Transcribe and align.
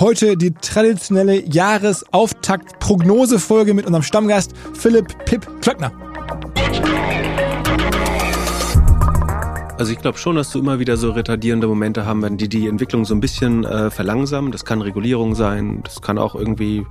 Heute 0.00 0.36
die 0.36 0.52
traditionelle 0.52 1.44
Jahresauftakt-Prognosefolge 1.44 3.74
mit 3.74 3.84
unserem 3.84 4.04
Stammgast 4.04 4.52
Philipp 4.74 5.24
Pip 5.24 5.44
Klöckner. 5.60 6.07
Also 9.78 9.92
ich 9.92 10.00
glaube 10.00 10.18
schon, 10.18 10.34
dass 10.34 10.50
du 10.50 10.58
immer 10.58 10.80
wieder 10.80 10.96
so 10.96 11.12
retardierende 11.12 11.68
Momente 11.68 12.04
haben 12.04 12.20
werden, 12.20 12.36
die 12.36 12.48
die 12.48 12.66
Entwicklung 12.66 13.04
so 13.04 13.14
ein 13.14 13.20
bisschen 13.20 13.64
äh, 13.64 13.92
verlangsamen. 13.92 14.50
Das 14.50 14.64
kann 14.64 14.82
Regulierung 14.82 15.36
sein, 15.36 15.82
das 15.84 16.02
kann 16.02 16.18
auch 16.18 16.34
irgendwie, 16.34 16.84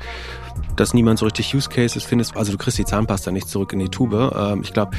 dass 0.78 0.94
niemand 0.94 1.20
so 1.20 1.26
richtig 1.26 1.54
Use 1.54 1.68
Cases 1.68 2.02
findet. 2.02 2.38
Also 2.38 2.54
du 2.54 2.58
kriegst 2.58 2.78
die 2.78 2.86
Zahnpasta 2.86 3.32
nicht 3.32 3.50
zurück 3.50 3.74
in 3.74 3.80
die 3.80 3.90
Tube. 3.90 4.34
Ähm, 4.34 4.62
ich 4.64 4.72
glaube, 4.72 4.92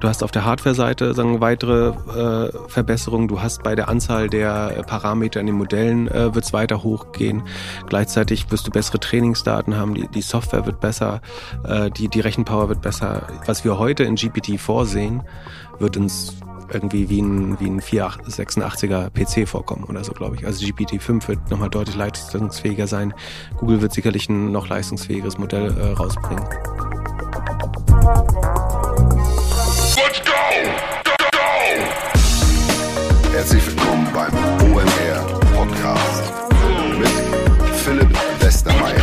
du 0.00 0.08
hast 0.08 0.24
auf 0.24 0.32
der 0.32 0.44
Hardware-Seite 0.44 1.14
sagen 1.14 1.40
weitere 1.40 1.90
äh, 1.90 2.52
Verbesserungen. 2.66 3.28
Du 3.28 3.40
hast 3.40 3.62
bei 3.62 3.76
der 3.76 3.88
Anzahl 3.88 4.28
der 4.28 4.82
Parameter 4.84 5.38
in 5.38 5.46
den 5.46 5.54
Modellen 5.54 6.08
äh, 6.08 6.34
wird 6.34 6.44
es 6.44 6.52
weiter 6.52 6.82
hochgehen. 6.82 7.44
Gleichzeitig 7.88 8.50
wirst 8.50 8.66
du 8.66 8.72
bessere 8.72 8.98
Trainingsdaten 8.98 9.76
haben. 9.76 9.94
Die, 9.94 10.08
die 10.08 10.22
Software 10.22 10.66
wird 10.66 10.80
besser, 10.80 11.20
äh, 11.62 11.92
die 11.92 12.08
die 12.08 12.20
Rechenpower 12.20 12.68
wird 12.68 12.82
besser. 12.82 13.28
Was 13.46 13.62
wir 13.62 13.78
heute 13.78 14.02
in 14.02 14.16
GPT 14.16 14.58
vorsehen, 14.58 15.22
wird 15.78 15.96
uns 15.96 16.34
irgendwie 16.72 17.08
wie 17.08 17.20
ein, 17.20 17.58
wie 17.60 17.66
ein 17.66 17.80
486er 17.80 19.10
PC 19.10 19.48
vorkommen 19.48 19.84
oder 19.84 20.04
so, 20.04 20.12
glaube 20.12 20.36
ich. 20.36 20.46
Also 20.46 20.64
GPT-5 20.64 21.28
wird 21.28 21.50
nochmal 21.50 21.70
deutlich 21.70 21.96
leistungsfähiger 21.96 22.86
sein. 22.86 23.14
Google 23.58 23.80
wird 23.82 23.92
sicherlich 23.92 24.28
ein 24.28 24.52
noch 24.52 24.68
leistungsfähigeres 24.68 25.38
Modell 25.38 25.76
äh, 25.76 25.92
rausbringen. 25.92 26.44
Let's 29.96 30.20
go! 30.24 30.32
Go, 31.04 31.12
go! 31.32 31.38
Herzlich 33.32 33.66
willkommen 33.66 34.08
beim 34.12 34.32
OMR 34.72 35.40
Podcast 35.54 36.32
mit 36.98 37.08
Philipp 37.76 38.10
Westermeier. 38.40 39.02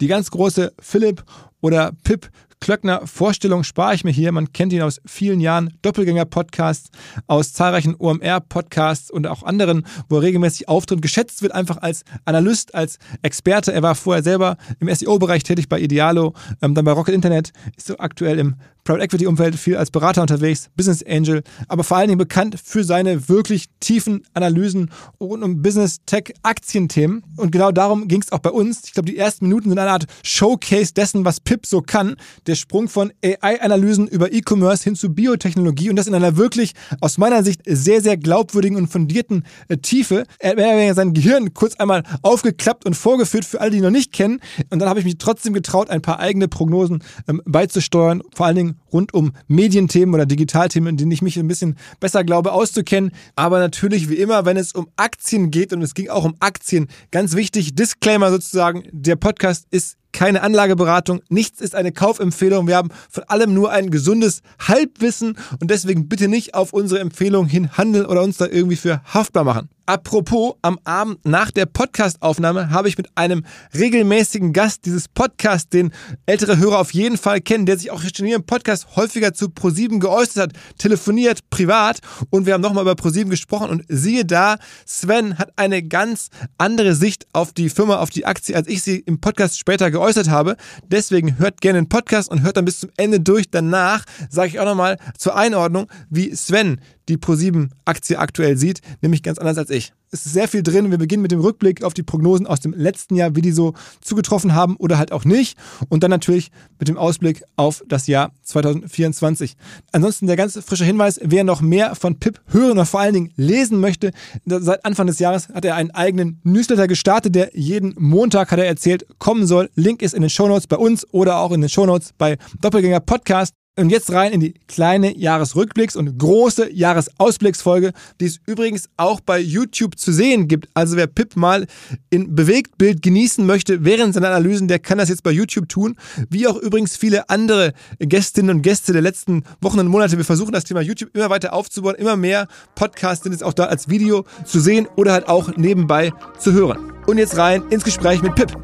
Die 0.00 0.08
ganz 0.08 0.30
große 0.30 0.72
Philipp 0.78 1.24
oder 1.60 1.92
Pip 2.04 2.28
Klöckner 2.60 3.06
Vorstellung 3.06 3.64
spare 3.64 3.94
ich 3.94 4.04
mir 4.04 4.10
hier. 4.10 4.32
Man 4.32 4.52
kennt 4.52 4.72
ihn 4.72 4.82
aus 4.82 5.00
vielen 5.06 5.40
Jahren 5.40 5.74
Doppelgänger-Podcasts, 5.82 6.90
aus 7.26 7.52
zahlreichen 7.52 7.94
OMR-Podcasts 7.98 9.10
und 9.10 9.26
auch 9.26 9.42
anderen, 9.42 9.86
wo 10.08 10.16
er 10.16 10.22
regelmäßig 10.22 10.68
auftritt. 10.68 11.02
Geschätzt 11.02 11.42
wird 11.42 11.52
einfach 11.52 11.78
als 11.78 12.04
Analyst, 12.24 12.74
als 12.74 12.98
Experte. 13.22 13.72
Er 13.72 13.82
war 13.82 13.94
vorher 13.94 14.22
selber 14.22 14.56
im 14.80 14.92
SEO-Bereich 14.92 15.42
tätig 15.42 15.68
bei 15.68 15.80
Idealo, 15.80 16.34
ähm, 16.62 16.74
dann 16.74 16.84
bei 16.84 16.92
Rocket 16.92 17.14
Internet, 17.14 17.52
ist 17.76 17.86
so 17.86 17.98
aktuell 17.98 18.38
im 18.38 18.56
Private 18.86 19.02
Equity 19.02 19.26
Umfeld 19.26 19.56
viel 19.56 19.76
als 19.76 19.90
Berater 19.90 20.22
unterwegs, 20.22 20.70
Business 20.76 21.02
Angel, 21.02 21.42
aber 21.66 21.82
vor 21.82 21.96
allen 21.96 22.06
Dingen 22.06 22.18
bekannt 22.18 22.56
für 22.62 22.84
seine 22.84 23.28
wirklich 23.28 23.66
tiefen 23.80 24.22
Analysen 24.32 24.92
rund 25.20 25.42
um 25.42 25.60
Business, 25.60 25.98
Tech, 26.06 26.32
Aktienthemen. 26.42 27.24
Und 27.36 27.50
genau 27.50 27.72
darum 27.72 28.06
ging 28.06 28.22
es 28.22 28.30
auch 28.30 28.38
bei 28.38 28.50
uns. 28.50 28.82
Ich 28.84 28.92
glaube, 28.92 29.10
die 29.10 29.18
ersten 29.18 29.46
Minuten 29.46 29.70
sind 29.70 29.78
eine 29.80 29.90
Art 29.90 30.06
Showcase 30.22 30.94
dessen, 30.94 31.24
was 31.24 31.40
Pip 31.40 31.66
so 31.66 31.82
kann. 31.82 32.14
Der 32.46 32.54
Sprung 32.54 32.88
von 32.88 33.12
AI-Analysen 33.24 34.06
über 34.06 34.32
E-Commerce 34.32 34.84
hin 34.84 34.94
zu 34.94 35.12
Biotechnologie 35.12 35.90
und 35.90 35.96
das 35.96 36.06
in 36.06 36.14
einer 36.14 36.36
wirklich 36.36 36.72
aus 37.00 37.18
meiner 37.18 37.42
Sicht 37.42 37.62
sehr, 37.66 38.00
sehr 38.00 38.16
glaubwürdigen 38.16 38.76
und 38.76 38.86
fundierten 38.86 39.44
äh, 39.66 39.78
Tiefe. 39.78 40.26
Er 40.38 40.50
hat 40.50 40.58
ja 40.58 40.94
sein 40.94 41.12
Gehirn 41.12 41.54
kurz 41.54 41.74
einmal 41.74 42.04
aufgeklappt 42.22 42.86
und 42.86 42.94
vorgeführt 42.94 43.44
für 43.44 43.60
alle, 43.60 43.72
die 43.72 43.78
ihn 43.78 43.82
noch 43.82 43.90
nicht 43.90 44.12
kennen. 44.12 44.40
Und 44.70 44.78
dann 44.78 44.88
habe 44.88 45.00
ich 45.00 45.04
mich 45.04 45.18
trotzdem 45.18 45.54
getraut, 45.54 45.90
ein 45.90 46.02
paar 46.02 46.20
eigene 46.20 46.46
Prognosen 46.46 47.02
ähm, 47.26 47.42
beizusteuern. 47.44 48.22
Vor 48.32 48.46
allen 48.46 48.56
Dingen 48.56 48.75
rund 48.92 49.14
um 49.14 49.32
Medienthemen 49.48 50.14
oder 50.14 50.26
Digitalthemen, 50.26 50.90
in 50.90 50.96
denen 50.96 51.12
ich 51.12 51.22
mich 51.22 51.38
ein 51.38 51.48
bisschen 51.48 51.76
besser 52.00 52.24
glaube 52.24 52.52
auszukennen. 52.52 53.12
Aber 53.34 53.58
natürlich 53.58 54.08
wie 54.08 54.16
immer, 54.16 54.44
wenn 54.44 54.56
es 54.56 54.72
um 54.72 54.88
Aktien 54.96 55.50
geht 55.50 55.72
und 55.72 55.82
es 55.82 55.94
ging 55.94 56.08
auch 56.08 56.24
um 56.24 56.36
Aktien, 56.40 56.88
ganz 57.10 57.34
wichtig, 57.34 57.74
Disclaimer 57.74 58.30
sozusagen, 58.30 58.84
der 58.92 59.16
Podcast 59.16 59.66
ist 59.70 59.96
keine 60.12 60.42
Anlageberatung, 60.42 61.20
nichts 61.28 61.60
ist 61.60 61.74
eine 61.74 61.92
Kaufempfehlung. 61.92 62.66
Wir 62.66 62.76
haben 62.76 62.88
von 63.10 63.24
allem 63.24 63.52
nur 63.52 63.70
ein 63.70 63.90
gesundes 63.90 64.40
Halbwissen 64.66 65.36
und 65.60 65.70
deswegen 65.70 66.08
bitte 66.08 66.28
nicht 66.28 66.54
auf 66.54 66.72
unsere 66.72 67.00
Empfehlung 67.00 67.46
hin 67.46 67.76
handeln 67.76 68.06
oder 68.06 68.22
uns 68.22 68.38
da 68.38 68.46
irgendwie 68.46 68.76
für 68.76 69.02
haftbar 69.04 69.44
machen. 69.44 69.68
Apropos, 69.88 70.54
am 70.62 70.80
Abend 70.82 71.24
nach 71.24 71.52
der 71.52 71.64
Podcastaufnahme 71.64 72.70
habe 72.70 72.88
ich 72.88 72.98
mit 72.98 73.08
einem 73.14 73.44
regelmäßigen 73.72 74.52
Gast 74.52 74.84
dieses 74.84 75.06
Podcasts, 75.06 75.68
den 75.68 75.92
ältere 76.26 76.58
Hörer 76.58 76.80
auf 76.80 76.92
jeden 76.92 77.16
Fall 77.16 77.40
kennen, 77.40 77.66
der 77.66 77.78
sich 77.78 77.92
auch 77.92 78.02
hier 78.02 78.34
im 78.34 78.42
Podcast 78.42 78.96
häufiger 78.96 79.32
zu 79.32 79.48
ProSieben 79.48 80.00
geäußert 80.00 80.42
hat, 80.42 80.52
telefoniert, 80.76 81.48
privat 81.50 82.00
und 82.30 82.46
wir 82.46 82.54
haben 82.54 82.62
nochmal 82.62 82.82
über 82.82 82.96
ProSieben 82.96 83.30
gesprochen 83.30 83.70
und 83.70 83.84
siehe 83.86 84.24
da, 84.24 84.56
Sven 84.84 85.38
hat 85.38 85.52
eine 85.54 85.84
ganz 85.84 86.30
andere 86.58 86.96
Sicht 86.96 87.28
auf 87.32 87.52
die 87.52 87.68
Firma, 87.68 87.98
auf 87.98 88.10
die 88.10 88.26
Aktie, 88.26 88.56
als 88.56 88.66
ich 88.66 88.82
sie 88.82 88.98
im 88.98 89.20
Podcast 89.20 89.56
später 89.56 89.92
geäußert 89.92 90.28
habe. 90.28 90.56
Deswegen 90.88 91.38
hört 91.38 91.60
gerne 91.60 91.80
den 91.80 91.88
Podcast 91.88 92.28
und 92.28 92.42
hört 92.42 92.56
dann 92.56 92.64
bis 92.64 92.80
zum 92.80 92.90
Ende 92.96 93.20
durch. 93.20 93.50
Danach 93.52 94.04
sage 94.30 94.48
ich 94.48 94.58
auch 94.58 94.64
nochmal 94.64 94.98
zur 95.16 95.36
Einordnung, 95.36 95.86
wie 96.10 96.34
Sven 96.34 96.80
die 97.08 97.16
ProSieben-Aktie 97.16 98.18
aktuell 98.18 98.56
sieht, 98.56 98.80
nämlich 99.00 99.22
ganz 99.22 99.38
anders 99.38 99.58
als 99.58 99.70
ich. 99.70 99.92
Es 100.12 100.24
ist 100.24 100.32
sehr 100.32 100.48
viel 100.48 100.62
drin. 100.62 100.90
Wir 100.90 100.98
beginnen 100.98 101.22
mit 101.22 101.32
dem 101.32 101.40
Rückblick 101.40 101.82
auf 101.82 101.92
die 101.92 102.04
Prognosen 102.04 102.46
aus 102.46 102.60
dem 102.60 102.72
letzten 102.72 103.16
Jahr, 103.16 103.34
wie 103.34 103.42
die 103.42 103.50
so 103.50 103.74
zugetroffen 104.00 104.54
haben 104.54 104.76
oder 104.76 104.98
halt 104.98 105.10
auch 105.10 105.24
nicht. 105.24 105.58
Und 105.88 106.02
dann 106.02 106.10
natürlich 106.10 106.50
mit 106.78 106.88
dem 106.88 106.96
Ausblick 106.96 107.42
auf 107.56 107.82
das 107.88 108.06
Jahr 108.06 108.32
2024. 108.42 109.56
Ansonsten 109.92 110.26
der 110.26 110.36
ganz 110.36 110.58
frische 110.64 110.84
Hinweis, 110.84 111.20
wer 111.22 111.42
noch 111.42 111.60
mehr 111.60 111.96
von 111.96 112.18
Pip 112.18 112.40
hören 112.46 112.72
oder 112.72 112.86
vor 112.86 113.00
allen 113.00 113.14
Dingen 113.14 113.32
lesen 113.36 113.80
möchte, 113.80 114.12
seit 114.44 114.84
Anfang 114.84 115.08
des 115.08 115.18
Jahres 115.18 115.48
hat 115.48 115.64
er 115.64 115.74
einen 115.74 115.90
eigenen 115.90 116.40
Newsletter 116.44 116.86
gestartet, 116.86 117.34
der 117.34 117.50
jeden 117.54 117.94
Montag, 117.98 118.52
hat 118.52 118.58
er 118.58 118.66
erzählt, 118.66 119.06
kommen 119.18 119.46
soll. 119.46 119.70
Link 119.74 120.02
ist 120.02 120.14
in 120.14 120.20
den 120.20 120.30
Shownotes 120.30 120.68
bei 120.68 120.76
uns 120.76 121.06
oder 121.12 121.38
auch 121.38 121.50
in 121.50 121.60
den 121.60 121.70
Shownotes 121.70 122.12
bei 122.16 122.38
Doppelgänger 122.60 123.00
Podcast. 123.00 123.54
Und 123.78 123.90
jetzt 123.90 124.10
rein 124.10 124.32
in 124.32 124.40
die 124.40 124.54
kleine 124.68 125.10
Jahresrückblicks- 125.10 125.98
und 125.98 126.18
große 126.18 126.72
Jahresausblicksfolge, 126.72 127.92
die 128.18 128.24
es 128.24 128.40
übrigens 128.46 128.88
auch 128.96 129.20
bei 129.20 129.38
YouTube 129.38 129.98
zu 129.98 130.12
sehen 130.12 130.48
gibt. 130.48 130.70
Also 130.72 130.96
wer 130.96 131.06
Pip 131.06 131.36
mal 131.36 131.66
in 132.08 132.34
Bewegtbild 132.34 133.02
genießen 133.02 133.44
möchte 133.44 133.84
während 133.84 134.14
seiner 134.14 134.28
Analysen, 134.28 134.66
der 134.66 134.78
kann 134.78 134.96
das 134.96 135.10
jetzt 135.10 135.22
bei 135.22 135.30
YouTube 135.30 135.68
tun. 135.68 135.96
Wie 136.30 136.46
auch 136.46 136.56
übrigens 136.56 136.96
viele 136.96 137.28
andere 137.28 137.74
Gästinnen 137.98 138.56
und 138.56 138.62
Gäste 138.62 138.94
der 138.94 139.02
letzten 139.02 139.44
Wochen 139.60 139.78
und 139.78 139.88
Monate. 139.88 140.16
Wir 140.16 140.24
versuchen 140.24 140.52
das 140.52 140.64
Thema 140.64 140.80
YouTube 140.80 141.14
immer 141.14 141.28
weiter 141.28 141.52
aufzubauen. 141.52 141.96
Immer 141.96 142.16
mehr 142.16 142.48
Podcasts 142.76 143.24
sind 143.24 143.32
jetzt 143.32 143.44
auch 143.44 143.52
da 143.52 143.64
als 143.64 143.90
Video 143.90 144.24
zu 144.46 144.58
sehen 144.58 144.88
oder 144.96 145.12
halt 145.12 145.28
auch 145.28 145.54
nebenbei 145.54 146.14
zu 146.38 146.54
hören. 146.54 146.94
Und 147.06 147.18
jetzt 147.18 147.36
rein 147.36 147.62
ins 147.68 147.84
Gespräch 147.84 148.22
mit 148.22 148.34
Pip. 148.36 148.56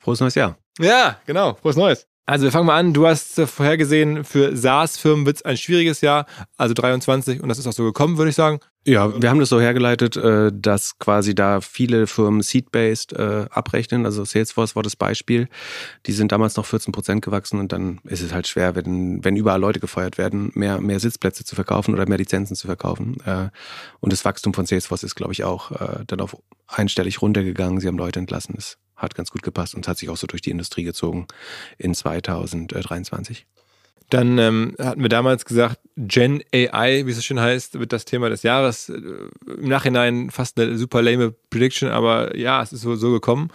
Frohes 0.00 0.18
neues 0.18 0.34
Jahr. 0.34 0.58
Ja, 0.80 1.18
genau. 1.24 1.54
Frohes 1.54 1.76
Neues. 1.76 2.08
Also 2.28 2.44
wir 2.44 2.52
fangen 2.52 2.66
mal 2.66 2.78
an. 2.78 2.92
Du 2.92 3.06
hast 3.06 3.40
vorhergesehen, 3.40 4.22
für 4.22 4.54
SaaS-Firmen 4.54 5.24
wird 5.24 5.36
es 5.36 5.44
ein 5.46 5.56
schwieriges 5.56 6.02
Jahr, 6.02 6.26
also 6.58 6.74
23, 6.74 7.42
und 7.42 7.48
das 7.48 7.58
ist 7.58 7.66
auch 7.66 7.72
so 7.72 7.84
gekommen, 7.84 8.18
würde 8.18 8.28
ich 8.28 8.36
sagen. 8.36 8.60
Ja, 8.84 9.18
wir 9.18 9.30
haben 9.30 9.40
das 9.40 9.48
so 9.48 9.58
hergeleitet, 9.58 10.18
äh, 10.18 10.52
dass 10.52 10.98
quasi 10.98 11.34
da 11.34 11.62
viele 11.62 12.06
Firmen 12.06 12.42
seed-based 12.42 13.14
äh, 13.14 13.46
abrechnen. 13.48 14.04
Also 14.04 14.26
Salesforce 14.26 14.76
war 14.76 14.82
das 14.82 14.94
Beispiel. 14.94 15.48
Die 16.04 16.12
sind 16.12 16.30
damals 16.30 16.56
noch 16.56 16.66
14 16.66 16.92
Prozent 16.92 17.24
gewachsen 17.24 17.60
und 17.60 17.72
dann 17.72 17.98
ist 18.04 18.20
es 18.20 18.34
halt 18.34 18.46
schwer, 18.46 18.76
wenn, 18.76 19.24
wenn 19.24 19.34
überall 19.34 19.60
Leute 19.60 19.80
gefeuert 19.80 20.18
werden, 20.18 20.52
mehr, 20.54 20.82
mehr 20.82 21.00
Sitzplätze 21.00 21.46
zu 21.46 21.54
verkaufen 21.54 21.94
oder 21.94 22.06
mehr 22.06 22.18
Lizenzen 22.18 22.56
zu 22.56 22.66
verkaufen. 22.66 23.16
Äh, 23.24 23.48
und 24.00 24.12
das 24.12 24.26
Wachstum 24.26 24.52
von 24.52 24.66
Salesforce 24.66 25.02
ist, 25.04 25.14
glaube 25.14 25.32
ich, 25.32 25.44
auch 25.44 25.72
dann 26.06 26.20
auf 26.20 26.36
einstellig 26.66 27.22
runtergegangen. 27.22 27.80
Sie 27.80 27.88
haben 27.88 27.96
Leute 27.96 28.20
entlassen. 28.20 28.54
Das 28.54 28.76
hat 28.98 29.14
ganz 29.14 29.30
gut 29.30 29.42
gepasst 29.42 29.74
und 29.74 29.88
hat 29.88 29.96
sich 29.96 30.10
auch 30.10 30.16
so 30.16 30.26
durch 30.26 30.42
die 30.42 30.50
Industrie 30.50 30.84
gezogen 30.84 31.26
in 31.78 31.94
2023. 31.94 33.46
Dann 34.10 34.38
ähm, 34.38 34.74
hatten 34.78 35.02
wir 35.02 35.10
damals 35.10 35.44
gesagt, 35.44 35.80
Gen 35.96 36.42
AI, 36.54 37.04
wie 37.04 37.10
es 37.10 37.16
so 37.16 37.22
schön 37.22 37.38
heißt, 37.38 37.78
wird 37.78 37.92
das 37.92 38.06
Thema 38.06 38.30
des 38.30 38.42
Jahres. 38.42 38.88
Äh, 38.88 38.94
Im 38.94 39.68
Nachhinein 39.68 40.30
fast 40.30 40.58
eine 40.58 40.78
super 40.78 41.02
lame 41.02 41.34
Prediction, 41.50 41.90
aber 41.90 42.34
ja, 42.34 42.62
es 42.62 42.72
ist 42.72 42.80
so, 42.80 42.96
so 42.96 43.12
gekommen. 43.12 43.50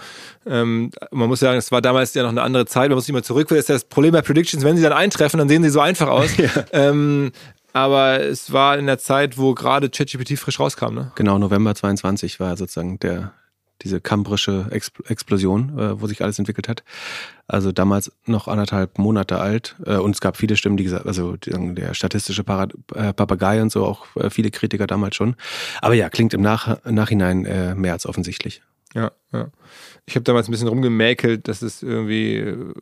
Ähm, 0.46 0.92
man 1.10 1.28
muss 1.28 1.40
sagen, 1.40 1.58
es 1.58 1.72
war 1.72 1.82
damals 1.82 2.14
ja 2.14 2.22
noch 2.22 2.30
eine 2.30 2.44
andere 2.44 2.68
Zeit. 2.68 2.90
Man 2.90 2.98
muss 2.98 3.08
nicht 3.08 3.14
mal 3.14 3.24
zurück. 3.24 3.48
Das 3.48 3.58
ist 3.58 3.70
das 3.70 3.86
Problem 3.86 4.12
bei 4.12 4.22
Predictions, 4.22 4.64
wenn 4.64 4.78
sie 4.78 4.84
dann 4.84 4.94
eintreffen, 4.94 5.40
dann 5.40 5.50
sehen 5.50 5.64
sie 5.64 5.72
so 5.72 5.80
einfach 5.80 6.08
aus. 6.08 6.38
ja. 6.38 6.50
ähm, 6.72 7.32
aber 7.74 8.22
es 8.22 8.54
war 8.54 8.78
in 8.78 8.86
der 8.86 9.00
Zeit, 9.00 9.40
wo 9.40 9.56
gerade 9.56 9.90
ChatGPT 9.90 10.38
frisch 10.38 10.60
rauskam. 10.60 10.94
Ne? 10.94 11.12
Genau, 11.16 11.40
November 11.40 11.74
22 11.74 12.40
war 12.40 12.56
sozusagen 12.56 13.00
der, 13.00 13.34
diese 13.84 14.02
kambrische 14.02 14.68
Explosion, 14.72 15.78
äh, 15.78 16.02
wo 16.02 16.08
sich 16.08 16.24
alles 16.24 16.40
entwickelt 16.40 16.68
hat. 16.68 16.84
Also 17.48 17.72
damals 17.72 18.12
noch 18.26 18.48
anderthalb 18.48 18.98
Monate 18.98 19.40
alt. 19.40 19.76
Äh, 19.86 19.98
und 19.98 20.12
es 20.12 20.22
gab 20.22 20.38
viele 20.38 20.56
Stimmen, 20.56 20.78
die 20.78 20.84
gesagt, 20.84 21.06
also 21.06 21.36
der 21.38 21.94
statistische 21.94 22.44
Parad 22.44 22.74
äh, 22.96 23.14
Papagei 23.14 23.62
und 23.62 23.72
so, 23.72 23.86
auch 23.86 24.06
äh, 24.16 24.30
viele 24.30 24.52
Kritiker 24.52 24.88
damals 24.88 25.16
schon. 25.16 25.36
Aber 25.82 25.94
ja, 25.94 26.10
klingt 26.10 26.34
im 26.34 26.42
Nach 26.42 26.84
Nachhinein 26.86 27.46
äh, 27.46 27.76
mehr 27.76 27.94
als 27.94 28.06
offensichtlich. 28.06 28.62
Ja, 28.94 29.12
ja. 29.32 29.48
Ich 30.06 30.16
habe 30.16 30.24
damals 30.24 30.48
ein 30.48 30.52
bisschen 30.52 30.68
rumgemäkelt, 30.68 31.48
dass 31.48 31.62
es 31.62 31.82
irgendwie 31.82 32.38
äh, 32.38 32.74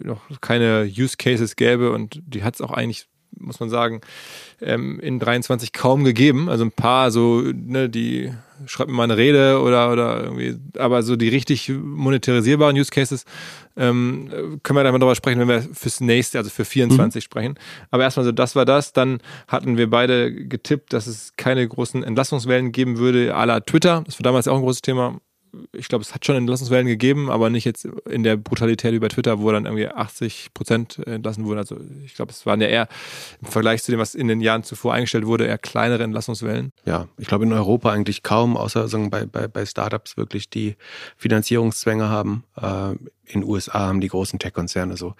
noch 0.00 0.22
keine 0.40 0.84
Use 0.84 1.16
Cases 1.16 1.56
gäbe 1.56 1.92
und 1.92 2.20
die 2.26 2.42
hat 2.42 2.54
es 2.54 2.60
auch 2.60 2.72
eigentlich 2.72 3.08
muss 3.40 3.60
man 3.60 3.70
sagen, 3.70 4.00
ähm, 4.60 4.98
in 5.00 5.18
23 5.18 5.72
kaum 5.72 6.04
gegeben. 6.04 6.48
Also 6.48 6.64
ein 6.64 6.72
paar 6.72 7.10
so, 7.10 7.42
ne, 7.42 7.88
die 7.88 8.32
schreibt 8.66 8.90
mir 8.90 8.96
mal 8.96 9.04
eine 9.04 9.16
Rede 9.16 9.60
oder, 9.60 9.92
oder 9.92 10.24
irgendwie, 10.24 10.56
aber 10.78 11.02
so 11.02 11.16
die 11.16 11.28
richtig 11.28 11.68
monetarisierbaren 11.68 12.76
Use 12.76 12.90
Cases 12.90 13.24
ähm, 13.76 14.60
können 14.62 14.76
wir 14.76 14.82
dann 14.82 14.92
mal 14.92 14.98
drüber 14.98 15.14
sprechen, 15.14 15.38
wenn 15.40 15.48
wir 15.48 15.62
fürs 15.62 16.00
nächste, 16.00 16.38
also 16.38 16.50
für 16.50 16.64
24 16.64 17.22
mhm. 17.22 17.24
sprechen. 17.24 17.54
Aber 17.90 18.02
erstmal 18.02 18.24
so, 18.24 18.32
das 18.32 18.56
war 18.56 18.64
das. 18.64 18.92
Dann 18.92 19.20
hatten 19.46 19.76
wir 19.76 19.88
beide 19.88 20.32
getippt, 20.32 20.92
dass 20.92 21.06
es 21.06 21.34
keine 21.36 21.66
großen 21.66 22.02
Entlassungswellen 22.02 22.72
geben 22.72 22.98
würde, 22.98 23.36
à 23.36 23.44
la 23.44 23.60
Twitter. 23.60 24.02
Das 24.04 24.18
war 24.18 24.24
damals 24.24 24.48
auch 24.48 24.56
ein 24.56 24.62
großes 24.62 24.82
Thema 24.82 25.20
ich 25.72 25.88
glaube, 25.88 26.02
es 26.02 26.14
hat 26.14 26.24
schon 26.24 26.36
Entlassungswellen 26.36 26.86
gegeben, 26.86 27.30
aber 27.30 27.50
nicht 27.50 27.64
jetzt 27.64 27.86
in 28.08 28.22
der 28.22 28.36
Brutalität 28.36 28.92
wie 28.92 28.98
bei 28.98 29.08
Twitter, 29.08 29.40
wo 29.40 29.50
dann 29.50 29.66
irgendwie 29.66 29.88
80 29.88 30.54
Prozent 30.54 30.98
entlassen 31.06 31.44
wurden. 31.44 31.58
Also 31.58 31.76
ich 32.04 32.14
glaube, 32.14 32.32
es 32.32 32.46
waren 32.46 32.60
ja 32.60 32.68
eher 32.68 32.88
im 33.40 33.48
Vergleich 33.48 33.82
zu 33.82 33.90
dem, 33.90 34.00
was 34.00 34.14
in 34.14 34.28
den 34.28 34.40
Jahren 34.40 34.62
zuvor 34.62 34.94
eingestellt 34.94 35.26
wurde, 35.26 35.46
eher 35.46 35.58
kleinere 35.58 36.02
Entlassungswellen. 36.02 36.72
Ja, 36.84 37.08
ich 37.18 37.28
glaube 37.28 37.44
in 37.44 37.52
Europa 37.52 37.90
eigentlich 37.90 38.22
kaum, 38.22 38.56
außer 38.56 38.88
sagen, 38.88 39.10
bei, 39.10 39.26
bei, 39.26 39.48
bei 39.48 39.66
Startups 39.66 40.16
wirklich, 40.16 40.50
die 40.50 40.76
Finanzierungszwänge 41.16 42.08
haben. 42.08 42.44
Äh, 42.56 42.92
in 43.30 43.42
den 43.42 43.44
USA 43.44 43.80
haben 43.80 44.00
die 44.00 44.08
großen 44.08 44.38
Tech-Konzerne 44.38 44.96
so 44.96 45.14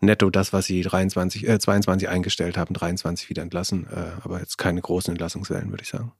netto 0.00 0.28
das, 0.30 0.52
was 0.52 0.66
sie 0.66 0.82
23, 0.82 1.48
äh, 1.48 1.58
22 1.58 2.08
eingestellt 2.08 2.58
haben, 2.58 2.74
23 2.74 3.30
wieder 3.30 3.42
entlassen. 3.42 3.86
Äh, 3.90 4.22
aber 4.22 4.40
jetzt 4.40 4.58
keine 4.58 4.80
großen 4.80 5.12
Entlassungswellen, 5.12 5.70
würde 5.70 5.82
ich 5.82 5.88
sagen. 5.88 6.12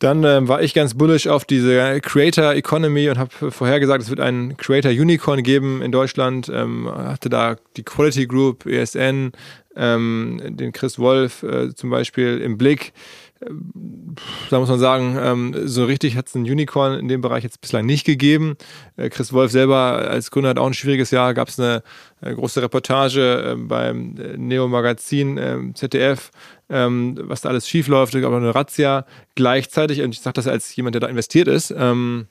Dann 0.00 0.24
ähm, 0.24 0.48
war 0.48 0.60
ich 0.60 0.74
ganz 0.74 0.94
bullish 0.94 1.28
auf 1.28 1.44
diese 1.44 2.00
Creator 2.00 2.52
Economy 2.54 3.08
und 3.08 3.18
habe 3.18 3.50
vorhergesagt, 3.50 4.02
es 4.02 4.10
wird 4.10 4.20
einen 4.20 4.56
Creator 4.56 4.90
Unicorn 4.90 5.42
geben 5.42 5.82
in 5.82 5.92
Deutschland. 5.92 6.50
Ähm, 6.52 6.90
hatte 6.92 7.30
da 7.30 7.56
die 7.76 7.84
Quality 7.84 8.26
Group, 8.26 8.66
ESN, 8.66 9.32
ähm, 9.76 10.40
den 10.42 10.72
Chris 10.72 10.98
Wolf 10.98 11.42
äh, 11.42 11.74
zum 11.74 11.90
Beispiel 11.90 12.38
im 12.38 12.58
Blick. 12.58 12.92
Ähm, 13.42 14.14
da 14.50 14.58
muss 14.58 14.68
man 14.68 14.78
sagen, 14.78 15.16
ähm, 15.20 15.54
so 15.66 15.84
richtig 15.84 16.16
hat 16.16 16.28
es 16.28 16.36
einen 16.36 16.44
Unicorn 16.44 16.98
in 16.98 17.08
dem 17.08 17.20
Bereich 17.20 17.44
jetzt 17.44 17.60
bislang 17.60 17.86
nicht 17.86 18.04
gegeben. 18.04 18.56
Äh, 18.96 19.08
Chris 19.10 19.32
Wolf 19.32 19.50
selber 19.50 19.76
als 19.76 20.30
Gründer 20.30 20.50
hat 20.50 20.58
auch 20.58 20.66
ein 20.66 20.74
schwieriges 20.74 21.10
Jahr. 21.10 21.34
Gab 21.34 21.48
es 21.48 21.58
eine, 21.58 21.82
eine, 22.20 22.34
große 22.34 22.62
Reportage 22.62 23.52
äh, 23.52 23.56
beim 23.56 24.16
äh, 24.16 24.36
Neo 24.36 24.68
Magazin 24.68 25.38
äh, 25.38 25.58
ZDF 25.74 26.30
ähm, 26.74 27.16
was 27.22 27.42
da 27.42 27.50
alles 27.50 27.68
schief 27.68 27.86
läuft, 27.86 28.16
aber 28.16 28.36
eine 28.36 28.54
Razzia. 28.54 29.06
Gleichzeitig, 29.36 30.02
und 30.02 30.12
ich 30.12 30.20
sage 30.20 30.34
das 30.34 30.48
als 30.48 30.74
jemand, 30.74 30.96
der 30.96 31.00
da 31.00 31.06
investiert 31.06 31.46
ist, 31.46 31.72
ähm, 31.76 32.26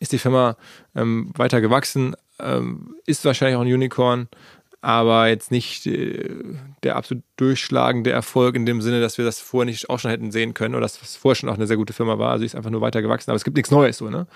ist 0.00 0.12
die 0.12 0.18
Firma 0.18 0.56
ähm, 0.94 1.32
weiter 1.34 1.62
gewachsen, 1.62 2.14
ähm, 2.38 2.94
ist 3.06 3.24
wahrscheinlich 3.24 3.56
auch 3.56 3.62
ein 3.62 3.72
Unicorn, 3.72 4.28
aber 4.82 5.28
jetzt 5.28 5.50
nicht 5.50 5.86
äh, 5.86 6.28
der 6.82 6.96
absolut 6.96 7.24
durchschlagende 7.36 8.10
Erfolg 8.10 8.54
in 8.54 8.66
dem 8.66 8.82
Sinne, 8.82 9.00
dass 9.00 9.16
wir 9.16 9.24
das 9.24 9.40
vorher 9.40 9.64
nicht 9.64 9.88
auch 9.88 9.98
schon 9.98 10.10
hätten 10.10 10.30
sehen 10.30 10.52
können 10.52 10.74
oder 10.74 10.82
dass 10.82 11.00
es 11.00 11.16
vorher 11.16 11.36
schon 11.36 11.48
auch 11.48 11.54
eine 11.54 11.66
sehr 11.66 11.78
gute 11.78 11.94
Firma 11.94 12.18
war. 12.18 12.32
Also 12.32 12.40
sie 12.40 12.46
ist 12.46 12.54
einfach 12.54 12.70
nur 12.70 12.82
weiter 12.82 13.00
gewachsen, 13.00 13.30
aber 13.30 13.36
es 13.36 13.44
gibt 13.44 13.56
nichts 13.56 13.70
Neues 13.70 13.96
so, 13.96 14.10
ne? 14.10 14.26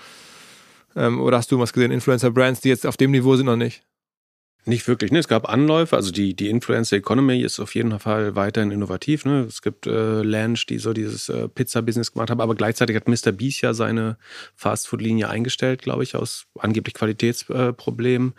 Ähm, 0.95 1.21
oder 1.21 1.37
hast 1.37 1.51
du 1.51 1.59
was 1.59 1.71
gesehen, 1.71 1.91
Influencer-Brands, 1.91 2.61
die 2.61 2.69
jetzt 2.69 2.87
auf 2.87 2.97
dem 2.97 3.11
Niveau 3.11 3.35
sind 3.35 3.45
noch 3.45 3.55
nicht? 3.55 3.83
Nicht 4.69 4.87
wirklich. 4.87 5.11
Ne? 5.11 5.17
Es 5.17 5.27
gab 5.27 5.49
Anläufe, 5.49 5.95
also 5.95 6.11
die, 6.11 6.35
die 6.35 6.47
Influencer 6.47 6.97
Economy 6.97 7.41
ist 7.41 7.59
auf 7.59 7.73
jeden 7.73 7.97
Fall 7.97 8.35
weiterhin 8.35 8.69
innovativ. 8.69 9.25
Ne? 9.25 9.45
Es 9.47 9.63
gibt 9.63 9.87
äh, 9.87 10.21
Lange, 10.21 10.59
die 10.69 10.77
so 10.77 10.93
dieses 10.93 11.27
äh, 11.27 11.47
Pizza-Business 11.47 12.11
gemacht 12.11 12.29
haben, 12.29 12.39
aber 12.39 12.53
gleichzeitig 12.53 12.95
hat 12.95 13.07
Mr. 13.07 13.31
Beast 13.31 13.61
ja 13.61 13.73
seine 13.73 14.17
Fastfood-Linie 14.55 15.27
eingestellt, 15.27 15.81
glaube 15.81 16.03
ich, 16.03 16.15
aus 16.15 16.45
angeblich 16.59 16.93
Qualitätsproblemen. 16.93 18.35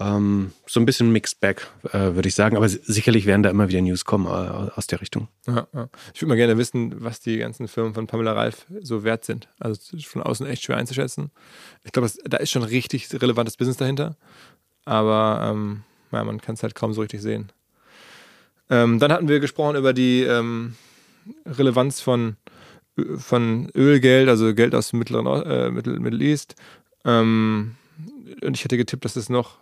Ähm, 0.00 0.50
so 0.66 0.80
ein 0.80 0.86
bisschen 0.86 1.12
Mixed 1.12 1.38
Bag, 1.38 1.68
äh, 1.92 2.16
würde 2.16 2.28
ich 2.28 2.34
sagen. 2.34 2.56
Aber 2.56 2.68
sicherlich 2.68 3.26
werden 3.26 3.44
da 3.44 3.50
immer 3.50 3.68
wieder 3.68 3.80
News 3.80 4.04
kommen 4.04 4.26
äh, 4.26 4.70
aus 4.72 4.88
der 4.88 5.00
Richtung. 5.00 5.28
Ja, 5.46 5.68
ja. 5.72 5.88
Ich 6.12 6.20
würde 6.20 6.30
mal 6.30 6.36
gerne 6.36 6.58
wissen, 6.58 6.96
was 7.04 7.20
die 7.20 7.38
ganzen 7.38 7.68
Firmen 7.68 7.94
von 7.94 8.08
Pamela 8.08 8.32
Reif 8.32 8.66
so 8.80 9.04
wert 9.04 9.24
sind. 9.24 9.48
Also 9.60 9.80
von 10.02 10.20
außen 10.20 10.46
echt 10.48 10.64
schwer 10.64 10.78
einzuschätzen. 10.78 11.30
Ich 11.84 11.92
glaube, 11.92 12.10
da 12.24 12.38
ist 12.38 12.50
schon 12.50 12.64
richtig 12.64 13.08
relevantes 13.12 13.56
Business 13.56 13.76
dahinter 13.76 14.16
aber 14.84 15.50
ähm, 15.50 15.82
ja, 16.12 16.24
man 16.24 16.40
kann 16.40 16.54
es 16.54 16.62
halt 16.62 16.74
kaum 16.74 16.92
so 16.92 17.00
richtig 17.00 17.22
sehen. 17.22 17.50
Ähm, 18.70 18.98
dann 18.98 19.12
hatten 19.12 19.28
wir 19.28 19.40
gesprochen 19.40 19.76
über 19.76 19.92
die 19.92 20.22
ähm, 20.22 20.76
Relevanz 21.46 22.00
von, 22.00 22.36
von 23.16 23.70
Ölgeld, 23.74 24.28
also 24.28 24.54
Geld 24.54 24.74
aus 24.74 24.90
dem 24.90 24.98
Mittleren 25.00 25.26
äh, 25.44 25.70
Mittel, 25.70 26.00
Middle 26.00 26.24
East. 26.24 26.54
Ähm, 27.04 27.76
und 28.42 28.56
ich 28.56 28.64
hätte 28.64 28.76
getippt, 28.76 29.04
dass 29.04 29.16
es 29.16 29.28
noch 29.28 29.58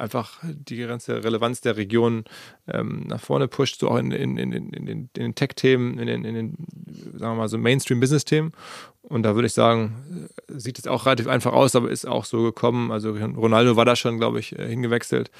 einfach 0.00 0.38
die 0.42 0.76
ganze 0.78 1.22
Relevanz 1.22 1.60
der 1.60 1.76
Region 1.76 2.24
ähm, 2.66 3.04
nach 3.06 3.20
vorne 3.20 3.48
pusht, 3.48 3.80
so 3.80 3.88
auch 3.88 3.98
in, 3.98 4.10
in, 4.10 4.36
in, 4.36 4.52
in 4.52 4.86
den, 4.86 5.10
den 5.14 5.34
Tech-Themen, 5.34 5.98
in 5.98 6.06
den, 6.06 6.24
in 6.24 6.34
den, 6.34 6.54
sagen 7.12 7.34
wir 7.34 7.42
mal, 7.42 7.48
so 7.48 7.58
Mainstream-Business-Themen. 7.58 8.52
Und 9.02 9.22
da 9.22 9.34
würde 9.34 9.46
ich 9.46 9.52
sagen, 9.52 10.28
sieht 10.48 10.78
es 10.78 10.86
auch 10.86 11.06
relativ 11.06 11.26
einfach 11.26 11.52
aus, 11.52 11.76
aber 11.76 11.90
ist 11.90 12.06
auch 12.06 12.24
so 12.24 12.42
gekommen. 12.42 12.90
Also 12.90 13.12
Ronaldo 13.12 13.76
war 13.76 13.84
da 13.84 13.96
schon, 13.96 14.18
glaube 14.18 14.40
ich, 14.40 14.58
äh, 14.58 14.68
hingewechselt. 14.68 15.30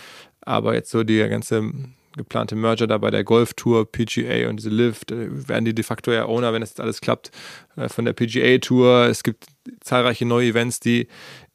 Aber 0.41 0.75
jetzt 0.75 0.91
so 0.91 1.05
die 1.05 1.19
ganze 1.19 1.73
geplante 2.17 2.57
Merger 2.57 2.87
da 2.87 2.99
bei 2.99 3.11
der 3.11 3.23
Golf 3.23 3.55
Tour, 3.55 3.91
PGA 3.91 4.49
und 4.49 4.57
diese 4.57 4.71
Lift, 4.71 5.13
äh, 5.13 5.49
werden 5.49 5.65
die 5.65 5.75
de 5.75 5.85
facto 5.85 6.11
ja 6.11 6.27
Owner, 6.27 6.53
wenn 6.53 6.61
das 6.61 6.71
jetzt 6.71 6.81
alles 6.81 7.01
klappt, 7.01 7.31
äh, 7.77 7.89
von 7.89 8.05
der 8.05 8.13
PGA 8.13 8.59
Tour. 8.59 9.07
Es 9.07 9.23
gibt 9.23 9.47
zahlreiche 9.81 10.27
neue 10.27 10.49
Events, 10.49 10.81
die 10.81 11.07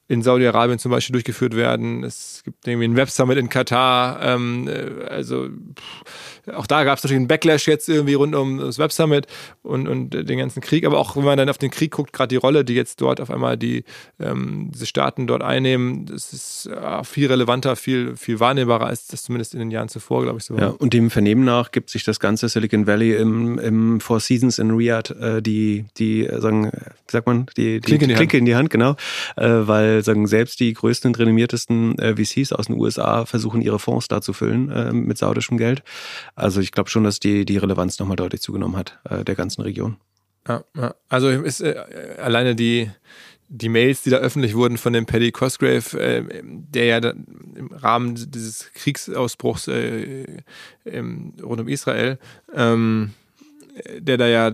in 0.07 0.21
Saudi-Arabien 0.21 0.77
zum 0.77 0.91
Beispiel 0.91 1.13
durchgeführt 1.13 1.55
werden. 1.55 2.03
Es 2.03 2.41
gibt 2.45 2.67
irgendwie 2.67 2.87
ein 2.87 2.95
Web-Summit 2.95 3.37
in 3.37 3.49
Katar. 3.49 4.21
Ähm, 4.21 4.67
äh, 4.67 5.05
also 5.05 5.47
pff, 5.47 6.49
auch 6.53 6.67
da 6.67 6.83
gab 6.83 6.97
es 6.97 7.03
natürlich 7.03 7.19
einen 7.19 7.27
Backlash 7.27 7.67
jetzt 7.67 7.89
irgendwie 7.89 8.13
rund 8.13 8.35
um 8.35 8.59
das 8.59 8.77
Web-Summit 8.77 9.25
und, 9.63 9.87
und 9.87 10.11
den 10.11 10.37
ganzen 10.37 10.61
Krieg. 10.61 10.85
Aber 10.85 10.99
auch 10.99 11.15
wenn 11.15 11.23
man 11.23 11.37
dann 11.37 11.49
auf 11.49 11.57
den 11.57 11.71
Krieg 11.71 11.91
guckt, 11.91 12.13
gerade 12.13 12.27
die 12.27 12.35
Rolle, 12.35 12.63
die 12.63 12.75
jetzt 12.75 13.01
dort 13.01 13.19
auf 13.19 13.31
einmal 13.31 13.57
die 13.57 13.83
ähm, 14.19 14.69
diese 14.73 14.85
Staaten 14.85 15.25
dort 15.25 15.41
einnehmen, 15.41 16.05
das 16.05 16.33
ist 16.33 16.67
äh, 16.67 17.03
viel 17.03 17.27
relevanter, 17.27 17.75
viel, 17.75 18.15
viel 18.15 18.39
wahrnehmbarer 18.39 18.85
als 18.85 19.07
das 19.07 19.23
zumindest 19.23 19.53
in 19.53 19.59
den 19.59 19.71
Jahren 19.71 19.89
zuvor, 19.89 20.21
glaube 20.21 20.37
ich, 20.37 20.45
so 20.45 20.53
war. 20.53 20.61
Ja, 20.61 20.67
und 20.69 20.93
dem 20.93 21.09
Vernehmen 21.09 21.45
nach 21.45 21.71
gibt 21.71 21.89
sich 21.89 22.03
das 22.03 22.19
ganze 22.19 22.47
Silicon 22.47 22.85
Valley 22.85 23.15
im, 23.15 23.57
im 23.57 23.99
Four 23.99 24.19
Seasons 24.19 24.59
in 24.59 24.69
Riyadh 24.69 25.11
äh, 25.19 25.41
die, 25.41 25.85
die 25.97 26.29
sagen, 26.37 26.71
wie 26.71 27.11
sagt 27.11 27.25
man, 27.25 27.47
die, 27.57 27.79
die 27.79 27.81
Klinke 27.81 28.05
in 28.05 28.09
die, 28.09 28.15
Klinke 28.15 28.37
Hand. 28.37 28.41
in 28.41 28.45
die 28.45 28.55
Hand, 28.55 28.69
genau, 28.69 28.95
äh, 29.97 30.01
sagen 30.01 30.27
selbst 30.27 30.59
die 30.59 30.73
größten 30.73 31.09
und 31.09 31.19
renommiertesten 31.19 31.97
äh, 31.99 32.15
VCs 32.15 32.53
aus 32.53 32.67
den 32.67 32.79
USA 32.79 33.25
versuchen 33.25 33.61
ihre 33.61 33.79
Fonds 33.79 34.07
da 34.07 34.21
zu 34.21 34.33
füllen 34.33 34.69
äh, 34.69 34.91
mit 34.91 35.17
saudischem 35.17 35.57
Geld. 35.57 35.83
Also 36.35 36.61
ich 36.61 36.71
glaube 36.71 36.89
schon, 36.89 37.03
dass 37.03 37.19
die, 37.19 37.45
die 37.45 37.57
Relevanz 37.57 37.99
nochmal 37.99 38.17
deutlich 38.17 38.41
zugenommen 38.41 38.75
hat 38.75 38.99
äh, 39.09 39.23
der 39.23 39.35
ganzen 39.35 39.61
Region. 39.61 39.97
Ja, 40.47 40.63
also 41.09 41.29
ist 41.29 41.61
äh, 41.61 41.75
alleine 42.19 42.55
die 42.55 42.91
die 43.47 43.69
Mails, 43.69 44.01
die 44.01 44.09
da 44.09 44.17
öffentlich 44.17 44.55
wurden 44.55 44.77
von 44.77 44.93
dem 44.93 45.05
Paddy 45.05 45.31
Cosgrave, 45.31 45.99
äh, 45.99 46.23
der 46.43 46.85
ja 46.85 46.97
im 46.97 47.71
Rahmen 47.71 48.15
dieses 48.15 48.71
Kriegsausbruchs 48.73 49.67
äh, 49.67 50.41
rund 50.85 51.61
um 51.61 51.67
Israel 51.67 52.17
ähm, 52.53 53.11
der 53.99 54.17
da 54.17 54.27
ja 54.27 54.51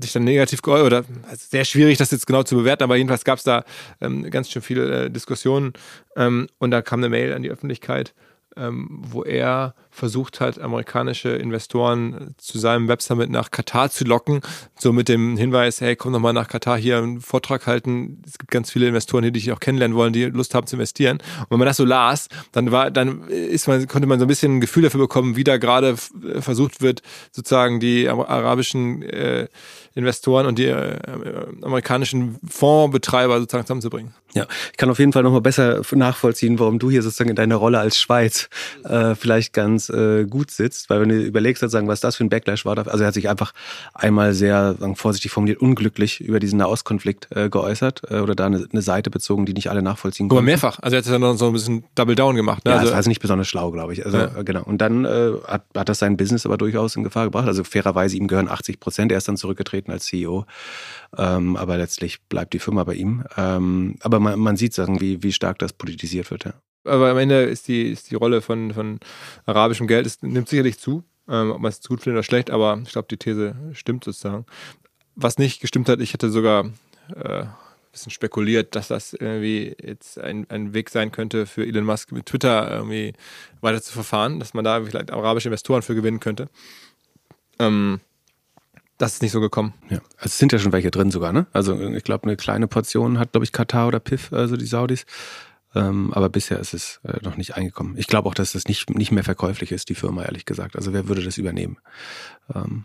sich 0.00 0.12
dann 0.12 0.24
negativ 0.24 0.62
geäußert, 0.62 0.86
oder 0.86 1.04
also 1.28 1.46
sehr 1.48 1.64
schwierig, 1.64 1.98
das 1.98 2.10
jetzt 2.10 2.26
genau 2.26 2.42
zu 2.42 2.56
bewerten, 2.56 2.82
aber 2.82 2.96
jedenfalls 2.96 3.24
gab 3.24 3.38
es 3.38 3.44
da 3.44 3.64
ähm, 4.00 4.28
ganz 4.30 4.50
schön 4.50 4.62
viele 4.62 5.04
äh, 5.04 5.10
Diskussionen. 5.10 5.72
Ähm, 6.16 6.48
und 6.58 6.70
da 6.70 6.82
kam 6.82 7.00
eine 7.00 7.08
Mail 7.08 7.32
an 7.32 7.42
die 7.42 7.50
Öffentlichkeit, 7.50 8.14
ähm, 8.56 8.88
wo 8.90 9.22
er 9.22 9.74
versucht 9.92 10.40
hat, 10.40 10.58
amerikanische 10.58 11.28
Investoren 11.28 12.34
zu 12.38 12.58
seinem 12.58 12.88
Websummit 12.88 13.30
nach 13.30 13.50
Katar 13.50 13.90
zu 13.90 14.04
locken, 14.04 14.40
so 14.78 14.92
mit 14.92 15.08
dem 15.08 15.36
Hinweis, 15.36 15.80
hey, 15.82 15.96
komm 15.96 16.14
doch 16.14 16.18
mal 16.18 16.32
nach 16.32 16.48
Katar 16.48 16.78
hier 16.78 16.96
einen 16.98 17.20
Vortrag 17.20 17.66
halten. 17.66 18.22
Es 18.26 18.38
gibt 18.38 18.50
ganz 18.50 18.70
viele 18.70 18.88
Investoren 18.88 19.22
hier, 19.22 19.30
die 19.30 19.40
dich 19.40 19.52
auch 19.52 19.60
kennenlernen 19.60 19.96
wollen, 19.96 20.14
die 20.14 20.24
Lust 20.24 20.54
haben 20.54 20.66
zu 20.66 20.76
investieren. 20.76 21.18
Und 21.40 21.50
wenn 21.50 21.58
man 21.58 21.66
das 21.66 21.76
so 21.76 21.84
las, 21.84 22.28
dann 22.52 22.72
war, 22.72 22.90
dann 22.90 23.28
ist 23.28 23.68
man, 23.68 23.86
konnte 23.86 24.08
man 24.08 24.18
so 24.18 24.24
ein 24.24 24.28
bisschen 24.28 24.56
ein 24.56 24.60
Gefühl 24.62 24.82
dafür 24.84 25.00
bekommen, 25.00 25.36
wie 25.36 25.44
da 25.44 25.58
gerade 25.58 25.96
versucht 26.40 26.80
wird, 26.80 27.02
sozusagen 27.30 27.78
die 27.78 28.08
arabischen 28.08 29.02
äh, 29.02 29.48
Investoren 29.94 30.46
und 30.46 30.58
die 30.58 30.66
äh, 30.66 30.98
amerikanischen 31.60 32.38
Fondsbetreiber 32.48 33.38
sozusagen 33.40 33.66
zusammenzubringen. 33.66 34.14
Ja, 34.34 34.46
ich 34.70 34.78
kann 34.78 34.88
auf 34.88 34.98
jeden 34.98 35.12
Fall 35.12 35.22
nochmal 35.22 35.42
besser 35.42 35.82
nachvollziehen, 35.92 36.58
warum 36.58 36.78
du 36.78 36.90
hier 36.90 37.02
sozusagen 37.02 37.30
in 37.30 37.36
deiner 37.36 37.56
Rolle 37.56 37.78
als 37.78 37.98
Schweiz 37.98 38.48
äh, 38.84 39.14
vielleicht 39.14 39.52
ganz 39.52 39.81
äh, 39.90 40.24
gut 40.24 40.50
sitzt, 40.50 40.90
weil 40.90 41.00
wenn 41.00 41.08
du 41.08 41.22
überlegst, 41.22 41.60
sozusagen, 41.60 41.88
was 41.88 42.00
das 42.00 42.16
für 42.16 42.24
ein 42.24 42.28
Backlash 42.28 42.64
war, 42.64 42.78
also 42.78 42.98
er 42.98 43.06
hat 43.06 43.14
sich 43.14 43.28
einfach 43.28 43.52
einmal 43.94 44.34
sehr 44.34 44.74
sagen, 44.78 44.96
vorsichtig 44.96 45.30
formuliert 45.30 45.60
unglücklich 45.60 46.20
über 46.20 46.40
diesen 46.40 46.58
Nahostkonflikt 46.58 47.28
äh, 47.34 47.48
geäußert 47.48 48.02
äh, 48.10 48.18
oder 48.18 48.34
da 48.34 48.46
eine, 48.46 48.66
eine 48.70 48.82
Seite 48.82 49.10
bezogen, 49.10 49.46
die 49.46 49.54
nicht 49.54 49.70
alle 49.70 49.82
nachvollziehen 49.82 50.28
konnten. 50.28 50.38
Aber 50.38 50.44
mehrfach, 50.44 50.78
also 50.80 50.96
er 50.96 50.98
hat 50.98 51.06
es 51.06 51.10
dann 51.10 51.36
so 51.36 51.46
ein 51.46 51.52
bisschen 51.52 51.84
Double 51.94 52.14
Down 52.14 52.36
gemacht. 52.36 52.64
Ne? 52.64 52.72
Ja, 52.72 52.78
also, 52.78 52.90
das 52.90 52.96
heißt 52.96 53.08
nicht 53.08 53.20
besonders 53.20 53.48
schlau, 53.48 53.70
glaube 53.70 53.92
ich. 53.92 54.04
Also 54.04 54.18
ja. 54.18 54.42
genau. 54.42 54.62
Und 54.64 54.78
dann 54.78 55.04
äh, 55.04 55.32
hat, 55.46 55.64
hat 55.76 55.88
das 55.88 55.98
sein 55.98 56.16
Business 56.16 56.46
aber 56.46 56.58
durchaus 56.58 56.96
in 56.96 57.04
Gefahr 57.04 57.24
gebracht. 57.24 57.46
Also 57.46 57.64
fairerweise 57.64 58.16
ihm 58.16 58.28
gehören 58.28 58.48
80 58.48 58.80
Prozent. 58.80 59.12
Er 59.12 59.18
ist 59.18 59.28
dann 59.28 59.36
zurückgetreten 59.36 59.92
als 59.92 60.06
CEO, 60.06 60.46
ähm, 61.16 61.56
aber 61.56 61.76
letztlich 61.76 62.22
bleibt 62.22 62.52
die 62.54 62.58
Firma 62.58 62.84
bei 62.84 62.94
ihm. 62.94 63.24
Ähm, 63.36 63.96
aber 64.00 64.20
man, 64.20 64.38
man 64.38 64.56
sieht 64.56 64.74
sagen, 64.74 65.00
wie, 65.00 65.22
wie 65.22 65.32
stark 65.32 65.58
das 65.58 65.72
politisiert 65.72 66.30
wird. 66.30 66.44
Ja. 66.44 66.52
Aber 66.84 67.10
am 67.10 67.18
Ende 67.18 67.42
ist 67.42 67.68
die, 67.68 67.90
ist 67.90 68.10
die 68.10 68.16
Rolle 68.16 68.42
von, 68.42 68.72
von 68.72 68.98
arabischem 69.46 69.86
Geld, 69.86 70.06
es 70.06 70.22
nimmt 70.22 70.48
sicherlich 70.48 70.78
zu, 70.78 71.04
ähm, 71.28 71.52
ob 71.52 71.60
man 71.60 71.70
es 71.70 71.80
gut 71.80 72.02
findet 72.02 72.18
oder 72.18 72.24
schlecht, 72.24 72.50
aber 72.50 72.80
ich 72.84 72.92
glaube, 72.92 73.08
die 73.10 73.16
These 73.16 73.54
stimmt 73.72 74.04
sozusagen. 74.04 74.46
Was 75.14 75.38
nicht 75.38 75.60
gestimmt 75.60 75.88
hat, 75.88 76.00
ich 76.00 76.12
hätte 76.12 76.30
sogar 76.30 76.64
äh, 77.14 77.42
ein 77.42 77.50
bisschen 77.92 78.10
spekuliert, 78.10 78.74
dass 78.74 78.88
das 78.88 79.12
irgendwie 79.12 79.76
jetzt 79.82 80.18
ein, 80.18 80.46
ein 80.50 80.74
Weg 80.74 80.90
sein 80.90 81.12
könnte 81.12 81.46
für 81.46 81.64
Elon 81.64 81.84
Musk 81.84 82.10
mit 82.12 82.26
Twitter 82.26 82.70
irgendwie 82.70 83.12
weiter 83.60 83.82
zu 83.82 83.92
verfahren, 83.92 84.40
dass 84.40 84.54
man 84.54 84.64
da 84.64 84.82
vielleicht 84.82 85.12
arabische 85.12 85.48
Investoren 85.48 85.82
für 85.82 85.94
gewinnen 85.94 86.20
könnte. 86.20 86.48
Ähm, 87.58 88.00
das 88.98 89.14
ist 89.14 89.22
nicht 89.22 89.32
so 89.32 89.40
gekommen. 89.40 89.74
Ja, 89.90 89.98
also 90.16 90.26
es 90.26 90.38
sind 90.38 90.52
ja 90.52 90.58
schon 90.58 90.72
welche 90.72 90.90
drin 90.90 91.10
sogar, 91.10 91.32
ne? 91.32 91.46
Also 91.52 91.78
ich 91.80 92.04
glaube, 92.04 92.24
eine 92.24 92.36
kleine 92.36 92.68
Portion 92.68 93.18
hat, 93.18 93.32
glaube 93.32 93.44
ich, 93.44 93.52
Katar 93.52 93.88
oder 93.88 94.00
PIF, 94.00 94.32
also 94.32 94.56
die 94.56 94.66
Saudis. 94.66 95.06
Ähm, 95.74 96.12
aber 96.12 96.28
bisher 96.28 96.58
ist 96.58 96.74
es 96.74 97.00
äh, 97.04 97.18
noch 97.22 97.36
nicht 97.36 97.56
eingekommen. 97.56 97.96
Ich 97.96 98.06
glaube 98.06 98.28
auch, 98.28 98.34
dass 98.34 98.52
das 98.52 98.66
nicht, 98.66 98.90
nicht 98.90 99.12
mehr 99.12 99.24
verkäuflich 99.24 99.72
ist, 99.72 99.88
die 99.88 99.94
Firma, 99.94 100.24
ehrlich 100.24 100.44
gesagt. 100.44 100.76
Also 100.76 100.92
wer 100.92 101.08
würde 101.08 101.22
das 101.22 101.38
übernehmen? 101.38 101.78
Ähm, 102.54 102.84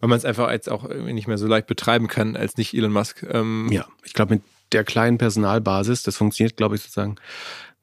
Weil 0.00 0.08
man 0.08 0.18
es 0.18 0.24
einfach 0.24 0.50
jetzt 0.50 0.70
auch 0.70 0.88
nicht 0.88 1.28
mehr 1.28 1.38
so 1.38 1.46
leicht 1.46 1.66
betreiben 1.66 2.08
kann 2.08 2.36
als 2.36 2.56
nicht 2.56 2.74
Elon 2.74 2.92
Musk. 2.92 3.24
Ähm 3.30 3.68
ja, 3.70 3.86
ich 4.04 4.14
glaube, 4.14 4.36
mit 4.36 4.42
der 4.72 4.84
kleinen 4.84 5.18
Personalbasis, 5.18 6.02
das 6.02 6.16
funktioniert, 6.16 6.56
glaube 6.56 6.76
ich, 6.76 6.82
sozusagen 6.82 7.16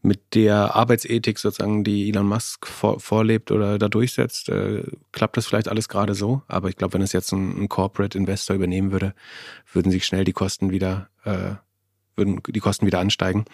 mit 0.04 0.36
der 0.36 0.76
Arbeitsethik 0.76 1.40
sozusagen, 1.40 1.86
die 1.86 2.10
Elon 2.10 2.28
Musk 2.28 2.68
vor, 2.68 3.00
vorlebt 3.00 3.52
oder 3.52 3.80
da 3.80 3.88
durchsetzt, 3.88 4.50
äh, 4.50 4.84
klappt 5.14 5.38
das 5.38 5.48
vielleicht 5.48 5.70
alles 5.70 5.88
gerade 5.88 6.14
so. 6.14 6.42
Aber 6.48 6.68
ich 6.68 6.76
glaube, 6.76 6.96
wenn 6.96 7.02
es 7.02 7.14
jetzt 7.14 7.32
ein, 7.32 7.64
ein, 7.64 7.70
Corporate 7.70 8.18
Investor 8.18 8.56
übernehmen 8.56 8.92
würde, 8.92 9.14
würden 9.72 9.92
sich 9.92 10.06
schnell 10.06 10.26
die 10.26 10.34
Kosten 10.34 10.72
wieder 10.72 11.08
äh, 11.24 11.56
würden 12.16 12.42
die 12.48 12.60
Kosten 12.60 12.86
wieder 12.86 13.00
ansteigen. 13.00 13.46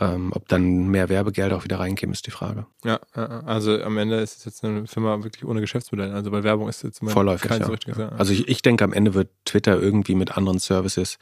Ähm, 0.00 0.32
ob 0.34 0.48
dann 0.48 0.88
mehr 0.88 1.08
Werbegeld 1.08 1.52
auch 1.52 1.64
wieder 1.64 1.78
reinkäme, 1.78 2.12
ist 2.12 2.26
die 2.26 2.30
Frage. 2.30 2.66
Ja, 2.84 2.98
also 3.12 3.80
am 3.82 3.96
Ende 3.98 4.16
ist 4.16 4.38
es 4.38 4.44
jetzt 4.44 4.64
eine 4.64 4.86
Firma 4.86 5.22
wirklich 5.22 5.44
ohne 5.44 5.60
Geschäftsmodell. 5.60 6.12
Also 6.12 6.32
weil 6.32 6.42
Werbung 6.42 6.68
ist 6.68 6.82
jetzt 6.82 7.00
Vorläufig, 7.04 7.48
kein 7.48 7.60
ja. 7.60 7.66
so 7.66 7.72
richtiges. 7.72 7.98
Ja. 7.98 8.08
Also 8.10 8.32
ich, 8.32 8.48
ich 8.48 8.62
denke, 8.62 8.82
am 8.84 8.92
Ende 8.92 9.14
wird 9.14 9.28
Twitter 9.44 9.80
irgendwie 9.80 10.14
mit 10.14 10.36
anderen 10.36 10.58
Services 10.58 11.18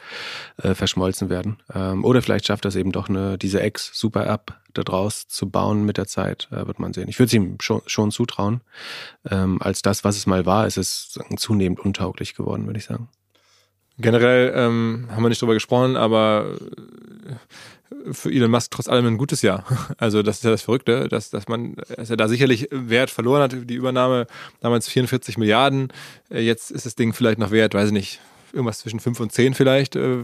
äh, 0.63 0.75
verschmolzen 0.75 1.29
werden. 1.29 1.59
Ähm, 1.75 2.05
oder 2.05 2.23
vielleicht 2.23 2.47
schafft 2.47 2.65
das 2.65 2.77
eben 2.77 2.93
doch 2.93 3.09
eine, 3.09 3.37
diese 3.37 3.61
Ex-Super-App 3.61 4.55
da 4.75 4.83
draus 4.83 5.29
zu 5.29 5.51
bauen 5.51 5.85
mit 5.85 5.99
der 5.99 6.07
Zeit, 6.07 6.49
äh, 6.51 6.67
wird 6.67 6.79
man 6.79 6.93
sehen. 6.93 7.09
Ich 7.09 7.19
würde 7.19 7.27
es 7.27 7.35
ihm 7.35 7.59
schon, 7.61 7.83
schon 7.87 8.11
zutrauen. 8.11 8.63
Ähm, 9.29 9.61
als 9.61 9.83
das, 9.83 10.05
was 10.05 10.17
es 10.17 10.27
mal 10.27 10.47
war, 10.47 10.67
ist 10.67 10.79
es 10.79 11.19
zunehmend 11.37 11.81
untauglich 11.81 12.35
geworden, 12.35 12.67
würde 12.67 12.79
ich 12.79 12.85
sagen. 12.85 13.09
Generell 14.03 14.53
ähm, 14.55 15.09
haben 15.11 15.23
wir 15.23 15.29
nicht 15.29 15.41
drüber 15.41 15.55
gesprochen, 15.55 15.97
aber 15.97 16.57
äh, 17.29 18.13
für 18.13 18.31
Elon 18.31 18.51
Musk 18.51 18.71
trotz 18.71 18.89
allem 18.89 19.07
ein 19.07 19.19
gutes 19.19 19.43
Jahr. 19.43 19.65
Also 19.99 20.23
das 20.23 20.37
ist 20.37 20.45
ja 20.45 20.51
das 20.51 20.63
Verrückte, 20.63 21.09
dass, 21.09 21.31
dass 21.31 21.49
man, 21.49 21.77
dass 21.97 22.11
er 22.11 22.17
da 22.17 22.29
sicherlich 22.29 22.69
Wert 22.71 23.11
verloren 23.11 23.43
hat. 23.43 23.53
Die 23.53 23.75
Übernahme 23.75 24.27
damals 24.61 24.89
44 24.89 25.39
Milliarden. 25.39 25.93
Äh, 26.31 26.41
jetzt 26.41 26.71
ist 26.71 26.85
das 26.85 26.97
Ding 26.97 27.13
vielleicht 27.13 27.39
noch 27.39 27.51
wert, 27.51 27.75
weiß 27.75 27.89
ich 27.89 27.93
nicht, 27.93 28.21
irgendwas 28.53 28.81
zwischen 28.81 29.01
5 29.01 29.21
und 29.21 29.33
10 29.33 29.55
vielleicht, 29.55 29.97
äh, 29.97 30.19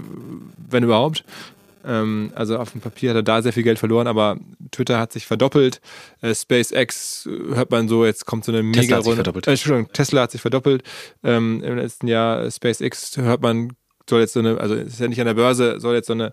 wenn 0.68 0.85
überhaupt. 0.85 1.25
Ähm, 1.88 2.33
also 2.35 2.59
auf 2.59 2.73
dem 2.73 2.83
Papier 2.83 3.11
hat 3.11 3.16
er 3.16 3.23
da 3.23 3.40
sehr 3.40 3.54
viel 3.54 3.62
Geld 3.62 3.78
verloren, 3.78 4.07
aber 4.07 4.37
Twitter 4.71 4.99
hat 4.99 5.12
sich 5.12 5.26
verdoppelt. 5.26 5.80
Äh, 6.21 6.35
SpaceX 6.35 7.26
äh, 7.26 7.54
hört 7.54 7.71
man 7.71 7.88
so, 7.88 8.04
jetzt 8.04 8.26
kommt 8.26 8.45
so 8.45 8.52
eine 8.52 8.62
mega 8.62 8.80
Tesla 8.80 8.97
hat 8.99 9.04
sich 9.04 9.14
verdoppelt. 9.14 9.47
Äh, 9.47 9.50
Entschuldigung, 9.50 9.92
Tesla 9.92 10.23
hat 10.23 10.30
sich 10.30 10.40
verdoppelt. 10.40 10.83
Ähm, 11.25 11.62
Im 11.64 11.76
letzten 11.76 12.07
Jahr 12.07 12.50
SpaceX 12.50 13.16
hört 13.16 13.40
man, 13.40 13.73
soll 14.09 14.21
jetzt 14.21 14.35
so 14.35 14.40
eine, 14.40 14.61
also 14.61 14.75
ist 14.75 15.00
ja 15.00 15.09
nicht 15.09 15.21
an 15.21 15.26
der 15.26 15.35
Börse, 15.35 15.80
soll 15.80 15.95
jetzt 15.95 16.09
so 16.09 16.12
eine 16.12 16.33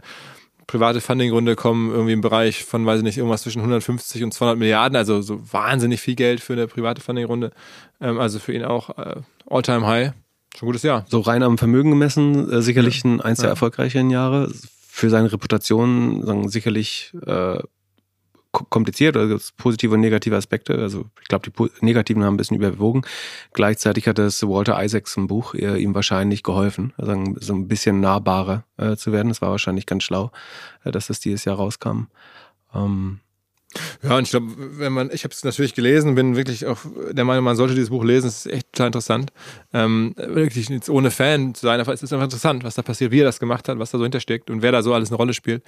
private 0.67 0.99
Funding-Runde 0.99 1.55
kommen, 1.55 1.91
irgendwie 1.91 2.13
im 2.13 2.21
Bereich 2.21 2.65
von, 2.65 2.85
weiß 2.85 2.97
ich 2.99 3.03
nicht, 3.03 3.17
irgendwas 3.17 3.43
zwischen 3.43 3.59
150 3.59 4.23
und 4.23 4.33
200 4.33 4.57
Milliarden, 4.57 4.95
also 4.95 5.21
so 5.21 5.39
wahnsinnig 5.51 6.01
viel 6.01 6.15
Geld 6.15 6.41
für 6.41 6.53
eine 6.53 6.67
private 6.67 7.01
Funding-Runde. 7.01 7.51
Ähm, 8.01 8.19
also 8.19 8.39
für 8.39 8.53
ihn 8.53 8.65
auch 8.65 8.97
äh, 8.97 9.21
All-Time-High. 9.49 10.11
Schon 10.57 10.67
ein 10.67 10.69
gutes 10.69 10.83
Jahr. 10.83 11.05
So 11.07 11.19
rein 11.19 11.43
am 11.43 11.57
Vermögen 11.57 11.91
gemessen, 11.91 12.51
äh, 12.51 12.61
sicherlich 12.61 13.03
ja. 13.03 13.11
ein, 13.11 13.21
eins 13.21 13.39
der 13.39 13.47
ja. 13.47 13.51
erfolgreicheren 13.51 14.09
Jahre 14.09 14.51
für 14.95 15.09
seine 15.09 15.29
Reputation 15.29 16.25
sagen, 16.25 16.47
sicherlich 16.47 17.13
äh, 17.25 17.59
kompliziert 18.53 19.17
oder 19.17 19.27
gibt 19.27 19.57
positive 19.57 19.93
und 19.93 19.99
negative 19.99 20.37
Aspekte. 20.37 20.75
Also 20.75 21.07
ich 21.21 21.27
glaube, 21.27 21.51
die 21.51 21.85
negativen 21.85 22.23
haben 22.23 22.35
ein 22.35 22.37
bisschen 22.37 22.55
überwogen. 22.55 23.01
Gleichzeitig 23.51 24.07
hat 24.07 24.19
das 24.19 24.41
Walter 24.47 24.81
Isaacs 24.81 25.17
im 25.17 25.27
Buch 25.27 25.53
äh, 25.53 25.83
ihm 25.83 25.93
wahrscheinlich 25.93 26.43
geholfen, 26.43 26.93
also 26.95 27.13
so 27.41 27.53
ein 27.53 27.67
bisschen 27.67 27.99
nahbarer 27.99 28.63
äh, 28.77 28.95
zu 28.95 29.11
werden. 29.11 29.27
Das 29.27 29.41
war 29.41 29.51
wahrscheinlich 29.51 29.85
ganz 29.85 30.03
schlau, 30.03 30.31
äh, 30.85 30.91
dass 30.91 31.07
das 31.07 31.19
dieses 31.19 31.43
Jahr 31.43 31.57
rauskam. 31.57 32.03
Ähm, 32.73 33.19
ja, 34.03 34.17
und 34.17 34.23
ich 34.23 34.29
glaube, 34.29 34.53
wenn 34.57 34.93
man, 34.93 35.09
ich 35.11 35.23
habe 35.23 35.33
es 35.33 35.43
natürlich 35.43 35.73
gelesen, 35.73 36.15
bin 36.15 36.35
wirklich 36.35 36.65
auch 36.65 36.79
der 37.11 37.25
Meinung, 37.25 37.43
man 37.43 37.55
sollte 37.55 37.73
dieses 37.73 37.89
Buch 37.89 38.03
lesen, 38.03 38.27
es 38.27 38.45
ist 38.45 38.51
echt 38.51 38.73
total 38.73 38.87
interessant. 38.87 39.31
Ähm, 39.73 40.13
wirklich 40.17 40.69
jetzt 40.69 40.89
ohne 40.89 41.11
Fan 41.11 41.53
zu 41.55 41.65
sein, 41.65 41.79
aber 41.79 41.93
es 41.93 42.03
ist 42.03 42.13
einfach 42.13 42.25
interessant, 42.25 42.63
was 42.63 42.75
da 42.75 42.81
passiert, 42.81 43.11
wie 43.11 43.21
er 43.21 43.25
das 43.25 43.39
gemacht 43.39 43.67
hat, 43.67 43.79
was 43.79 43.91
da 43.91 43.97
so 43.97 44.03
hintersteckt 44.03 44.49
und 44.49 44.61
wer 44.61 44.71
da 44.71 44.81
so 44.81 44.93
alles 44.93 45.09
eine 45.09 45.17
Rolle 45.17 45.33
spielt. 45.33 45.63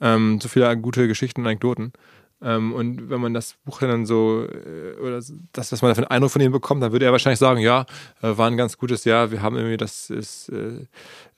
Ähm, 0.00 0.38
so 0.40 0.48
viele 0.48 0.76
gute 0.76 1.08
Geschichten 1.08 1.40
und 1.40 1.46
Anekdoten. 1.46 1.92
Ähm, 2.40 2.72
und 2.72 3.10
wenn 3.10 3.20
man 3.20 3.34
das 3.34 3.54
Buch 3.64 3.80
dann 3.80 4.06
so, 4.06 4.44
äh, 4.44 4.96
oder 5.00 5.20
das, 5.52 5.72
was 5.72 5.82
man 5.82 5.90
da 5.90 5.94
für 5.96 6.02
einen 6.02 6.10
Eindruck 6.10 6.30
von 6.30 6.40
ihm 6.40 6.52
bekommt, 6.52 6.82
dann 6.82 6.92
würde 6.92 7.04
er 7.04 7.12
wahrscheinlich 7.12 7.40
sagen, 7.40 7.60
ja, 7.60 7.84
äh, 8.22 8.36
war 8.36 8.46
ein 8.46 8.56
ganz 8.56 8.78
gutes 8.78 9.04
Jahr. 9.04 9.30
Wir 9.30 9.42
haben 9.42 9.56
irgendwie 9.56 9.76
das 9.76 10.10
ist, 10.10 10.50
äh, 10.50 10.86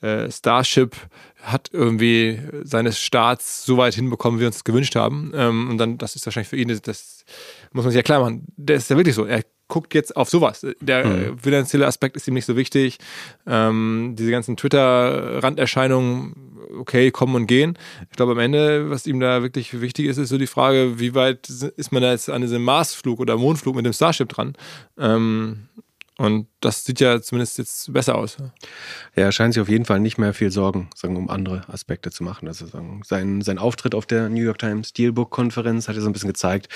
äh, 0.05 0.31
Starship 0.31 0.95
hat 1.41 1.69
irgendwie 1.73 2.39
seines 2.63 2.99
Starts 2.99 3.65
so 3.65 3.77
weit 3.77 3.95
hinbekommen, 3.95 4.39
wie 4.39 4.41
wir 4.41 4.47
uns 4.47 4.57
das 4.57 4.63
gewünscht 4.63 4.95
haben. 4.95 5.31
Ähm, 5.33 5.69
und 5.71 5.77
dann, 5.79 5.97
das 5.97 6.15
ist 6.15 6.25
wahrscheinlich 6.25 6.49
für 6.49 6.57
ihn, 6.57 6.79
das 6.83 7.25
muss 7.73 7.83
man 7.83 7.91
sich 7.91 7.97
ja 7.97 8.03
klar 8.03 8.21
machen. 8.21 8.45
Der 8.57 8.77
ist 8.77 8.89
ja 8.89 8.97
wirklich 8.97 9.15
so. 9.15 9.25
Er 9.25 9.43
guckt 9.67 9.93
jetzt 9.93 10.15
auf 10.17 10.29
sowas. 10.29 10.65
Der 10.81 11.05
mhm. 11.05 11.39
finanzielle 11.39 11.87
Aspekt 11.87 12.17
ist 12.17 12.27
ihm 12.27 12.33
nicht 12.33 12.45
so 12.45 12.57
wichtig. 12.57 12.97
Ähm, 13.47 14.15
diese 14.17 14.29
ganzen 14.29 14.57
Twitter-Randerscheinungen, 14.57 16.35
okay, 16.77 17.11
kommen 17.11 17.35
und 17.35 17.47
gehen. 17.47 17.77
Ich 18.09 18.17
glaube, 18.17 18.33
am 18.33 18.39
Ende, 18.39 18.89
was 18.89 19.07
ihm 19.07 19.21
da 19.21 19.41
wirklich 19.41 19.79
wichtig 19.79 20.07
ist, 20.07 20.17
ist 20.17 20.29
so 20.29 20.37
die 20.37 20.47
Frage, 20.47 20.99
wie 20.99 21.15
weit 21.15 21.49
ist 21.49 21.93
man 21.93 22.01
da 22.01 22.11
jetzt 22.11 22.29
an 22.29 22.41
diesem 22.41 22.63
Marsflug 22.63 23.21
oder 23.21 23.37
Mondflug 23.37 23.75
mit 23.75 23.85
dem 23.85 23.93
Starship 23.93 24.27
dran? 24.27 24.53
Ähm, 24.97 25.69
und 26.21 26.47
das 26.59 26.85
sieht 26.85 26.99
ja 26.99 27.19
zumindest 27.19 27.57
jetzt 27.57 27.91
besser 27.91 28.15
aus. 28.15 28.37
Ja, 28.39 28.51
er 29.15 29.31
scheint 29.31 29.55
sich 29.55 29.61
auf 29.61 29.69
jeden 29.69 29.85
Fall 29.85 29.99
nicht 29.99 30.19
mehr 30.19 30.35
viel 30.35 30.51
Sorgen, 30.51 30.87
sagen, 30.93 31.17
um 31.17 31.31
andere 31.31 31.67
Aspekte 31.67 32.11
zu 32.11 32.23
machen. 32.23 32.47
Also 32.47 32.67
sagen, 32.67 33.01
sein, 33.03 33.41
sein 33.41 33.57
Auftritt 33.57 33.95
auf 33.95 34.05
der 34.05 34.29
New 34.29 34.43
York 34.43 34.59
Times 34.59 34.89
Steelbook-Konferenz 34.89 35.87
hat 35.87 35.95
ja 35.95 36.01
so 36.01 36.07
ein 36.07 36.13
bisschen 36.13 36.29
gezeigt, 36.29 36.69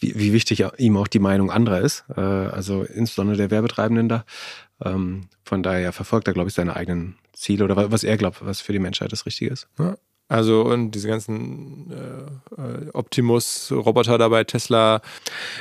wie, 0.00 0.18
wie 0.18 0.32
wichtig 0.32 0.64
ihm 0.78 0.96
auch 0.96 1.06
die 1.06 1.20
Meinung 1.20 1.52
anderer 1.52 1.80
ist. 1.80 2.06
Äh, 2.16 2.20
also 2.20 2.82
insbesondere 2.82 3.36
der 3.36 3.52
Werbetreibenden 3.52 4.08
da. 4.08 4.24
Ähm, 4.84 5.28
von 5.44 5.62
daher 5.62 5.92
verfolgt 5.92 6.26
er, 6.26 6.34
glaube 6.34 6.48
ich, 6.48 6.54
seine 6.54 6.74
eigenen 6.74 7.18
Ziele 7.32 7.64
oder 7.64 7.92
was 7.92 8.02
er 8.02 8.16
glaubt, 8.16 8.44
was 8.44 8.60
für 8.60 8.72
die 8.72 8.80
Menschheit 8.80 9.12
das 9.12 9.26
Richtige 9.26 9.52
ist. 9.52 9.68
Ja. 9.78 9.96
Also 10.26 10.62
und 10.62 10.90
diese 10.90 11.06
ganzen 11.06 11.92
äh, 11.92 12.60
äh 12.60 12.90
Optimus-Roboter 12.92 14.18
dabei, 14.18 14.42
Tesla. 14.42 15.02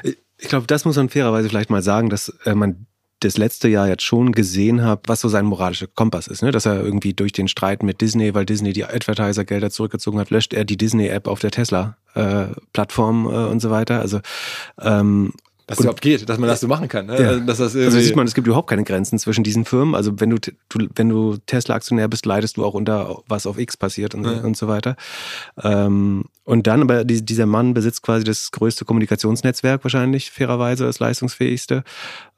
Ich 0.04 0.50
glaube, 0.50 0.66
das 0.66 0.86
muss 0.86 0.96
man 0.96 1.10
fairerweise 1.10 1.50
vielleicht 1.50 1.70
mal 1.70 1.84
sagen, 1.84 2.10
dass 2.10 2.30
äh, 2.46 2.56
man 2.56 2.88
das 3.20 3.38
letzte 3.38 3.68
Jahr 3.68 3.88
jetzt 3.88 4.04
schon 4.04 4.32
gesehen 4.32 4.84
habe, 4.84 5.02
was 5.08 5.22
so 5.22 5.30
sein 5.30 5.46
moralischer 5.46 5.88
Kompass 5.88 6.28
ist. 6.28 6.44
Ne? 6.44 6.52
Dass 6.52 6.66
er 6.66 6.82
irgendwie 6.84 7.14
durch 7.14 7.32
den 7.32 7.48
Streit 7.48 7.82
mit 7.84 8.02
Disney, 8.02 8.34
weil 8.34 8.46
Disney 8.46 8.74
die 8.74 8.86
Advertiser-Gelder 8.86 9.72
zurückgezogen 9.72 10.20
hat, 10.20 10.30
löscht 10.30 10.54
er 10.54 10.66
die 10.66 10.78
Disney-App 10.78 11.28
auf 11.28 11.40
der 11.40 11.52
Tesla-Plattform 11.52 13.28
äh, 13.28 13.34
äh, 13.34 13.48
und 13.48 13.60
so 13.60 13.72
weiter. 13.72 14.00
Also 14.02 14.20
ähm, 14.80 15.34
dass 15.68 15.80
es 15.80 15.84
überhaupt 15.84 16.02
geht, 16.02 16.28
dass 16.30 16.40
man 16.40 16.48
das 16.48 16.62
so 16.62 16.68
machen 16.68 16.88
kann. 16.88 17.08
Ne? 17.08 17.22
Ja. 17.22 17.40
Dass 17.40 17.58
das 17.58 17.76
also 17.76 18.00
sieht 18.00 18.16
man, 18.16 18.26
es 18.26 18.34
gibt 18.34 18.48
überhaupt 18.48 18.70
keine 18.70 18.86
Grenzen 18.86 19.20
zwischen 19.20 19.44
diesen 19.44 19.66
Firmen. 19.66 19.96
Also 19.96 20.18
wenn 20.22 20.30
du, 20.30 20.38
du 20.70 20.88
wenn 20.96 21.10
du 21.10 21.36
Tesla-Aktionär 21.46 22.08
bist, 22.08 22.26
leidest 22.26 22.56
du 22.56 22.64
auch 22.64 22.74
unter, 22.74 23.18
was 23.28 23.46
auf 23.46 23.60
X 23.60 23.76
passiert 23.76 24.16
und, 24.16 24.24
ja. 24.24 24.40
und 24.40 24.56
so 24.56 24.70
weiter. 24.70 24.96
Ähm, 25.62 26.24
und 26.46 26.68
dann, 26.68 26.82
aber 26.82 27.04
die, 27.04 27.24
dieser 27.24 27.46
Mann 27.46 27.74
besitzt 27.74 28.02
quasi 28.02 28.24
das 28.24 28.52
größte 28.52 28.86
Kommunikationsnetzwerk 28.86 29.84
wahrscheinlich, 29.84 30.32
fairerweise, 30.32 30.86
das 30.86 31.00
leistungsfähigste. 31.00 31.84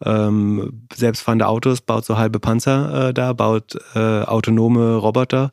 Ähm, 0.03 0.87
selbstfahrende 0.95 1.47
Autos, 1.47 1.81
baut 1.81 2.05
so 2.05 2.17
halbe 2.17 2.39
Panzer 2.39 3.09
äh, 3.09 3.13
da, 3.13 3.33
baut 3.33 3.77
äh, 3.93 3.99
autonome 4.23 4.95
Roboter 4.95 5.51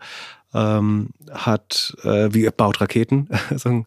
ähm, 0.56 1.10
hat, 1.30 1.94
äh, 2.02 2.28
wie 2.32 2.48
baut 2.48 2.80
Raketen, 2.80 3.28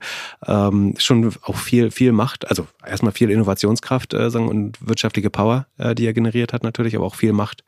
ähm, 0.47 0.93
schon 0.97 1.33
auch 1.41 1.55
viel, 1.55 1.89
viel 1.89 2.11
Macht, 2.11 2.47
also 2.47 2.67
erstmal 2.85 3.11
viel 3.11 3.31
Innovationskraft 3.31 4.13
äh, 4.13 4.29
sagen, 4.29 4.47
und 4.47 4.77
wirtschaftliche 4.85 5.31
Power, 5.31 5.65
äh, 5.77 5.95
die 5.95 6.05
er 6.05 6.13
generiert 6.13 6.53
hat 6.53 6.63
natürlich, 6.63 6.95
aber 6.95 7.05
auch 7.05 7.15
viel 7.15 7.33
Macht 7.33 7.63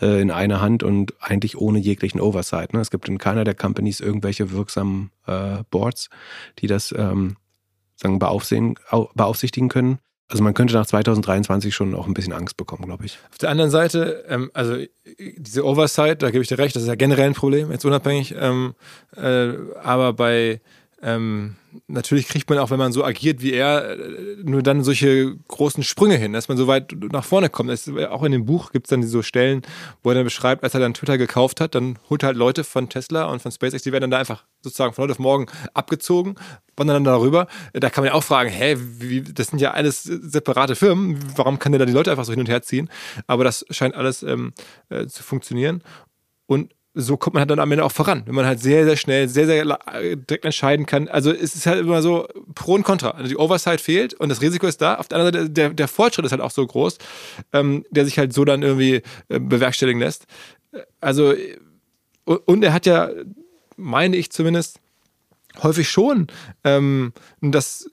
äh, 0.00 0.20
in 0.22 0.30
einer 0.30 0.60
Hand 0.60 0.84
und 0.84 1.14
eigentlich 1.20 1.58
ohne 1.58 1.80
jeglichen 1.80 2.20
Oversight. 2.20 2.72
Ne? 2.72 2.80
Es 2.80 2.90
gibt 2.90 3.08
in 3.08 3.18
keiner 3.18 3.42
der 3.42 3.54
Companies 3.54 3.98
irgendwelche 4.00 4.52
wirksamen 4.52 5.10
äh, 5.26 5.64
Boards, 5.70 6.08
die 6.60 6.68
das 6.68 6.94
ähm, 6.96 7.36
sagen, 7.96 8.18
beaufsehen, 8.18 8.78
beaufsichtigen 9.14 9.68
können. 9.68 9.98
Also 10.28 10.42
man 10.42 10.54
könnte 10.54 10.74
nach 10.74 10.86
2023 10.86 11.74
schon 11.74 11.94
auch 11.94 12.06
ein 12.06 12.14
bisschen 12.14 12.32
Angst 12.32 12.56
bekommen, 12.56 12.84
glaube 12.84 13.06
ich. 13.06 13.18
Auf 13.30 13.38
der 13.38 13.50
anderen 13.50 13.70
Seite, 13.70 14.24
ähm, 14.28 14.50
also 14.54 14.76
diese 15.36 15.64
Oversight, 15.64 16.22
da 16.22 16.30
gebe 16.30 16.42
ich 16.42 16.48
dir 16.48 16.58
recht, 16.58 16.74
das 16.74 16.82
ist 16.82 16.88
ja 16.88 16.96
generell 16.96 17.28
ein 17.28 17.34
Problem, 17.34 17.70
jetzt 17.70 17.84
unabhängig. 17.84 18.34
Ähm, 18.36 18.74
äh, 19.16 19.52
aber 19.82 20.12
bei 20.14 20.60
ähm, 21.02 21.56
natürlich 21.86 22.28
kriegt 22.28 22.48
man 22.48 22.58
auch, 22.58 22.70
wenn 22.70 22.78
man 22.78 22.92
so 22.92 23.04
agiert 23.04 23.42
wie 23.42 23.52
er, 23.52 23.98
äh, 23.98 24.36
nur 24.42 24.62
dann 24.62 24.82
solche 24.82 25.36
großen 25.48 25.82
Sprünge 25.82 26.16
hin, 26.16 26.32
dass 26.32 26.48
man 26.48 26.56
so 26.56 26.66
weit 26.66 26.94
nach 27.12 27.24
vorne 27.24 27.48
kommt. 27.48 27.70
Das, 27.70 27.88
auch 27.88 28.22
in 28.22 28.32
dem 28.32 28.44
Buch 28.44 28.72
gibt 28.72 28.86
es 28.86 28.90
dann 28.90 29.02
so 29.02 29.22
Stellen, 29.22 29.62
wo 30.02 30.10
er 30.10 30.14
dann 30.14 30.24
beschreibt, 30.24 30.64
als 30.64 30.74
er 30.74 30.80
dann 30.80 30.94
Twitter 30.94 31.18
gekauft 31.18 31.60
hat, 31.60 31.74
dann 31.74 31.98
holt 32.10 32.22
er 32.22 32.28
halt 32.28 32.36
Leute 32.36 32.64
von 32.64 32.88
Tesla 32.88 33.24
und 33.26 33.42
von 33.42 33.52
SpaceX, 33.52 33.82
die 33.82 33.92
werden 33.92 34.02
dann 34.02 34.10
da 34.12 34.18
einfach 34.18 34.44
sozusagen 34.62 34.92
von 34.92 35.04
heute 35.04 35.12
auf 35.12 35.18
morgen 35.18 35.46
abgezogen, 35.74 36.36
wandern 36.76 37.04
dann 37.04 37.14
darüber. 37.14 37.46
Da 37.72 37.90
kann 37.90 38.04
man 38.04 38.12
ja 38.12 38.14
auch 38.14 38.24
fragen, 38.24 38.50
hä, 38.50 38.76
wie, 38.78 39.22
das 39.22 39.48
sind 39.48 39.60
ja 39.60 39.72
alles 39.72 40.02
separate 40.02 40.74
Firmen, 40.74 41.18
warum 41.36 41.58
kann 41.58 41.72
der 41.72 41.78
da 41.78 41.86
die 41.86 41.92
Leute 41.92 42.10
einfach 42.10 42.24
so 42.24 42.32
hin 42.32 42.40
und 42.40 42.48
her 42.48 42.62
ziehen? 42.62 42.90
Aber 43.26 43.44
das 43.44 43.64
scheint 43.70 43.94
alles 43.94 44.22
ähm, 44.22 44.52
äh, 44.88 45.06
zu 45.06 45.22
funktionieren. 45.22 45.82
Und 46.46 46.72
so 46.98 47.18
kommt 47.18 47.34
man 47.34 47.42
halt 47.42 47.50
dann 47.50 47.58
am 47.58 47.70
Ende 47.70 47.84
auch 47.84 47.92
voran, 47.92 48.22
wenn 48.24 48.34
man 48.34 48.46
halt 48.46 48.58
sehr, 48.58 48.86
sehr 48.86 48.96
schnell, 48.96 49.28
sehr, 49.28 49.46
sehr 49.46 49.64
direkt 50.16 50.46
entscheiden 50.46 50.86
kann. 50.86 51.08
Also 51.08 51.30
es 51.30 51.54
ist 51.54 51.66
halt 51.66 51.80
immer 51.80 52.00
so 52.00 52.26
Pro 52.54 52.72
und 52.72 52.84
Contra. 52.84 53.10
Also 53.10 53.28
die 53.28 53.36
Oversight 53.36 53.82
fehlt 53.82 54.14
und 54.14 54.30
das 54.30 54.40
Risiko 54.40 54.66
ist 54.66 54.80
da. 54.80 54.94
Auf 54.94 55.06
der 55.08 55.18
anderen 55.18 55.42
Seite, 55.42 55.50
der, 55.50 55.70
der 55.74 55.88
Fortschritt 55.88 56.24
ist 56.24 56.32
halt 56.32 56.40
auch 56.40 56.50
so 56.50 56.66
groß, 56.66 56.96
ähm, 57.52 57.84
der 57.90 58.06
sich 58.06 58.18
halt 58.18 58.32
so 58.32 58.46
dann 58.46 58.62
irgendwie 58.62 59.02
äh, 59.28 59.38
bewerkstelligen 59.38 60.00
lässt. 60.00 60.24
Also, 61.02 61.34
und 62.24 62.64
er 62.64 62.72
hat 62.72 62.86
ja, 62.86 63.10
meine 63.76 64.16
ich 64.16 64.32
zumindest, 64.32 64.80
häufig 65.62 65.90
schon 65.90 66.28
ähm, 66.64 67.12
das 67.42 67.90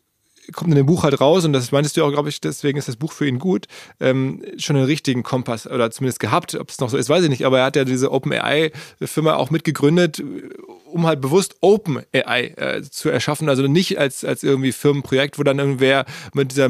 kommt 0.52 0.72
in 0.72 0.76
dem 0.76 0.86
Buch 0.86 1.04
halt 1.04 1.20
raus, 1.20 1.46
und 1.46 1.54
das 1.54 1.72
meintest 1.72 1.98
du 1.98 2.04
auch, 2.04 2.12
glaube 2.12 2.30
ich, 2.30 2.42
deswegen 2.42 2.78
ist 2.78 2.88
das 2.88 2.98
Buch 2.98 3.12
für 3.12 3.28
ihn 3.28 3.40
gut, 3.40 3.68
ähm, 4.00 4.42
schon 4.58 4.76
einen 4.76 4.86
richtigen 4.86 5.24
Kompass 5.24 5.68
oder 5.68 5.92
zumindest 5.92 6.20
gehabt. 6.20 6.56
Ob 6.56 6.70
es 6.70 6.80
noch 6.80 6.90
so 6.90 6.98
ist, 6.98 7.10
weiß 7.10 7.24
ich 7.24 7.30
nicht, 7.30 7.46
aber 7.46 7.60
er 7.60 7.66
hat 7.66 7.76
ja 7.76 7.86
diese 7.86 8.12
OpenAI-Firma 8.12 9.36
auch 9.36 9.50
mitgegründet, 9.50 10.22
um 10.92 11.08
halt 11.08 11.22
bewusst 11.22 11.56
OpenAI 11.62 12.54
äh, 12.56 12.82
zu 12.84 13.10
erschaffen. 13.10 13.50
Also 13.50 13.64
nicht 13.68 13.98
als, 13.98 14.24
als 14.26 14.44
irgendwie 14.44 14.72
Firmenprojekt, 14.72 15.40
wo 15.40 15.44
dann 15.44 15.60
irgendwer 15.60 16.06
mit 16.34 16.52
dieser 16.52 16.70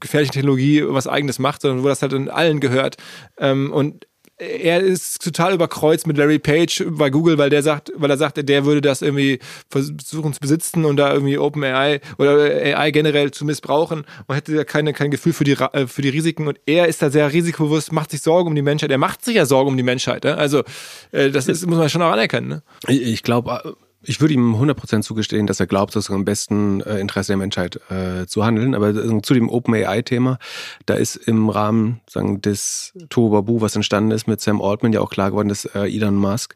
gefährlichen 0.00 0.32
Technologie 0.32 0.84
was 0.86 1.06
Eigenes 1.06 1.38
macht, 1.38 1.62
sondern 1.62 1.82
wo 1.82 1.88
das 1.88 2.02
halt 2.02 2.12
in 2.12 2.28
allen 2.28 2.60
gehört. 2.60 2.96
Ähm, 3.38 3.72
und 3.72 4.06
er 4.38 4.80
ist 4.80 5.22
total 5.22 5.54
überkreuzt 5.54 6.06
mit 6.06 6.16
Larry 6.16 6.38
Page 6.40 6.84
bei 6.88 7.08
Google, 7.10 7.38
weil 7.38 7.50
der 7.50 7.62
sagt, 7.62 7.92
weil 7.94 8.10
er 8.10 8.16
sagt, 8.16 8.48
der 8.48 8.64
würde 8.64 8.80
das 8.80 9.00
irgendwie 9.00 9.38
versuchen 9.70 10.32
zu 10.32 10.40
besitzen 10.40 10.84
und 10.84 10.96
da 10.96 11.12
irgendwie 11.12 11.38
OpenAI 11.38 12.00
oder 12.18 12.38
AI 12.38 12.90
generell 12.90 13.30
zu 13.30 13.44
missbrauchen 13.44 14.04
und 14.26 14.34
hätte 14.34 14.52
ja 14.54 14.64
keine, 14.64 14.92
kein 14.92 15.12
Gefühl 15.12 15.32
für 15.32 15.44
die, 15.44 15.52
äh, 15.52 15.86
für 15.86 16.02
die 16.02 16.08
Risiken. 16.08 16.48
Und 16.48 16.58
er 16.66 16.88
ist 16.88 17.00
da 17.00 17.10
sehr 17.10 17.32
risikobewusst, 17.32 17.92
macht 17.92 18.10
sich 18.10 18.22
Sorgen 18.22 18.48
um 18.48 18.54
die 18.54 18.62
Menschheit. 18.62 18.90
Er 18.90 18.98
macht 18.98 19.24
sich 19.24 19.36
ja 19.36 19.46
Sorgen 19.46 19.70
um 19.70 19.76
die 19.76 19.82
Menschheit. 19.82 20.24
Ne? 20.24 20.36
Also, 20.36 20.64
äh, 21.12 21.30
das 21.30 21.46
ist, 21.46 21.64
muss 21.66 21.78
man 21.78 21.88
schon 21.88 22.02
auch 22.02 22.12
anerkennen. 22.12 22.48
Ne? 22.48 22.62
Ich 22.88 23.22
glaube, 23.22 23.76
ich 24.06 24.20
würde 24.20 24.34
ihm 24.34 24.54
100% 24.54 25.02
zugestehen, 25.02 25.46
dass 25.46 25.60
er 25.60 25.66
glaubt, 25.66 25.96
dass 25.96 26.08
er 26.08 26.16
im 26.16 26.24
besten 26.24 26.80
äh, 26.82 26.98
Interesse 26.98 27.32
der 27.32 27.36
Menschheit 27.36 27.80
äh, 27.90 28.26
zu 28.26 28.44
handeln. 28.44 28.74
Aber 28.74 28.90
äh, 28.90 29.22
zu 29.22 29.34
dem 29.34 29.48
OpenAI-Thema, 29.48 30.38
da 30.86 30.94
ist 30.94 31.16
im 31.16 31.48
Rahmen 31.48 32.00
sagen, 32.08 32.40
des 32.40 32.92
Tohuwabu, 33.08 33.60
was 33.60 33.76
entstanden 33.76 34.10
ist 34.10 34.26
mit 34.26 34.40
Sam 34.40 34.60
Altman, 34.60 34.92
ja 34.92 35.00
auch 35.00 35.10
klar 35.10 35.30
geworden, 35.30 35.48
dass 35.48 35.64
äh, 35.64 35.88
Elon 35.88 36.16
Musk 36.16 36.54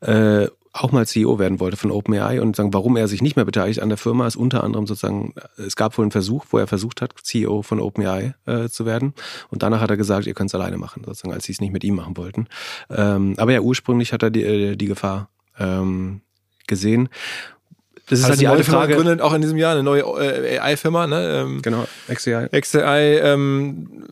äh, 0.00 0.46
auch 0.72 0.90
mal 0.90 1.06
CEO 1.06 1.38
werden 1.38 1.60
wollte 1.60 1.76
von 1.76 1.90
OpenAI 1.90 2.40
und 2.40 2.56
sagen, 2.56 2.72
warum 2.72 2.96
er 2.96 3.06
sich 3.06 3.20
nicht 3.20 3.36
mehr 3.36 3.44
beteiligt 3.44 3.80
an 3.80 3.90
der 3.90 3.98
Firma, 3.98 4.26
ist 4.26 4.36
unter 4.36 4.64
anderem 4.64 4.86
sozusagen, 4.86 5.34
es 5.58 5.76
gab 5.76 5.98
wohl 5.98 6.04
einen 6.04 6.12
Versuch, 6.12 6.46
wo 6.50 6.58
er 6.58 6.66
versucht 6.66 7.02
hat, 7.02 7.12
CEO 7.22 7.62
von 7.62 7.78
OpenAI 7.78 8.34
äh, 8.46 8.68
zu 8.68 8.86
werden. 8.86 9.12
Und 9.50 9.62
danach 9.62 9.80
hat 9.80 9.90
er 9.90 9.98
gesagt, 9.98 10.26
ihr 10.26 10.34
könnt 10.34 10.48
es 10.48 10.54
alleine 10.54 10.78
machen, 10.78 11.02
sozusagen, 11.04 11.34
als 11.34 11.44
sie 11.44 11.52
es 11.52 11.60
nicht 11.60 11.72
mit 11.72 11.84
ihm 11.84 11.96
machen 11.96 12.16
wollten. 12.16 12.46
Ähm, 12.88 13.34
aber 13.36 13.52
ja, 13.52 13.60
ursprünglich 13.60 14.12
hat 14.14 14.22
er 14.22 14.30
die, 14.30 14.76
die 14.78 14.86
Gefahr 14.86 15.28
ähm, 15.58 16.22
gesehen. 16.72 17.08
Das 18.08 18.18
ist 18.18 18.24
also 18.24 18.32
halt 18.32 18.40
die 18.40 18.46
alte 18.48 18.64
Frage. 18.64 18.94
gründet 18.96 19.20
auch 19.20 19.32
in 19.32 19.40
diesem 19.40 19.56
Jahr 19.56 19.72
eine 19.72 19.82
neue 19.82 20.02
äh, 20.02 20.58
AI-Firma, 20.58 21.06
ne? 21.06 21.44
Ähm, 21.44 21.62
genau, 21.62 21.86
XAI. 22.12 22.48
XAI, 22.48 23.20
ähm, 23.22 24.04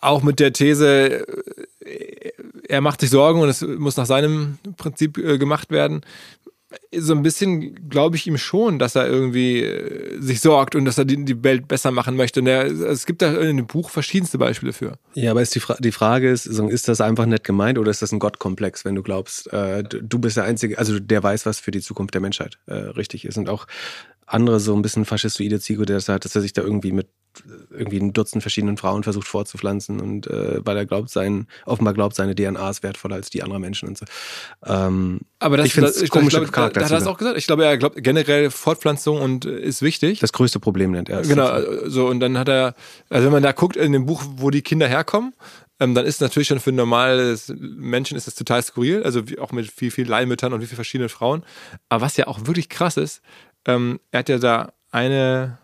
auch 0.00 0.22
mit 0.22 0.38
der 0.40 0.52
These, 0.52 1.26
äh, 1.84 2.30
er 2.68 2.80
macht 2.80 3.00
sich 3.00 3.10
Sorgen 3.10 3.40
und 3.40 3.48
es 3.48 3.60
muss 3.60 3.96
nach 3.96 4.06
seinem 4.06 4.58
Prinzip 4.76 5.18
äh, 5.18 5.36
gemacht 5.38 5.70
werden 5.70 6.02
so 6.96 7.14
ein 7.14 7.22
bisschen 7.22 7.88
glaube 7.88 8.16
ich 8.16 8.26
ihm 8.26 8.38
schon, 8.38 8.78
dass 8.78 8.94
er 8.94 9.06
irgendwie 9.06 9.62
äh, 9.62 10.20
sich 10.20 10.40
sorgt 10.40 10.74
und 10.74 10.84
dass 10.84 10.98
er 10.98 11.04
die, 11.04 11.44
Welt 11.44 11.68
besser 11.68 11.90
machen 11.90 12.16
möchte. 12.16 12.40
Und 12.40 12.46
er, 12.46 12.66
es 12.66 13.06
gibt 13.06 13.22
da 13.22 13.34
in 13.34 13.56
dem 13.56 13.66
Buch 13.66 13.90
verschiedenste 13.90 14.38
Beispiele 14.38 14.72
für. 14.72 14.98
Ja, 15.14 15.30
aber 15.32 15.42
ist 15.42 15.54
die, 15.54 15.60
Fra 15.60 15.76
die 15.78 15.92
Frage 15.92 16.30
ist, 16.30 16.46
ist 16.46 16.88
das 16.88 17.00
einfach 17.00 17.26
nett 17.26 17.44
gemeint 17.44 17.78
oder 17.78 17.90
ist 17.90 18.02
das 18.02 18.12
ein 18.12 18.18
Gottkomplex, 18.18 18.84
wenn 18.84 18.94
du 18.94 19.02
glaubst, 19.02 19.52
äh, 19.52 19.82
du 19.84 20.18
bist 20.18 20.36
der 20.36 20.44
Einzige, 20.44 20.78
also 20.78 20.98
der 20.98 21.22
weiß, 21.22 21.46
was 21.46 21.60
für 21.60 21.70
die 21.70 21.80
Zukunft 21.80 22.14
der 22.14 22.20
Menschheit 22.20 22.58
äh, 22.66 22.74
richtig 22.74 23.24
ist. 23.24 23.36
Und 23.36 23.48
auch 23.48 23.66
andere 24.26 24.60
so 24.60 24.74
ein 24.74 24.82
bisschen 24.82 25.04
faschistoide 25.04 25.60
Zigo, 25.60 25.84
der 25.84 26.00
hat, 26.00 26.24
dass 26.24 26.34
er 26.34 26.40
sich 26.40 26.52
da 26.52 26.62
irgendwie 26.62 26.92
mit 26.92 27.08
irgendwie 27.70 27.98
ein 27.98 28.12
Dutzend 28.12 28.42
verschiedenen 28.42 28.76
Frauen 28.76 29.02
versucht 29.02 29.26
vorzupflanzen 29.26 30.00
und 30.00 30.26
äh, 30.26 30.64
weil 30.64 30.76
er 30.76 30.86
glaubt, 30.86 31.10
sein, 31.10 31.46
offenbar 31.66 31.94
glaubt, 31.94 32.14
seine 32.14 32.34
DNA 32.34 32.70
ist 32.70 32.82
wertvoller 32.82 33.16
als 33.16 33.30
die 33.30 33.42
anderer 33.42 33.58
Menschen 33.58 33.88
und 33.88 33.98
so. 33.98 34.04
Ähm, 34.64 35.20
Aber 35.38 35.56
das, 35.56 35.66
ich 35.66 35.74
finde 35.74 35.90
es 35.90 36.08
komische 36.08 36.38
glaub, 36.38 36.52
Charakter. 36.52 36.80
Da, 36.80 36.86
hat 36.86 36.92
er 36.92 36.98
das 36.98 37.06
auch 37.06 37.18
gesagt. 37.18 37.38
Ich 37.38 37.46
glaube, 37.46 37.64
er 37.64 37.76
glaubt 37.78 38.02
generell 38.02 38.50
Fortpflanzung 38.50 39.20
und 39.20 39.44
äh, 39.44 39.58
ist 39.58 39.82
wichtig. 39.82 40.20
Das 40.20 40.32
größte 40.32 40.60
Problem 40.60 40.92
nennt 40.92 41.08
er. 41.08 41.22
Genau, 41.22 41.58
so 41.86 42.06
und 42.06 42.20
dann 42.20 42.38
hat 42.38 42.48
er, 42.48 42.74
also 43.10 43.26
wenn 43.26 43.32
man 43.32 43.42
da 43.42 43.52
guckt 43.52 43.76
in 43.76 43.92
dem 43.92 44.06
Buch, 44.06 44.22
wo 44.36 44.50
die 44.50 44.62
Kinder 44.62 44.86
herkommen, 44.88 45.32
ähm, 45.80 45.94
dann 45.94 46.06
ist 46.06 46.20
natürlich 46.20 46.48
schon 46.48 46.60
für 46.60 46.72
normale 46.72 47.36
Menschen 47.58 48.16
ist 48.16 48.26
das 48.26 48.34
total 48.34 48.62
skurril, 48.62 49.02
also 49.02 49.22
auch 49.40 49.52
mit 49.52 49.70
viel, 49.70 49.90
viel 49.90 50.08
Leihmüttern 50.08 50.52
und 50.52 50.60
wie 50.60 50.66
viel 50.66 50.76
verschiedenen 50.76 51.08
Frauen. 51.08 51.44
Aber 51.88 52.04
was 52.04 52.16
ja 52.16 52.26
auch 52.26 52.46
wirklich 52.46 52.68
krass 52.68 52.96
ist, 52.96 53.22
ähm, 53.66 54.00
er 54.10 54.20
hat 54.20 54.28
ja 54.28 54.38
da 54.38 54.72
eine, 54.90 55.58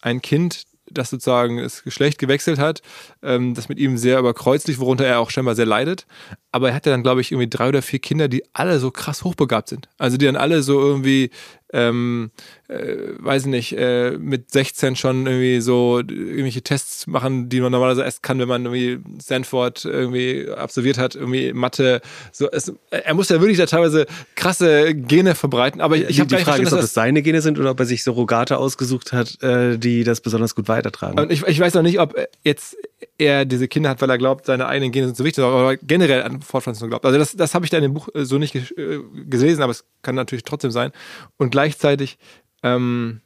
ein 0.00 0.20
Kind, 0.22 0.64
das 0.94 1.10
sozusagen 1.10 1.58
das 1.58 1.82
Geschlecht 1.82 2.18
gewechselt 2.18 2.58
hat, 2.58 2.82
ähm, 3.22 3.54
das 3.54 3.68
mit 3.68 3.78
ihm 3.78 3.96
sehr 3.98 4.18
überkreuzlich, 4.18 4.78
worunter 4.78 5.04
er 5.04 5.20
auch 5.20 5.30
scheinbar 5.30 5.54
sehr 5.54 5.66
leidet. 5.66 6.06
Aber 6.52 6.68
er 6.68 6.74
hat 6.74 6.86
ja 6.86 6.92
dann, 6.92 7.02
glaube 7.02 7.20
ich, 7.20 7.32
irgendwie 7.32 7.50
drei 7.50 7.68
oder 7.68 7.82
vier 7.82 7.98
Kinder, 7.98 8.28
die 8.28 8.44
alle 8.52 8.78
so 8.78 8.90
krass 8.90 9.24
hochbegabt 9.24 9.68
sind. 9.68 9.88
Also 9.98 10.16
die 10.16 10.26
dann 10.26 10.36
alle 10.36 10.62
so 10.62 10.80
irgendwie 10.80 11.30
ähm, 11.74 12.30
äh, 12.68 12.96
weiß 13.18 13.46
nicht, 13.46 13.76
äh, 13.76 14.12
mit 14.12 14.50
16 14.52 14.94
schon 14.94 15.26
irgendwie 15.26 15.60
so 15.60 15.98
irgendwelche 15.98 16.62
Tests 16.62 17.06
machen, 17.08 17.48
die 17.48 17.60
man 17.60 17.72
normalerweise 17.72 18.04
erst 18.04 18.22
kann, 18.22 18.38
wenn 18.38 18.48
man 18.48 18.64
irgendwie 18.64 19.00
Stanford 19.20 19.84
irgendwie 19.84 20.48
absolviert 20.50 20.98
hat, 20.98 21.16
irgendwie 21.16 21.52
Mathe. 21.52 22.00
So, 22.32 22.48
es, 22.50 22.72
er 22.90 23.14
muss 23.14 23.28
ja 23.28 23.40
wirklich 23.40 23.58
da 23.58 23.66
teilweise 23.66 24.06
krasse 24.36 24.94
Gene 24.94 25.34
verbreiten. 25.34 25.80
Aber 25.80 25.96
ich, 25.96 26.08
ich 26.08 26.20
habe 26.20 26.34
die 26.34 26.42
Frage 26.42 26.62
ist, 26.62 26.72
ob 26.72 26.80
das 26.80 26.94
seine 26.94 27.22
Gene 27.22 27.42
sind 27.42 27.58
oder 27.58 27.72
ob 27.72 27.80
er 27.80 27.86
sich 27.86 28.04
Surrogate 28.04 28.56
ausgesucht 28.56 29.12
hat, 29.12 29.42
äh, 29.42 29.76
die 29.76 30.04
das 30.04 30.20
besonders 30.20 30.54
gut 30.54 30.68
weitertragen. 30.68 31.18
Und 31.18 31.32
ich, 31.32 31.42
ich 31.42 31.58
weiß 31.58 31.74
noch 31.74 31.82
nicht, 31.82 31.98
ob 31.98 32.14
jetzt 32.44 32.76
er 33.18 33.44
diese 33.44 33.68
Kinder 33.68 33.90
hat, 33.90 34.00
weil 34.00 34.10
er 34.10 34.18
glaubt, 34.18 34.46
seine 34.46 34.66
eigenen 34.66 34.92
Gene 34.92 35.06
sind 35.06 35.16
so 35.16 35.24
wichtig, 35.24 35.44
aber 35.44 35.76
generell 35.76 36.22
an 36.22 36.40
Fortpflanzung 36.42 36.88
glaubt. 36.88 37.04
Also 37.04 37.18
das, 37.18 37.36
das 37.36 37.54
habe 37.54 37.64
ich 37.64 37.70
da 37.70 37.76
in 37.78 37.82
dem 37.82 37.94
Buch 37.94 38.08
so 38.14 38.38
nicht 38.38 38.54
äh, 38.54 39.00
gelesen, 39.28 39.62
aber 39.62 39.70
es 39.72 39.84
kann 40.02 40.14
natürlich 40.14 40.44
trotzdem 40.44 40.70
sein. 40.70 40.92
Und 41.36 41.50
gleichzeitig 41.64 42.18
ähm, 42.62 43.20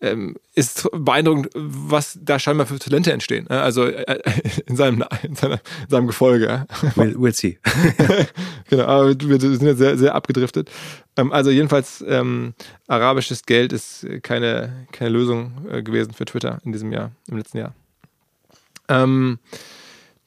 ähm, 0.00 0.36
ist 0.54 0.88
beeindruckend, 0.92 1.50
was 1.54 2.18
da 2.20 2.38
scheinbar 2.38 2.66
für 2.66 2.78
Talente 2.78 3.12
entstehen. 3.12 3.46
Also 3.48 3.84
äh, 3.84 4.18
in 4.66 4.74
seinem, 4.74 5.04
in, 5.22 5.36
seiner, 5.36 5.60
in 5.82 5.90
seinem 5.90 6.06
Gefolge. 6.06 6.66
We'll, 6.96 7.14
we'll 7.16 7.34
see. 7.34 7.58
genau, 8.70 8.84
aber 8.84 9.08
wir 9.20 9.38
sind 9.38 9.62
jetzt 9.62 9.78
sehr, 9.78 9.98
sehr 9.98 10.14
abgedriftet. 10.14 10.70
Ähm, 11.16 11.32
also 11.32 11.50
jedenfalls, 11.50 12.04
ähm, 12.08 12.54
arabisches 12.88 13.44
Geld 13.44 13.72
ist 13.72 14.06
keine, 14.22 14.86
keine 14.90 15.10
Lösung 15.10 15.66
äh, 15.70 15.82
gewesen 15.82 16.12
für 16.12 16.24
Twitter 16.24 16.58
in 16.64 16.72
diesem 16.72 16.92
Jahr, 16.92 17.12
im 17.28 17.36
letzten 17.36 17.58
Jahr. 17.58 17.74
Ähm, 18.88 19.38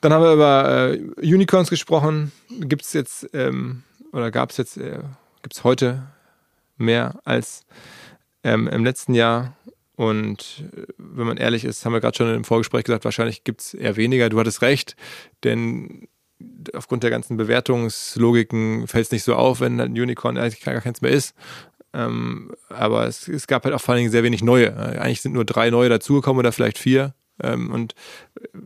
dann 0.01 0.13
haben 0.13 0.23
wir 0.23 0.34
über 0.34 0.93
äh, 0.93 1.34
Unicorns 1.34 1.69
gesprochen. 1.69 2.32
Gibt 2.49 2.84
es 2.84 2.93
jetzt, 2.93 3.27
ähm, 3.34 3.84
oder 4.13 4.32
gab 4.32 4.51
es 4.51 4.58
jetzt, 4.58 4.77
äh, 4.77 4.99
gibt 5.41 5.56
es 5.56 5.63
heute 5.63 6.03
mehr 6.77 7.19
als 7.23 7.65
ähm, 8.43 8.67
im 8.67 8.83
letzten 8.83 9.13
Jahr. 9.13 9.55
Und 9.95 10.63
äh, 10.75 10.86
wenn 10.97 11.27
man 11.27 11.38
ehrlich 11.38 11.65
ist, 11.65 11.86
haben 11.86 11.93
wir 11.93 12.01
gerade 12.01 12.17
schon 12.17 12.33
im 12.33 12.43
Vorgespräch 12.43 12.83
gesagt, 12.83 13.05
wahrscheinlich 13.05 13.43
gibt 13.43 13.62
es 13.62 13.73
eher 13.73 13.95
weniger. 13.95 14.29
Du 14.29 14.39
hattest 14.39 14.62
recht, 14.62 14.95
denn 15.43 16.07
aufgrund 16.73 17.03
der 17.03 17.09
ganzen 17.09 17.38
Bewertungslogiken 17.38 18.88
fällt 18.88 19.05
es 19.05 19.12
nicht 19.12 19.23
so 19.23 19.36
auf, 19.36 19.62
wenn 19.62 19.79
ein 19.79 19.91
Unicorn 19.91 20.38
eigentlich 20.38 20.62
gar 20.62 20.81
keins 20.81 21.01
mehr 21.01 21.12
ist. 21.12 21.36
Ähm, 21.93 22.51
aber 22.69 23.07
es, 23.07 23.27
es, 23.27 23.47
gab 23.47 23.63
halt 23.65 23.75
auch 23.75 23.81
vor 23.81 23.93
allen 23.93 23.99
Dingen 23.99 24.12
sehr 24.12 24.23
wenig 24.23 24.43
neue. 24.43 24.75
Eigentlich 24.75 25.21
sind 25.21 25.33
nur 25.33 25.45
drei 25.45 25.69
neue 25.69 25.89
dazugekommen 25.89 26.39
oder 26.39 26.51
vielleicht 26.51 26.79
vier. 26.79 27.13
Ähm, 27.41 27.71
und 27.71 27.93
äh, 28.41 28.57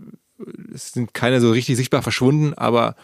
es 0.74 0.94
sind 0.94 1.14
keine 1.14 1.42
so 1.42 1.52
richtig 1.52 1.76
sichtbar 1.76 2.02
verschwunden, 2.02 2.54
aber 2.54 2.96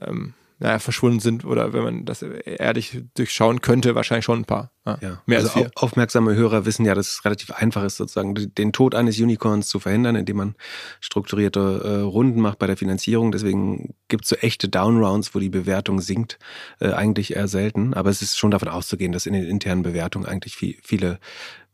ähm, 0.00 0.34
naja, 0.62 0.78
verschwunden 0.78 1.18
sind 1.18 1.44
oder 1.44 1.72
wenn 1.72 1.82
man 1.82 2.04
das 2.04 2.22
ehrlich 2.22 3.02
durchschauen 3.14 3.62
könnte, 3.62 3.96
wahrscheinlich 3.96 4.24
schon 4.24 4.42
ein 4.42 4.44
paar. 4.44 4.70
Ja, 4.86 4.98
ja. 5.00 5.22
Mehr 5.26 5.38
also 5.38 5.48
als 5.48 5.58
vier. 5.58 5.70
aufmerksame 5.74 6.36
Hörer 6.36 6.64
wissen 6.64 6.86
ja, 6.86 6.94
dass 6.94 7.08
es 7.08 7.24
relativ 7.24 7.50
einfach 7.50 7.82
ist, 7.82 7.96
sozusagen 7.96 8.32
den 8.34 8.72
Tod 8.72 8.94
eines 8.94 9.18
Unicorns 9.18 9.68
zu 9.68 9.80
verhindern, 9.80 10.14
indem 10.14 10.36
man 10.36 10.54
strukturierte 11.00 11.82
äh, 11.84 12.00
Runden 12.02 12.40
macht 12.40 12.60
bei 12.60 12.68
der 12.68 12.76
Finanzierung. 12.76 13.32
Deswegen 13.32 13.94
gibt 14.06 14.22
es 14.22 14.30
so 14.30 14.36
echte 14.36 14.68
Downrounds, 14.68 15.34
wo 15.34 15.40
die 15.40 15.48
Bewertung 15.48 16.00
sinkt, 16.00 16.38
äh, 16.78 16.92
eigentlich 16.92 17.34
eher 17.34 17.48
selten. 17.48 17.92
Aber 17.92 18.10
es 18.10 18.22
ist 18.22 18.38
schon 18.38 18.52
davon 18.52 18.68
auszugehen, 18.68 19.10
dass 19.10 19.26
in 19.26 19.32
den 19.32 19.44
internen 19.44 19.82
Bewertungen 19.82 20.26
eigentlich 20.26 20.54
viel, 20.54 20.76
viele 20.84 21.18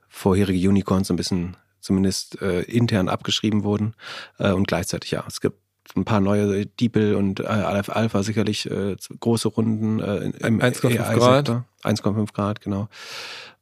vorherige 0.09 0.67
Unicorns 0.67 1.09
so 1.09 1.15
ein 1.15 1.19
bisschen 1.19 1.59
zumindest 1.81 2.41
äh, 2.41 2.63
intern 2.63 3.11
abgeschrieben 3.11 3.65
wurden. 3.65 3.95
Äh, 4.39 4.53
und 4.53 4.67
gleichzeitig, 4.67 5.11
ja, 5.11 5.25
es 5.29 5.43
gibt 5.43 5.59
ein 5.97 6.05
paar 6.05 6.21
neue 6.21 6.67
Diepel 6.67 7.15
und 7.15 7.41
äh, 7.41 7.45
Aleph 7.45 7.91
Alpha 7.91 8.23
sicherlich 8.23 8.71
äh, 8.71 8.97
große 9.21 9.49
Runden 9.49 10.01
äh, 10.01 10.31
im 10.47 10.61
1,5 10.61 11.15
Grad. 11.15 11.49
1,5 11.83 12.33
Grad, 12.33 12.61
genau. 12.61 12.89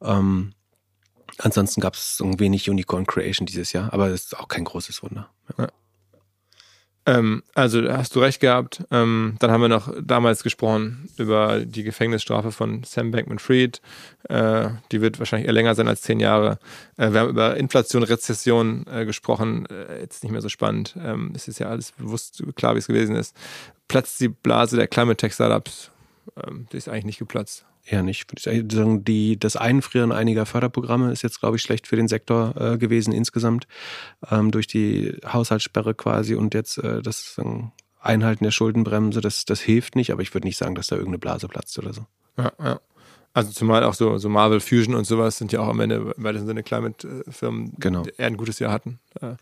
Ähm, 0.02 0.52
ansonsten 1.38 1.80
gab 1.80 1.94
es 1.94 2.20
ein 2.20 2.38
wenig 2.40 2.68
Unicorn 2.68 3.06
Creation 3.06 3.46
dieses 3.46 3.72
Jahr, 3.72 3.92
aber 3.92 4.08
es 4.08 4.26
ist 4.26 4.38
auch 4.38 4.48
kein 4.48 4.64
großes 4.64 5.02
Wunder. 5.02 5.30
Ja. 5.58 5.68
Ähm, 7.06 7.44
also 7.54 7.82
hast 7.88 8.16
du 8.16 8.20
recht 8.20 8.40
gehabt. 8.40 8.82
Ähm, 8.90 9.36
dann 9.38 9.52
haben 9.52 9.60
wir 9.60 9.68
noch 9.68 9.92
damals 10.02 10.42
gesprochen 10.42 11.08
über 11.16 11.60
die 11.60 11.84
Gefängnisstrafe 11.84 12.50
von 12.50 12.82
Sam 12.82 13.12
Bankman-Fried. 13.12 13.80
Äh, 14.28 14.70
die 14.90 15.00
wird 15.00 15.20
wahrscheinlich 15.20 15.46
eher 15.46 15.52
länger 15.52 15.76
sein 15.76 15.86
als 15.86 16.02
zehn 16.02 16.18
Jahre. 16.18 16.58
Äh, 16.96 17.12
wir 17.12 17.20
haben 17.20 17.30
über 17.30 17.56
Inflation, 17.56 18.02
Rezession 18.02 18.84
äh, 18.90 19.04
gesprochen. 19.06 19.66
Äh, 19.66 20.00
jetzt 20.00 20.24
nicht 20.24 20.32
mehr 20.32 20.42
so 20.42 20.48
spannend. 20.48 20.96
Ähm, 21.00 21.32
es 21.34 21.46
ist 21.46 21.60
ja 21.60 21.68
alles 21.68 21.92
bewusst 21.92 22.42
klar, 22.56 22.74
wie 22.74 22.80
es 22.80 22.88
gewesen 22.88 23.14
ist. 23.14 23.36
Platzt 23.86 24.20
die 24.20 24.28
Blase 24.28 24.76
der 24.76 24.88
Climate 24.88 25.16
Tech 25.16 25.32
Startups? 25.32 25.92
Ähm, 26.44 26.66
die 26.72 26.76
ist 26.76 26.88
eigentlich 26.88 27.04
nicht 27.04 27.18
geplatzt. 27.20 27.64
Eher 27.88 28.02
nicht. 28.02 28.30
Würde 28.30 28.64
ich 28.64 28.72
sagen, 28.72 29.04
die, 29.04 29.38
das 29.38 29.54
Einfrieren 29.54 30.10
einiger 30.10 30.44
Förderprogramme 30.44 31.12
ist 31.12 31.22
jetzt, 31.22 31.38
glaube 31.38 31.56
ich, 31.56 31.62
schlecht 31.62 31.86
für 31.86 31.94
den 31.94 32.08
Sektor 32.08 32.54
äh, 32.56 32.78
gewesen 32.78 33.12
insgesamt. 33.12 33.68
Ähm, 34.28 34.50
durch 34.50 34.66
die 34.66 35.16
Haushaltssperre 35.24 35.94
quasi 35.94 36.34
und 36.34 36.52
jetzt 36.52 36.78
äh, 36.78 37.00
das 37.00 37.36
ähm, 37.38 37.70
Einhalten 38.00 38.42
der 38.42 38.50
Schuldenbremse, 38.50 39.20
das, 39.20 39.44
das 39.44 39.60
hilft 39.60 39.94
nicht, 39.94 40.10
aber 40.10 40.22
ich 40.22 40.34
würde 40.34 40.46
nicht 40.48 40.56
sagen, 40.56 40.74
dass 40.74 40.88
da 40.88 40.96
irgendeine 40.96 41.18
Blase 41.18 41.46
platzt 41.46 41.78
oder 41.78 41.92
so. 41.92 42.06
Ja, 42.36 42.52
ja. 42.62 42.80
Also 43.32 43.52
zumal 43.52 43.84
auch 43.84 43.94
so, 43.94 44.16
so 44.18 44.28
Marvel 44.30 44.60
Fusion 44.60 44.94
und 44.94 45.04
sowas 45.04 45.36
sind 45.36 45.52
ja 45.52 45.60
auch 45.60 45.68
am 45.68 45.78
Ende, 45.80 46.14
weil 46.16 46.34
das 46.34 46.44
Sinne 46.44 46.62
Climate-Firmen 46.62 47.74
genau. 47.78 48.04
eher 48.16 48.26
ein 48.26 48.36
gutes 48.36 48.58
Jahr 48.58 48.72
hatten. 48.72 48.98
Äh, 49.20 49.34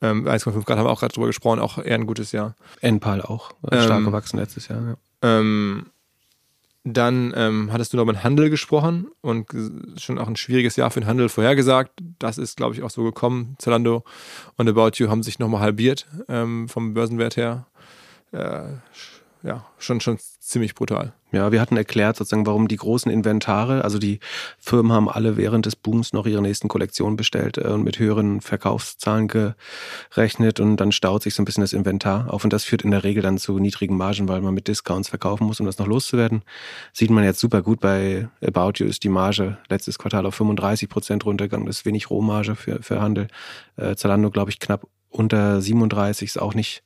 1,5 0.00 0.54
ähm, 0.54 0.64
Grad 0.64 0.78
haben 0.78 0.86
wir 0.86 0.90
auch 0.90 1.00
gerade 1.00 1.14
drüber 1.14 1.26
gesprochen, 1.26 1.58
auch 1.58 1.78
eher 1.78 1.96
ein 1.96 2.06
gutes 2.06 2.32
Jahr. 2.32 2.54
Enpal 2.80 3.22
auch, 3.22 3.50
stark 3.66 3.98
ähm, 3.98 4.04
gewachsen 4.04 4.38
letztes 4.38 4.68
Jahr. 4.68 4.80
Ja. 4.80 4.96
Ähm, 5.22 5.86
dann 6.88 7.34
ähm, 7.36 7.72
hattest 7.72 7.92
du 7.92 7.96
noch 7.96 8.04
über 8.04 8.12
den 8.12 8.22
Handel 8.22 8.48
gesprochen 8.48 9.08
und 9.20 9.48
schon 9.98 10.18
auch 10.18 10.28
ein 10.28 10.36
schwieriges 10.36 10.76
Jahr 10.76 10.92
für 10.92 11.00
den 11.00 11.08
Handel 11.08 11.28
vorhergesagt. 11.28 12.00
Das 12.20 12.38
ist, 12.38 12.56
glaube 12.56 12.76
ich, 12.76 12.84
auch 12.84 12.90
so 12.90 13.02
gekommen. 13.02 13.56
Zalando 13.58 14.04
und 14.56 14.68
About 14.68 14.92
You 14.94 15.08
haben 15.08 15.24
sich 15.24 15.40
nochmal 15.40 15.62
halbiert 15.62 16.06
ähm, 16.28 16.68
vom 16.68 16.94
Börsenwert 16.94 17.36
her. 17.36 17.66
Äh, 18.30 18.68
ja, 19.46 19.64
schon, 19.78 20.00
schon 20.00 20.18
ziemlich 20.40 20.74
brutal. 20.74 21.12
Ja, 21.30 21.52
wir 21.52 21.60
hatten 21.60 21.76
erklärt 21.76 22.16
sozusagen, 22.16 22.46
warum 22.46 22.66
die 22.66 22.76
großen 22.76 23.12
Inventare, 23.12 23.84
also 23.84 23.98
die 23.98 24.18
Firmen 24.58 24.90
haben 24.90 25.08
alle 25.08 25.36
während 25.36 25.66
des 25.66 25.76
Booms 25.76 26.12
noch 26.12 26.26
ihre 26.26 26.42
nächsten 26.42 26.66
Kollektionen 26.66 27.16
bestellt 27.16 27.56
äh, 27.56 27.68
und 27.68 27.84
mit 27.84 28.00
höheren 28.00 28.40
Verkaufszahlen 28.40 29.28
gerechnet 29.28 30.58
und 30.58 30.78
dann 30.78 30.90
staut 30.90 31.22
sich 31.22 31.34
so 31.34 31.42
ein 31.42 31.44
bisschen 31.44 31.60
das 31.60 31.72
Inventar 31.72 32.32
auf 32.32 32.42
und 32.42 32.52
das 32.52 32.64
führt 32.64 32.82
in 32.82 32.90
der 32.90 33.04
Regel 33.04 33.22
dann 33.22 33.38
zu 33.38 33.58
niedrigen 33.58 33.96
Margen, 33.96 34.28
weil 34.28 34.40
man 34.40 34.54
mit 34.54 34.66
Discounts 34.66 35.08
verkaufen 35.08 35.46
muss, 35.46 35.60
um 35.60 35.66
das 35.66 35.78
noch 35.78 35.86
loszuwerden. 35.86 36.42
Sieht 36.92 37.10
man 37.10 37.22
jetzt 37.22 37.38
super 37.38 37.62
gut 37.62 37.80
bei 37.80 38.28
About 38.44 38.72
You 38.76 38.86
ist 38.86 39.04
die 39.04 39.08
Marge 39.08 39.58
letztes 39.68 39.98
Quartal 39.98 40.26
auf 40.26 40.34
35 40.34 40.88
Prozent 40.88 41.24
runtergegangen. 41.24 41.66
Das 41.66 41.78
ist 41.78 41.86
wenig 41.86 42.10
Rohmarge 42.10 42.56
für, 42.56 42.82
für 42.82 43.00
Handel. 43.00 43.28
Äh, 43.76 43.94
Zalando, 43.94 44.30
glaube 44.30 44.50
ich, 44.50 44.58
knapp 44.58 44.86
unter 45.08 45.60
37 45.60 46.28
ist 46.28 46.40
auch 46.40 46.54
nicht 46.54 46.82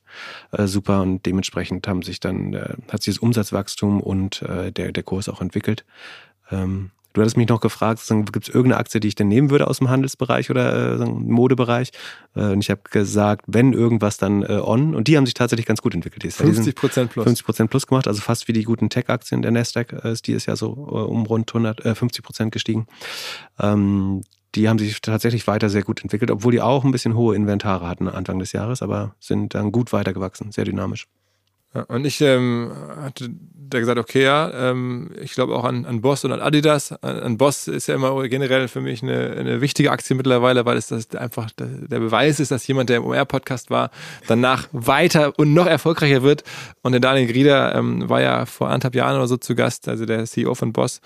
äh, 0.51 0.67
super 0.67 1.01
und 1.01 1.25
dementsprechend 1.25 1.87
haben 1.87 2.01
sich 2.01 2.19
dann, 2.19 2.53
äh, 2.53 2.75
hat 2.91 3.03
sich 3.03 3.15
das 3.15 3.21
Umsatzwachstum 3.21 4.01
und 4.01 4.41
äh, 4.43 4.71
der, 4.71 4.91
der 4.91 5.03
Kurs 5.03 5.29
auch 5.29 5.41
entwickelt. 5.41 5.85
Ähm, 6.51 6.91
du 7.13 7.21
hattest 7.21 7.37
mich 7.37 7.49
noch 7.49 7.61
gefragt, 7.61 8.01
gibt 8.31 8.47
es 8.47 8.53
irgendeine 8.53 8.79
Aktie, 8.79 8.99
die 8.99 9.09
ich 9.09 9.15
denn 9.15 9.27
nehmen 9.27 9.49
würde 9.49 9.67
aus 9.67 9.79
dem 9.79 9.89
Handelsbereich 9.89 10.49
oder 10.49 10.99
äh, 11.01 11.05
Modebereich? 11.05 11.91
Äh, 12.35 12.51
und 12.51 12.61
ich 12.61 12.69
habe 12.69 12.81
gesagt, 12.89 13.45
wenn 13.47 13.73
irgendwas, 13.73 14.17
dann 14.17 14.43
äh, 14.43 14.61
On. 14.63 14.95
Und 14.95 15.07
die 15.07 15.17
haben 15.17 15.25
sich 15.25 15.33
tatsächlich 15.33 15.65
ganz 15.65 15.81
gut 15.81 15.93
entwickelt. 15.93 16.21
50 16.33 16.75
Prozent 16.75 17.11
plus. 17.11 17.23
50 17.25 17.45
Prozent 17.45 17.69
plus 17.69 17.87
gemacht, 17.87 18.07
also 18.07 18.21
fast 18.21 18.47
wie 18.47 18.53
die 18.53 18.63
guten 18.63 18.89
Tech-Aktien. 18.89 19.41
Der 19.41 19.51
Nasdaq 19.51 19.93
äh, 20.03 20.11
ist 20.11 20.27
dieses 20.27 20.45
Jahr 20.45 20.55
so 20.55 20.69
äh, 20.69 21.11
um 21.11 21.25
rund 21.25 21.49
100, 21.49 21.85
äh, 21.85 21.95
50 21.95 22.23
Prozent 22.23 22.51
gestiegen. 22.51 22.87
Ähm, 23.59 24.21
die 24.55 24.67
haben 24.67 24.79
sich 24.79 25.01
tatsächlich 25.01 25.47
weiter 25.47 25.69
sehr 25.69 25.83
gut 25.83 26.01
entwickelt, 26.01 26.31
obwohl 26.31 26.51
die 26.51 26.61
auch 26.61 26.83
ein 26.83 26.91
bisschen 26.91 27.15
hohe 27.15 27.35
Inventare 27.35 27.87
hatten 27.87 28.07
Anfang 28.07 28.39
des 28.39 28.51
Jahres, 28.51 28.81
aber 28.81 29.15
sind 29.19 29.53
dann 29.53 29.71
gut 29.71 29.93
weitergewachsen, 29.93 30.51
sehr 30.51 30.65
dynamisch. 30.65 31.07
Und 31.87 32.05
ich 32.05 32.19
ähm, 32.19 32.69
hatte 32.97 33.29
da 33.53 33.79
gesagt, 33.79 33.97
okay, 33.97 34.23
ja, 34.23 34.71
ähm, 34.71 35.11
ich 35.21 35.31
glaube 35.31 35.55
auch 35.55 35.63
an, 35.63 35.85
an 35.85 36.01
Boss 36.01 36.25
und 36.25 36.33
an 36.33 36.41
Adidas. 36.41 36.91
An, 36.91 37.19
an, 37.19 37.37
Boss 37.37 37.69
ist 37.69 37.87
ja 37.87 37.95
immer 37.95 38.27
generell 38.27 38.67
für 38.67 38.81
mich 38.81 39.01
eine, 39.01 39.31
eine 39.37 39.61
wichtige 39.61 39.91
Aktie 39.91 40.13
mittlerweile, 40.17 40.65
weil 40.65 40.75
es 40.75 40.87
das 40.87 41.15
einfach 41.15 41.49
der 41.55 41.99
Beweis 41.99 42.41
ist, 42.41 42.51
dass 42.51 42.67
jemand, 42.67 42.89
der 42.89 42.97
im 42.97 43.05
OR-Podcast 43.05 43.69
war, 43.69 43.89
danach 44.27 44.67
weiter 44.73 45.39
und 45.39 45.53
noch 45.53 45.65
erfolgreicher 45.65 46.23
wird. 46.23 46.43
Und 46.81 46.91
der 46.91 46.99
Daniel 46.99 47.27
Grieder 47.31 47.73
ähm, 47.73 48.09
war 48.09 48.21
ja 48.21 48.45
vor 48.45 48.67
anderthalb 48.67 48.95
Jahren 48.95 49.15
oder 49.15 49.27
so 49.27 49.37
zu 49.37 49.55
Gast, 49.55 49.87
also 49.87 50.05
der 50.05 50.25
CEO 50.25 50.55
von 50.55 50.73
Boss. 50.73 50.99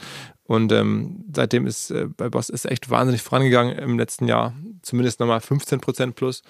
Und 0.48 0.72
ähm, 0.72 1.26
seitdem 1.34 1.66
ist 1.66 1.90
äh, 1.92 2.08
bei 2.08 2.30
Boss 2.30 2.50
ist 2.50 2.66
echt 2.66 2.90
wahnsinnig 2.90 3.22
vorangegangen 3.24 3.78
im 3.78 3.98
letzten 3.98 4.28
Jahr. 4.28 4.54
Zumindest 4.84 5.20
nochmal 5.20 5.40
15% 5.40 6.14
plus. 6.14 6.44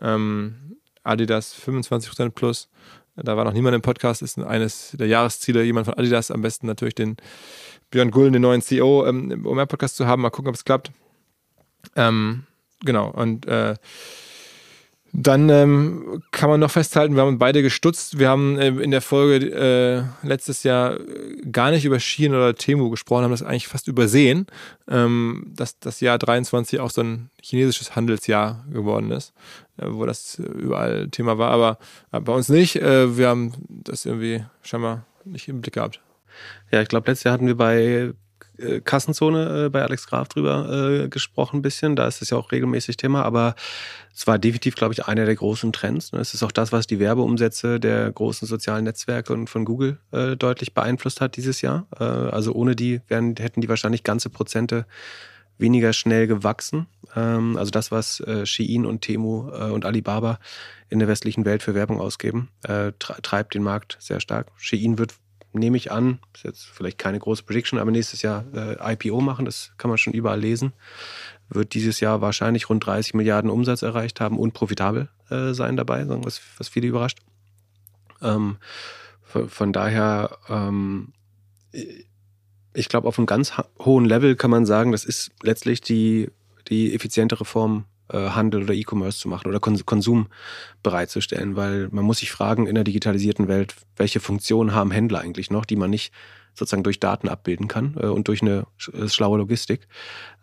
Ähm, 0.00 0.78
Adidas 1.02 1.54
25% 1.54 2.30
plus. 2.30 2.68
Da 3.14 3.36
war 3.36 3.44
noch 3.44 3.52
niemand 3.52 3.74
im 3.74 3.82
Podcast, 3.82 4.22
ist 4.22 4.38
eines 4.38 4.92
der 4.92 5.06
Jahresziele, 5.06 5.62
jemand 5.64 5.84
von 5.84 5.94
Adidas, 5.94 6.30
am 6.30 6.40
besten 6.40 6.66
natürlich 6.66 6.94
den 6.94 7.16
Björn 7.90 8.10
Gullen, 8.10 8.32
den 8.32 8.40
neuen 8.40 8.62
CEO, 8.62 9.06
ähm, 9.06 9.30
im 9.30 9.46
OMR-Podcast 9.46 9.96
zu 9.96 10.06
haben. 10.06 10.22
Mal 10.22 10.30
gucken, 10.30 10.48
ob 10.48 10.54
es 10.54 10.64
klappt. 10.64 10.92
Ähm, 11.94 12.44
genau, 12.80 13.10
und 13.10 13.46
äh, 13.46 13.74
dann 15.14 15.50
ähm, 15.50 16.22
kann 16.30 16.48
man 16.48 16.60
noch 16.60 16.70
festhalten, 16.70 17.14
wir 17.14 17.22
haben 17.22 17.38
beide 17.38 17.62
gestutzt. 17.62 18.18
Wir 18.18 18.30
haben 18.30 18.58
äh, 18.58 18.68
in 18.68 18.90
der 18.90 19.02
Folge 19.02 19.46
äh, 19.46 20.26
letztes 20.26 20.62
Jahr 20.62 20.98
gar 21.50 21.70
nicht 21.70 21.84
über 21.84 22.00
Shein 22.00 22.34
oder 22.34 22.54
Temu 22.54 22.88
gesprochen, 22.88 23.24
haben 23.24 23.30
das 23.30 23.42
eigentlich 23.42 23.68
fast 23.68 23.88
übersehen, 23.88 24.46
ähm, 24.88 25.52
dass 25.54 25.78
das 25.78 26.00
Jahr 26.00 26.18
23 26.18 26.80
auch 26.80 26.90
so 26.90 27.02
ein 27.02 27.30
chinesisches 27.42 27.94
Handelsjahr 27.94 28.64
geworden 28.72 29.10
ist, 29.10 29.34
äh, 29.76 29.84
wo 29.86 30.06
das 30.06 30.38
überall 30.38 31.08
Thema 31.10 31.36
war, 31.36 31.50
aber 31.50 31.78
äh, 32.10 32.20
bei 32.20 32.32
uns 32.32 32.48
nicht. 32.48 32.76
Äh, 32.76 33.18
wir 33.18 33.28
haben 33.28 33.52
das 33.68 34.06
irgendwie 34.06 34.44
scheinbar 34.62 35.04
nicht 35.26 35.46
im 35.46 35.60
Blick 35.60 35.74
gehabt. 35.74 36.00
Ja, 36.70 36.80
ich 36.80 36.88
glaube, 36.88 37.10
letztes 37.10 37.24
Jahr 37.24 37.34
hatten 37.34 37.46
wir 37.46 37.56
bei 37.56 38.14
äh, 38.62 38.80
Kassenzone 38.80 39.66
äh, 39.66 39.68
bei 39.68 39.82
Alex 39.82 40.06
Graf 40.06 40.28
drüber 40.28 41.02
äh, 41.04 41.08
gesprochen 41.08 41.58
ein 41.58 41.62
bisschen. 41.62 41.96
Da 41.96 42.06
ist 42.06 42.22
es 42.22 42.30
ja 42.30 42.36
auch 42.36 42.52
regelmäßig 42.52 42.96
Thema, 42.96 43.22
aber 43.24 43.54
es 44.14 44.26
war 44.26 44.38
definitiv, 44.38 44.74
glaube 44.74 44.94
ich, 44.94 45.06
einer 45.06 45.24
der 45.24 45.34
großen 45.34 45.72
Trends. 45.72 46.12
Ne? 46.12 46.20
Es 46.20 46.34
ist 46.34 46.42
auch 46.42 46.52
das, 46.52 46.72
was 46.72 46.86
die 46.86 46.98
Werbeumsätze 46.98 47.80
der 47.80 48.10
großen 48.10 48.46
sozialen 48.46 48.84
Netzwerke 48.84 49.32
und 49.32 49.48
von 49.48 49.64
Google 49.64 49.98
äh, 50.12 50.36
deutlich 50.36 50.74
beeinflusst 50.74 51.20
hat 51.20 51.36
dieses 51.36 51.62
Jahr. 51.62 51.86
Äh, 51.98 52.04
also 52.04 52.52
ohne 52.52 52.76
die 52.76 53.00
wären, 53.08 53.34
hätten 53.36 53.60
die 53.60 53.68
wahrscheinlich 53.68 54.04
ganze 54.04 54.30
Prozente 54.30 54.86
weniger 55.58 55.92
schnell 55.92 56.26
gewachsen. 56.26 56.86
Ähm, 57.16 57.56
also 57.56 57.70
das, 57.70 57.90
was 57.90 58.20
äh, 58.20 58.44
Shein 58.46 58.84
und 58.84 59.00
Temu 59.00 59.50
äh, 59.50 59.70
und 59.70 59.84
Alibaba 59.84 60.38
in 60.90 60.98
der 60.98 61.08
westlichen 61.08 61.46
Welt 61.46 61.62
für 61.62 61.74
Werbung 61.74 62.00
ausgeben, 62.00 62.50
äh, 62.64 62.92
treibt 62.98 63.54
den 63.54 63.62
Markt 63.62 63.96
sehr 63.98 64.20
stark. 64.20 64.48
Shein 64.56 64.98
wird 64.98 65.14
nehme 65.52 65.76
ich 65.76 65.92
an, 65.92 66.18
ist 66.34 66.44
jetzt 66.44 66.64
vielleicht 66.64 66.98
keine 66.98 67.18
große 67.18 67.42
Prediction, 67.42 67.78
aber 67.78 67.90
nächstes 67.90 68.22
Jahr 68.22 68.44
äh, 68.54 68.94
IPO 68.94 69.20
machen, 69.20 69.44
das 69.44 69.72
kann 69.76 69.88
man 69.88 69.98
schon 69.98 70.12
überall 70.12 70.40
lesen. 70.40 70.72
Wird 71.48 71.74
dieses 71.74 72.00
Jahr 72.00 72.20
wahrscheinlich 72.20 72.68
rund 72.70 72.84
30 72.86 73.14
Milliarden 73.14 73.50
Umsatz 73.50 73.82
erreicht 73.82 74.20
haben 74.20 74.38
und 74.38 74.54
profitabel 74.54 75.08
äh, 75.30 75.52
sein 75.52 75.76
dabei, 75.76 76.04
was, 76.06 76.40
was 76.56 76.68
viele 76.68 76.86
überrascht. 76.86 77.18
Ähm, 78.22 78.56
von, 79.22 79.48
von, 79.48 79.72
daher, 79.72 80.38
ähm, 80.48 81.12
ich 82.74 82.88
glaube, 82.88 83.08
auf 83.08 83.18
einem 83.18 83.26
ganz 83.26 83.52
hohen 83.78 84.04
Level 84.04 84.36
kann 84.36 84.50
man 84.50 84.64
sagen, 84.64 84.92
das 84.92 85.04
ist 85.04 85.30
letztlich 85.42 85.80
die, 85.80 86.30
die 86.68 86.94
effizientere 86.94 87.44
Form 87.44 87.84
Handel 88.12 88.64
oder 88.64 88.74
E-Commerce 88.74 89.18
zu 89.18 89.28
machen 89.28 89.48
oder 89.48 89.60
Konsum 89.60 90.28
bereitzustellen, 90.82 91.56
weil 91.56 91.88
man 91.90 92.04
muss 92.04 92.18
sich 92.18 92.30
fragen 92.30 92.66
in 92.66 92.74
der 92.74 92.84
digitalisierten 92.84 93.48
Welt, 93.48 93.74
welche 93.96 94.20
Funktionen 94.20 94.74
haben 94.74 94.90
Händler 94.90 95.20
eigentlich 95.20 95.50
noch, 95.50 95.64
die 95.64 95.76
man 95.76 95.90
nicht 95.90 96.12
sozusagen 96.54 96.82
durch 96.82 97.00
Daten 97.00 97.28
abbilden 97.28 97.68
kann 97.68 97.96
äh, 98.00 98.06
und 98.06 98.28
durch 98.28 98.42
eine 98.42 98.66
äh, 98.92 99.08
schlaue 99.08 99.38
Logistik. 99.38 99.88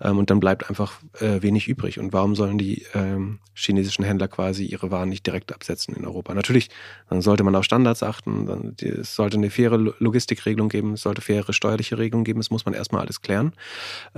Ähm, 0.02 0.18
und 0.18 0.30
dann 0.30 0.40
bleibt 0.40 0.70
einfach 0.70 0.94
äh, 1.20 1.42
wenig 1.42 1.68
übrig. 1.68 2.00
Und 2.00 2.14
warum 2.14 2.36
sollen 2.36 2.58
die 2.58 2.86
ähm, 2.94 3.40
chinesischen 3.54 4.04
Händler 4.04 4.28
quasi 4.28 4.66
ihre 4.66 4.92
Waren 4.92 5.10
nicht 5.10 5.26
direkt 5.26 5.54
absetzen 5.54 5.96
in 5.96 6.06
Europa? 6.06 6.34
Natürlich 6.34 6.70
dann 7.10 7.22
sollte 7.22 7.44
man 7.44 7.56
auf 7.56 7.64
Standards 7.64 8.04
achten, 8.04 8.46
dann, 8.46 8.76
es 8.82 9.16
sollte 9.16 9.38
eine 9.38 9.50
faire 9.50 9.78
Logistikregelung 9.78 10.70
geben, 10.70 10.94
es 10.94 11.02
sollte 11.02 11.22
faire 11.22 11.54
steuerliche 11.54 11.98
Regelung 11.98 12.24
geben, 12.24 12.40
das 12.40 12.52
muss 12.52 12.66
man 12.66 12.74
erstmal 12.74 13.02
alles 13.02 13.22
klären. 13.22 13.54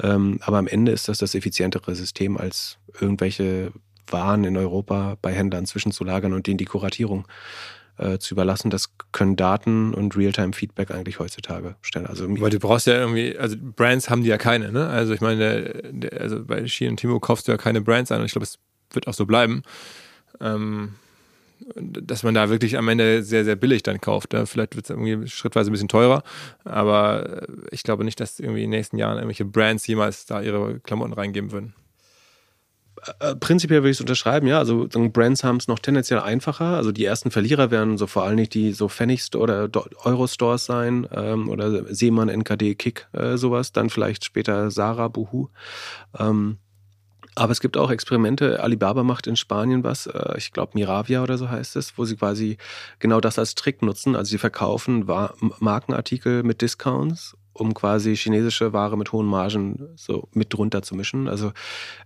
Ähm, 0.02 0.40
aber 0.42 0.58
am 0.58 0.68
Ende 0.68 0.92
ist 0.92 1.08
das 1.08 1.18
das 1.18 1.36
effizientere 1.36 1.96
System, 1.96 2.38
als 2.38 2.78
irgendwelche 3.00 3.72
Waren 4.08 4.44
in 4.44 4.58
Europa 4.58 5.18
bei 5.22 5.34
Händlern 5.34 5.66
zwischenzulagern 5.66 6.34
und 6.34 6.48
denen 6.48 6.58
die 6.58 6.66
Kuratierung 6.66 7.28
äh, 8.02 8.18
zu 8.18 8.34
überlassen. 8.34 8.70
Das 8.70 8.94
können 9.12 9.36
Daten 9.36 9.94
und 9.94 10.18
Realtime-Feedback 10.18 10.92
eigentlich 10.92 11.20
heutzutage 11.20 11.76
stellen. 11.82 12.08
Also 12.08 12.26
Weil 12.42 12.50
du 12.50 12.60
brauchst 12.60 12.88
ja 12.88 12.96
irgendwie, 12.96 13.38
also 13.38 13.56
Brands 13.60 14.10
haben 14.10 14.24
die 14.24 14.30
ja 14.30 14.38
keine, 14.38 14.72
ne? 14.72 14.88
Also 14.88 15.14
ich 15.14 15.22
meine, 15.22 15.72
also 16.20 16.44
bei 16.44 16.68
Ski 16.68 16.88
und 16.88 16.98
Timo 16.98 17.20
kaufst 17.20 17.48
du 17.48 17.52
ja 17.52 17.58
keine 17.58 17.82
Brands 17.82 18.12
ein 18.12 18.20
und 18.20 18.26
ich 18.26 18.32
glaube, 18.32 18.46
es 18.46 18.58
wird 18.92 19.08
auch 19.08 19.14
so 19.14 19.26
bleiben. 19.26 19.64
Ähm, 20.40 20.96
dass 21.76 22.24
man 22.24 22.34
da 22.34 22.50
wirklich 22.50 22.78
am 22.78 22.88
Ende 22.88 23.22
sehr, 23.22 23.46
sehr 23.46 23.56
billig 23.56 23.84
dann 23.84 24.02
kauft. 24.02 24.34
Ja? 24.34 24.48
Vielleicht 24.48 24.76
wird 24.76 24.86
es 24.86 24.90
irgendwie 24.90 25.28
schrittweise 25.28 25.70
ein 25.70 25.74
bisschen 25.74 25.88
teurer, 25.88 26.24
aber 26.64 27.44
ich 27.70 27.84
glaube 27.84 28.04
nicht, 28.04 28.20
dass 28.20 28.40
irgendwie 28.40 28.64
in 28.64 28.72
den 28.72 28.80
nächsten 28.80 28.98
Jahren 28.98 29.18
irgendwelche 29.18 29.46
Brands 29.46 29.86
jemals 29.86 30.26
da 30.26 30.42
ihre 30.42 30.80
Klamotten 30.80 31.14
reingeben 31.14 31.52
würden. 31.52 31.76
Äh, 33.20 33.36
prinzipiell 33.36 33.82
würde 33.82 33.92
ich 33.92 33.98
es 33.98 34.02
unterschreiben, 34.02 34.48
ja. 34.48 34.60
Also 34.60 34.88
Brands 34.88 35.44
haben 35.44 35.58
es 35.58 35.68
noch 35.68 35.80
tendenziell 35.80 36.20
einfacher. 36.20 36.78
Also 36.78 36.92
die 36.92 37.06
ersten 37.06 37.32
Verlierer 37.32 37.72
werden 37.72 37.98
so 37.98 38.08
vor 38.08 38.24
allem 38.24 38.36
nicht 38.36 38.54
die 38.54 38.74
so 38.74 38.88
Pfennig- 38.88 39.36
oder 39.36 39.70
Euro-Stores 40.04 40.66
sein 40.66 41.08
ähm, 41.12 41.50
oder 41.50 41.94
Seemann, 41.94 42.30
NKD, 42.30 42.76
Kick, 42.76 43.08
äh, 43.14 43.38
sowas. 43.38 43.72
Dann 43.72 43.90
vielleicht 43.90 44.26
später 44.26 44.70
Sarah, 44.70 45.08
Buhu. 45.08 45.50
Ähm, 46.18 46.58
aber 47.36 47.52
es 47.52 47.62
gibt 47.62 47.78
auch 47.78 47.91
Experimente. 47.91 48.62
Alibaba 48.62 49.04
macht 49.04 49.28
in 49.28 49.36
Spanien 49.36 49.84
was, 49.84 50.08
äh, 50.08 50.38
ich 50.38 50.52
glaube 50.52 50.72
Miravia 50.76 51.24
oder 51.24 51.38
so 51.38 51.50
heißt 51.50 51.76
es, 51.76 51.98
wo 51.98 52.06
sie 52.06 52.15
quasi 52.15 52.58
genau 53.00 53.22
das 53.22 53.39
als 53.39 53.56
Trick 53.56 53.82
nutzen. 53.82 54.15
Also 54.15 54.30
sie 54.32 54.38
verkaufen 54.38 55.06
Markenartikel 55.60 56.44
mit 56.44 56.62
Discounts 56.62 57.36
um 57.54 57.74
quasi 57.74 58.15
chinesische 58.15 58.72
Ware 58.72 58.98
mit 58.98 59.12
hohen 59.12 59.28
Margen 59.28 59.89
so 59.96 60.30
mit 60.34 60.54
drunter 60.54 60.82
zu 60.84 60.96
mischen. 60.96 61.28
Also 61.28 61.52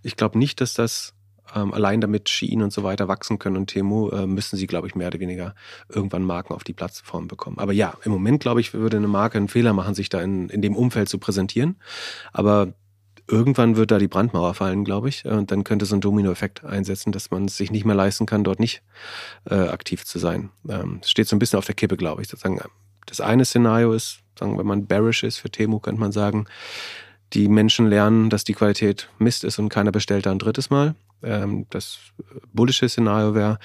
ich 0.02 0.16
glaube 0.16 0.38
nicht, 0.38 0.60
dass 0.60 0.74
das 0.74 1.14
ähm, 1.54 1.72
allein 1.72 2.00
damit 2.00 2.28
Shein 2.28 2.62
und 2.62 2.72
so 2.72 2.82
weiter 2.82 3.08
wachsen 3.08 3.38
können 3.38 3.56
und 3.56 3.68
Temu, 3.68 4.10
äh, 4.10 4.26
müssen 4.26 4.56
sie, 4.56 4.66
glaube 4.66 4.88
ich, 4.88 4.94
mehr 4.94 5.08
oder 5.08 5.20
weniger 5.20 5.54
irgendwann 5.88 6.24
Marken 6.24 6.52
auf 6.52 6.64
die 6.64 6.72
Plattform 6.72 7.28
bekommen. 7.28 7.58
Aber 7.58 7.72
ja, 7.72 7.94
im 8.04 8.12
Moment, 8.12 8.40
glaube 8.40 8.60
ich, 8.60 8.74
würde 8.74 8.96
eine 8.96 9.08
Marke 9.08 9.38
einen 9.38 9.48
Fehler 9.48 9.72
machen, 9.72 9.94
sich 9.94 10.08
da 10.08 10.20
in, 10.20 10.48
in 10.48 10.62
dem 10.62 10.74
Umfeld 10.74 11.08
zu 11.08 11.18
präsentieren. 11.18 11.76
Aber 12.32 12.74
irgendwann 13.28 13.76
wird 13.76 13.90
da 13.90 13.98
die 13.98 14.08
Brandmauer 14.08 14.54
fallen, 14.54 14.84
glaube 14.84 15.08
ich. 15.08 15.24
Und 15.24 15.50
dann 15.50 15.64
könnte 15.64 15.86
so 15.86 15.96
ein 15.96 16.00
Dominoeffekt 16.00 16.64
einsetzen, 16.64 17.12
dass 17.12 17.30
man 17.30 17.46
es 17.46 17.56
sich 17.56 17.70
nicht 17.70 17.84
mehr 17.84 17.94
leisten 17.94 18.26
kann, 18.26 18.44
dort 18.44 18.60
nicht 18.60 18.82
äh, 19.48 19.54
aktiv 19.54 20.04
zu 20.04 20.18
sein. 20.18 20.50
Ähm, 20.68 20.98
das 21.00 21.10
steht 21.10 21.28
so 21.28 21.36
ein 21.36 21.38
bisschen 21.38 21.58
auf 21.58 21.66
der 21.66 21.74
Kippe, 21.74 21.96
glaube 21.96 22.22
ich. 22.22 22.28
Sozusagen, 22.28 22.60
das 23.06 23.20
eine 23.20 23.44
Szenario 23.44 23.92
ist, 23.92 24.20
sagen, 24.38 24.58
wenn 24.58 24.66
man 24.66 24.86
bearish 24.86 25.22
ist 25.22 25.38
für 25.38 25.50
Temu, 25.50 25.80
könnte 25.80 26.00
man 26.00 26.12
sagen, 26.12 26.46
die 27.32 27.48
Menschen 27.48 27.88
lernen, 27.88 28.30
dass 28.30 28.44
die 28.44 28.54
Qualität 28.54 29.08
Mist 29.18 29.44
ist 29.44 29.58
und 29.58 29.68
keiner 29.68 29.92
bestellt 29.92 30.26
da 30.26 30.30
ein 30.30 30.38
drittes 30.38 30.70
Mal. 30.70 30.94
Ähm, 31.22 31.66
das 31.70 31.98
bullische 32.52 32.88
Szenario 32.88 33.34
wäre, 33.34 33.58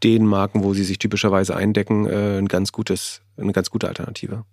den 0.05 0.27
Marken, 0.27 0.63
wo 0.63 0.75
sie 0.75 0.85
sich 0.85 0.99
typischerweise 0.99 1.57
eindecken, 1.57 2.07
äh, 2.07 2.39
ein 2.39 2.47
ganz 2.47 2.71
gutes, 2.71 3.21
eine 3.37 3.53
ganz 3.53 3.71
gute 3.71 3.89
Alternative. 3.89 4.45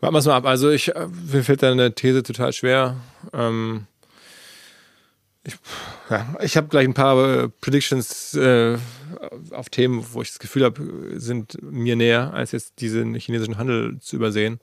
Warten 0.00 0.14
wir 0.14 0.18
es 0.18 0.26
mal 0.26 0.36
ab. 0.36 0.44
Also 0.44 0.70
ich, 0.70 0.94
äh, 0.94 1.06
mir 1.32 1.44
fällt 1.44 1.62
deine 1.62 1.94
These 1.94 2.22
total 2.22 2.52
schwer. 2.52 2.96
Ähm 3.32 3.86
ich, 5.46 5.56
ja, 6.10 6.36
ich 6.42 6.56
habe 6.56 6.68
gleich 6.68 6.86
ein 6.86 6.94
paar 6.94 7.44
äh, 7.44 7.48
Predictions 7.60 8.34
äh, 8.34 8.78
auf 9.50 9.68
Themen, 9.68 10.04
wo 10.12 10.22
ich 10.22 10.28
das 10.28 10.38
Gefühl 10.38 10.64
habe, 10.64 11.18
sind 11.20 11.60
mir 11.62 11.96
näher, 11.96 12.32
als 12.32 12.52
jetzt 12.52 12.80
diesen 12.80 13.14
chinesischen 13.14 13.58
Handel 13.58 13.98
zu 14.00 14.16
übersehen. 14.16 14.58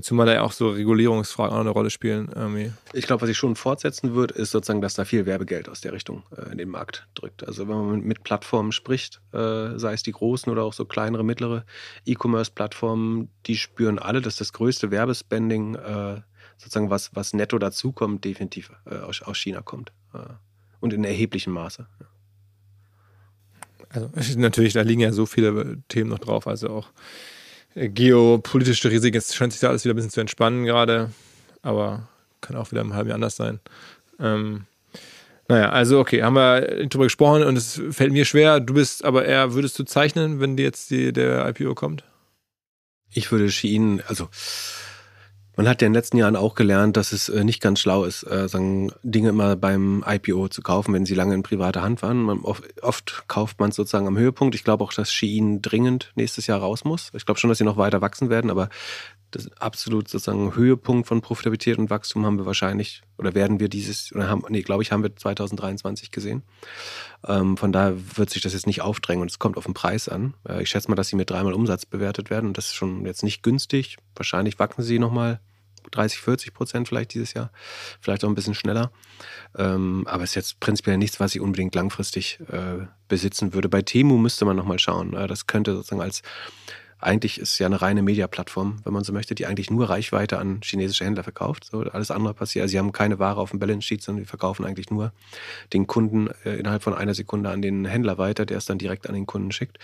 Zumal 0.00 0.26
da 0.26 0.34
ja 0.34 0.42
auch 0.42 0.52
so 0.52 0.70
Regulierungsfragen 0.70 1.54
auch 1.54 1.60
eine 1.60 1.70
Rolle 1.70 1.90
spielen. 1.90 2.28
Irgendwie. 2.34 2.72
Ich 2.92 3.06
glaube, 3.06 3.22
was 3.22 3.30
ich 3.30 3.38
schon 3.38 3.56
fortsetzen 3.56 4.14
würde, 4.14 4.34
ist 4.34 4.50
sozusagen, 4.50 4.80
dass 4.80 4.94
da 4.94 5.04
viel 5.04 5.26
Werbegeld 5.26 5.68
aus 5.68 5.80
der 5.80 5.92
Richtung 5.92 6.24
äh, 6.36 6.50
in 6.50 6.58
den 6.58 6.68
Markt 6.68 7.06
drückt. 7.14 7.46
Also 7.46 7.68
wenn 7.68 7.76
man 7.76 8.00
mit 8.00 8.24
Plattformen 8.24 8.72
spricht, 8.72 9.20
äh, 9.32 9.78
sei 9.78 9.92
es 9.92 10.02
die 10.02 10.12
großen 10.12 10.50
oder 10.50 10.64
auch 10.64 10.72
so 10.72 10.84
kleinere, 10.84 11.24
mittlere 11.24 11.64
E-Commerce-Plattformen, 12.04 13.28
die 13.46 13.56
spüren 13.56 13.98
alle, 13.98 14.20
dass 14.20 14.36
das 14.36 14.52
größte 14.52 14.90
Werbespending 14.90 15.76
äh, 15.76 16.20
sozusagen 16.58 16.90
was, 16.90 17.14
was 17.14 17.32
netto 17.32 17.58
dazukommt, 17.58 18.24
definitiv 18.24 18.70
äh, 18.86 18.96
aus, 18.96 19.22
aus 19.22 19.38
China 19.38 19.62
kommt. 19.62 19.92
Äh, 20.16 20.34
und 20.80 20.92
in 20.92 21.04
erheblichem 21.04 21.52
Maße. 21.52 21.86
Also 23.90 24.10
natürlich, 24.38 24.74
da 24.74 24.82
liegen 24.82 25.00
ja 25.00 25.12
so 25.12 25.26
viele 25.26 25.78
Themen 25.88 26.10
noch 26.10 26.18
drauf, 26.18 26.46
also 26.46 26.68
auch 26.68 26.88
äh, 27.74 27.88
geopolitische 27.88 28.90
Risiken. 28.90 29.16
Es 29.16 29.34
scheint 29.34 29.52
sich 29.52 29.60
da 29.60 29.68
alles 29.68 29.84
wieder 29.84 29.94
ein 29.94 29.96
bisschen 29.96 30.10
zu 30.10 30.20
entspannen 30.20 30.64
gerade, 30.64 31.10
aber 31.62 32.08
kann 32.40 32.56
auch 32.56 32.70
wieder 32.70 32.82
im 32.82 32.94
halben 32.94 33.08
Jahr 33.08 33.16
anders 33.16 33.36
sein. 33.36 33.60
Ähm, 34.20 34.66
naja, 35.48 35.70
also 35.70 36.00
okay, 36.00 36.22
haben 36.22 36.34
wir 36.34 36.86
drüber 36.88 37.04
gesprochen 37.04 37.44
und 37.44 37.56
es 37.56 37.80
fällt 37.90 38.12
mir 38.12 38.24
schwer. 38.24 38.60
Du 38.60 38.74
bist 38.74 39.04
aber 39.04 39.24
eher, 39.24 39.54
würdest 39.54 39.78
du 39.78 39.84
zeichnen, 39.84 40.40
wenn 40.40 40.56
dir 40.56 40.64
jetzt 40.64 40.90
die, 40.90 41.12
der 41.12 41.48
IPO 41.48 41.74
kommt? 41.74 42.04
Ich 43.10 43.30
würde 43.30 43.50
Shein, 43.50 44.02
also 44.08 44.28
man 45.56 45.66
hat 45.66 45.80
ja 45.80 45.86
in 45.86 45.92
den 45.92 45.98
letzten 45.98 46.18
Jahren 46.18 46.36
auch 46.36 46.54
gelernt, 46.54 46.96
dass 46.96 47.12
es 47.12 47.28
äh, 47.30 47.42
nicht 47.42 47.62
ganz 47.62 47.80
schlau 47.80 48.04
ist, 48.04 48.22
äh, 48.24 48.46
sagen, 48.48 48.92
Dinge 49.02 49.30
immer 49.30 49.56
beim 49.56 50.04
IPO 50.06 50.48
zu 50.48 50.60
kaufen, 50.60 50.92
wenn 50.92 51.06
sie 51.06 51.14
lange 51.14 51.34
in 51.34 51.42
privater 51.42 51.82
Hand 51.82 52.02
waren. 52.02 52.22
Man, 52.22 52.40
oft, 52.40 52.62
oft, 52.82 53.24
kauft 53.26 53.58
man 53.58 53.70
es 53.70 53.76
sozusagen 53.76 54.06
am 54.06 54.18
Höhepunkt. 54.18 54.54
Ich 54.54 54.64
glaube 54.64 54.84
auch, 54.84 54.92
dass 54.92 55.10
Shein 55.10 55.62
dringend 55.62 56.12
nächstes 56.14 56.46
Jahr 56.46 56.60
raus 56.60 56.84
muss. 56.84 57.10
Ich 57.14 57.24
glaube 57.24 57.40
schon, 57.40 57.48
dass 57.48 57.58
sie 57.58 57.64
noch 57.64 57.78
weiter 57.78 58.02
wachsen 58.02 58.28
werden, 58.28 58.50
aber 58.50 58.68
das 59.36 59.52
absolut 59.58 60.08
sozusagen 60.08 60.54
Höhepunkt 60.54 61.06
von 61.06 61.20
Profitabilität 61.20 61.78
und 61.78 61.90
Wachstum 61.90 62.24
haben 62.24 62.38
wir 62.38 62.46
wahrscheinlich 62.46 63.02
oder 63.18 63.34
werden 63.34 63.60
wir 63.60 63.68
dieses 63.68 64.12
oder 64.12 64.28
haben 64.28 64.44
nee 64.48 64.62
glaube 64.62 64.82
ich 64.82 64.92
haben 64.92 65.02
wir 65.02 65.14
2023 65.14 66.10
gesehen. 66.10 66.42
Ähm, 67.26 67.56
von 67.56 67.72
daher 67.72 67.96
wird 68.16 68.30
sich 68.30 68.42
das 68.42 68.52
jetzt 68.52 68.66
nicht 68.66 68.82
aufdrängen 68.82 69.22
und 69.22 69.30
es 69.30 69.38
kommt 69.38 69.56
auf 69.56 69.64
den 69.64 69.74
Preis 69.74 70.08
an. 70.08 70.34
Äh, 70.48 70.62
ich 70.62 70.70
schätze 70.70 70.88
mal 70.90 70.96
dass 70.96 71.08
sie 71.08 71.16
mit 71.16 71.30
dreimal 71.30 71.52
Umsatz 71.52 71.86
bewertet 71.86 72.30
werden 72.30 72.46
und 72.46 72.58
das 72.58 72.66
ist 72.66 72.74
schon 72.74 73.04
jetzt 73.06 73.22
nicht 73.22 73.42
günstig. 73.42 73.96
Wahrscheinlich 74.14 74.58
wachsen 74.58 74.82
sie 74.82 74.98
nochmal 74.98 75.40
30 75.90 76.20
40 76.20 76.54
Prozent 76.54 76.88
vielleicht 76.88 77.14
dieses 77.14 77.34
Jahr. 77.34 77.50
Vielleicht 78.00 78.24
auch 78.24 78.28
ein 78.28 78.34
bisschen 78.34 78.54
schneller. 78.54 78.90
Ähm, 79.56 80.04
aber 80.08 80.24
es 80.24 80.30
ist 80.30 80.34
jetzt 80.34 80.60
prinzipiell 80.60 80.98
nichts 80.98 81.20
was 81.20 81.34
ich 81.34 81.40
unbedingt 81.40 81.74
langfristig 81.74 82.40
äh, 82.50 82.86
besitzen 83.08 83.54
würde. 83.54 83.68
Bei 83.68 83.82
Temu 83.82 84.18
müsste 84.18 84.44
man 84.44 84.56
nochmal 84.56 84.78
schauen. 84.78 85.14
Äh, 85.14 85.26
das 85.26 85.46
könnte 85.46 85.74
sozusagen 85.74 86.02
als 86.02 86.22
eigentlich 86.98 87.38
ist 87.38 87.52
es 87.52 87.58
ja 87.58 87.66
eine 87.66 87.82
reine 87.82 88.02
Media-Plattform, 88.02 88.78
wenn 88.84 88.92
man 88.92 89.04
so 89.04 89.12
möchte, 89.12 89.34
die 89.34 89.46
eigentlich 89.46 89.70
nur 89.70 89.88
Reichweite 89.88 90.38
an 90.38 90.60
chinesische 90.62 91.04
Händler 91.04 91.22
verkauft. 91.22 91.64
So, 91.64 91.80
alles 91.80 92.10
andere 92.10 92.34
passiert. 92.34 92.62
Also 92.62 92.72
sie 92.72 92.78
haben 92.78 92.92
keine 92.92 93.18
Ware 93.18 93.40
auf 93.40 93.50
dem 93.50 93.58
Balance 93.58 93.86
Sheet, 93.86 94.02
sondern 94.02 94.24
die 94.24 94.28
verkaufen 94.28 94.64
eigentlich 94.64 94.90
nur 94.90 95.12
den 95.72 95.86
Kunden 95.86 96.28
äh, 96.44 96.56
innerhalb 96.56 96.82
von 96.82 96.94
einer 96.94 97.14
Sekunde 97.14 97.50
an 97.50 97.60
den 97.60 97.84
Händler 97.84 98.18
weiter, 98.18 98.46
der 98.46 98.58
es 98.58 98.64
dann 98.64 98.78
direkt 98.78 99.08
an 99.08 99.14
den 99.14 99.26
Kunden 99.26 99.52
schickt. 99.52 99.78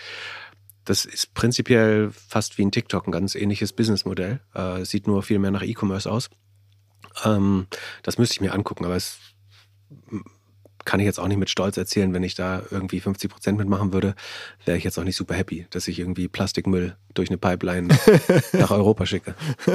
Das 0.85 1.05
ist 1.05 1.33
prinzipiell 1.33 2.11
fast 2.11 2.57
wie 2.57 2.65
ein 2.65 2.71
TikTok, 2.71 3.07
ein 3.07 3.11
ganz 3.11 3.35
ähnliches 3.35 3.73
Businessmodell. 3.73 4.41
Äh, 4.53 4.83
sieht 4.83 5.07
nur 5.07 5.23
viel 5.23 5.39
mehr 5.39 5.51
nach 5.51 5.63
E-Commerce 5.63 6.11
aus. 6.11 6.29
Ähm, 7.23 7.67
das 8.01 8.17
müsste 8.17 8.33
ich 8.33 8.41
mir 8.41 8.53
angucken, 8.53 8.85
aber 8.85 8.95
es 8.95 9.19
kann 10.85 10.99
ich 10.99 11.05
jetzt 11.05 11.19
auch 11.19 11.27
nicht 11.27 11.37
mit 11.37 11.49
Stolz 11.49 11.77
erzählen, 11.77 12.13
wenn 12.13 12.23
ich 12.23 12.35
da 12.35 12.61
irgendwie 12.71 12.99
50 12.99 13.31
Prozent 13.31 13.57
mitmachen 13.57 13.93
würde, 13.93 14.15
wäre 14.65 14.77
ich 14.77 14.83
jetzt 14.83 14.97
auch 14.97 15.03
nicht 15.03 15.15
super 15.15 15.35
happy, 15.35 15.67
dass 15.69 15.87
ich 15.87 15.99
irgendwie 15.99 16.27
Plastikmüll 16.27 16.95
durch 17.13 17.29
eine 17.29 17.37
Pipeline 17.37 17.87
nach 18.53 18.71
Europa 18.71 19.05
schicke. 19.05 19.35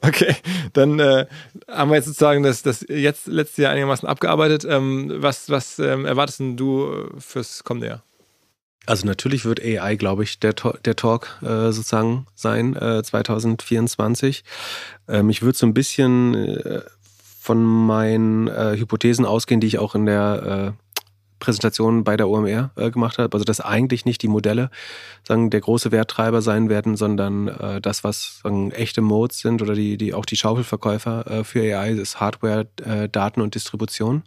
Okay, 0.00 0.36
dann 0.74 1.00
äh, 1.00 1.26
haben 1.68 1.90
wir 1.90 1.96
jetzt 1.96 2.06
sozusagen 2.06 2.44
das, 2.44 2.62
das 2.62 2.86
jetzt 2.88 3.26
letztes 3.26 3.56
Jahr 3.56 3.72
einigermaßen 3.72 4.08
abgearbeitet. 4.08 4.64
Ähm, 4.64 5.12
was 5.16 5.50
was 5.50 5.80
ähm, 5.80 6.04
erwartest 6.04 6.40
du 6.40 7.08
fürs 7.18 7.64
kommende 7.64 7.88
Jahr? 7.88 8.02
Also 8.86 9.04
natürlich 9.04 9.44
wird 9.44 9.60
AI, 9.60 9.96
glaube 9.96 10.22
ich, 10.22 10.38
der, 10.38 10.52
der 10.52 10.94
Talk 10.94 11.40
äh, 11.42 11.72
sozusagen 11.72 12.26
sein, 12.36 12.76
äh, 12.76 13.02
2024. 13.02 14.44
Ähm, 15.08 15.28
ich 15.28 15.42
würde 15.42 15.58
so 15.58 15.66
ein 15.66 15.74
bisschen 15.74 16.34
äh, 16.34 16.82
von 17.46 17.62
meinen 17.62 18.48
äh, 18.48 18.76
Hypothesen 18.76 19.24
ausgehen, 19.24 19.60
die 19.60 19.68
ich 19.68 19.78
auch 19.78 19.94
in 19.94 20.04
der 20.04 20.74
äh, 20.74 20.82
Präsentation 21.38 22.02
bei 22.02 22.16
der 22.16 22.28
OMR 22.28 22.72
äh, 22.74 22.90
gemacht 22.90 23.18
habe. 23.18 23.32
Also 23.34 23.44
dass 23.44 23.60
eigentlich 23.60 24.04
nicht 24.04 24.20
die 24.22 24.28
Modelle 24.28 24.68
sagen, 25.22 25.48
der 25.50 25.60
große 25.60 25.92
Werttreiber 25.92 26.42
sein 26.42 26.68
werden, 26.68 26.96
sondern 26.96 27.46
äh, 27.46 27.80
das, 27.80 28.02
was 28.02 28.40
sagen, 28.42 28.72
echte 28.72 29.00
Modes 29.00 29.38
sind 29.38 29.62
oder 29.62 29.74
die, 29.74 29.96
die 29.96 30.12
auch 30.12 30.26
die 30.26 30.36
Schaufelverkäufer 30.36 31.30
äh, 31.30 31.44
für 31.44 31.60
AI 31.60 31.92
ist 31.92 32.18
Hardware, 32.18 32.66
äh, 32.84 33.08
Daten 33.08 33.40
und 33.40 33.54
Distribution. 33.54 34.24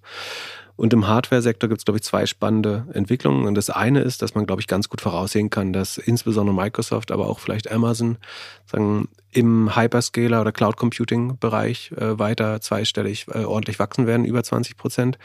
Und 0.79 0.93
im 0.93 1.09
Hardware-Sektor 1.09 1.67
gibt 1.67 1.81
es, 1.81 1.85
glaube 1.85 1.97
ich, 1.97 2.03
zwei 2.03 2.25
spannende 2.25 2.87
Entwicklungen. 2.93 3.47
Und 3.47 3.55
das 3.55 3.69
eine 3.69 3.99
ist, 3.99 4.21
dass 4.21 4.33
man, 4.33 4.45
glaube 4.45 4.61
ich, 4.61 4.67
ganz 4.67 4.87
gut 4.87 5.01
voraussehen 5.01 5.49
kann, 5.49 5.73
dass 5.73 5.97
insbesondere 5.97 6.55
Microsoft, 6.55 7.11
aber 7.11 7.27
auch 7.27 7.39
vielleicht 7.39 7.69
Amazon 7.69 8.17
sagen, 8.65 9.09
im 9.31 9.75
Hyperscaler- 9.75 10.39
oder 10.39 10.53
Cloud-Computing-Bereich 10.53 11.91
äh, 11.97 12.17
weiter 12.17 12.61
zweistellig 12.61 13.25
äh, 13.27 13.43
ordentlich 13.43 13.77
wachsen 13.77 14.07
werden, 14.07 14.23
über 14.23 14.41
20 14.41 14.77
Prozent, 14.77 15.17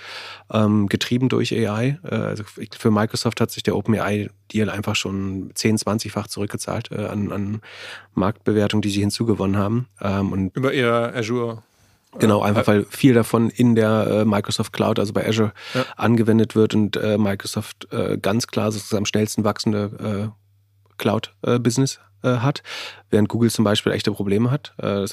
ähm, 0.52 0.88
getrieben 0.88 1.28
durch 1.28 1.52
AI. 1.52 2.00
Äh, 2.02 2.16
also 2.16 2.42
für 2.76 2.90
Microsoft 2.90 3.40
hat 3.40 3.52
sich 3.52 3.62
der 3.62 3.76
OpenAI-Deal 3.76 4.68
einfach 4.68 4.96
schon 4.96 5.52
10-, 5.52 5.84
20-fach 5.84 6.26
zurückgezahlt 6.26 6.90
äh, 6.90 7.06
an, 7.06 7.30
an 7.30 7.60
Marktbewertung, 8.14 8.82
die 8.82 8.90
sie 8.90 9.02
hinzugewonnen 9.02 9.56
haben. 9.56 9.86
Ähm, 10.00 10.32
und 10.32 10.56
Über 10.56 10.74
ihr 10.74 11.12
Azure 11.14 11.62
Genau, 12.18 12.42
einfach 12.42 12.66
weil 12.66 12.84
viel 12.84 13.14
davon 13.14 13.50
in 13.50 13.74
der 13.74 14.06
äh, 14.08 14.24
Microsoft 14.24 14.72
Cloud, 14.72 14.98
also 14.98 15.12
bei 15.12 15.26
Azure, 15.26 15.52
ja. 15.74 15.84
angewendet 15.96 16.54
wird 16.54 16.74
und 16.74 16.96
äh, 16.96 17.18
Microsoft 17.18 17.92
äh, 17.92 18.18
ganz 18.18 18.46
klar 18.46 18.72
sozusagen 18.72 19.02
am 19.02 19.06
schnellsten 19.06 19.44
wachsende 19.44 20.32
äh, 20.32 20.94
Cloud-Business 20.98 22.00
äh, 22.22 22.36
hat, 22.36 22.62
während 23.10 23.28
Google 23.28 23.50
zum 23.50 23.64
Beispiel 23.64 23.92
echte 23.92 24.12
Probleme 24.12 24.50
hat. 24.50 24.74
Äh, 24.78 25.06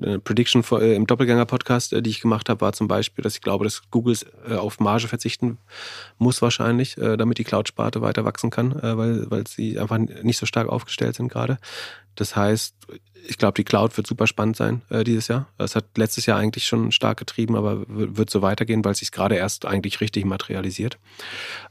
eine 0.00 0.18
Prediction 0.18 0.62
im 0.80 1.06
Doppelgänger-Podcast, 1.06 1.92
die 1.92 2.10
ich 2.10 2.20
gemacht 2.20 2.48
habe, 2.48 2.60
war 2.60 2.72
zum 2.72 2.88
Beispiel, 2.88 3.22
dass 3.22 3.34
ich 3.34 3.40
glaube, 3.40 3.64
dass 3.64 3.82
Google 3.90 4.16
auf 4.48 4.80
Marge 4.80 5.08
verzichten 5.08 5.58
muss 6.18 6.42
wahrscheinlich, 6.42 6.96
damit 6.96 7.38
die 7.38 7.44
Cloud-Sparte 7.44 8.02
weiter 8.02 8.24
wachsen 8.24 8.50
kann, 8.50 8.74
weil, 8.74 9.30
weil 9.30 9.46
sie 9.46 9.78
einfach 9.78 9.98
nicht 9.98 10.38
so 10.38 10.46
stark 10.46 10.68
aufgestellt 10.68 11.16
sind 11.16 11.28
gerade. 11.28 11.58
Das 12.14 12.36
heißt, 12.36 12.74
ich 13.26 13.38
glaube, 13.38 13.54
die 13.54 13.64
Cloud 13.64 13.96
wird 13.96 14.06
super 14.06 14.26
spannend 14.26 14.56
sein 14.56 14.82
äh, 14.90 15.04
dieses 15.04 15.28
Jahr. 15.28 15.46
Es 15.58 15.76
hat 15.76 15.86
letztes 15.96 16.26
Jahr 16.26 16.38
eigentlich 16.38 16.66
schon 16.66 16.92
stark 16.92 17.18
getrieben, 17.18 17.56
aber 17.56 17.84
wird 17.86 18.30
so 18.30 18.42
weitergehen, 18.42 18.84
weil 18.84 18.92
es 18.92 18.98
sich 18.98 19.12
gerade 19.12 19.36
erst 19.36 19.64
eigentlich 19.64 20.00
richtig 20.00 20.24
materialisiert. 20.24 20.98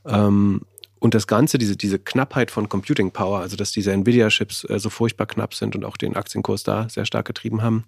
Ähm, 0.05 0.61
und 1.01 1.15
das 1.15 1.25
Ganze, 1.25 1.57
diese, 1.57 1.75
diese 1.75 1.97
Knappheit 1.97 2.51
von 2.51 2.69
Computing 2.69 3.09
Power, 3.09 3.39
also 3.39 3.57
dass 3.57 3.71
diese 3.71 3.91
Nvidia-Chips 3.91 4.65
äh, 4.65 4.79
so 4.79 4.91
furchtbar 4.91 5.25
knapp 5.25 5.55
sind 5.55 5.75
und 5.75 5.83
auch 5.83 5.97
den 5.97 6.15
Aktienkurs 6.15 6.61
da 6.61 6.87
sehr 6.89 7.05
stark 7.05 7.25
getrieben 7.25 7.63
haben, 7.63 7.85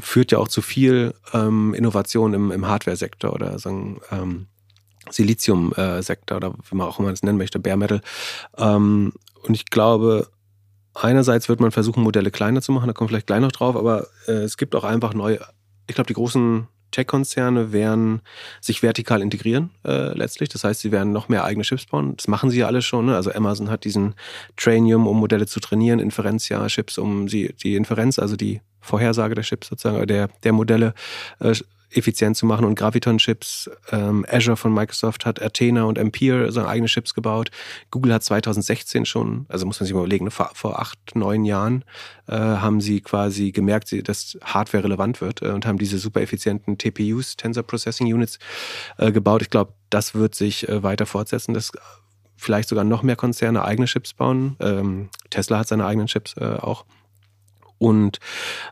führt 0.00 0.32
ja 0.32 0.38
auch 0.38 0.48
zu 0.48 0.62
viel 0.62 1.14
ähm, 1.34 1.74
Innovation 1.74 2.32
im, 2.32 2.50
im 2.50 2.66
Hardware-Sektor 2.66 3.34
oder 3.34 3.58
sagen, 3.58 4.00
ähm, 4.10 4.46
Silizium-Sektor 5.10 6.38
oder 6.38 6.54
wie 6.70 6.76
man 6.76 6.88
auch 6.88 6.98
immer 6.98 7.10
das 7.10 7.22
nennen 7.22 7.36
möchte, 7.36 7.58
Bare 7.58 7.76
Metal. 7.76 8.00
Ähm, 8.56 9.12
und 9.42 9.54
ich 9.54 9.66
glaube, 9.66 10.28
einerseits 10.94 11.50
wird 11.50 11.60
man 11.60 11.70
versuchen, 11.70 12.02
Modelle 12.02 12.30
kleiner 12.30 12.62
zu 12.62 12.72
machen, 12.72 12.86
da 12.86 12.94
kommt 12.94 13.10
vielleicht 13.10 13.26
gleich 13.26 13.40
noch 13.40 13.52
drauf, 13.52 13.76
aber 13.76 14.06
äh, 14.26 14.32
es 14.32 14.56
gibt 14.56 14.74
auch 14.74 14.84
einfach 14.84 15.12
neue, 15.12 15.38
ich 15.86 15.94
glaube, 15.94 16.08
die 16.08 16.14
großen 16.14 16.66
Tech-Konzerne 16.90 17.72
werden 17.72 18.20
sich 18.60 18.82
vertikal 18.82 19.22
integrieren 19.22 19.70
äh, 19.84 20.16
letztlich. 20.16 20.48
Das 20.48 20.64
heißt, 20.64 20.80
sie 20.80 20.92
werden 20.92 21.12
noch 21.12 21.28
mehr 21.28 21.44
eigene 21.44 21.64
Chips 21.64 21.86
bauen. 21.86 22.16
Das 22.16 22.28
machen 22.28 22.50
sie 22.50 22.60
ja 22.60 22.66
alle 22.66 22.82
schon. 22.82 23.06
Ne? 23.06 23.16
Also 23.16 23.32
Amazon 23.32 23.70
hat 23.70 23.84
diesen 23.84 24.14
Trainium, 24.56 25.06
um 25.06 25.18
Modelle 25.18 25.46
zu 25.46 25.60
trainieren, 25.60 26.00
Inferenzia-Chips, 26.00 26.98
um 26.98 27.28
sie, 27.28 27.54
die 27.62 27.76
Inferenz, 27.76 28.18
also 28.18 28.36
die 28.36 28.60
Vorhersage 28.80 29.34
der 29.34 29.44
Chips 29.44 29.68
sozusagen, 29.68 30.06
der, 30.06 30.28
der 30.44 30.52
Modelle 30.52 30.94
äh, 31.40 31.54
effizient 31.90 32.36
zu 32.36 32.46
machen 32.46 32.64
und 32.64 32.74
Graviton-Chips. 32.74 33.70
Ähm, 33.90 34.26
Azure 34.28 34.56
von 34.56 34.74
Microsoft 34.74 35.24
hat 35.24 35.40
Athena 35.40 35.84
und 35.84 35.98
Ampere 35.98 36.50
seine 36.52 36.68
eigene 36.68 36.88
Chips 36.88 37.14
gebaut. 37.14 37.50
Google 37.90 38.12
hat 38.14 38.22
2016 38.24 39.06
schon, 39.06 39.46
also 39.48 39.66
muss 39.66 39.80
man 39.80 39.86
sich 39.86 39.94
mal 39.94 40.00
überlegen, 40.00 40.26
ne, 40.26 40.30
vor, 40.30 40.50
vor 40.54 40.78
acht, 40.78 40.98
neun 41.14 41.44
Jahren 41.44 41.84
äh, 42.28 42.34
haben 42.34 42.80
sie 42.80 43.00
quasi 43.00 43.52
gemerkt, 43.52 43.94
dass 44.08 44.38
Hardware 44.42 44.84
relevant 44.84 45.20
wird 45.20 45.42
äh, 45.42 45.48
und 45.48 45.66
haben 45.66 45.78
diese 45.78 45.98
super 45.98 46.20
effizienten 46.20 46.78
TPUs, 46.78 47.36
Tensor 47.36 47.62
Processing 47.62 48.12
Units, 48.12 48.38
äh, 48.98 49.12
gebaut. 49.12 49.42
Ich 49.42 49.50
glaube, 49.50 49.72
das 49.90 50.14
wird 50.14 50.34
sich 50.34 50.68
äh, 50.68 50.82
weiter 50.82 51.06
fortsetzen, 51.06 51.54
dass 51.54 51.72
vielleicht 52.36 52.68
sogar 52.68 52.84
noch 52.84 53.02
mehr 53.02 53.16
Konzerne 53.16 53.64
eigene 53.64 53.86
Chips 53.86 54.12
bauen. 54.12 54.56
Ähm, 54.60 55.08
Tesla 55.30 55.58
hat 55.60 55.68
seine 55.68 55.86
eigenen 55.86 56.06
Chips 56.06 56.34
äh, 56.36 56.44
auch. 56.44 56.84
Und 57.78 58.18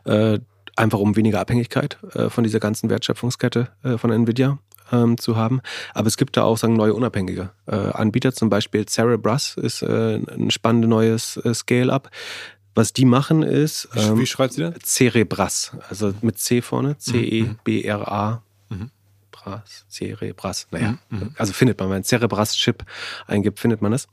äh, 0.05 0.39
einfach 0.75 0.99
um 0.99 1.15
weniger 1.15 1.39
Abhängigkeit 1.39 1.97
äh, 2.13 2.29
von 2.29 2.43
dieser 2.43 2.59
ganzen 2.59 2.89
Wertschöpfungskette 2.89 3.69
äh, 3.83 3.97
von 3.97 4.11
Nvidia 4.11 4.59
ähm, 4.91 5.17
zu 5.17 5.35
haben. 5.35 5.61
Aber 5.93 6.07
es 6.07 6.17
gibt 6.17 6.37
da 6.37 6.43
auch 6.43 6.57
sagen 6.57 6.75
neue 6.75 6.93
unabhängige 6.93 7.51
äh, 7.67 7.75
Anbieter, 7.75 8.33
zum 8.33 8.49
Beispiel 8.49 8.85
Cerebras 8.85 9.55
ist 9.57 9.81
äh, 9.81 10.15
ein 10.15 10.51
spannendes 10.51 10.89
neues 10.89 11.37
äh, 11.37 11.53
Scale-up. 11.53 12.09
Was 12.77 12.91
die 12.91 13.05
machen 13.05 13.41
ist. 13.41 13.87
Ähm, 13.95 14.19
Wie 14.19 14.25
schreibt 14.25 14.53
sie 14.53 14.61
das? 14.61 14.73
Cerebras, 14.83 15.71
also 15.89 16.13
mit 16.21 16.37
C 16.37 16.61
vorne, 16.61 16.97
C-E-B-R-A. 16.97 18.43
Mhm. 18.67 18.91
Bras, 19.31 19.85
Cerebras, 19.89 20.67
naja. 20.71 20.97
Mhm. 21.09 21.19
mhm. 21.19 21.35
Also 21.37 21.53
findet 21.53 21.79
man, 21.79 21.89
wenn 21.89 22.03
Cerebras-Chip 22.03 22.83
eingibt, 23.27 23.61
findet 23.61 23.81
man 23.81 23.93
das. 23.93 24.09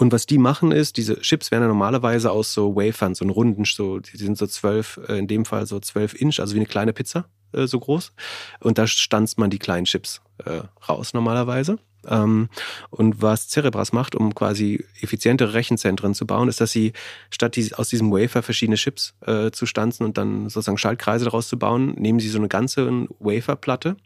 Und 0.00 0.12
was 0.12 0.24
die 0.24 0.38
machen 0.38 0.72
ist, 0.72 0.96
diese 0.96 1.20
Chips 1.20 1.50
werden 1.50 1.64
ja 1.64 1.68
normalerweise 1.68 2.30
aus 2.30 2.54
so 2.54 2.74
Wafern, 2.74 3.14
so 3.14 3.26
runden, 3.26 3.66
so, 3.66 3.98
die 3.98 4.16
sind 4.16 4.38
so 4.38 4.46
zwölf, 4.46 4.98
äh, 5.06 5.18
in 5.18 5.28
dem 5.28 5.44
Fall 5.44 5.66
so 5.66 5.78
zwölf 5.78 6.18
Inch, 6.18 6.40
also 6.40 6.54
wie 6.54 6.58
eine 6.58 6.66
kleine 6.66 6.94
Pizza, 6.94 7.26
äh, 7.52 7.66
so 7.66 7.78
groß. 7.78 8.14
Und 8.60 8.78
da 8.78 8.86
stanzt 8.86 9.38
man 9.38 9.50
die 9.50 9.58
kleinen 9.58 9.84
Chips 9.84 10.22
äh, 10.46 10.62
raus 10.88 11.12
normalerweise. 11.12 11.78
Ähm, 12.08 12.48
und 12.88 13.20
was 13.20 13.50
Cerebras 13.50 13.92
macht, 13.92 14.14
um 14.14 14.34
quasi 14.34 14.86
effizientere 15.02 15.52
Rechenzentren 15.52 16.14
zu 16.14 16.26
bauen, 16.26 16.48
ist, 16.48 16.62
dass 16.62 16.72
sie 16.72 16.94
statt 17.28 17.56
die, 17.56 17.74
aus 17.74 17.90
diesem 17.90 18.10
Wafer 18.10 18.42
verschiedene 18.42 18.76
Chips 18.76 19.12
äh, 19.26 19.50
zu 19.50 19.66
stanzen 19.66 20.06
und 20.06 20.16
dann 20.16 20.48
sozusagen 20.48 20.78
Schaltkreise 20.78 21.26
daraus 21.26 21.46
zu 21.46 21.58
bauen, 21.58 21.92
nehmen 21.96 22.20
sie 22.20 22.30
so 22.30 22.38
eine 22.38 22.48
ganze 22.48 23.06
Waferplatte 23.18 23.98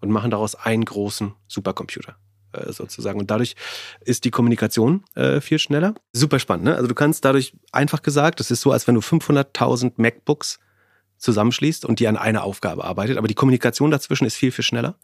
und 0.00 0.10
machen 0.10 0.30
daraus 0.30 0.54
einen 0.54 0.84
großen 0.84 1.32
Supercomputer. 1.48 2.14
Äh, 2.52 2.72
sozusagen. 2.72 3.20
Und 3.20 3.30
dadurch 3.30 3.54
ist 4.00 4.24
die 4.24 4.30
Kommunikation 4.30 5.04
äh, 5.14 5.40
viel 5.40 5.60
schneller. 5.60 5.94
Super 6.12 6.40
spannend. 6.40 6.64
Ne? 6.64 6.74
Also 6.74 6.88
du 6.88 6.94
kannst 6.94 7.24
dadurch 7.24 7.54
einfach 7.70 8.02
gesagt, 8.02 8.40
das 8.40 8.50
ist 8.50 8.60
so, 8.60 8.72
als 8.72 8.88
wenn 8.88 8.96
du 8.96 9.00
500.000 9.00 9.92
MacBooks 9.96 10.58
zusammenschließt 11.18 11.84
und 11.84 12.00
die 12.00 12.08
an 12.08 12.16
einer 12.16 12.42
Aufgabe 12.42 12.82
arbeitet. 12.82 13.18
Aber 13.18 13.28
die 13.28 13.34
Kommunikation 13.34 13.90
dazwischen 13.90 14.24
ist 14.24 14.34
viel, 14.34 14.50
viel 14.50 14.64
schneller. 14.64 14.96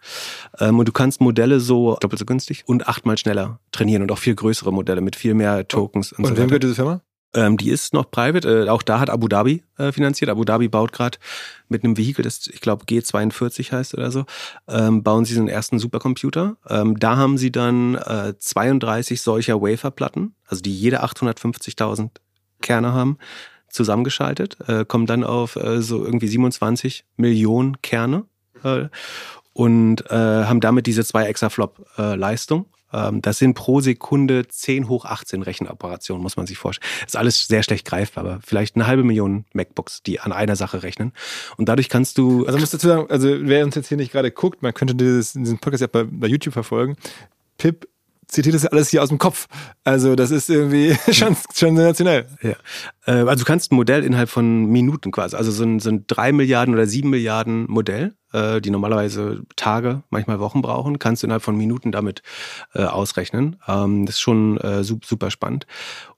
Ähm, 0.59 0.78
und 0.78 0.88
du 0.88 0.92
kannst 0.92 1.20
Modelle 1.20 1.61
so 1.61 1.96
doppelt 2.00 2.18
so 2.18 2.24
günstig 2.24 2.64
und 2.66 2.88
achtmal 2.88 3.16
schneller 3.16 3.61
trainieren 3.70 4.02
und 4.02 4.11
auch 4.11 4.18
viel 4.18 4.35
größere 4.35 4.72
Modelle 4.72 5.00
mit 5.00 5.14
viel 5.14 5.35
mehr 5.35 5.68
Tokens. 5.68 6.12
Und, 6.12 6.24
und 6.24 6.30
so 6.30 6.37
wem 6.37 6.48
gehört 6.48 6.64
diese 6.64 6.74
Firma? 6.74 7.02
Ähm, 7.34 7.56
die 7.56 7.70
ist 7.70 7.92
noch 7.92 8.10
private. 8.10 8.66
Äh, 8.66 8.68
auch 8.68 8.82
da 8.82 9.00
hat 9.00 9.10
Abu 9.10 9.28
Dhabi 9.28 9.62
äh, 9.78 9.92
finanziert. 9.92 10.30
Abu 10.30 10.44
Dhabi 10.44 10.68
baut 10.68 10.92
gerade 10.92 11.18
mit 11.68 11.84
einem 11.84 11.96
Vehikel, 11.96 12.22
das 12.22 12.46
ich 12.46 12.60
glaube 12.60 12.84
G42 12.84 13.72
heißt 13.72 13.94
oder 13.94 14.10
so, 14.10 14.24
ähm, 14.68 15.02
bauen 15.02 15.24
sie 15.24 15.34
den 15.34 15.48
ersten 15.48 15.78
Supercomputer. 15.78 16.56
Ähm, 16.68 16.98
da 16.98 17.16
haben 17.16 17.38
sie 17.38 17.52
dann 17.52 17.96
äh, 17.96 18.34
32 18.38 19.20
solcher 19.20 19.60
Waferplatten, 19.60 20.34
also 20.46 20.62
die 20.62 20.74
jede 20.74 21.04
850.000 21.04 22.10
Kerne 22.62 22.92
haben, 22.92 23.18
zusammengeschaltet, 23.68 24.56
äh, 24.66 24.84
kommen 24.84 25.06
dann 25.06 25.24
auf 25.24 25.56
äh, 25.56 25.82
so 25.82 26.04
irgendwie 26.04 26.28
27 26.28 27.04
Millionen 27.16 27.80
Kerne 27.82 28.24
äh, 28.64 28.88
und 29.52 30.04
haben 30.10 30.60
damit 30.60 30.86
diese 30.86 31.02
zwei 31.02 31.24
Exaflop-Leistung. 31.24 32.66
Ähm, 32.96 33.20
das 33.20 33.38
sind 33.38 33.54
pro 33.54 33.80
Sekunde 33.80 34.48
10 34.48 34.88
hoch 34.88 35.04
18 35.04 35.42
Rechenoperationen, 35.42 36.22
muss 36.22 36.37
man 36.37 36.46
sich 36.46 36.56
vorstellen. 36.56 36.90
Das 37.00 37.11
ist 37.11 37.16
alles 37.16 37.46
sehr 37.46 37.62
schlecht 37.62 37.87
greifbar, 37.87 38.24
aber 38.24 38.40
vielleicht 38.44 38.74
eine 38.74 38.87
halbe 38.87 39.04
Million 39.04 39.44
MacBooks, 39.52 40.02
die 40.02 40.20
an 40.20 40.32
einer 40.32 40.56
Sache 40.56 40.82
rechnen. 40.82 41.12
Und 41.56 41.68
dadurch 41.68 41.88
kannst 41.88 42.18
du. 42.18 42.46
Also 42.46 42.59
musst 42.59 42.72
dazu 42.74 42.88
sagen, 42.88 43.06
also 43.11 43.28
wer 43.42 43.64
uns 43.64 43.74
jetzt 43.74 43.88
hier 43.88 43.98
nicht 43.98 44.12
gerade 44.12 44.30
guckt, 44.30 44.62
man 44.62 44.72
könnte 44.72 44.94
dieses, 44.94 45.35
diesen 45.35 45.59
Podcast 45.59 45.82
ja 45.82 45.88
bei, 45.88 46.04
bei 46.04 46.26
YouTube 46.26 46.54
verfolgen. 46.54 46.96
Pip 47.59 47.87
zitiert 48.28 48.54
das 48.54 48.66
alles 48.66 48.90
hier 48.90 49.02
aus 49.02 49.09
dem 49.09 49.18
Kopf. 49.18 49.46
Also 49.85 50.16
das 50.16 50.30
ist 50.30 50.50
irgendwie 50.50 50.96
schon, 51.12 51.37
schon 51.54 51.76
sensationell. 51.76 52.26
Ja. 52.42 52.56
Äh, 53.06 53.28
also 53.28 53.44
du 53.44 53.44
kannst 53.44 53.72
ein 53.72 53.76
Modell 53.76 54.04
innerhalb 54.04 54.28
von 54.28 54.66
Minuten 54.66 55.11
quasi, 55.11 55.37
also 55.37 55.50
so 55.50 55.64
ein, 55.64 55.80
so 55.80 55.90
ein 55.90 56.06
3 56.06 56.32
Milliarden 56.32 56.74
oder 56.74 56.87
7 56.87 57.09
Milliarden 57.09 57.66
Modell, 57.68 58.14
äh, 58.37 58.61
die 58.61 58.70
normalerweise 58.70 59.42
Tage, 59.57 60.03
manchmal 60.11 60.40
Wochen 60.40 60.62
brauchen, 60.62 60.99
kannst 60.99 61.22
du 61.22 61.27
innerhalb 61.27 61.42
von 61.42 61.57
Minuten 61.57 61.92
damit 61.92 62.22
äh, 62.75 62.83
ausrechnen. 62.83 63.57
Ähm, 63.66 64.07
das 64.07 64.16
ist 64.16 64.20
schon 64.20 64.59
äh, 64.59 64.85
super 64.85 65.31
spannend. 65.31 65.66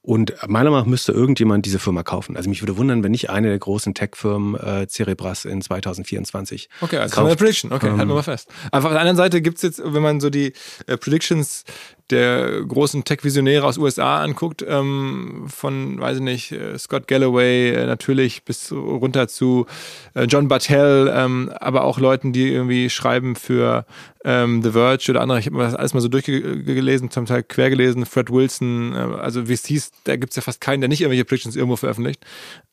Und 0.01 0.33
meiner 0.47 0.69
Meinung 0.69 0.85
nach 0.85 0.89
müsste 0.89 1.11
irgendjemand 1.11 1.65
diese 1.65 1.77
Firma 1.77 2.03
kaufen. 2.03 2.35
Also 2.35 2.49
mich 2.49 2.61
würde 2.61 2.77
wundern, 2.77 3.03
wenn 3.03 3.11
nicht 3.11 3.29
eine 3.29 3.49
der 3.49 3.59
großen 3.59 3.93
Tech-Firmen 3.93 4.55
äh, 4.55 4.87
Cerebras 4.87 5.45
in 5.45 5.61
2024. 5.61 6.69
Okay, 6.81 6.97
also 6.97 7.15
kauft. 7.15 7.27
eine 7.27 7.35
Prediction. 7.35 7.71
Okay, 7.71 7.87
ähm, 7.87 7.97
halten 7.97 8.09
wir 8.09 8.15
mal 8.15 8.23
fest. 8.23 8.49
Einfach 8.71 8.89
auf 8.89 8.93
der 8.93 9.01
anderen 9.01 9.17
Seite 9.17 9.41
gibt 9.41 9.57
es 9.57 9.63
jetzt, 9.63 9.81
wenn 9.83 10.01
man 10.01 10.19
so 10.19 10.29
die 10.29 10.53
äh, 10.87 10.97
Predictions 10.97 11.63
der 12.09 12.63
großen 12.63 13.03
Tech-Visionäre 13.03 13.65
aus 13.65 13.77
USA 13.77 14.21
anguckt, 14.23 14.65
ähm, 14.67 15.45
von, 15.47 15.99
weiß 15.99 16.17
ich 16.17 16.23
nicht, 16.23 16.51
äh, 16.51 16.77
Scott 16.77 17.07
Galloway 17.07 17.71
äh, 17.71 17.85
natürlich 17.85 18.43
bis 18.43 18.71
runter 18.71 19.27
zu 19.27 19.67
äh, 20.15 20.23
John 20.23 20.47
Battelle, 20.47 21.13
ähm, 21.15 21.51
aber 21.59 21.83
auch 21.83 21.99
Leuten, 22.09 22.33
die 22.33 22.51
irgendwie 22.51 22.89
schreiben 22.89 23.35
für 23.35 23.85
ähm, 24.25 24.63
The 24.63 24.71
Verge 24.71 25.11
oder 25.11 25.21
andere. 25.21 25.39
Ich 25.39 25.45
habe 25.45 25.57
mir 25.57 25.63
das 25.63 25.75
alles 25.75 25.93
mal 25.93 26.01
so 26.01 26.07
durchgelesen, 26.07 27.11
zum 27.11 27.25
Teil 27.25 27.43
quer 27.43 27.69
gelesen, 27.69 28.05
Fred 28.05 28.31
Wilson, 28.31 28.95
äh, 28.95 28.97
also 28.97 29.47
wie 29.47 29.53
es 29.53 29.65
hieß, 29.65 29.91
da 30.05 30.15
gibt 30.15 30.31
es 30.31 30.35
ja 30.35 30.41
fast 30.41 30.61
keinen, 30.61 30.81
der 30.81 30.87
nicht 30.87 31.01
irgendwelche 31.01 31.25
Predictions 31.25 31.55
irgendwo 31.55 31.75
veröffentlicht. 31.75 32.25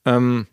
Ähm, 0.04 0.46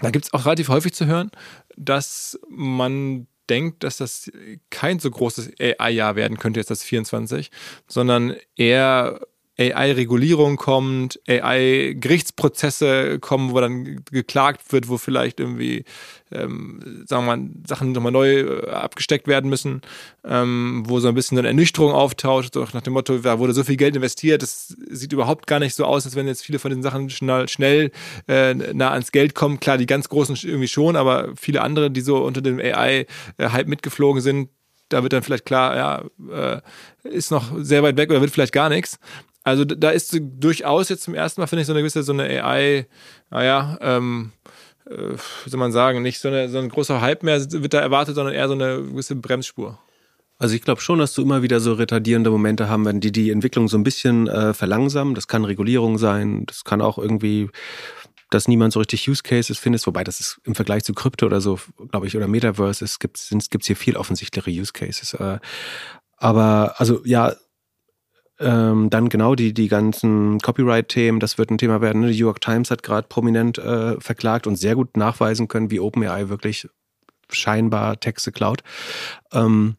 da 0.00 0.10
gibt 0.10 0.26
es 0.26 0.32
auch 0.32 0.46
relativ 0.46 0.68
häufig 0.68 0.92
zu 0.94 1.06
hören, 1.06 1.30
dass 1.76 2.38
man 2.48 3.26
denkt, 3.48 3.84
dass 3.84 3.98
das 3.98 4.30
kein 4.70 4.98
so 4.98 5.10
großes 5.10 5.52
AI-Jahr 5.60 6.16
werden 6.16 6.38
könnte, 6.38 6.60
jetzt 6.60 6.70
das 6.70 6.82
24, 6.82 7.50
sondern 7.86 8.36
eher 8.56 9.20
AI-Regulierung 9.58 10.56
kommt, 10.56 11.20
AI-Gerichtsprozesse 11.28 13.20
kommen, 13.20 13.52
wo 13.52 13.60
dann 13.60 14.04
geklagt 14.10 14.72
wird, 14.72 14.88
wo 14.88 14.98
vielleicht 14.98 15.38
irgendwie, 15.38 15.84
ähm, 16.32 17.04
sagen 17.06 17.26
wir 17.26 17.36
mal, 17.36 17.48
Sachen 17.66 17.92
nochmal 17.92 18.10
neu 18.10 18.40
äh, 18.40 18.70
abgesteckt 18.70 19.28
werden 19.28 19.48
müssen, 19.48 19.82
ähm, 20.24 20.82
wo 20.86 20.98
so 20.98 21.06
ein 21.06 21.14
bisschen 21.14 21.38
eine 21.38 21.46
Ernüchterung 21.48 21.92
auftaucht, 21.92 22.56
nach 22.56 22.82
dem 22.82 22.94
Motto, 22.94 23.18
da 23.18 23.38
wurde 23.38 23.52
so 23.52 23.62
viel 23.62 23.76
Geld 23.76 23.94
investiert, 23.94 24.42
das 24.42 24.74
sieht 24.90 25.12
überhaupt 25.12 25.46
gar 25.46 25.60
nicht 25.60 25.76
so 25.76 25.84
aus, 25.84 26.04
als 26.04 26.16
wenn 26.16 26.26
jetzt 26.26 26.44
viele 26.44 26.58
von 26.58 26.70
diesen 26.70 26.82
Sachen 26.82 27.08
schnell, 27.10 27.48
schnell 27.48 27.92
äh, 28.26 28.54
nah 28.54 28.90
ans 28.90 29.12
Geld 29.12 29.36
kommen. 29.36 29.60
Klar, 29.60 29.78
die 29.78 29.86
ganz 29.86 30.08
großen 30.08 30.36
irgendwie 30.42 30.68
schon, 30.68 30.96
aber 30.96 31.28
viele 31.36 31.62
andere, 31.62 31.92
die 31.92 32.00
so 32.00 32.24
unter 32.24 32.42
dem 32.42 32.58
AI-Hype 32.58 33.68
mitgeflogen 33.68 34.20
sind, 34.20 34.48
da 34.88 35.02
wird 35.02 35.12
dann 35.12 35.22
vielleicht 35.22 35.46
klar, 35.46 35.76
ja, 35.76 36.04
äh, 36.30 36.60
ist 37.04 37.30
noch 37.30 37.52
sehr 37.58 37.82
weit 37.82 37.96
weg 37.96 38.10
oder 38.10 38.20
wird 38.20 38.30
vielleicht 38.30 38.52
gar 38.52 38.68
nichts. 38.68 38.98
Also 39.44 39.66
da 39.66 39.90
ist 39.90 40.18
durchaus 40.20 40.88
jetzt 40.88 41.02
zum 41.02 41.14
ersten 41.14 41.40
Mal, 41.40 41.46
finde 41.46 41.60
ich, 41.60 41.66
so 41.66 41.74
eine 41.74 41.82
gewisse, 41.82 42.02
so 42.02 42.12
eine 42.12 42.42
AI, 42.42 42.86
naja, 43.30 43.78
ähm, 43.82 44.32
äh, 44.86 45.16
wie 45.44 45.50
soll 45.50 45.60
man 45.60 45.70
sagen, 45.70 46.02
nicht 46.02 46.18
so, 46.18 46.28
eine, 46.28 46.48
so 46.48 46.58
ein 46.58 46.70
großer 46.70 47.02
Hype 47.02 47.22
mehr 47.22 47.40
wird 47.52 47.74
da 47.74 47.80
erwartet, 47.80 48.14
sondern 48.14 48.34
eher 48.34 48.48
so 48.48 48.54
eine 48.54 48.82
gewisse 48.82 49.14
Bremsspur. 49.16 49.78
Also 50.38 50.54
ich 50.56 50.62
glaube 50.62 50.80
schon, 50.80 50.98
dass 50.98 51.14
du 51.14 51.22
immer 51.22 51.42
wieder 51.42 51.60
so 51.60 51.74
retardierende 51.74 52.30
Momente 52.30 52.68
haben 52.68 52.86
werden, 52.86 53.00
die 53.00 53.12
die 53.12 53.30
Entwicklung 53.30 53.68
so 53.68 53.76
ein 53.76 53.84
bisschen 53.84 54.28
äh, 54.28 54.54
verlangsamen. 54.54 55.14
Das 55.14 55.28
kann 55.28 55.44
Regulierung 55.44 55.98
sein, 55.98 56.44
das 56.46 56.64
kann 56.64 56.80
auch 56.80 56.98
irgendwie, 56.98 57.50
dass 58.30 58.48
niemand 58.48 58.72
so 58.72 58.80
richtig 58.80 59.08
Use 59.08 59.22
Cases 59.22 59.58
findet, 59.58 59.86
wobei 59.86 60.04
das 60.04 60.20
ist 60.20 60.40
im 60.44 60.54
Vergleich 60.54 60.84
zu 60.84 60.94
Krypto 60.94 61.26
oder 61.26 61.40
so, 61.40 61.60
glaube 61.90 62.06
ich, 62.06 62.16
oder 62.16 62.28
Metaverse, 62.28 62.84
es 62.84 62.98
gibt 62.98 63.18
es 63.18 63.66
hier 63.66 63.76
viel 63.76 63.96
offensichtlichere 63.96 64.50
Use 64.50 64.72
Cases. 64.72 65.14
Äh, 65.14 65.38
aber 66.16 66.74
also 66.78 67.02
ja, 67.04 67.34
ähm, 68.40 68.90
dann 68.90 69.08
genau 69.08 69.34
die, 69.34 69.54
die 69.54 69.68
ganzen 69.68 70.40
Copyright-Themen, 70.40 71.20
das 71.20 71.38
wird 71.38 71.50
ein 71.50 71.58
Thema 71.58 71.80
werden. 71.80 72.02
Die 72.02 72.08
New 72.08 72.14
York 72.14 72.40
Times 72.40 72.70
hat 72.70 72.82
gerade 72.82 73.06
prominent 73.08 73.58
äh, 73.58 74.00
verklagt 74.00 74.46
und 74.46 74.56
sehr 74.56 74.74
gut 74.74 74.96
nachweisen 74.96 75.48
können, 75.48 75.70
wie 75.70 75.80
OpenAI 75.80 76.28
wirklich 76.28 76.68
scheinbar 77.30 77.98
Texte 78.00 78.32
klaut. 78.32 78.62
Ähm, 79.32 79.76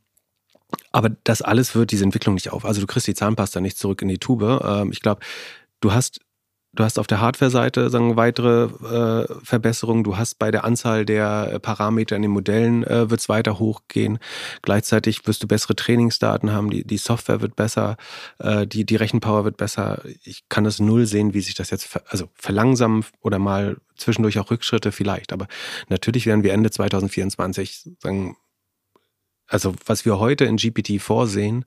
aber 0.91 1.10
das 1.24 1.41
alles 1.41 1.76
wird 1.76 1.91
diese 1.91 2.03
Entwicklung 2.03 2.36
nicht 2.36 2.51
auf. 2.51 2.66
Also 2.66 2.82
du 2.82 2.88
kriegst 2.88 3.08
die 3.08 3.14
Zahnpasta 3.14 3.60
nicht 3.60 3.78
zurück 3.78 4.01
in 4.01 4.08
die 4.08 4.18
Tube. 4.18 4.62
Ähm, 4.66 4.91
ich 4.91 5.01
glaube, 5.01 5.22
du 5.82 5.93
hast 5.93 6.22
Du 6.76 6.84
hast 6.84 6.99
auf 6.99 7.07
der 7.07 7.21
Hardware-Seite 7.21 7.89
sagen 7.89 8.17
weitere 8.17 8.65
äh, 8.65 9.28
Verbesserungen. 9.43 10.03
Du 10.03 10.17
hast 10.17 10.39
bei 10.39 10.51
der 10.51 10.65
Anzahl 10.65 11.05
der 11.05 11.51
äh, 11.53 11.59
Parameter 11.59 12.17
in 12.17 12.21
den 12.21 12.32
Modellen 12.32 12.84
äh, 12.84 13.09
wird 13.09 13.21
es 13.21 13.30
weiter 13.30 13.59
hochgehen. 13.59 14.19
Gleichzeitig 14.61 15.26
wirst 15.26 15.41
du 15.41 15.47
bessere 15.47 15.76
Trainingsdaten 15.76 16.51
haben. 16.51 16.69
Die, 16.69 16.86
die 16.86 16.97
Software 16.97 17.39
wird 17.39 17.55
besser, 17.55 17.95
äh, 18.39 18.67
die, 18.67 18.86
die 18.86 18.97
Rechenpower 18.97 19.45
wird 19.45 19.55
besser. 19.55 20.03
Ich 20.23 20.49
kann 20.49 20.65
das 20.65 20.80
null 20.80 21.05
sehen, 21.05 21.34
wie 21.34 21.41
sich 21.41 21.55
das 21.55 21.69
jetzt 21.69 21.86
ver 21.86 22.03
also 22.09 22.30
verlangsamen 22.36 23.05
oder 23.21 23.39
mal 23.39 23.78
zwischendurch 23.95 24.38
auch 24.39 24.51
Rückschritte 24.51 24.91
vielleicht. 24.91 25.32
Aber 25.32 25.47
natürlich 25.88 26.26
werden 26.26 26.43
wir 26.43 26.53
Ende 26.53 26.71
2024 26.71 27.89
sagen, 27.99 28.36
also 29.47 29.76
was 29.86 30.05
wir 30.05 30.19
heute 30.19 30.45
in 30.45 30.57
GPT 30.57 31.01
vorsehen, 31.01 31.65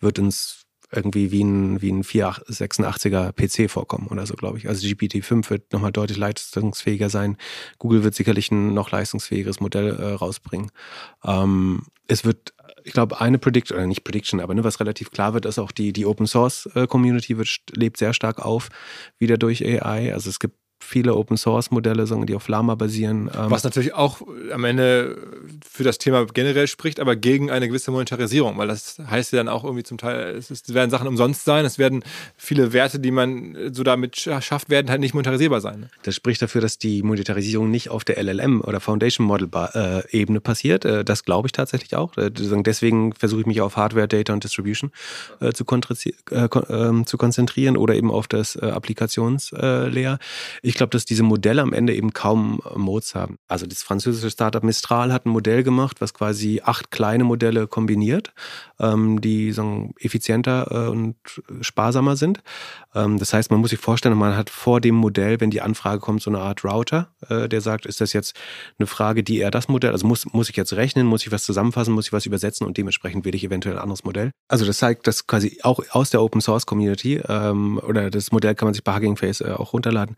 wird 0.00 0.18
uns 0.18 0.65
irgendwie 0.92 1.32
wie 1.32 1.42
ein, 1.42 1.82
wie 1.82 1.90
ein 1.90 2.02
486er 2.02 3.32
PC 3.32 3.70
vorkommen 3.70 4.06
oder 4.08 4.26
so, 4.26 4.34
glaube 4.34 4.58
ich. 4.58 4.68
Also 4.68 4.86
GPT-5 4.86 5.50
wird 5.50 5.72
nochmal 5.72 5.92
deutlich 5.92 6.18
leistungsfähiger 6.18 7.10
sein. 7.10 7.36
Google 7.78 8.04
wird 8.04 8.14
sicherlich 8.14 8.50
ein 8.50 8.74
noch 8.74 8.90
leistungsfähigeres 8.90 9.60
Modell 9.60 9.96
äh, 9.96 10.12
rausbringen. 10.12 10.70
Ähm, 11.24 11.86
es 12.08 12.24
wird, 12.24 12.54
ich 12.84 12.92
glaube, 12.92 13.20
eine 13.20 13.38
Prediction, 13.38 13.76
oder 13.76 13.86
nicht 13.86 14.04
Prediction, 14.04 14.40
aber 14.40 14.54
ne, 14.54 14.62
was 14.62 14.78
relativ 14.80 15.10
klar 15.10 15.34
wird, 15.34 15.44
ist 15.44 15.58
auch 15.58 15.72
die, 15.72 15.92
die 15.92 16.06
Open 16.06 16.26
Source 16.26 16.68
äh, 16.74 16.86
Community 16.86 17.36
wird, 17.36 17.48
lebt 17.72 17.96
sehr 17.96 18.14
stark 18.14 18.44
auf, 18.44 18.68
wieder 19.18 19.38
durch 19.38 19.64
AI. 19.64 20.12
Also 20.12 20.30
es 20.30 20.38
gibt 20.38 20.56
viele 20.78 21.14
Open 21.14 21.36
Source 21.36 21.70
Modelle, 21.70 22.06
die 22.26 22.34
auf 22.34 22.48
Lama 22.48 22.74
basieren. 22.74 23.30
Ähm. 23.34 23.50
Was 23.50 23.64
natürlich 23.64 23.94
auch 23.94 24.20
am 24.52 24.64
Ende 24.64 25.16
für 25.68 25.84
das 25.84 25.98
Thema 25.98 26.26
generell 26.26 26.66
spricht, 26.66 27.00
aber 27.00 27.16
gegen 27.16 27.50
eine 27.50 27.68
gewisse 27.68 27.90
Monetarisierung, 27.90 28.56
weil 28.58 28.68
das 28.68 28.98
heißt 28.98 29.32
ja 29.32 29.38
dann 29.38 29.48
auch 29.48 29.64
irgendwie 29.64 29.82
zum 29.82 29.98
Teil, 29.98 30.34
es, 30.36 30.50
ist, 30.50 30.68
es 30.68 30.74
werden 30.74 30.90
Sachen 30.90 31.08
umsonst 31.08 31.44
sein, 31.44 31.64
es 31.64 31.78
werden 31.78 32.04
viele 32.36 32.72
Werte, 32.72 33.00
die 33.00 33.10
man 33.10 33.56
so 33.72 33.82
damit 33.82 34.16
schafft, 34.16 34.70
werden 34.70 34.90
halt 34.90 35.00
nicht 35.00 35.14
monetarisierbar 35.14 35.60
sein. 35.60 35.80
Ne? 35.80 35.90
Das 36.02 36.14
spricht 36.14 36.40
dafür, 36.42 36.60
dass 36.60 36.78
die 36.78 37.02
Monetarisierung 37.02 37.70
nicht 37.70 37.90
auf 37.90 38.04
der 38.04 38.22
LLM 38.22 38.60
oder 38.60 38.80
Foundation 38.80 39.26
Model 39.26 39.48
äh, 39.74 40.02
Ebene 40.16 40.40
passiert. 40.40 40.84
Äh, 40.84 41.04
das 41.04 41.24
glaube 41.24 41.48
ich 41.48 41.52
tatsächlich 41.52 41.96
auch. 41.96 42.16
Äh, 42.16 42.30
deswegen 42.30 43.12
versuche 43.12 43.40
ich 43.40 43.46
mich 43.46 43.60
auf 43.60 43.76
Hardware, 43.76 44.08
Data 44.08 44.32
und 44.32 44.44
Distribution 44.44 44.90
zu, 45.54 45.64
ähm, 46.68 47.06
zu 47.06 47.18
konzentrieren 47.18 47.76
oder 47.76 47.94
eben 47.94 48.10
auf 48.10 48.28
das 48.28 48.56
Applikationslayer. 48.56 50.18
Ich 50.62 50.75
glaube, 50.76 50.90
dass 50.90 51.04
diese 51.04 51.22
Modelle 51.22 51.62
am 51.62 51.72
Ende 51.72 51.94
eben 51.94 52.12
kaum 52.12 52.60
äh, 52.64 52.78
Modes 52.78 53.14
haben. 53.14 53.38
Also 53.48 53.66
das 53.66 53.82
französische 53.82 54.30
Startup 54.30 54.62
Mistral 54.62 55.12
hat 55.12 55.26
ein 55.26 55.30
Modell 55.30 55.62
gemacht, 55.62 56.00
was 56.00 56.14
quasi 56.14 56.60
acht 56.64 56.90
kleine 56.90 57.24
Modelle 57.24 57.66
kombiniert, 57.66 58.32
ähm, 58.78 59.20
die 59.20 59.52
sagen, 59.52 59.94
effizienter 60.00 60.68
äh, 60.70 60.90
und 60.90 61.16
sparsamer 61.60 62.16
sind. 62.16 62.42
Ähm, 62.94 63.18
das 63.18 63.32
heißt, 63.32 63.50
man 63.50 63.60
muss 63.60 63.70
sich 63.70 63.80
vorstellen, 63.80 64.16
man 64.16 64.36
hat 64.36 64.50
vor 64.50 64.80
dem 64.80 64.94
Modell, 64.94 65.40
wenn 65.40 65.50
die 65.50 65.60
Anfrage 65.60 66.00
kommt, 66.00 66.22
so 66.22 66.30
eine 66.30 66.38
Art 66.38 66.64
Router, 66.64 67.14
äh, 67.28 67.48
der 67.48 67.60
sagt, 67.60 67.86
ist 67.86 68.00
das 68.00 68.12
jetzt 68.12 68.34
eine 68.78 68.86
Frage, 68.86 69.22
die 69.22 69.38
eher 69.38 69.50
das 69.50 69.68
Modell, 69.68 69.92
also 69.92 70.06
muss, 70.06 70.26
muss 70.32 70.48
ich 70.48 70.56
jetzt 70.56 70.72
rechnen, 70.74 71.06
muss 71.06 71.26
ich 71.26 71.32
was 71.32 71.44
zusammenfassen, 71.44 71.92
muss 71.92 72.06
ich 72.06 72.12
was 72.12 72.26
übersetzen 72.26 72.66
und 72.66 72.76
dementsprechend 72.76 73.24
will 73.24 73.34
ich 73.34 73.44
eventuell 73.44 73.76
ein 73.76 73.82
anderes 73.82 74.04
Modell. 74.04 74.30
Also 74.48 74.64
das 74.64 74.78
zeigt, 74.78 75.06
dass 75.06 75.26
quasi 75.26 75.58
auch 75.62 75.80
aus 75.90 76.10
der 76.10 76.22
Open 76.22 76.40
Source 76.40 76.66
Community 76.66 77.20
ähm, 77.28 77.80
oder 77.86 78.10
das 78.10 78.32
Modell 78.32 78.54
kann 78.54 78.66
man 78.66 78.74
sich 78.74 78.84
bei 78.84 78.94
Hugging 78.94 79.16
Face 79.16 79.40
äh, 79.40 79.50
auch 79.50 79.72
runterladen, 79.72 80.16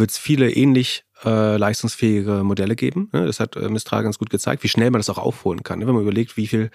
wird 0.00 0.10
es 0.10 0.18
viele 0.18 0.50
ähnlich 0.50 1.04
äh, 1.24 1.56
leistungsfähige 1.56 2.42
Modelle 2.42 2.76
geben. 2.76 3.10
Ne? 3.12 3.26
Das 3.26 3.40
hat 3.40 3.56
äh, 3.56 3.68
Mistral 3.68 4.02
ganz 4.02 4.18
gut 4.18 4.30
gezeigt, 4.30 4.62
wie 4.62 4.68
schnell 4.68 4.90
man 4.90 5.00
das 5.00 5.10
auch 5.10 5.18
aufholen 5.18 5.62
kann. 5.62 5.78
Ne? 5.78 5.86
Wenn 5.86 5.94
man 5.94 6.02
überlegt, 6.02 6.36
wie 6.36 6.46
viel 6.46 6.70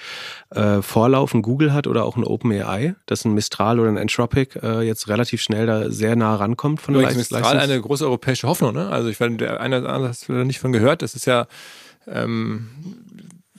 äh, 0.52 0.82
Vorlauf 0.82 1.34
ein 1.34 1.42
Google 1.42 1.74
hat 1.74 1.88
oder 1.88 2.06
auch 2.06 2.16
ein 2.16 2.24
OpenAI, 2.24 2.96
dass 3.08 3.26
ein 3.26 3.34
Mistral 3.34 3.80
oder 3.80 3.90
ein 3.90 3.98
Anthropic 3.98 4.60
äh, 4.62 4.82
jetzt 4.82 5.08
relativ 5.08 5.42
schnell 5.42 5.66
da 5.66 5.90
sehr 5.90 6.16
nah 6.16 6.36
rankommt 6.36 6.82
von 6.82 6.94
der 6.94 7.04
Leistung. 7.04 7.20
Mistral 7.20 7.60
eine 7.60 7.82
große 7.82 8.06
europäische 8.06 8.48
Hoffnung. 8.48 8.74
Ne? 8.74 8.88
Also 8.88 9.10
ich 9.10 9.20
werde 9.20 9.36
der 9.38 9.60
eine 9.60 9.82
oder 9.82 9.94
andere 9.94 10.46
nicht 10.46 10.60
von 10.60 10.72
gehört. 10.72 11.02
Das 11.02 11.16
ist 11.16 11.26
ja 11.26 11.48
ähm, 12.08 12.70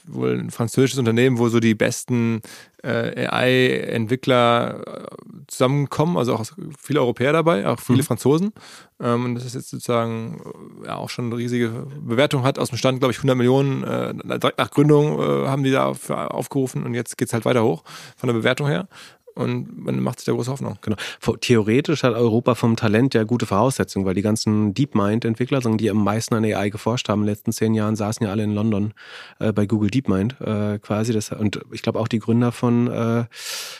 wohl 0.06 0.38
ein 0.38 0.50
französisches 0.50 0.98
Unternehmen, 0.98 1.38
wo 1.38 1.48
so 1.48 1.60
die 1.60 1.74
besten 1.74 2.40
äh, 2.82 3.26
AI-Entwickler 3.26 4.80
äh, 4.86 5.06
zusammenkommen, 5.46 6.16
also 6.16 6.34
auch 6.34 6.44
viele 6.78 7.00
Europäer 7.00 7.32
dabei, 7.32 7.66
auch 7.66 7.80
viele 7.80 7.98
mhm. 7.98 8.04
Franzosen. 8.04 8.52
Ähm, 9.00 9.24
und 9.24 9.34
das 9.34 9.44
ist 9.44 9.54
jetzt 9.54 9.70
sozusagen 9.70 10.40
äh, 10.82 10.86
ja 10.86 10.96
auch 10.96 11.10
schon 11.10 11.26
eine 11.26 11.36
riesige 11.36 11.86
Bewertung 12.00 12.44
hat. 12.44 12.58
Aus 12.58 12.70
dem 12.70 12.78
Stand, 12.78 13.00
glaube 13.00 13.12
ich, 13.12 13.18
100 13.18 13.36
Millionen 13.36 13.84
äh, 13.84 14.38
direkt 14.38 14.58
nach 14.58 14.70
Gründung 14.70 15.20
äh, 15.20 15.48
haben 15.48 15.64
die 15.64 15.72
da 15.72 15.86
aufgerufen 15.86 16.84
und 16.84 16.94
jetzt 16.94 17.18
geht 17.18 17.28
es 17.28 17.34
halt 17.34 17.44
weiter 17.44 17.64
hoch 17.64 17.82
von 18.16 18.28
der 18.28 18.34
Bewertung 18.34 18.68
her. 18.68 18.88
Und 19.36 19.84
man 19.84 20.00
macht 20.00 20.18
sich 20.18 20.26
da 20.26 20.32
große 20.32 20.50
Hoffnung. 20.50 20.78
Genau. 20.80 20.96
Theoretisch 21.40 22.02
hat 22.02 22.14
Europa 22.14 22.54
vom 22.54 22.74
Talent 22.74 23.14
ja 23.14 23.24
gute 23.24 23.44
Voraussetzungen, 23.44 24.06
weil 24.06 24.14
die 24.14 24.22
ganzen 24.22 24.72
DeepMind-Entwickler, 24.72 25.60
die 25.76 25.90
am 25.90 26.02
meisten 26.02 26.34
an 26.34 26.44
AI 26.44 26.70
geforscht 26.70 27.08
haben 27.08 27.20
in 27.20 27.26
den 27.26 27.34
letzten 27.34 27.52
zehn 27.52 27.74
Jahren, 27.74 27.96
saßen 27.96 28.24
ja 28.24 28.32
alle 28.32 28.44
in 28.44 28.54
London 28.54 28.94
äh, 29.38 29.52
bei 29.52 29.66
Google 29.66 29.90
DeepMind 29.90 30.40
äh, 30.40 30.78
quasi. 30.78 31.12
Das, 31.12 31.32
und 31.32 31.60
ich 31.70 31.82
glaube 31.82 32.00
auch 32.00 32.08
die 32.08 32.18
Gründer 32.18 32.50
von, 32.50 32.88
äh, 32.88 33.24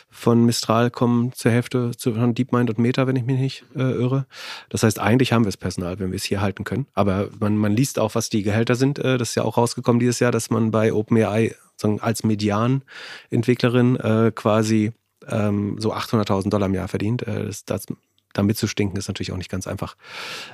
von 0.09 0.45
Mistral 0.45 0.91
kommen 0.91 1.33
zur 1.33 1.51
Hälfte 1.51 1.91
zu, 1.97 2.13
von 2.13 2.35
DeepMind 2.35 2.69
und 2.69 2.77
Meta, 2.77 3.07
wenn 3.07 3.15
ich 3.15 3.25
mich 3.25 3.39
nicht 3.39 3.65
äh, 3.75 3.81
irre. 3.81 4.27
Das 4.69 4.83
heißt, 4.83 4.99
eigentlich 4.99 5.33
haben 5.33 5.43
wir 5.43 5.47
das 5.47 5.57
Personal, 5.57 5.99
wenn 5.99 6.11
wir 6.11 6.17
es 6.17 6.23
hier 6.23 6.39
halten 6.39 6.65
können. 6.65 6.85
Aber 6.93 7.29
man, 7.39 7.57
man 7.57 7.71
liest 7.75 7.97
auch, 7.97 8.13
was 8.13 8.29
die 8.29 8.43
Gehälter 8.43 8.75
sind. 8.75 8.99
Äh, 8.99 9.17
das 9.17 9.29
ist 9.29 9.35
ja 9.35 9.43
auch 9.43 9.57
rausgekommen 9.57 9.99
dieses 9.99 10.19
Jahr, 10.19 10.31
dass 10.31 10.51
man 10.51 10.69
bei 10.69 10.93
OpenAI 10.93 11.55
als 11.99 12.23
Median-Entwicklerin 12.23 13.95
äh, 13.97 14.31
quasi 14.33 14.93
ähm, 15.29 15.75
so 15.79 15.93
800.000 15.93 16.49
Dollar 16.49 16.67
im 16.67 16.73
Jahr 16.73 16.87
verdient. 16.87 17.23
Äh, 17.27 17.45
das, 17.45 17.65
das, 17.65 17.85
da 18.33 18.43
mitzustinken 18.43 18.97
ist 18.97 19.07
natürlich 19.07 19.31
auch 19.31 19.37
nicht 19.37 19.51
ganz 19.51 19.67
einfach. 19.67 19.95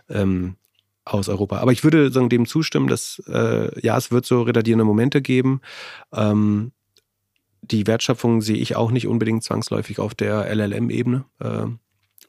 Ähm, 0.09 0.55
aus 1.05 1.27
Europa. 1.27 1.57
Aber 1.57 1.71
ich 1.71 1.83
würde 1.83 2.11
sagen, 2.11 2.29
dem 2.29 2.45
zustimmen, 2.45 2.87
dass 2.87 3.21
äh, 3.27 3.77
ja, 3.85 3.97
es 3.97 4.11
wird 4.11 4.25
so 4.25 4.43
retardierende 4.43 4.85
Momente 4.85 5.21
geben. 5.21 5.61
Ähm, 6.13 6.71
die 7.61 7.87
Wertschöpfung 7.87 8.41
sehe 8.41 8.57
ich 8.57 8.75
auch 8.75 8.91
nicht 8.91 9.07
unbedingt 9.07 9.43
zwangsläufig 9.43 9.99
auf 9.99 10.15
der 10.15 10.53
LLM-Ebene. 10.53 11.25
Äh, 11.39 11.65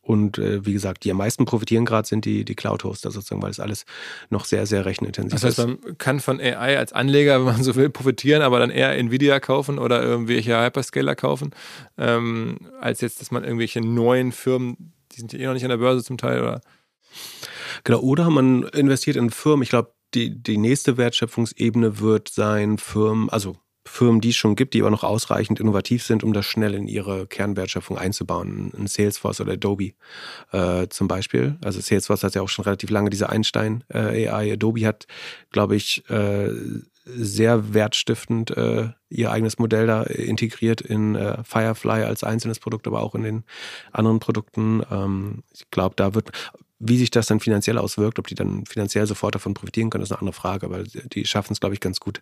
und 0.05 0.39
äh, 0.39 0.65
wie 0.67 0.75
gesagt, 0.75 1.05
die 1.05 1.11
am 1.11 1.17
meisten 1.17 1.47
profitieren 1.47 1.87
gerade 1.87 2.07
sind 2.07 2.27
die, 2.27 2.45
die 2.45 2.55
Cloud-Hoster 2.55 3.11
sozusagen, 3.11 3.43
weil 3.43 3.51
es 3.51 3.59
alles 3.59 3.87
noch 4.29 4.45
sehr, 4.45 4.67
sehr 4.67 4.85
rechenintensiv 4.85 5.35
ist. 5.35 5.59
Das 5.59 5.67
heißt, 5.67 5.81
man 5.83 5.99
kann 5.99 6.21
von 6.21 6.41
AI 6.41 6.79
als 6.79 6.93
Anleger, 6.93 7.39
wenn 7.39 7.55
man 7.55 7.63
so 7.63 7.75
will, 7.75 7.89
profitieren, 7.89 8.43
aber 8.43 8.59
dann 8.59 8.71
eher 8.71 8.97
Nvidia 8.97 9.41
kaufen 9.41 9.79
oder 9.79 10.03
irgendwelche 10.03 10.63
Hyperscaler 10.63 11.17
kaufen, 11.17 11.51
ähm, 11.97 12.59
als 12.81 13.01
jetzt, 13.01 13.21
dass 13.21 13.31
man 13.31 13.45
irgendwelche 13.45 13.81
neuen 13.81 14.33
Firmen, 14.33 14.93
die 15.13 15.21
sind 15.21 15.33
ja 15.33 15.39
eh 15.39 15.47
noch 15.47 15.55
nicht 15.55 15.65
an 15.65 15.71
der 15.71 15.79
Börse 15.79 16.05
zum 16.05 16.19
Teil, 16.19 16.43
oder? 16.43 16.61
Genau, 17.85 18.01
oder 18.01 18.29
man 18.29 18.65
investiert 18.65 19.17
in 19.17 19.31
Firmen. 19.31 19.63
Ich 19.63 19.71
glaube, 19.71 19.95
die, 20.13 20.43
die 20.43 20.59
nächste 20.59 20.97
Wertschöpfungsebene 20.97 21.99
wird 22.01 22.29
sein, 22.29 22.79
Firmen, 22.79 23.31
also 23.31 23.57
Firmen, 23.87 24.21
die 24.21 24.31
es 24.31 24.37
schon 24.37 24.57
gibt, 24.57 24.75
die 24.75 24.81
aber 24.81 24.91
noch 24.91 25.05
ausreichend 25.05 25.61
innovativ 25.61 26.05
sind, 26.05 26.25
um 26.25 26.33
das 26.33 26.47
schnell 26.47 26.75
in 26.75 26.89
ihre 26.89 27.27
Kernwertschöpfung 27.27 27.99
einzubauen. 27.99 28.73
Ein 28.77 28.87
Salesforce 28.87 29.41
oder 29.41 29.53
Adobe 29.53 29.93
äh, 30.53 30.89
zum 30.89 31.07
Beispiel. 31.07 31.57
Also 31.63 31.81
Salesforce 31.81 32.25
hat 32.25 32.35
ja 32.35 32.43
auch 32.43 32.49
schon 32.49 32.65
relativ 32.65 32.91
lange 32.91 33.11
diese 33.11 33.29
Einstein 33.29 33.85
äh, 33.93 34.29
AI. 34.29 34.55
Adobe 34.55 34.87
hat, 34.87 35.07
glaube 35.51 35.77
ich, 35.77 36.09
äh, 36.09 36.51
sehr 37.05 37.75
wertstiftend 37.75 38.57
äh, 38.57 38.89
ihr 39.15 39.31
eigenes 39.31 39.59
Modell 39.59 39.87
da 39.87 40.03
integriert 40.03 40.81
in 40.81 41.15
äh, 41.15 41.43
Firefly 41.45 42.03
als 42.05 42.25
einzelnes 42.25 42.59
Produkt, 42.59 42.87
aber 42.87 43.03
auch 43.03 43.15
in 43.15 43.23
den 43.23 43.45
anderen 43.93 44.19
Produkten. 44.19 44.83
Ähm, 44.91 45.43
ich 45.53 45.71
glaube, 45.71 45.95
da 45.97 46.15
wird 46.15 46.31
wie 46.87 46.99
sich 46.99 47.11
das 47.11 47.27
dann 47.27 47.41
finanziell 47.41 47.79
auswirkt, 47.79 48.19
ob 48.19 48.27
die 48.27 48.35
dann 48.35 48.67
finanziell 48.67 49.07
sofort 49.07 49.35
davon 49.35 49.55
profitieren 49.55 49.91
können, 49.91 50.03
ist 50.03 50.11
eine 50.13 50.21
andere 50.21 50.35
Frage. 50.35 50.67
Aber 50.67 50.83
die 50.83 51.25
schaffen 51.25 51.53
es, 51.53 51.61
glaube 51.61 51.75
ich, 51.75 51.81
ganz 51.81 52.01
gut, 52.01 52.21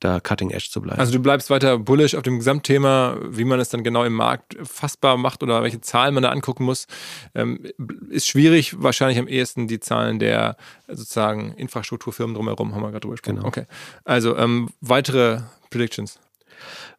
da 0.00 0.20
cutting 0.20 0.50
edge 0.50 0.68
zu 0.70 0.80
bleiben. 0.80 1.00
Also 1.00 1.12
du 1.12 1.18
bleibst 1.18 1.50
weiter 1.50 1.78
bullish 1.78 2.14
auf 2.14 2.22
dem 2.22 2.38
Gesamtthema, 2.38 3.16
wie 3.28 3.44
man 3.44 3.58
es 3.58 3.70
dann 3.70 3.82
genau 3.82 4.04
im 4.04 4.12
Markt 4.12 4.56
fassbar 4.62 5.16
macht 5.16 5.42
oder 5.42 5.62
welche 5.62 5.80
Zahlen 5.80 6.14
man 6.14 6.22
da 6.22 6.28
angucken 6.30 6.64
muss. 6.64 6.86
Ähm, 7.34 7.66
ist 8.08 8.28
schwierig, 8.28 8.80
wahrscheinlich 8.80 9.18
am 9.18 9.28
ehesten 9.28 9.66
die 9.66 9.80
Zahlen 9.80 10.18
der 10.18 10.56
sozusagen 10.86 11.52
Infrastrukturfirmen 11.54 12.34
drumherum, 12.34 12.74
haben 12.74 12.82
wir 12.82 12.90
gerade 12.90 13.00
drüber 13.00 13.14
gesprochen. 13.14 13.36
Genau. 13.36 13.48
Okay. 13.48 13.64
Also 14.04 14.36
ähm, 14.36 14.68
weitere 14.80 15.40
Predictions. 15.70 16.20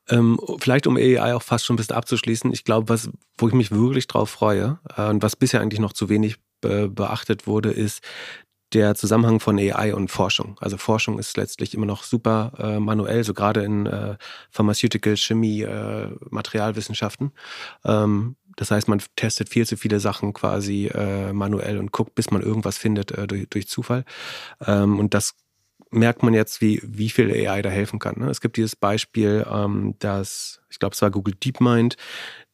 Ähm, 0.10 0.40
vielleicht 0.60 0.88
um 0.88 0.98
AI 0.98 1.36
auch 1.36 1.44
fast 1.44 1.66
schon 1.66 1.76
ein 1.76 1.78
bisschen 1.78 1.96
abzuschließen, 1.96 2.52
ich 2.54 2.64
glaube, 2.64 2.90
was, 2.90 3.10
wo 3.38 3.48
ich 3.48 3.54
mich 3.54 3.72
wirklich 3.72 4.08
drauf 4.08 4.30
freue 4.30 4.80
äh, 4.96 5.10
und 5.10 5.22
was 5.22 5.36
bisher 5.36 5.62
eigentlich 5.62 5.80
noch 5.80 5.94
zu 5.94 6.10
wenig 6.10 6.38
be 6.62 6.90
beachtet 6.90 7.46
wurde, 7.46 7.72
ist 7.72 8.02
der 8.74 8.96
Zusammenhang 8.96 9.40
von 9.40 9.58
AI 9.58 9.94
und 9.94 10.10
Forschung. 10.10 10.58
Also 10.60 10.78
Forschung 10.78 11.20
ist 11.20 11.38
letztlich 11.38 11.74
immer 11.74 11.86
noch 11.86 12.04
super 12.04 12.52
äh, 12.58 12.80
manuell, 12.80 13.24
so 13.24 13.34
gerade 13.34 13.64
in 13.64 13.86
äh, 13.86 14.18
Pharmaceutical, 14.52 15.16
Chemie, 15.16 15.62
äh, 15.62 16.10
Materialwissenschaften. 16.30 17.32
Ähm, 17.86 18.36
das 18.58 18.72
heißt, 18.72 18.88
man 18.88 19.02
testet 19.16 19.50
viel 19.50 19.66
zu 19.66 19.78
viele 19.78 20.00
Sachen 20.00 20.34
quasi 20.34 20.88
äh, 20.88 21.32
manuell 21.32 21.78
und 21.78 21.92
guckt, 21.92 22.16
bis 22.16 22.32
man 22.32 22.42
irgendwas 22.42 22.78
findet 22.78 23.12
äh, 23.12 23.28
durch, 23.28 23.48
durch 23.50 23.68
Zufall. 23.68 24.04
Ähm, 24.66 25.00
und 25.00 25.14
das 25.14 25.36
merkt 25.92 26.24
man 26.24 26.34
jetzt, 26.34 26.62
wie, 26.62 26.82
wie 26.84 27.10
viel 27.10 27.32
AI 27.32 27.62
da 27.62 27.70
helfen 27.70 28.00
kann. 28.00 28.16
Ne? 28.20 28.30
Es 28.30 28.42
gibt 28.42 28.58
dieses 28.58 28.76
Beispiel, 28.76 29.46
ähm, 29.50 29.96
dass, 30.00 30.62
ich 30.70 30.80
glaube, 30.80 30.94
es 30.94 31.02
war 31.02 31.12
Google 31.12 31.36
DeepMind, 31.36 31.98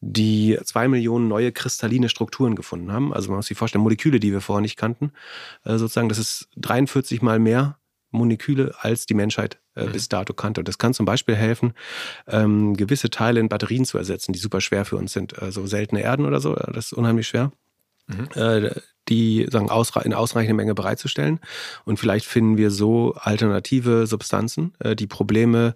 die 0.00 0.58
zwei 0.64 0.88
Millionen 0.88 1.28
neue 1.28 1.52
kristalline 1.52 2.08
Strukturen 2.08 2.54
gefunden 2.54 2.92
haben. 2.92 3.12
Also 3.12 3.28
man 3.30 3.36
muss 3.36 3.46
sich 3.46 3.58
vorstellen, 3.58 3.82
Moleküle, 3.82 4.20
die 4.20 4.32
wir 4.32 4.40
vorher 4.40 4.62
nicht 4.62 4.76
kannten. 4.76 5.12
Äh, 5.64 5.78
sozusagen, 5.78 6.08
das 6.08 6.18
ist 6.18 6.48
43 6.56 7.22
mal 7.22 7.38
mehr 7.38 7.78
Moleküle, 8.10 8.74
als 8.78 9.06
die 9.06 9.14
Menschheit 9.14 9.58
äh, 9.74 9.86
mhm. 9.86 9.92
bis 9.92 10.08
dato 10.08 10.32
kannte. 10.34 10.60
Und 10.60 10.68
das 10.68 10.78
kann 10.78 10.94
zum 10.94 11.04
Beispiel 11.04 11.34
helfen, 11.34 11.74
ähm, 12.28 12.76
gewisse 12.76 13.10
Teile 13.10 13.40
in 13.40 13.48
Batterien 13.48 13.84
zu 13.84 13.98
ersetzen, 13.98 14.32
die 14.32 14.38
super 14.38 14.60
schwer 14.60 14.84
für 14.84 14.96
uns 14.96 15.12
sind. 15.12 15.40
Also 15.40 15.66
seltene 15.66 16.02
Erden 16.02 16.24
oder 16.24 16.40
so, 16.40 16.54
das 16.54 16.86
ist 16.86 16.92
unheimlich 16.92 17.28
schwer. 17.28 17.52
Mhm. 18.06 18.28
Äh, 18.34 18.70
die 19.08 19.46
sagen, 19.50 19.68
in 20.04 20.14
ausreichender 20.14 20.54
Menge 20.54 20.74
bereitzustellen. 20.74 21.40
Und 21.84 21.98
vielleicht 21.98 22.26
finden 22.26 22.56
wir 22.56 22.70
so 22.70 23.14
alternative 23.14 24.06
Substanzen, 24.06 24.74
äh, 24.78 24.96
die 24.96 25.06
Probleme 25.06 25.74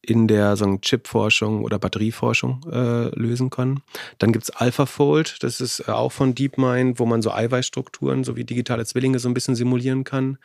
in 0.00 0.28
der 0.28 0.56
sagen, 0.56 0.80
Chip-Forschung 0.80 1.64
oder 1.64 1.78
Batterieforschung 1.78 2.60
äh, 2.70 3.08
lösen 3.18 3.50
können. 3.50 3.82
Dann 4.18 4.32
gibt's 4.32 4.50
AlphaFold, 4.50 5.42
das 5.42 5.60
ist 5.60 5.80
äh, 5.88 5.90
auch 5.90 6.12
von 6.12 6.34
DeepMind, 6.34 6.98
wo 6.98 7.06
man 7.06 7.20
so 7.20 7.32
Eiweißstrukturen 7.32 8.24
sowie 8.24 8.44
digitale 8.44 8.84
Zwillinge 8.86 9.18
so 9.18 9.28
ein 9.28 9.34
bisschen 9.34 9.56
simulieren 9.56 10.04
kann. 10.04 10.38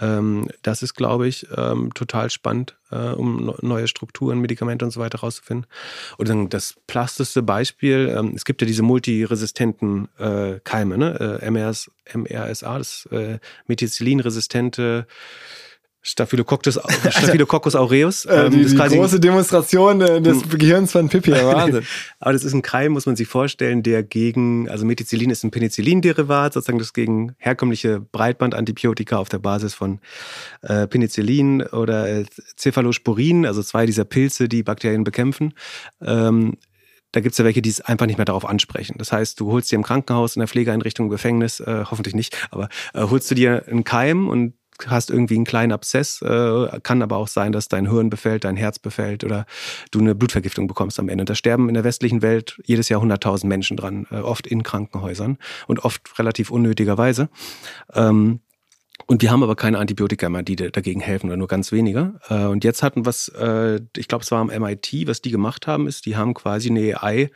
Ähm, 0.00 0.48
das 0.62 0.82
ist, 0.82 0.94
glaube 0.94 1.28
ich, 1.28 1.46
ähm, 1.56 1.92
total 1.94 2.30
spannend, 2.30 2.76
äh, 2.90 3.10
um 3.10 3.54
neue 3.60 3.88
Strukturen, 3.88 4.40
Medikamente 4.40 4.84
und 4.84 4.90
so 4.90 5.00
weiter 5.00 5.20
rauszufinden. 5.20 5.66
Und 6.16 6.28
dann 6.28 6.48
das 6.48 6.74
plastischste 6.86 7.42
Beispiel, 7.42 8.14
ähm, 8.16 8.32
es 8.34 8.44
gibt 8.44 8.62
ja 8.62 8.66
diese 8.66 8.82
multiresistenten 8.82 10.08
äh, 10.18 10.60
Keime, 10.64 10.96
ne? 10.96 11.40
Äh, 11.42 11.50
MRS, 11.50 11.90
MRSA, 12.12 12.78
das 12.78 13.06
äh, 13.12 13.38
Methicillin-resistente 13.66 15.06
Staphylococcus, 16.06 16.78
Staphylococcus 17.08 17.74
aureus. 17.74 18.26
Äh, 18.26 18.50
die, 18.50 18.66
die 18.66 18.76
große 18.76 19.18
Demonstration 19.18 20.02
äh, 20.02 20.20
des. 20.20 20.48
Gehirns 20.50 20.92
von 20.92 21.08
Pippi, 21.08 21.32
Wahnsinn. 21.32 21.84
Aber 22.20 22.34
das 22.34 22.44
ist 22.44 22.52
ein 22.52 22.60
Keim, 22.60 22.92
muss 22.92 23.06
man 23.06 23.16
sich 23.16 23.26
vorstellen, 23.26 23.82
der 23.82 24.02
gegen, 24.02 24.68
also 24.68 24.84
Methicillin 24.84 25.30
ist 25.30 25.44
ein 25.44 25.50
Penicillin-Derivat, 25.50 26.52
sozusagen 26.52 26.78
das 26.78 26.92
gegen 26.92 27.34
herkömmliche 27.38 28.00
Breitbandantibiotika 28.00 29.16
auf 29.16 29.30
der 29.30 29.38
Basis 29.38 29.72
von 29.72 30.00
äh, 30.60 30.86
Penicillin 30.86 31.62
oder 31.62 32.06
äh, 32.06 32.26
Cephalosporin, 32.58 33.46
also 33.46 33.62
zwei 33.62 33.86
dieser 33.86 34.04
Pilze, 34.04 34.46
die 34.48 34.62
Bakterien 34.62 35.04
bekämpfen. 35.04 35.54
Ähm, 36.02 36.58
da 37.12 37.20
gibt's 37.20 37.38
ja 37.38 37.44
welche, 37.44 37.62
die 37.62 37.70
es 37.70 37.80
einfach 37.80 38.06
nicht 38.06 38.18
mehr 38.18 38.24
darauf 38.24 38.44
ansprechen. 38.44 38.96
Das 38.98 39.12
heißt, 39.12 39.38
du 39.38 39.50
holst 39.52 39.70
dir 39.70 39.76
im 39.76 39.84
Krankenhaus, 39.84 40.36
in 40.36 40.40
der 40.40 40.48
Pflegeeinrichtung, 40.48 41.06
im 41.06 41.10
Gefängnis, 41.10 41.60
äh, 41.60 41.84
hoffentlich 41.90 42.14
nicht, 42.14 42.36
aber 42.50 42.68
äh, 42.92 43.02
holst 43.02 43.30
du 43.30 43.34
dir 43.34 43.64
einen 43.68 43.84
Keim 43.84 44.28
und 44.28 44.54
hast 44.86 45.10
irgendwie 45.10 45.36
einen 45.36 45.44
kleinen 45.44 45.72
Abszess, 45.72 46.20
äh, 46.22 46.80
kann 46.82 47.02
aber 47.02 47.16
auch 47.16 47.28
sein, 47.28 47.52
dass 47.52 47.68
dein 47.68 47.90
Hirn 47.90 48.10
befällt, 48.10 48.44
dein 48.44 48.56
Herz 48.56 48.78
befällt 48.78 49.24
oder 49.24 49.46
du 49.90 50.00
eine 50.00 50.14
Blutvergiftung 50.14 50.66
bekommst 50.66 50.98
am 50.98 51.08
Ende. 51.08 51.22
Und 51.22 51.30
da 51.30 51.34
sterben 51.34 51.68
in 51.68 51.74
der 51.74 51.84
westlichen 51.84 52.22
Welt 52.22 52.60
jedes 52.64 52.88
Jahr 52.88 53.02
100.000 53.02 53.46
Menschen 53.46 53.76
dran, 53.76 54.06
äh, 54.10 54.16
oft 54.16 54.46
in 54.46 54.62
Krankenhäusern 54.62 55.38
und 55.66 55.84
oft 55.84 56.18
relativ 56.18 56.50
unnötigerweise. 56.50 57.28
Ähm, 57.92 58.40
und 59.06 59.22
wir 59.22 59.30
haben 59.30 59.42
aber 59.42 59.56
keine 59.56 59.78
Antibiotika 59.78 60.28
mehr, 60.28 60.42
die 60.42 60.56
dagegen 60.56 61.00
helfen 61.00 61.26
oder 61.26 61.36
nur 61.36 61.48
ganz 61.48 61.72
wenige. 61.72 62.20
Äh, 62.28 62.44
und 62.44 62.64
jetzt 62.64 62.82
hatten 62.82 63.06
was, 63.06 63.28
äh, 63.28 63.80
ich 63.96 64.08
glaube, 64.08 64.24
es 64.24 64.30
war 64.30 64.40
am 64.40 64.48
MIT, 64.48 65.06
was 65.06 65.20
die 65.20 65.30
gemacht 65.30 65.66
haben, 65.66 65.86
ist, 65.86 66.06
die 66.06 66.16
haben 66.16 66.34
quasi 66.34 66.70
eine 66.70 67.02
AI 67.02 67.30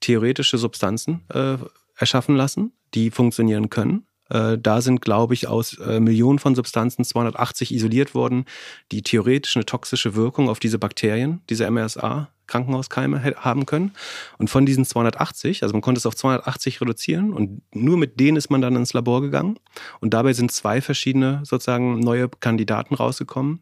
theoretische 0.00 0.58
Substanzen 0.58 1.22
äh, 1.32 1.56
erschaffen 1.96 2.36
lassen, 2.36 2.72
die 2.94 3.10
funktionieren 3.10 3.70
können 3.70 4.06
äh, 4.32 4.58
da 4.58 4.80
sind, 4.80 5.00
glaube 5.00 5.34
ich, 5.34 5.46
aus 5.46 5.78
äh, 5.78 6.00
Millionen 6.00 6.38
von 6.38 6.54
Substanzen 6.54 7.04
280 7.04 7.72
isoliert 7.72 8.14
worden, 8.14 8.46
die 8.90 9.02
theoretisch 9.02 9.56
eine 9.56 9.66
toxische 9.66 10.14
Wirkung 10.14 10.48
auf 10.48 10.58
diese 10.58 10.78
Bakterien, 10.78 11.42
diese 11.50 11.70
MRSA, 11.70 12.28
Krankenhauskeime 12.46 13.22
haben 13.36 13.66
können. 13.66 13.92
Und 14.36 14.50
von 14.50 14.66
diesen 14.66 14.84
280, 14.84 15.62
also 15.62 15.72
man 15.72 15.80
konnte 15.80 15.98
es 15.98 16.06
auf 16.06 16.14
280 16.14 16.80
reduzieren 16.80 17.32
und 17.32 17.62
nur 17.74 17.96
mit 17.96 18.20
denen 18.20 18.36
ist 18.36 18.50
man 18.50 18.60
dann 18.60 18.76
ins 18.76 18.92
Labor 18.92 19.22
gegangen. 19.22 19.58
Und 20.00 20.12
dabei 20.12 20.32
sind 20.32 20.52
zwei 20.52 20.80
verschiedene 20.80 21.40
sozusagen 21.44 22.00
neue 22.00 22.28
Kandidaten 22.28 22.94
rausgekommen, 22.94 23.60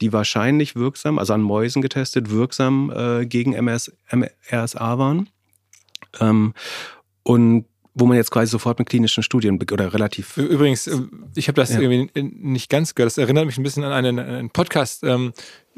die 0.00 0.12
wahrscheinlich 0.12 0.76
wirksam, 0.76 1.18
also 1.18 1.34
an 1.34 1.42
Mäusen 1.42 1.82
getestet, 1.82 2.30
wirksam 2.30 2.90
äh, 2.94 3.26
gegen 3.26 3.52
MS, 3.52 3.92
MRSA 4.10 4.98
waren. 4.98 5.28
Ähm, 6.20 6.54
und 7.22 7.66
wo 7.94 8.06
man 8.06 8.16
jetzt 8.16 8.30
quasi 8.30 8.50
sofort 8.50 8.78
mit 8.78 8.88
klinischen 8.88 9.22
Studien 9.22 9.60
oder 9.72 9.92
relativ. 9.92 10.36
Übrigens, 10.36 10.86
äh, 10.86 10.96
ich 11.34 11.48
habe 11.48 11.56
das 11.56 11.72
ja. 11.72 11.80
irgendwie 11.80 12.22
nicht 12.22 12.70
ganz 12.70 12.94
gehört. 12.94 13.08
Das 13.08 13.18
erinnert 13.18 13.46
mich 13.46 13.58
ein 13.58 13.62
bisschen 13.62 13.84
an 13.84 13.92
einen, 13.92 14.18
einen 14.18 14.50
Podcast, 14.50 15.02
ähm, 15.02 15.32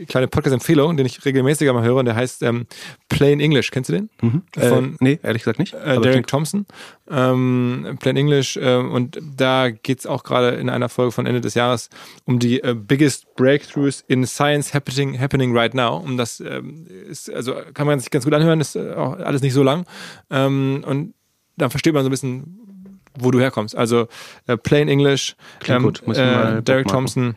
kleine 0.06 0.28
Podcast-Empfehlung, 0.28 0.96
den 0.96 1.06
ich 1.06 1.24
regelmäßiger 1.24 1.72
mal 1.72 1.84
höre, 1.84 1.96
und 1.96 2.06
der 2.06 2.16
heißt 2.16 2.42
ähm, 2.42 2.66
Plain 3.08 3.40
English. 3.40 3.70
Kennst 3.70 3.90
du 3.90 3.94
den? 3.94 4.10
Mhm. 4.20 4.42
Von, 4.58 4.92
äh, 4.94 4.96
nee, 5.00 5.20
ehrlich 5.22 5.42
gesagt 5.42 5.58
nicht. 5.58 5.74
Äh, 5.74 6.00
Derek 6.00 6.26
Thompson. 6.26 6.66
Ähm, 7.10 7.96
Plain 8.00 8.16
English. 8.16 8.56
Äh, 8.56 8.76
und 8.76 9.18
da 9.36 9.70
geht 9.70 10.00
es 10.00 10.06
auch 10.06 10.24
gerade 10.24 10.50
in 10.50 10.68
einer 10.68 10.88
Folge 10.88 11.12
von 11.12 11.26
Ende 11.26 11.40
des 11.40 11.54
Jahres 11.54 11.88
um 12.24 12.38
die 12.38 12.62
äh, 12.62 12.74
biggest 12.74 13.34
breakthroughs 13.36 14.04
in 14.08 14.26
science 14.26 14.74
happening, 14.74 15.18
happening 15.18 15.56
right 15.56 15.74
now. 15.74 15.96
Und 15.96 16.16
das 16.16 16.40
ähm, 16.40 16.86
ist, 17.08 17.30
also 17.30 17.54
kann 17.74 17.86
man 17.86 18.00
sich 18.00 18.10
ganz 18.10 18.24
gut 18.24 18.34
anhören, 18.34 18.60
ist 18.60 18.76
äh, 18.76 18.92
auch 18.94 19.18
alles 19.18 19.42
nicht 19.42 19.54
so 19.54 19.62
lang. 19.62 19.86
Ähm, 20.30 20.84
und 20.86 21.14
dann 21.62 21.70
versteht 21.70 21.94
man 21.94 22.02
so 22.02 22.08
ein 22.08 22.10
bisschen, 22.10 22.98
wo 23.18 23.30
du 23.30 23.40
herkommst. 23.40 23.76
Also 23.76 24.08
äh, 24.46 24.56
Plain 24.56 24.88
English, 24.88 25.36
ähm, 25.66 25.82
gut. 25.82 26.02
Äh, 26.08 26.62
Derek 26.62 26.88
Thompson. 26.88 27.36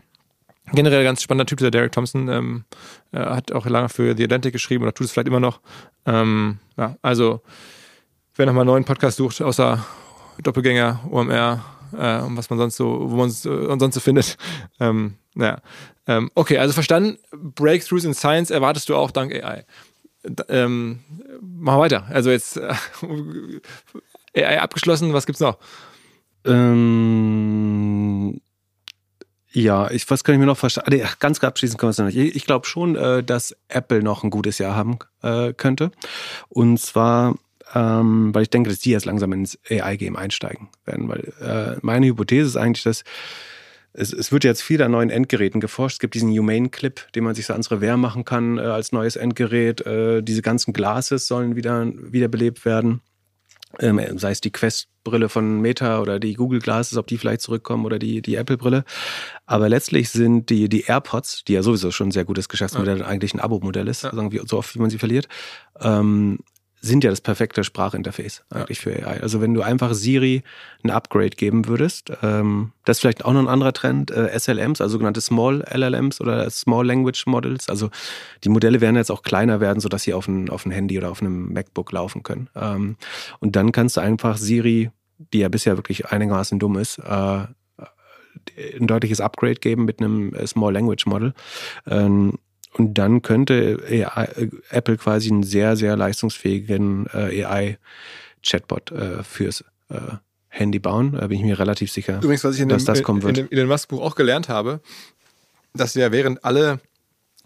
Generell 0.74 1.04
ganz 1.04 1.22
spannender 1.22 1.46
Typ, 1.46 1.60
dieser 1.60 1.72
Derek 1.72 1.92
Thompson. 1.92 2.28
Ähm, 2.28 2.66
äh, 3.12 3.20
hat 3.20 3.52
auch 3.52 3.66
lange 3.68 3.90
für 3.90 4.16
The 4.18 4.24
Atlantic 4.24 4.54
geschrieben 4.54 4.84
oder 4.84 4.94
tut 4.94 5.06
es 5.06 5.12
vielleicht 5.12 5.28
immer 5.28 5.40
noch. 5.40 5.62
Ähm, 6.06 6.58
ja, 6.76 6.96
also, 7.04 7.42
wer 8.36 8.48
nochmal 8.48 8.62
einen 8.62 8.72
neuen 8.72 8.86
Podcast 8.86 9.18
sucht, 9.18 9.42
außer 9.42 9.86
Doppelgänger, 10.42 11.02
OMR, 11.10 11.64
äh, 11.98 12.22
und 12.22 12.36
was 12.36 12.50
man 12.50 12.60
sonst 12.60 12.78
so, 12.78 13.12
wo 13.12 13.16
man 13.16 13.30
es 13.30 13.46
äh, 13.46 13.78
sonst 13.80 13.94
so 13.94 14.00
findet. 14.00 14.38
Ähm, 14.80 15.14
naja. 15.36 15.62
Ähm, 16.06 16.30
okay, 16.36 16.58
also 16.58 16.74
verstanden. 16.74 17.18
Breakthroughs 17.32 18.04
in 18.04 18.14
Science 18.14 18.52
erwartest 18.52 18.90
du 18.90 18.96
auch 18.96 19.10
dank 19.10 19.34
AI. 19.34 19.66
Ähm, 20.50 21.00
machen 21.42 21.78
wir 21.78 21.80
weiter. 21.80 22.06
Also 22.10 22.30
jetzt 22.32 22.58
äh, 22.58 22.74
AI 24.36 24.62
abgeschlossen, 24.62 25.14
was 25.14 25.26
gibt's 25.26 25.42
noch? 25.42 25.58
Ähm, 26.46 28.42
ja, 29.52 29.90
ich, 29.90 30.10
was 30.10 30.24
kann 30.24 30.36
ich 30.36 30.40
mir 30.40 30.46
noch 30.46 30.58
verstehen? 30.58 31.02
Ah, 31.04 31.10
ganz 31.20 31.42
abschließend 31.42 31.80
können 31.80 31.90
wir 31.90 31.92
es 31.92 31.98
noch 31.98 32.06
nicht. 32.06 32.18
Ich, 32.18 32.36
ich 32.36 32.46
glaube 32.46 32.68
schon, 32.68 32.96
äh, 32.96 33.24
dass 33.24 33.56
Apple 33.70 34.04
noch 34.04 34.24
ein 34.24 34.30
gutes 34.30 34.58
Jahr 34.58 34.76
haben 34.76 35.00
äh, 35.24 35.54
könnte. 35.54 35.92
Und 36.50 36.80
zwar, 36.80 37.36
ähm, 37.74 38.36
weil 38.36 38.44
ich 38.44 38.50
denke, 38.50 38.70
dass 38.70 38.80
die 38.80 38.92
jetzt 38.92 39.06
langsam 39.06 39.32
ins 39.32 39.58
AI-Game 39.70 40.18
einsteigen 40.18 40.68
werden. 40.84 41.08
Weil 41.08 41.34
äh, 41.42 41.80
meine 41.82 42.08
Hypothese 42.08 42.48
ist 42.48 42.58
eigentlich, 42.58 42.84
dass 42.84 43.06
es, 43.94 44.12
es 44.12 44.34
wird 44.34 44.44
jetzt 44.44 44.62
viel 44.62 44.82
an 44.82 44.92
neuen 44.92 45.10
Endgeräten 45.10 45.62
geforscht. 45.62 45.96
Es 45.96 46.00
gibt 46.00 46.16
diesen 46.16 46.38
Humane-Clip, 46.38 47.14
den 47.14 47.24
man 47.24 47.34
sich 47.34 47.46
so 47.46 47.54
ans 47.54 47.72
Revers 47.72 47.98
machen 47.98 48.26
kann 48.26 48.58
äh, 48.58 48.62
als 48.62 48.92
neues 48.92 49.16
Endgerät. 49.16 49.86
Äh, 49.86 50.22
diese 50.22 50.42
ganzen 50.42 50.74
Glases 50.74 51.28
sollen 51.28 51.56
wieder 51.56 51.90
wiederbelebt 51.96 52.66
werden. 52.66 53.00
Ähm, 53.80 54.18
sei 54.18 54.32
es 54.32 54.42
die 54.42 54.52
Quest-Brille 54.52 55.30
von 55.30 55.62
Meta 55.62 56.00
oder 56.02 56.20
die 56.20 56.34
Google 56.34 56.60
Glasses, 56.60 56.98
ob 56.98 57.08
die 57.08 57.18
vielleicht 57.18 57.42
zurückkommen 57.42 57.86
oder 57.86 58.00
die, 58.00 58.22
die 58.22 58.36
Apple-Brille. 58.36 58.84
Aber 59.46 59.70
letztlich 59.70 60.10
sind 60.10 60.50
die, 60.50 60.70
die 60.70 60.84
AirPods, 60.84 61.44
die 61.44 61.54
ja 61.54 61.64
sowieso 61.64 61.92
schon 61.92 62.10
ein 62.10 62.12
sehr 62.12 62.26
gutes 62.26 62.50
Geschäftsmodell, 62.50 63.00
ja. 63.00 63.06
eigentlich 63.06 63.34
ein 63.34 63.40
Abo-Modell 63.40 63.88
ist, 63.88 64.04
ja. 64.04 64.14
sagen 64.14 64.32
wir, 64.32 64.44
so 64.46 64.58
oft 64.58 64.74
wie 64.76 64.80
man 64.80 64.90
sie 64.90 64.98
verliert, 64.98 65.28
ähm, 65.80 66.40
sind 66.86 67.04
ja 67.04 67.10
das 67.10 67.22
perfekte 67.22 67.64
Sprachinterface 67.64 68.44
eigentlich 68.50 68.84
ja. 68.86 68.92
für 68.92 69.08
AI. 69.08 69.22
Also 69.22 69.42
wenn 69.42 69.54
du 69.54 69.62
einfach 69.62 69.94
Siri 69.94 70.44
ein 70.84 70.92
Upgrade 70.92 71.32
geben 71.32 71.68
würdest, 71.68 72.12
ähm, 72.22 72.72
das 72.86 72.98
ist 72.98 73.02
vielleicht 73.02 73.26
auch 73.26 73.34
noch 73.34 73.42
ein 73.42 73.48
anderer 73.48 73.74
Trend, 73.74 74.12
äh, 74.12 74.38
SLMs, 74.38 74.82
also 74.82 74.94
sogenannte 74.94 75.22
Small 75.22 75.66
LLMs 75.74 76.22
oder 76.22 76.48
Small 76.50 76.86
Language 76.86 77.26
Models. 77.26 77.70
Also 77.70 77.90
die 78.44 78.50
Modelle 78.50 78.82
werden 78.82 78.96
jetzt 78.96 79.12
auch 79.12 79.24
kleiner 79.24 79.60
werden, 79.60 79.80
sodass 79.80 80.04
sie 80.04 80.14
auf 80.14 80.28
ein, 80.28 80.50
auf 80.50 80.66
ein 80.66 80.72
Handy 80.72 80.98
oder 80.98 81.10
auf 81.10 81.22
einem 81.22 81.52
MacBook 81.52 81.92
laufen 81.92 82.22
können. 82.22 82.50
Ähm, 82.56 82.98
und 83.40 83.56
dann 83.56 83.72
kannst 83.72 83.98
du 83.98 84.02
einfach 84.02 84.38
Siri, 84.38 84.92
die 85.34 85.40
ja 85.40 85.50
bisher 85.50 85.78
wirklich 85.78 86.12
einigermaßen 86.12 86.60
dumm 86.60 86.78
ist, 86.78 87.00
äh, 87.00 87.46
ein 88.80 88.88
deutliches 88.88 89.22
Upgrade 89.22 89.56
geben 89.56 89.86
mit 89.86 90.00
einem 90.00 90.34
äh, 90.36 90.46
Small 90.46 90.74
Language 90.74 91.08
Model. 91.08 91.34
Ähm, 91.88 92.38
und 92.78 92.96
dann 92.96 93.22
könnte 93.22 93.80
AI, 93.88 94.26
äh, 94.26 94.50
Apple 94.70 94.98
quasi 94.98 95.30
einen 95.30 95.44
sehr, 95.44 95.78
sehr 95.78 95.96
leistungsfähigen 95.96 97.08
äh, 97.14 97.46
AI-Chatbot 97.46 98.92
äh, 98.92 99.24
fürs 99.24 99.64
äh, 99.90 100.00
Handy 100.50 100.80
bauen. 100.80 101.14
Da 101.14 101.28
bin 101.28 101.40
ich 101.40 101.46
mir 101.46 101.58
relativ 101.58 101.90
sicher, 101.90 102.18
Übrigens, 102.18 102.44
was 102.44 102.56
ich 102.56 102.62
in 102.62 102.70
dass 102.70 102.84
dem, 102.84 102.94
das 102.94 103.04
kommen 103.04 103.24
wird. 103.24 103.38
In 103.38 103.48
in 103.48 103.58
dem 103.58 103.68
Musk-Buch 103.70 104.02
auch 104.02 104.16
gelernt 104.16 104.50
habe, 104.50 104.82
dass 105.74 105.94
ja 105.94 106.12
während 106.12 106.44
alle 106.44 106.82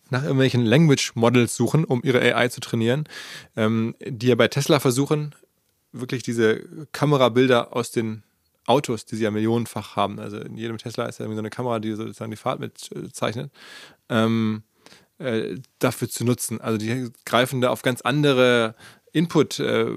nach 0.10 0.24
irgendwelchen 0.24 0.66
Language 0.66 1.12
Models 1.14 1.56
suchen, 1.56 1.86
um 1.86 2.02
ihre 2.04 2.22
AI 2.22 2.48
zu 2.48 2.60
trainieren, 2.60 3.04
ähm, 3.56 3.96
die 4.04 4.28
ja 4.28 4.36
bei 4.36 4.48
Tesla 4.48 4.80
versuchen, 4.80 5.36
wirklich 5.92 6.24
diese 6.24 6.62
Kamerabilder 6.92 7.76
aus 7.76 7.92
den 7.92 8.24
Autos, 8.66 9.06
die 9.06 9.16
sie 9.16 9.26
ja 9.26 9.32
millionenfach 9.32 9.96
haben. 9.96 10.20
Also 10.20 10.38
in 10.40 10.58
jedem 10.58 10.80
Tesla 10.80 11.06
ist 11.06 11.20
ja 11.20 11.26
irgendwie 11.26 11.38
so 11.38 11.42
eine 11.42 11.52
Kamera, 11.52 11.80
die 11.80 11.94
sozusagen 11.94 12.32
die 12.32 12.38
Fahrt 12.38 12.60
mitzeichnet. 12.60 13.52
Ähm, 14.10 14.64
äh, 15.20 15.56
dafür 15.80 16.10
zu 16.10 16.26
nutzen. 16.26 16.60
Also 16.60 16.78
die 16.78 17.12
greifen 17.26 17.62
da 17.62 17.70
auf 17.70 17.82
ganz 17.82 18.02
andere 18.02 18.76
Input- 19.14 19.60
äh, 19.60 19.96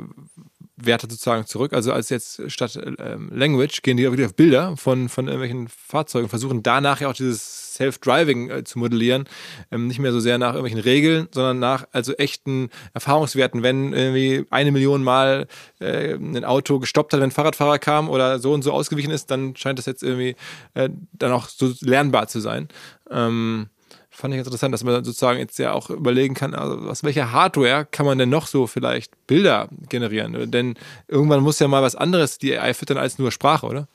Werte 0.86 1.06
sozusagen 1.08 1.46
zurück. 1.46 1.72
Also 1.72 1.92
als 1.92 2.08
jetzt 2.08 2.50
statt 2.50 2.78
ähm, 2.98 3.30
Language 3.32 3.82
gehen 3.82 3.96
die 3.96 4.10
wieder 4.10 4.26
auf 4.26 4.34
Bilder 4.34 4.76
von, 4.76 5.08
von 5.08 5.26
irgendwelchen 5.26 5.68
Fahrzeugen, 5.68 6.28
versuchen 6.28 6.62
danach 6.62 7.00
ja 7.00 7.08
auch 7.08 7.14
dieses 7.14 7.74
Self-Driving 7.74 8.50
äh, 8.50 8.64
zu 8.64 8.78
modellieren. 8.78 9.24
Ähm, 9.70 9.86
nicht 9.86 9.98
mehr 9.98 10.12
so 10.12 10.20
sehr 10.20 10.38
nach 10.38 10.54
irgendwelchen 10.54 10.80
Regeln, 10.80 11.28
sondern 11.32 11.58
nach 11.58 11.86
also 11.92 12.14
echten 12.14 12.70
Erfahrungswerten. 12.94 13.62
Wenn 13.62 13.92
irgendwie 13.92 14.46
eine 14.50 14.72
Million 14.72 15.02
Mal 15.02 15.46
äh, 15.80 16.14
ein 16.14 16.44
Auto 16.44 16.78
gestoppt 16.78 17.12
hat, 17.12 17.20
wenn 17.20 17.28
ein 17.28 17.32
Fahrradfahrer 17.32 17.78
kam 17.78 18.08
oder 18.08 18.38
so 18.38 18.52
und 18.52 18.62
so 18.62 18.72
ausgewichen 18.72 19.10
ist, 19.10 19.30
dann 19.30 19.56
scheint 19.56 19.78
das 19.78 19.86
jetzt 19.86 20.02
irgendwie 20.02 20.36
äh, 20.74 20.88
dann 21.12 21.32
auch 21.32 21.48
so 21.48 21.72
lernbar 21.80 22.28
zu 22.28 22.40
sein. 22.40 22.68
Ähm, 23.10 23.68
fand 24.12 24.34
ich 24.34 24.38
interessant, 24.38 24.72
dass 24.74 24.84
man 24.84 25.02
sozusagen 25.04 25.38
jetzt 25.38 25.58
ja 25.58 25.72
auch 25.72 25.90
überlegen 25.90 26.34
kann, 26.34 26.54
also 26.54 26.76
aus 26.88 27.02
welcher 27.02 27.32
Hardware 27.32 27.86
kann 27.90 28.06
man 28.06 28.18
denn 28.18 28.28
noch 28.28 28.46
so 28.46 28.66
vielleicht 28.66 29.26
Bilder 29.26 29.68
generieren? 29.88 30.50
Denn 30.50 30.74
irgendwann 31.08 31.42
muss 31.42 31.58
ja 31.58 31.66
mal 31.66 31.82
was 31.82 31.96
anderes 31.96 32.38
die 32.38 32.56
AI 32.56 32.74
füttern 32.74 32.98
als 32.98 33.18
nur 33.18 33.32
Sprache, 33.32 33.66
oder? 33.66 33.88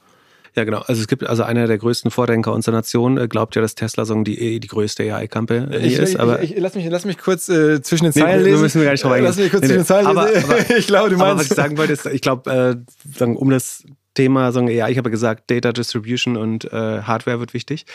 Ja, 0.56 0.64
genau. 0.64 0.80
Also 0.80 1.02
es 1.02 1.08
gibt 1.08 1.24
also 1.24 1.44
einer 1.44 1.68
der 1.68 1.78
größten 1.78 2.10
Vordenker 2.10 2.52
unserer 2.52 2.76
Nation, 2.78 3.20
äh, 3.20 3.28
glaubt 3.28 3.56
ja, 3.56 3.62
dass 3.62 3.76
Tesla 3.76 4.06
so 4.06 4.20
die, 4.24 4.60
die 4.60 4.68
größte 4.68 5.04
AI-Company 5.04 5.76
ist. 5.86 6.20
Aber 6.20 6.42
ich, 6.42 6.56
ich, 6.56 6.60
lass, 6.60 6.74
mich, 6.74 6.90
lass 6.90 7.06
mich 7.06 7.20
kurz 7.20 7.48
äh, 7.48 7.80
zwischen 7.84 8.06
den 8.06 8.14
Zeilen 8.14 8.42
nee, 8.42 8.50
lesen. 8.50 8.62
müssen 8.62 8.82
wir 8.82 8.86
gar 8.86 8.94
nicht 8.94 9.06
eingehen. 9.06 9.24
Lass 9.24 9.38
mich 9.38 9.52
kurz 9.52 9.62
nee, 9.62 9.68
zwischen 9.68 9.82
den 9.82 9.86
Zeilen 9.86 10.08
aber, 10.08 10.32
lesen. 10.32 10.50
Aber, 10.50 10.70
ich 10.78 10.88
glaube, 10.88 11.10
du 11.12 11.18
meinst. 11.18 11.32
Aber 11.32 11.40
was 11.42 11.52
ich 11.52 11.56
sagen 11.56 11.78
wollte, 11.78 11.94
ist, 11.94 12.08
ich 12.08 12.22
glaube, 12.22 12.84
äh, 13.20 13.24
um 13.24 13.52
das 13.52 13.84
Thema, 14.18 14.52
sagen, 14.52 14.68
ja, 14.68 14.88
ich 14.90 14.98
habe 14.98 15.12
gesagt, 15.12 15.52
Data 15.52 15.72
Distribution 15.72 16.38
und 16.38 16.66
äh, 16.66 17.04
Hardware 17.04 17.40
wird 17.40 17.54
wichtig. 17.54 17.86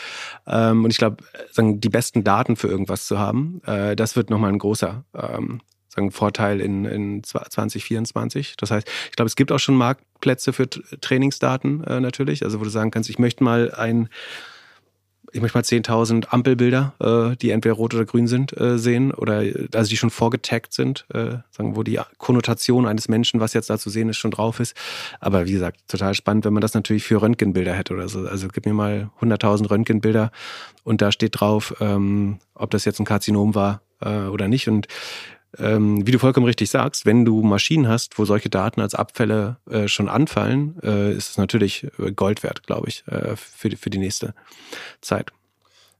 Ähm, 0.47 0.85
und 0.85 0.89
ich 0.89 0.97
glaube, 0.97 1.17
sagen, 1.51 1.81
die 1.81 1.89
besten 1.89 2.23
Daten 2.23 2.55
für 2.55 2.69
irgendwas 2.69 3.07
zu 3.07 3.19
haben, 3.19 3.61
äh, 3.65 3.95
das 3.97 4.15
wird 4.15 4.29
nochmal 4.29 4.49
ein 4.51 4.57
großer 4.57 5.03
ähm, 5.13 5.59
sagen, 5.89 6.11
Vorteil 6.11 6.61
in, 6.61 6.85
in 6.85 7.23
2024. 7.23 8.55
Das 8.55 8.71
heißt, 8.71 8.87
ich 9.09 9.15
glaube, 9.17 9.27
es 9.27 9.35
gibt 9.35 9.51
auch 9.51 9.59
schon 9.59 9.75
Marktplätze 9.75 10.53
für 10.53 10.69
Trainingsdaten 10.69 11.83
äh, 11.83 11.99
natürlich, 11.99 12.45
also 12.45 12.61
wo 12.61 12.63
du 12.63 12.69
sagen 12.69 12.89
kannst, 12.89 13.09
ich 13.09 13.19
möchte 13.19 13.43
mal 13.43 13.71
ein 13.73 14.07
ich 15.33 15.41
möchte 15.41 15.57
mal 15.57 15.63
10.000 15.63 16.27
Ampelbilder, 16.29 16.93
äh, 16.99 17.35
die 17.35 17.49
entweder 17.49 17.73
rot 17.73 17.93
oder 17.95 18.05
grün 18.05 18.27
sind, 18.27 18.55
äh, 18.59 18.77
sehen 18.77 19.11
oder 19.11 19.43
also 19.73 19.89
die 19.89 19.97
schon 19.97 20.11
vorgetaggt 20.11 20.73
sind, 20.73 21.05
äh, 21.13 21.37
sagen, 21.49 21.75
wo 21.75 21.81
die 21.81 21.99
Konnotation 22.19 22.85
eines 22.85 23.09
Menschen, 23.09 23.39
was 23.39 23.53
jetzt 23.53 23.69
da 23.69 23.79
zu 23.79 23.89
sehen 23.89 24.09
ist, 24.09 24.17
schon 24.17 24.31
drauf 24.31 24.59
ist. 24.59 24.75
Aber 25.19 25.47
wie 25.47 25.53
gesagt, 25.53 25.79
total 25.87 26.13
spannend, 26.13 26.45
wenn 26.45 26.53
man 26.53 26.61
das 26.61 26.75
natürlich 26.75 27.03
für 27.03 27.21
Röntgenbilder 27.21 27.73
hätte 27.73 27.95
oder 27.95 28.07
so. 28.07 28.27
Also 28.27 28.47
gib 28.47 28.65
mir 28.67 28.73
mal 28.73 29.09
100.000 29.21 29.71
Röntgenbilder 29.71 30.31
und 30.83 31.01
da 31.01 31.11
steht 31.11 31.39
drauf, 31.39 31.75
ähm, 31.79 32.37
ob 32.53 32.69
das 32.69 32.85
jetzt 32.85 32.99
ein 32.99 33.05
Karzinom 33.05 33.55
war 33.55 33.81
äh, 34.01 34.27
oder 34.27 34.47
nicht. 34.47 34.67
Und 34.67 34.87
ähm, 35.57 36.05
wie 36.05 36.11
du 36.11 36.19
vollkommen 36.19 36.45
richtig 36.45 36.69
sagst, 36.69 37.05
wenn 37.05 37.25
du 37.25 37.41
Maschinen 37.41 37.87
hast, 37.87 38.17
wo 38.17 38.25
solche 38.25 38.49
Daten 38.49 38.81
als 38.81 38.95
Abfälle 38.95 39.57
äh, 39.69 39.87
schon 39.87 40.09
anfallen, 40.09 40.77
äh, 40.83 41.13
ist 41.13 41.31
es 41.31 41.37
natürlich 41.37 41.87
äh, 41.99 42.11
Gold 42.11 42.43
wert, 42.43 42.65
glaube 42.65 42.87
ich, 42.89 43.03
äh, 43.07 43.35
für, 43.35 43.69
die, 43.69 43.75
für 43.75 43.89
die 43.89 43.99
nächste 43.99 44.33
Zeit. 45.01 45.31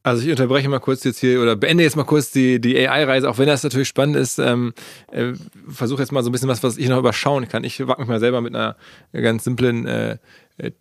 Also 0.05 0.21
ich 0.23 0.29
unterbreche 0.29 0.67
mal 0.67 0.79
kurz 0.79 1.05
jetzt 1.05 1.19
hier 1.19 1.41
oder 1.41 1.55
beende 1.55 1.81
jetzt 1.83 1.95
mal 1.95 2.03
kurz 2.03 2.29
die, 2.31 2.59
die 2.59 2.77
AI-Reise, 2.77 3.29
auch 3.29 3.37
wenn 3.37 3.47
das 3.47 3.63
natürlich 3.63 3.87
spannend 3.87 4.17
ist. 4.17 4.37
Ähm, 4.37 4.73
äh, 5.11 5.31
Versuche 5.69 6.01
jetzt 6.01 6.11
mal 6.11 6.23
so 6.23 6.29
ein 6.29 6.33
bisschen 6.33 6.49
was, 6.49 6.61
was 6.61 6.77
ich 6.77 6.89
noch 6.89 6.99
überschauen 6.99 7.47
kann. 7.47 7.63
Ich 7.63 7.79
wage 7.87 8.01
mich 8.01 8.09
mal 8.09 8.19
selber 8.19 8.41
mit 8.41 8.53
einer 8.53 8.75
ganz 9.13 9.45
simplen 9.45 9.87
äh, 9.87 10.17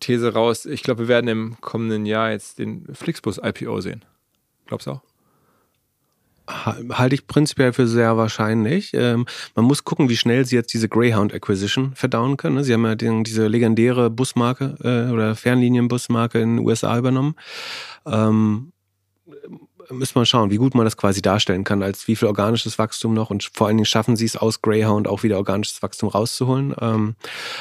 These 0.00 0.32
raus. 0.34 0.66
Ich 0.66 0.82
glaube, 0.82 1.02
wir 1.02 1.08
werden 1.08 1.28
im 1.28 1.60
kommenden 1.60 2.04
Jahr 2.04 2.32
jetzt 2.32 2.58
den 2.58 2.84
Flixbus 2.92 3.38
IPO 3.38 3.80
sehen. 3.80 4.04
Glaubst 4.66 4.88
du 4.88 4.92
auch? 4.92 5.11
Halte 6.48 7.14
ich 7.14 7.26
prinzipiell 7.26 7.72
für 7.72 7.86
sehr 7.86 8.16
wahrscheinlich. 8.16 8.92
Ähm, 8.94 9.26
man 9.54 9.64
muss 9.64 9.84
gucken, 9.84 10.08
wie 10.08 10.16
schnell 10.16 10.44
sie 10.44 10.56
jetzt 10.56 10.72
diese 10.72 10.88
Greyhound 10.88 11.32
Acquisition 11.32 11.94
verdauen 11.94 12.36
können. 12.36 12.56
Ne? 12.56 12.64
Sie 12.64 12.72
haben 12.72 12.84
ja 12.84 12.94
den, 12.94 13.24
diese 13.24 13.46
legendäre 13.46 14.10
Busmarke 14.10 14.76
äh, 14.82 15.12
oder 15.12 15.34
Fernlinienbusmarke 15.36 16.40
in 16.40 16.56
den 16.56 16.66
USA 16.66 16.98
übernommen. 16.98 17.36
Ähm, 18.06 18.72
müssen 19.90 20.14
wir 20.14 20.26
schauen, 20.26 20.50
wie 20.50 20.56
gut 20.56 20.74
man 20.74 20.84
das 20.84 20.96
quasi 20.96 21.22
darstellen 21.22 21.64
kann, 21.64 21.82
als 21.82 22.08
wie 22.08 22.16
viel 22.16 22.28
organisches 22.28 22.78
Wachstum 22.78 23.14
noch 23.14 23.30
und 23.30 23.50
vor 23.52 23.66
allen 23.66 23.76
Dingen 23.76 23.86
schaffen 23.86 24.16
sie 24.16 24.24
es 24.24 24.36
aus 24.36 24.62
Greyhound 24.62 25.08
auch 25.08 25.22
wieder 25.22 25.36
organisches 25.38 25.82
Wachstum 25.82 26.08
rauszuholen. 26.08 26.74
Ähm, 26.80 27.14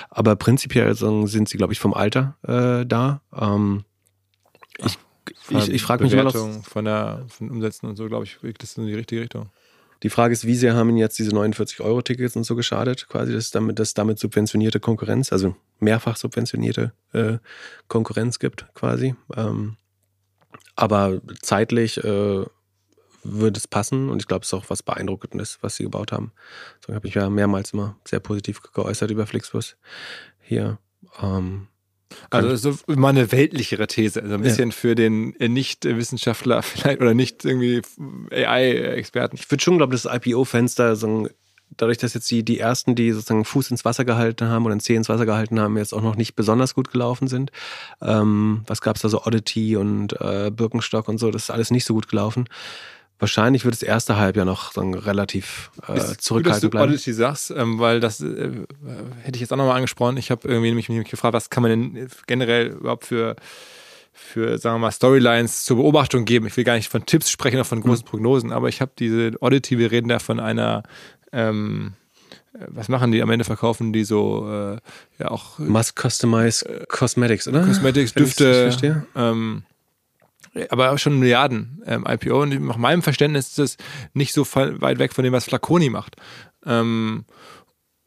aber 0.09 0.35
prinzipiell 0.35 0.95
sind 0.95 1.49
sie, 1.49 1.57
glaube 1.57 1.73
ich, 1.73 1.79
vom 1.79 1.93
Alter 1.93 2.37
äh, 2.47 2.85
da. 2.85 3.21
Ähm, 3.35 3.83
ich 4.77 4.97
ich, 5.49 5.69
ich 5.69 5.81
frage 5.81 6.03
mich 6.03 6.13
immer 6.13 6.23
noch. 6.23 6.63
Von, 6.63 6.85
der, 6.85 7.25
von 7.27 7.49
Umsätzen 7.49 7.89
und 7.89 7.95
so, 7.95 8.07
glaube 8.07 8.25
ich, 8.25 8.39
geht 8.41 8.61
das 8.61 8.77
in 8.77 8.87
die 8.87 8.93
richtige 8.93 9.21
Richtung. 9.21 9.49
Die 10.03 10.09
Frage 10.09 10.33
ist, 10.33 10.47
wie 10.47 10.55
sehr 10.55 10.75
haben 10.75 10.89
Ihnen 10.89 10.97
jetzt 10.97 11.19
diese 11.19 11.31
49-Euro-Tickets 11.31 12.35
und 12.35 12.43
so 12.43 12.55
geschadet? 12.55 13.07
Quasi 13.07 13.33
dass 13.33 13.51
damit, 13.51 13.77
dass 13.77 13.93
damit 13.93 14.17
subventionierte 14.17 14.79
Konkurrenz, 14.79 15.31
also 15.31 15.55
mehrfach 15.79 16.17
subventionierte 16.17 16.91
äh, 17.13 17.37
Konkurrenz 17.87 18.39
gibt, 18.39 18.65
quasi. 18.73 19.15
Ähm, 19.35 19.77
aber 20.75 21.21
zeitlich 21.41 22.03
äh, 22.03 22.45
würde 23.23 23.57
es 23.57 23.67
passen 23.67 24.09
und 24.09 24.19
ich 24.19 24.27
glaube, 24.27 24.41
es 24.41 24.47
ist 24.47 24.53
auch 24.53 24.69
was 24.69 24.81
Beeindruckendes, 24.81 25.59
was 25.61 25.75
sie 25.75 25.83
gebaut 25.83 26.11
haben. 26.11 26.31
So 26.85 26.93
habe 26.95 27.07
ich 27.07 27.13
ja 27.13 27.29
mehrmals 27.29 27.73
immer 27.73 27.95
sehr 28.05 28.19
positiv 28.19 28.61
geäußert 28.73 29.11
über 29.11 29.27
Flixbus 29.27 29.77
hier. 30.41 30.79
Ähm, 31.21 31.67
also 32.29 32.55
so 32.55 32.77
mal 32.87 33.09
eine 33.09 33.31
weltlichere 33.31 33.87
These, 33.87 34.21
also 34.21 34.35
ein 34.35 34.41
bisschen 34.41 34.69
ja. 34.69 34.75
für 34.75 34.95
den 34.95 35.35
Nicht-Wissenschaftler 35.39 36.61
vielleicht 36.63 37.01
oder 37.01 37.13
nicht 37.13 37.45
irgendwie 37.45 37.81
AI-Experten. 38.31 39.37
Ich 39.37 39.49
würde 39.49 39.63
schon 39.63 39.77
glauben, 39.77 39.91
das 39.91 40.05
IPO-Fenster, 40.05 40.95
so 40.95 41.27
dadurch, 41.77 41.97
dass 41.97 42.13
jetzt 42.13 42.29
die, 42.31 42.43
die 42.43 42.59
ersten, 42.59 42.95
die 42.95 43.11
sozusagen 43.11 43.45
Fuß 43.45 43.71
ins 43.71 43.85
Wasser 43.85 44.05
gehalten 44.05 44.47
haben 44.47 44.65
oder 44.65 44.75
ein 44.75 44.79
Zeh 44.79 44.95
ins 44.95 45.09
Wasser 45.09 45.25
gehalten 45.25 45.59
haben, 45.59 45.77
jetzt 45.77 45.93
auch 45.93 46.01
noch 46.01 46.15
nicht 46.15 46.35
besonders 46.35 46.75
gut 46.75 46.91
gelaufen 46.91 47.27
sind. 47.27 47.51
Ähm, 48.01 48.63
was 48.67 48.81
gab 48.81 48.95
es 48.95 49.01
da 49.01 49.09
so 49.09 49.23
Oddity 49.23 49.75
und 49.77 50.13
äh, 50.19 50.51
Birkenstock 50.53 51.07
und 51.07 51.17
so, 51.17 51.31
das 51.31 51.43
ist 51.43 51.49
alles 51.49 51.71
nicht 51.71 51.85
so 51.85 51.93
gut 51.93 52.09
gelaufen. 52.09 52.45
Wahrscheinlich 53.21 53.65
wird 53.65 53.75
das 53.75 53.83
erste 53.83 54.17
Halbjahr 54.17 54.47
noch 54.47 54.73
so 54.73 54.81
relativ 54.81 55.69
äh, 55.87 55.99
zurückhaltend 56.17 56.71
bleiben. 56.71 56.89
Odyssey 56.89 57.13
sagst, 57.13 57.51
ähm, 57.51 57.77
weil 57.77 57.99
das 57.99 58.19
äh, 58.19 58.49
hätte 59.21 59.35
ich 59.35 59.41
jetzt 59.41 59.53
auch 59.53 59.57
nochmal 59.57 59.75
angesprochen. 59.75 60.17
Ich 60.17 60.31
habe 60.31 60.47
irgendwie 60.47 60.69
nämlich 60.69 60.89
mich 60.89 61.07
gefragt, 61.07 61.35
was 61.35 61.51
kann 61.51 61.61
man 61.61 61.69
denn 61.69 62.09
generell 62.25 62.69
überhaupt 62.69 63.05
für, 63.05 63.35
für, 64.11 64.57
sagen 64.57 64.77
wir 64.77 64.87
mal, 64.87 64.91
Storylines 64.91 65.65
zur 65.65 65.77
Beobachtung 65.77 66.25
geben. 66.25 66.47
Ich 66.47 66.57
will 66.57 66.63
gar 66.63 66.73
nicht 66.73 66.89
von 66.89 67.05
Tipps 67.05 67.29
sprechen 67.29 67.57
oder 67.57 67.65
von 67.65 67.81
großen 67.81 68.03
mhm. 68.05 68.09
Prognosen, 68.09 68.51
aber 68.51 68.69
ich 68.69 68.81
habe 68.81 68.91
diese 68.97 69.33
Oddity, 69.39 69.77
wir 69.77 69.91
reden 69.91 70.09
da 70.09 70.17
von 70.17 70.39
einer 70.39 70.81
ähm, 71.31 71.93
was 72.53 72.89
machen 72.89 73.11
die 73.11 73.21
am 73.21 73.29
Ende 73.29 73.45
verkaufen 73.45 73.93
die 73.93 74.03
so 74.03 74.49
äh, 74.51 74.77
ja 75.19 75.31
auch 75.31 75.57
Must 75.59 75.95
Customize 75.95 76.67
äh, 76.67 76.85
Cosmetics 76.87 77.47
oder 77.47 77.63
Cosmetics 77.65 78.13
Düfte 78.13 79.05
ähm, 79.15 79.63
aber 80.69 80.97
schon 80.97 81.19
Milliarden 81.19 81.81
ähm, 81.85 82.05
IPO. 82.07 82.41
Und 82.41 82.65
nach 82.65 82.77
meinem 82.77 83.01
Verständnis 83.01 83.49
ist 83.49 83.59
es 83.59 83.77
nicht 84.13 84.33
so 84.33 84.45
weit 84.53 84.99
weg 84.99 85.13
von 85.13 85.23
dem, 85.23 85.33
was 85.33 85.45
Flaconi 85.45 85.89
macht. 85.89 86.15
Ähm, 86.65 87.25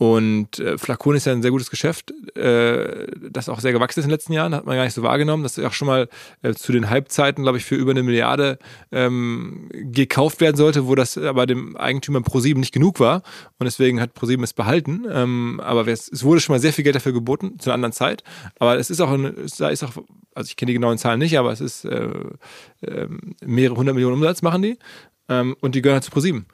und 0.04 0.58
äh, 0.58 0.76
Flacon 0.76 1.16
ist 1.16 1.24
ja 1.24 1.32
ein 1.32 1.40
sehr 1.40 1.50
gutes 1.50 1.70
Geschäft, 1.70 2.12
äh, 2.36 3.06
das 3.30 3.48
auch 3.48 3.60
sehr 3.60 3.72
gewachsen 3.72 4.00
ist 4.00 4.04
in 4.04 4.10
den 4.10 4.14
letzten 4.14 4.34
Jahren, 4.34 4.54
hat 4.54 4.66
man 4.66 4.76
gar 4.76 4.84
nicht 4.84 4.92
so 4.92 5.02
wahrgenommen. 5.02 5.42
Das 5.42 5.56
ist 5.56 5.64
auch 5.64 5.72
schon 5.72 5.86
mal 5.86 6.10
äh, 6.42 6.52
zu 6.52 6.72
den 6.72 6.90
Halbzeiten, 6.90 7.42
glaube 7.42 7.56
ich, 7.56 7.64
für 7.64 7.74
über 7.74 7.92
eine 7.92 8.02
Milliarde 8.02 8.58
ähm, 8.92 9.70
gekauft 9.72 10.42
werden 10.42 10.56
sollte, 10.56 10.86
wo 10.86 10.94
das 10.94 11.16
aber 11.16 11.46
dem 11.46 11.74
Eigentümer 11.78 12.20
ProSieben 12.20 12.60
nicht 12.60 12.74
genug 12.74 13.00
war. 13.00 13.22
Und 13.58 13.64
deswegen 13.64 13.98
hat 13.98 14.12
ProSieben 14.12 14.44
es 14.44 14.52
behalten. 14.52 15.06
Ähm, 15.10 15.58
aber 15.64 15.88
es, 15.88 16.12
es, 16.12 16.22
wurde 16.22 16.42
schon 16.42 16.54
mal 16.54 16.60
sehr 16.60 16.74
viel 16.74 16.84
Geld 16.84 16.96
dafür 16.96 17.14
geboten, 17.14 17.58
zu 17.58 17.70
einer 17.70 17.76
anderen 17.76 17.92
Zeit. 17.92 18.24
Aber 18.58 18.76
es 18.76 18.90
ist 18.90 19.00
auch, 19.00 19.10
ein, 19.10 19.34
da 19.56 19.70
ist 19.70 19.84
auch, 19.84 19.92
also 20.34 20.48
ich 20.48 20.56
kenne 20.56 20.68
die 20.68 20.74
genauen 20.74 20.98
Zahlen 20.98 21.18
nicht, 21.18 21.38
aber 21.38 21.50
es 21.50 21.62
ist 21.62 21.86
äh, 21.86 22.10
ähm, 22.86 23.36
mehrere 23.42 23.78
hundert 23.78 23.94
Millionen 23.94 24.16
Umsatz 24.16 24.42
machen 24.42 24.60
die. 24.60 24.78
Ähm, 25.30 25.56
und 25.60 25.74
die 25.74 25.80
gehören 25.80 25.94
halt 25.94 26.04
zu 26.04 26.10
ProSieben. 26.10 26.44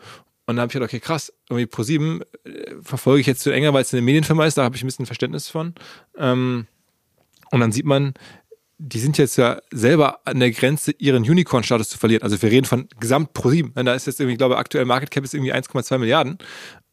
Und 0.51 0.57
da 0.57 0.63
habe 0.63 0.71
ich 0.71 0.73
gedacht, 0.73 0.91
okay, 0.91 0.99
krass, 0.99 1.33
irgendwie 1.49 1.73
Pro7 1.73 2.23
äh, 2.45 2.75
verfolge 2.83 3.21
ich 3.21 3.27
jetzt 3.29 3.41
zu 3.41 3.51
enger, 3.51 3.73
weil 3.73 3.83
es 3.83 3.95
eine 3.95 4.03
Medienfirma 4.03 4.45
ist, 4.45 4.59
da 4.59 4.65
habe 4.65 4.75
ich 4.75 4.83
ein 4.83 4.87
bisschen 4.87 5.07
Verständnis 5.07 5.49
von. 5.49 5.75
Ähm, 6.19 6.67
und 7.53 7.61
dann 7.61 7.71
sieht 7.71 7.87
man, 7.87 8.15
die 8.79 8.99
sind 8.99 9.17
jetzt 9.17 9.37
ja 9.37 9.61
selber 9.71 10.21
an 10.25 10.41
der 10.41 10.51
Grenze, 10.51 10.91
ihren 10.99 11.23
Unicorn-Status 11.23 11.89
zu 11.89 11.99
verlieren. 11.99 12.25
Also 12.25 12.43
wir 12.43 12.51
reden 12.51 12.67
von 12.67 12.89
Gesamt 12.99 13.31
Pro7. 13.33 13.81
Da 13.81 13.95
ist 13.95 14.09
jetzt 14.09 14.19
irgendwie, 14.19 14.33
ich 14.33 14.39
glaube, 14.39 14.57
aktuell 14.57 14.87
Market 14.87 15.13
Cap 15.13 15.23
ist 15.23 15.35
irgendwie 15.35 15.55
1,2 15.55 15.99
Milliarden. 15.99 16.39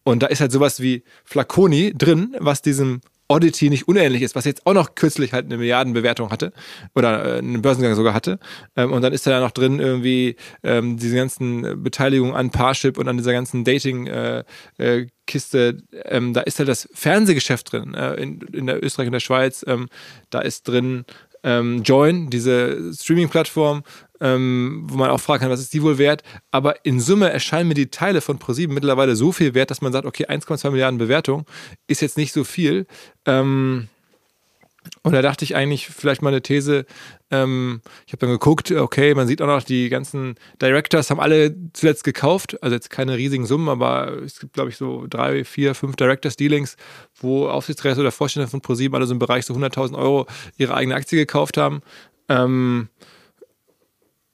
Und 0.04 0.22
da 0.22 0.28
ist 0.28 0.40
halt 0.40 0.52
sowas 0.52 0.80
wie 0.80 1.04
Flaconi 1.26 1.94
drin, 1.98 2.36
was 2.40 2.62
diesem 2.62 3.02
Oddity 3.30 3.70
nicht 3.70 3.88
unähnlich 3.88 4.22
ist, 4.22 4.36
was 4.36 4.46
jetzt 4.46 4.66
auch 4.66 4.74
noch 4.74 4.96
kürzlich 4.96 5.34
halt 5.34 5.46
eine 5.46 5.58
Milliardenbewertung 5.58 6.30
hatte 6.30 6.54
oder 6.96 7.36
äh, 7.36 7.38
einen 7.40 7.62
Börsengang 7.62 7.96
sogar 7.96 8.14
hatte. 8.14 8.40
Ähm, 8.76 8.94
und 8.94 9.02
dann 9.02 9.14
ist 9.14 9.28
da 9.28 9.40
noch 9.42 9.52
drin 9.52 9.80
irgendwie 9.80 10.38
ähm, 10.64 10.98
diese 10.98 11.16
ganzen 11.16 11.84
Beteiligungen 11.84 12.36
an 12.36 12.52
Parship 12.52 12.98
und 12.98 13.08
an 13.08 13.18
dieser 13.18 13.34
ganzen 13.34 13.64
Dating-Kiste. 13.66 15.58
Äh, 15.58 15.70
äh, 15.70 16.18
ähm, 16.18 16.34
da 16.34 16.42
ist 16.42 16.60
halt 16.60 16.70
das 16.70 16.88
Fernsehgeschäft 16.94 17.74
drin 17.74 17.94
in, 17.94 18.68
der 18.68 18.84
Österreich 18.84 19.08
und 19.08 19.14
der 19.14 19.20
Schweiz. 19.20 19.66
Da 20.30 20.40
ist 20.40 20.68
drin 20.68 21.06
ähm, 21.44 21.84
Join, 21.84 22.30
diese 22.30 22.94
Streaming-Plattform, 22.94 23.84
ähm, 24.20 24.84
wo 24.88 24.98
man 24.98 25.10
auch 25.10 25.20
fragen 25.20 25.42
kann, 25.42 25.52
was 25.52 25.60
ist 25.60 25.74
die 25.74 25.84
wohl 25.84 25.98
wert? 25.98 26.24
Aber 26.52 26.86
in 26.86 27.00
Summe 27.00 27.30
erscheinen 27.30 27.68
mir 27.68 27.76
die 27.76 27.92
Teile 27.92 28.22
von 28.22 28.40
ProSieben 28.40 28.74
mittlerweile 28.74 29.16
so 29.16 29.32
viel 29.32 29.54
wert, 29.54 29.72
dass 29.72 29.82
man 29.82 29.92
sagt, 29.92 30.06
okay, 30.06 30.26
1,2 30.26 30.72
Milliarden 30.72 30.98
Bewertung 30.98 31.46
ist 31.88 32.02
jetzt 32.02 32.18
nicht 32.18 32.34
so 32.34 32.44
viel. 32.44 32.88
Ähm, 33.26 33.88
und 35.04 35.14
da 35.14 35.22
dachte 35.22 35.46
ich 35.46 35.56
eigentlich 35.56 35.88
vielleicht 35.88 36.22
mal 36.22 36.30
eine 36.30 36.42
These. 36.42 36.86
Ähm, 37.32 37.82
ich 38.06 38.14
habe 38.14 38.20
dann 38.22 38.30
geguckt, 38.30 38.72
okay, 38.72 39.14
man 39.14 39.28
sieht 39.28 39.42
auch 39.42 39.48
noch, 39.48 39.64
die 39.64 39.90
ganzen 39.90 40.36
Directors 40.62 41.10
haben 41.10 41.20
alle 41.20 41.56
zuletzt 41.74 42.04
gekauft. 42.04 42.62
Also 42.62 42.76
jetzt 42.76 42.90
keine 42.90 43.18
riesigen 43.18 43.46
Summen, 43.46 43.70
aber 43.70 44.22
es 44.24 44.40
gibt, 44.40 44.54
glaube 44.54 44.70
ich, 44.70 44.78
so 44.78 45.06
drei, 45.08 45.44
vier, 45.44 45.76
fünf 45.76 45.96
Directors-Dealings, 45.96 46.78
wo 47.16 47.48
Aufsichtsräte 47.48 48.00
oder 48.00 48.12
Vorstände 48.12 48.48
von 48.48 48.62
ProSieben 48.62 48.96
alle 48.96 49.06
so 49.06 49.14
im 49.14 49.20
Bereich 49.20 49.46
so 49.46 49.54
100.000 49.54 49.98
Euro 49.98 50.28
ihre 50.58 50.74
eigene 50.74 50.96
Aktie 50.96 51.18
gekauft 51.18 51.58
haben. 51.58 51.82
Ähm, 52.30 52.90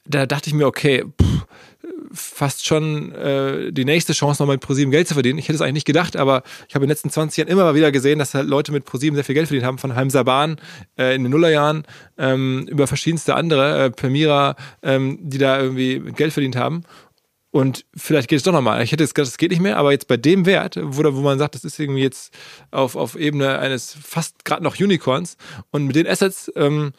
da 0.06 0.26
dachte 0.26 0.50
ich 0.50 0.54
mir, 0.54 0.68
okay, 0.68 1.06
pff, 1.22 1.46
fast 2.14 2.66
schon 2.66 3.14
äh, 3.14 3.72
die 3.72 3.86
nächste 3.86 4.14
Chance, 4.14 4.42
noch 4.42 4.50
mit 4.50 4.62
ProSieben 4.62 4.92
Geld 4.92 5.08
zu 5.08 5.16
verdienen. 5.16 5.40
Ich 5.40 5.46
hätte 5.46 5.56
es 5.56 5.62
eigentlich 5.62 5.74
nicht 5.74 5.88
gedacht, 5.88 6.16
aber 6.16 6.44
ich 6.68 6.76
habe 6.76 6.86
in 6.86 6.88
den 6.88 6.94
letzten 6.94 7.10
20 7.10 7.38
Jahren 7.38 7.48
immer 7.50 7.64
mal 7.64 7.76
wieder 7.76 7.92
gesehen, 7.92 8.20
dass 8.20 8.34
halt 8.34 8.48
Leute 8.48 8.72
mit 8.72 8.86
ProSieben 8.86 9.16
sehr 9.16 9.24
viel 9.24 9.36
Geld 9.36 9.48
verdient 9.48 9.66
haben, 9.66 9.78
von 9.78 9.96
Heim 9.96 10.10
Saban 10.10 10.58
äh, 10.98 11.16
in 11.16 11.24
den 11.24 11.32
Nullerjahren 11.32 11.84
ähm, 12.18 12.68
über 12.70 12.88
verschiedenste 12.88 13.36
andere, 13.36 13.86
äh, 13.86 13.92
Permira, 13.92 14.56
ähm, 14.84 15.18
die 15.22 15.40
da 15.40 15.60
irgendwie 15.60 16.00
Geld 16.14 16.34
verdient 16.34 16.56
haben. 16.56 16.84
Und 17.54 17.86
vielleicht 17.96 18.30
geht 18.30 18.38
es 18.38 18.44
doch 18.44 18.52
nochmal. 18.52 18.82
Ich 18.82 18.92
hätte 18.92 19.04
jetzt 19.04 19.14
gedacht, 19.14 19.32
das 19.32 19.38
geht 19.38 19.52
nicht 19.52 19.62
mehr, 19.62 19.78
aber 19.78 19.92
jetzt 19.92 20.08
bei 20.08 20.18
dem 20.18 20.48
Wert, 20.48 20.76
wo, 20.82 21.04
wo 21.04 21.22
man 21.22 21.38
sagt, 21.38 21.54
das 21.54 21.64
ist 21.64 21.80
irgendwie 21.80 22.02
jetzt 22.02 22.34
auf, 22.72 22.96
auf 22.96 23.16
Ebene 23.16 23.60
eines 23.60 23.96
fast 24.04 24.44
gerade 24.44 24.64
noch 24.64 24.80
Unicorns 24.80 25.38
und 25.70 25.86
mit 25.86 25.96
den 25.96 26.08
Assets 26.08 26.52
ähm, 26.56 26.94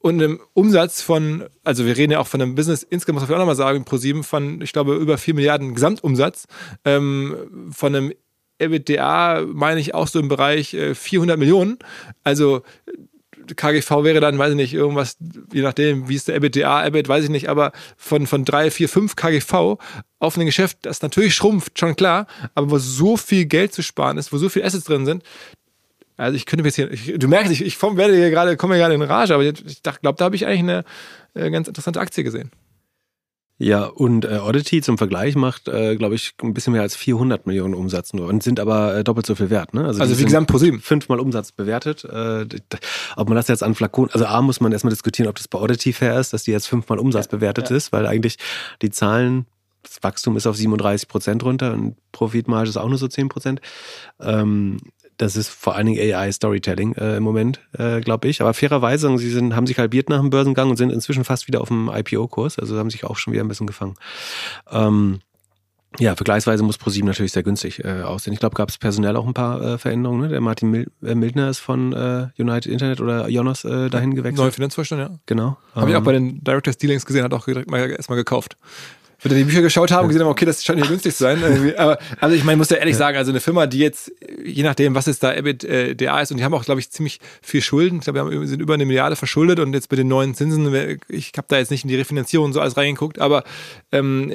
und 0.00 0.14
einem 0.14 0.40
Umsatz 0.54 1.02
von, 1.02 1.44
also 1.62 1.84
wir 1.84 1.96
reden 1.96 2.12
ja 2.12 2.20
auch 2.20 2.26
von 2.26 2.40
einem 2.40 2.54
Business, 2.54 2.82
insgesamt 2.82 3.20
muss 3.20 3.28
man 3.28 3.36
auch 3.36 3.40
nochmal 3.40 3.54
sagen, 3.54 3.84
pro 3.84 3.98
sieben 3.98 4.24
von, 4.24 4.60
ich 4.62 4.72
glaube, 4.72 4.96
über 4.96 5.18
4 5.18 5.34
Milliarden 5.34 5.74
Gesamtumsatz, 5.74 6.46
ähm, 6.84 7.70
von 7.70 7.94
einem 7.94 8.12
EBITDA 8.58 9.46
meine 9.46 9.80
ich 9.80 9.94
auch 9.94 10.08
so 10.08 10.18
im 10.18 10.28
Bereich 10.28 10.74
äh, 10.74 10.94
400 10.94 11.38
Millionen. 11.38 11.78
Also 12.24 12.62
KGV 13.56 14.04
wäre 14.04 14.20
dann, 14.20 14.38
weiß 14.38 14.50
ich 14.50 14.56
nicht, 14.56 14.74
irgendwas, 14.74 15.16
je 15.52 15.62
nachdem, 15.62 16.08
wie 16.08 16.14
ist 16.14 16.28
der 16.28 16.36
EBITDA, 16.36 16.86
EBIT, 16.86 17.08
weiß 17.08 17.24
ich 17.24 17.30
nicht, 17.30 17.48
aber 17.48 17.72
von, 17.96 18.26
von 18.26 18.44
3, 18.44 18.70
4, 18.70 18.88
5 18.88 19.16
KGV 19.16 19.78
auf 20.18 20.36
ein 20.36 20.46
Geschäft, 20.46 20.78
das 20.82 21.02
natürlich 21.02 21.34
schrumpft, 21.34 21.78
schon 21.78 21.96
klar, 21.96 22.26
aber 22.54 22.70
wo 22.70 22.78
so 22.78 23.16
viel 23.16 23.46
Geld 23.46 23.72
zu 23.72 23.82
sparen 23.82 24.18
ist, 24.18 24.32
wo 24.32 24.38
so 24.38 24.48
viele 24.48 24.64
Assets 24.64 24.84
drin 24.84 25.06
sind, 25.06 25.24
also 26.20 26.36
ich 26.36 26.46
könnte 26.46 26.62
ein 26.62 26.64
bisschen, 26.64 26.92
ich, 26.92 27.14
du 27.18 27.28
merkst, 27.28 27.50
ich, 27.50 27.62
ich 27.62 27.82
werde 27.82 28.14
hier 28.14 28.30
gerade, 28.30 28.56
komme 28.56 28.74
hier 28.74 28.82
gerade 28.82 28.94
in 28.94 29.02
Rage, 29.02 29.34
aber 29.34 29.42
ich 29.42 29.82
glaube, 29.82 30.16
da 30.18 30.24
habe 30.24 30.36
ich 30.36 30.46
eigentlich 30.46 30.60
eine 30.60 30.84
äh, 31.34 31.50
ganz 31.50 31.66
interessante 31.66 32.00
Aktie 32.00 32.24
gesehen. 32.24 32.50
Ja, 33.62 33.84
und 33.84 34.24
äh, 34.24 34.38
Oddity 34.38 34.80
zum 34.80 34.96
Vergleich 34.96 35.34
macht, 35.34 35.68
äh, 35.68 35.94
glaube 35.96 36.14
ich, 36.14 36.32
ein 36.42 36.54
bisschen 36.54 36.72
mehr 36.72 36.80
als 36.80 36.96
400 36.96 37.46
Millionen 37.46 37.74
Umsatz 37.74 38.14
nur 38.14 38.26
und 38.26 38.42
sind 38.42 38.58
aber 38.58 38.96
äh, 38.96 39.04
doppelt 39.04 39.26
so 39.26 39.34
viel 39.34 39.50
wert. 39.50 39.74
Ne? 39.74 39.84
Also, 39.84 40.00
also 40.00 40.18
wie 40.18 40.24
gesagt, 40.24 40.46
ProSieben. 40.46 40.80
Fünfmal 40.80 41.20
Umsatz 41.20 41.52
bewertet. 41.52 42.04
Äh, 42.04 42.46
ob 43.16 43.28
man 43.28 43.36
das 43.36 43.48
jetzt 43.48 43.62
an 43.62 43.74
Flakon, 43.74 44.08
also 44.12 44.24
A 44.24 44.40
muss 44.40 44.60
man 44.60 44.72
erstmal 44.72 44.92
diskutieren, 44.92 45.28
ob 45.28 45.36
das 45.36 45.46
bei 45.46 45.58
Oddity 45.58 45.92
fair 45.92 46.18
ist, 46.18 46.32
dass 46.32 46.44
die 46.44 46.52
jetzt 46.52 46.68
fünfmal 46.68 46.98
Umsatz 46.98 47.26
ja, 47.26 47.32
bewertet 47.32 47.68
ja. 47.68 47.76
ist, 47.76 47.92
weil 47.92 48.06
eigentlich 48.06 48.38
die 48.80 48.88
Zahlen 48.88 49.44
das 49.82 50.02
Wachstum 50.02 50.36
ist 50.38 50.46
auf 50.46 50.56
37 50.56 51.08
Prozent 51.08 51.42
runter 51.44 51.72
und 51.72 51.96
Profitmarge 52.12 52.68
ist 52.68 52.76
auch 52.76 52.88
nur 52.88 52.98
so 52.98 53.08
10 53.08 53.28
Prozent. 53.28 53.60
Ähm, 54.20 54.78
das 55.20 55.36
ist 55.36 55.48
vor 55.48 55.76
allen 55.76 55.86
Dingen 55.86 56.00
AI-Storytelling 56.00 56.94
äh, 56.94 57.16
im 57.16 57.22
Moment, 57.22 57.60
äh, 57.76 58.00
glaube 58.00 58.28
ich. 58.28 58.40
Aber 58.40 58.54
fairerweise, 58.54 59.16
sie 59.18 59.30
sind, 59.30 59.54
haben 59.54 59.66
sich 59.66 59.78
halbiert 59.78 60.08
nach 60.08 60.20
dem 60.20 60.30
Börsengang 60.30 60.70
und 60.70 60.76
sind 60.76 60.90
inzwischen 60.90 61.24
fast 61.24 61.46
wieder 61.46 61.60
auf 61.60 61.68
dem 61.68 61.90
IPO-Kurs. 61.92 62.58
Also 62.58 62.78
haben 62.78 62.90
sich 62.90 63.04
auch 63.04 63.16
schon 63.16 63.32
wieder 63.32 63.44
ein 63.44 63.48
bisschen 63.48 63.66
gefangen. 63.66 63.96
Ähm, 64.70 65.20
Ja, 65.98 66.14
vergleichsweise 66.14 66.62
muss 66.62 66.78
ProSieben 66.78 67.08
natürlich 67.08 67.32
sehr 67.32 67.42
günstig 67.42 67.84
äh, 67.84 68.02
aussehen. 68.02 68.32
Ich 68.32 68.38
glaube, 68.38 68.54
gab 68.54 68.68
es 68.68 68.78
personell 68.78 69.16
auch 69.16 69.26
ein 69.26 69.34
paar 69.34 69.60
äh, 69.60 69.76
Veränderungen. 69.76 70.22
Ne? 70.22 70.28
Der 70.28 70.40
Martin 70.40 70.70
Mil 70.70 70.90
äh, 71.02 71.16
Mildner 71.16 71.50
ist 71.50 71.58
von 71.58 71.92
äh, 71.92 72.28
United 72.38 72.72
Internet 72.72 73.00
oder 73.00 73.28
Jonas 73.28 73.64
äh, 73.64 73.90
dahin 73.90 74.14
gewechselt. 74.14 74.38
Neuer 74.38 74.52
Finanzvorstand, 74.52 75.00
ja. 75.00 75.10
Genau. 75.26 75.58
Habe 75.74 75.90
ich 75.90 75.96
auch 75.96 76.04
bei 76.04 76.12
den 76.12 76.42
Directors 76.44 76.78
Dealings 76.78 77.04
gesehen, 77.04 77.24
hat 77.24 77.34
auch 77.34 77.44
direkt 77.44 77.68
mal 77.70 77.90
erstmal 77.90 78.16
gekauft. 78.16 78.56
Wenn 79.22 79.32
wir 79.32 79.38
die 79.38 79.44
Bücher 79.44 79.60
geschaut 79.60 79.90
haben, 79.90 80.08
gesehen 80.08 80.22
haben, 80.22 80.30
okay, 80.30 80.46
das 80.46 80.64
scheint 80.64 80.80
hier 80.80 80.88
günstig 80.88 81.14
zu 81.14 81.24
sein. 81.24 81.42
Irgendwie. 81.42 81.76
Aber 81.76 81.98
also 82.20 82.34
ich 82.34 82.44
meine, 82.44 82.56
muss 82.56 82.70
ja 82.70 82.78
ehrlich 82.78 82.96
sagen, 82.96 83.18
also 83.18 83.30
eine 83.30 83.40
Firma, 83.40 83.66
die 83.66 83.78
jetzt, 83.78 84.10
je 84.44 84.62
nachdem, 84.62 84.94
was 84.94 85.06
jetzt 85.06 85.22
da 85.22 85.32
EBITDA 85.32 86.20
ist, 86.20 86.30
und 86.30 86.38
die 86.38 86.44
haben 86.44 86.54
auch, 86.54 86.64
glaube 86.64 86.80
ich, 86.80 86.90
ziemlich 86.90 87.20
viel 87.42 87.60
Schulden. 87.60 87.98
Ich 87.98 88.04
glaube, 88.04 88.30
wir 88.30 88.46
sind 88.46 88.60
über 88.60 88.74
eine 88.74 88.86
Milliarde 88.86 89.16
verschuldet 89.16 89.60
und 89.60 89.74
jetzt 89.74 89.90
mit 89.90 89.98
den 89.98 90.08
neuen 90.08 90.34
Zinsen, 90.34 90.98
ich 91.08 91.32
habe 91.36 91.46
da 91.48 91.58
jetzt 91.58 91.70
nicht 91.70 91.84
in 91.84 91.88
die 91.88 91.96
Refinanzierung 91.96 92.52
so 92.52 92.60
alles 92.60 92.76
reingeguckt, 92.76 93.18
aber 93.18 93.44
ähm, 93.92 94.32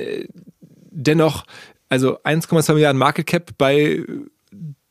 dennoch, 0.92 1.46
also 1.90 2.20
1,2 2.24 2.74
Milliarden 2.74 3.00
Market 3.00 3.26
Cap 3.26 3.52
bei 3.58 4.04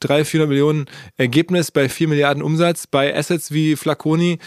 300, 0.01 0.27
400 0.27 0.49
Millionen 0.49 0.87
Ergebnis, 1.17 1.71
bei 1.71 1.89
4 1.89 2.09
Milliarden 2.09 2.43
Umsatz, 2.43 2.87
bei 2.87 3.17
Assets 3.17 3.53
wie 3.53 3.77
Flaconi, 3.77 4.39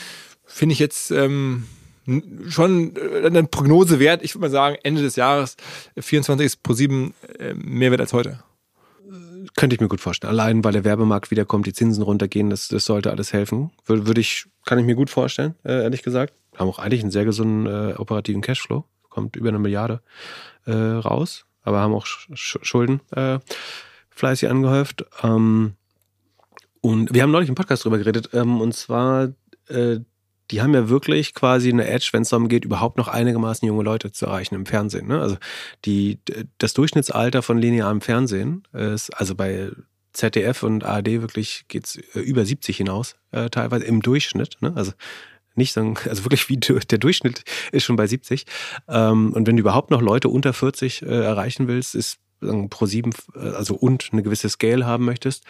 finde 0.45 0.73
ich 0.73 0.79
jetzt 0.79 1.11
ähm, 1.11 1.65
schon 2.47 2.93
eine 3.23 3.43
Prognose 3.43 3.99
wert. 3.99 4.23
Ich 4.23 4.33
würde 4.33 4.47
mal 4.47 4.51
sagen, 4.51 4.77
Ende 4.83 5.01
des 5.01 5.15
Jahres 5.15 5.57
24 5.97 6.45
ist 6.45 6.63
pro 6.63 6.73
7 6.73 7.13
äh, 7.39 7.53
mehr 7.53 7.91
wert 7.91 8.01
als 8.01 8.13
heute. 8.13 8.43
Könnte 9.55 9.75
ich 9.75 9.81
mir 9.81 9.87
gut 9.87 10.01
vorstellen. 10.01 10.31
Allein, 10.31 10.63
weil 10.63 10.73
der 10.73 10.83
Werbemarkt 10.83 11.31
wiederkommt, 11.31 11.65
die 11.67 11.73
Zinsen 11.73 12.03
runtergehen, 12.03 12.49
das, 12.49 12.67
das 12.67 12.85
sollte 12.85 13.11
alles 13.11 13.33
helfen. 13.33 13.71
Würde 13.85 14.21
ich, 14.21 14.45
kann 14.65 14.79
ich 14.79 14.85
mir 14.85 14.95
gut 14.95 15.09
vorstellen, 15.09 15.55
äh, 15.63 15.83
ehrlich 15.83 16.03
gesagt. 16.03 16.33
Haben 16.55 16.69
auch 16.69 16.79
eigentlich 16.79 17.01
einen 17.01 17.11
sehr 17.11 17.25
gesunden 17.25 17.65
äh, 17.65 17.93
operativen 17.95 18.41
Cashflow. 18.41 18.83
Kommt 19.09 19.35
über 19.35 19.49
eine 19.49 19.59
Milliarde 19.59 20.01
äh, 20.65 20.73
raus 20.73 21.47
aber 21.67 21.81
haben 21.81 21.93
auch 21.93 22.05
Sch 22.05 22.57
Schulden 22.61 23.01
äh, 23.11 23.39
fleißig 24.09 24.49
angehäuft. 24.49 25.05
Ähm, 25.21 25.73
und 26.79 27.13
wir 27.13 27.23
haben 27.23 27.31
neulich 27.31 27.49
im 27.49 27.55
Podcast 27.55 27.83
drüber 27.83 27.97
geredet, 27.97 28.29
ähm, 28.31 28.61
und 28.61 28.73
zwar, 28.73 29.33
äh, 29.67 29.99
die 30.51 30.61
haben 30.61 30.73
ja 30.73 30.89
wirklich 30.89 31.33
quasi 31.33 31.69
eine 31.69 31.87
Edge, 31.87 32.09
wenn 32.13 32.21
es 32.21 32.29
darum 32.29 32.47
geht, 32.47 32.65
überhaupt 32.65 32.97
noch 32.97 33.07
einigermaßen 33.07 33.67
junge 33.67 33.83
Leute 33.83 34.11
zu 34.11 34.25
erreichen 34.25 34.55
im 34.55 34.65
Fernsehen. 34.65 35.07
Ne? 35.07 35.19
Also 35.19 35.37
die, 35.85 36.19
das 36.57 36.73
Durchschnittsalter 36.73 37.41
von 37.41 37.57
linearem 37.57 38.01
Fernsehen 38.01 38.63
ist 38.73 39.09
also 39.11 39.35
bei 39.35 39.71
ZDF 40.13 40.63
und 40.63 40.83
ARD 40.83 41.21
wirklich 41.21 41.65
geht's 41.67 41.97
äh, 42.13 42.19
über 42.19 42.45
70 42.45 42.77
hinaus, 42.77 43.15
äh, 43.31 43.49
teilweise 43.49 43.85
im 43.85 44.01
Durchschnitt. 44.01 44.57
Ne? 44.61 44.73
Also 44.75 44.93
nicht 45.55 45.73
sagen, 45.73 45.95
also 46.09 46.23
wirklich 46.23 46.49
wie 46.49 46.57
der 46.57 46.97
Durchschnitt 46.97 47.43
ist 47.71 47.83
schon 47.83 47.95
bei 47.95 48.07
70. 48.07 48.45
Ähm, 48.87 49.33
und 49.33 49.47
wenn 49.47 49.57
du 49.57 49.61
überhaupt 49.61 49.91
noch 49.91 50.01
Leute 50.01 50.29
unter 50.29 50.53
40 50.53 51.01
äh, 51.01 51.05
erreichen 51.05 51.67
willst, 51.67 51.95
ist 51.95 52.19
Pro7, 52.41 53.13
äh, 53.35 53.55
also 53.55 53.75
und 53.75 54.09
eine 54.11 54.23
gewisse 54.23 54.49
Scale 54.49 54.85
haben 54.85 55.05
möchtest, 55.05 55.43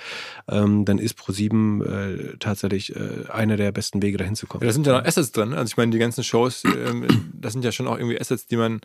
ähm, 0.47 0.85
dann 0.85 0.99
ist 0.99 1.17
Pro7 1.17 1.83
äh, 1.83 2.37
tatsächlich 2.37 2.95
äh, 2.95 3.29
einer 3.29 3.57
der 3.57 3.71
besten 3.71 4.01
Wege, 4.01 4.17
dahin 4.17 4.35
zu 4.35 4.47
kommen. 4.47 4.63
Ja, 4.63 4.67
da 4.67 4.73
sind 4.73 4.87
ja 4.87 4.99
noch 4.99 5.05
Assets 5.05 5.31
drin. 5.31 5.53
Also 5.53 5.71
ich 5.71 5.77
meine, 5.77 5.91
die 5.91 5.99
ganzen 5.99 6.23
Shows, 6.23 6.63
ähm, 6.63 7.05
das 7.33 7.53
sind 7.53 7.65
ja 7.65 7.71
schon 7.71 7.87
auch 7.87 7.97
irgendwie 7.97 8.19
Assets, 8.19 8.47
die 8.47 8.57
man, 8.57 8.81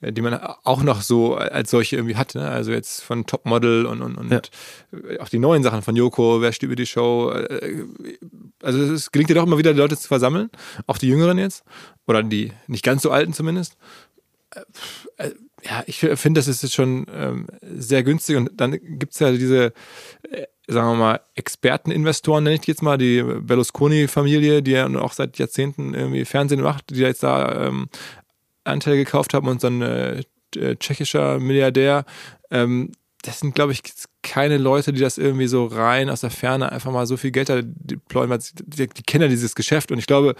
äh, 0.00 0.12
die 0.12 0.22
man 0.22 0.34
auch 0.34 0.82
noch 0.82 1.02
so 1.02 1.34
als 1.34 1.70
solche 1.70 1.96
irgendwie 1.96 2.16
hat. 2.16 2.34
Ne? 2.34 2.48
Also 2.48 2.72
jetzt 2.72 3.02
von 3.02 3.26
Topmodel 3.26 3.86
und, 3.86 4.02
und, 4.02 4.16
und 4.16 4.30
ja. 4.30 5.20
auch 5.20 5.28
die 5.28 5.38
neuen 5.38 5.62
Sachen 5.62 5.82
von 5.82 5.96
Joko, 5.96 6.40
wer 6.40 6.52
steht 6.52 6.68
über 6.68 6.76
die 6.76 6.86
Show. 6.86 7.30
Äh, 7.30 7.84
also 8.62 8.80
es 8.80 9.10
gelingt 9.12 9.30
dir 9.30 9.34
doch 9.34 9.46
immer 9.46 9.58
wieder, 9.58 9.72
die 9.72 9.78
Leute 9.78 9.96
zu 9.96 10.08
versammeln, 10.08 10.50
auch 10.86 10.98
die 10.98 11.08
Jüngeren 11.08 11.38
jetzt, 11.38 11.64
oder 12.06 12.22
die 12.22 12.52
nicht 12.66 12.84
ganz 12.84 13.02
so 13.02 13.10
alten 13.10 13.32
zumindest. 13.32 13.76
Äh, 15.62 15.68
ja, 15.68 15.82
ich 15.86 15.98
finde, 15.98 16.38
das 16.38 16.48
ist 16.48 16.62
jetzt 16.62 16.74
schon 16.74 17.06
ähm, 17.14 17.46
sehr 17.62 18.02
günstig 18.02 18.36
und 18.36 18.50
dann 18.60 18.72
gibt 18.72 19.12
es 19.14 19.18
ja 19.18 19.30
diese, 19.32 19.72
äh, 20.30 20.46
sagen 20.66 20.88
wir 20.88 20.96
mal, 20.96 21.20
Experteninvestoren, 21.34 22.44
nenne 22.44 22.56
ich 22.56 22.62
die 22.62 22.70
jetzt 22.70 22.82
mal, 22.82 22.98
die 22.98 23.22
Berlusconi-Familie, 23.22 24.62
die 24.62 24.72
ja 24.72 24.86
auch 24.96 25.12
seit 25.12 25.38
Jahrzehnten 25.38 25.94
irgendwie 25.94 26.24
Fernsehen 26.24 26.60
macht, 26.60 26.90
die 26.90 27.00
jetzt 27.00 27.22
da 27.22 27.66
ähm, 27.66 27.88
Anteile 28.64 28.96
gekauft 28.96 29.34
haben 29.34 29.48
und 29.48 29.62
dann 29.62 29.82
äh, 29.82 30.22
tschechischer 30.76 31.38
Milliardär. 31.38 32.04
Ähm, 32.50 32.92
das 33.22 33.38
sind, 33.38 33.54
glaube 33.54 33.72
ich, 33.72 33.82
keine 34.22 34.58
Leute, 34.58 34.92
die 34.92 35.00
das 35.00 35.16
irgendwie 35.16 35.46
so 35.46 35.66
rein 35.66 36.10
aus 36.10 36.22
der 36.22 36.30
Ferne 36.30 36.72
einfach 36.72 36.90
mal 36.90 37.06
so 37.06 37.16
viel 37.16 37.30
Geld 37.30 37.48
da 37.48 37.60
deployen, 37.62 38.28
weil 38.30 38.40
die, 38.40 38.88
die 38.88 39.02
kennen 39.02 39.22
ja 39.22 39.28
dieses 39.28 39.54
Geschäft 39.54 39.92
und 39.92 39.98
ich 39.98 40.06
glaube, 40.06 40.34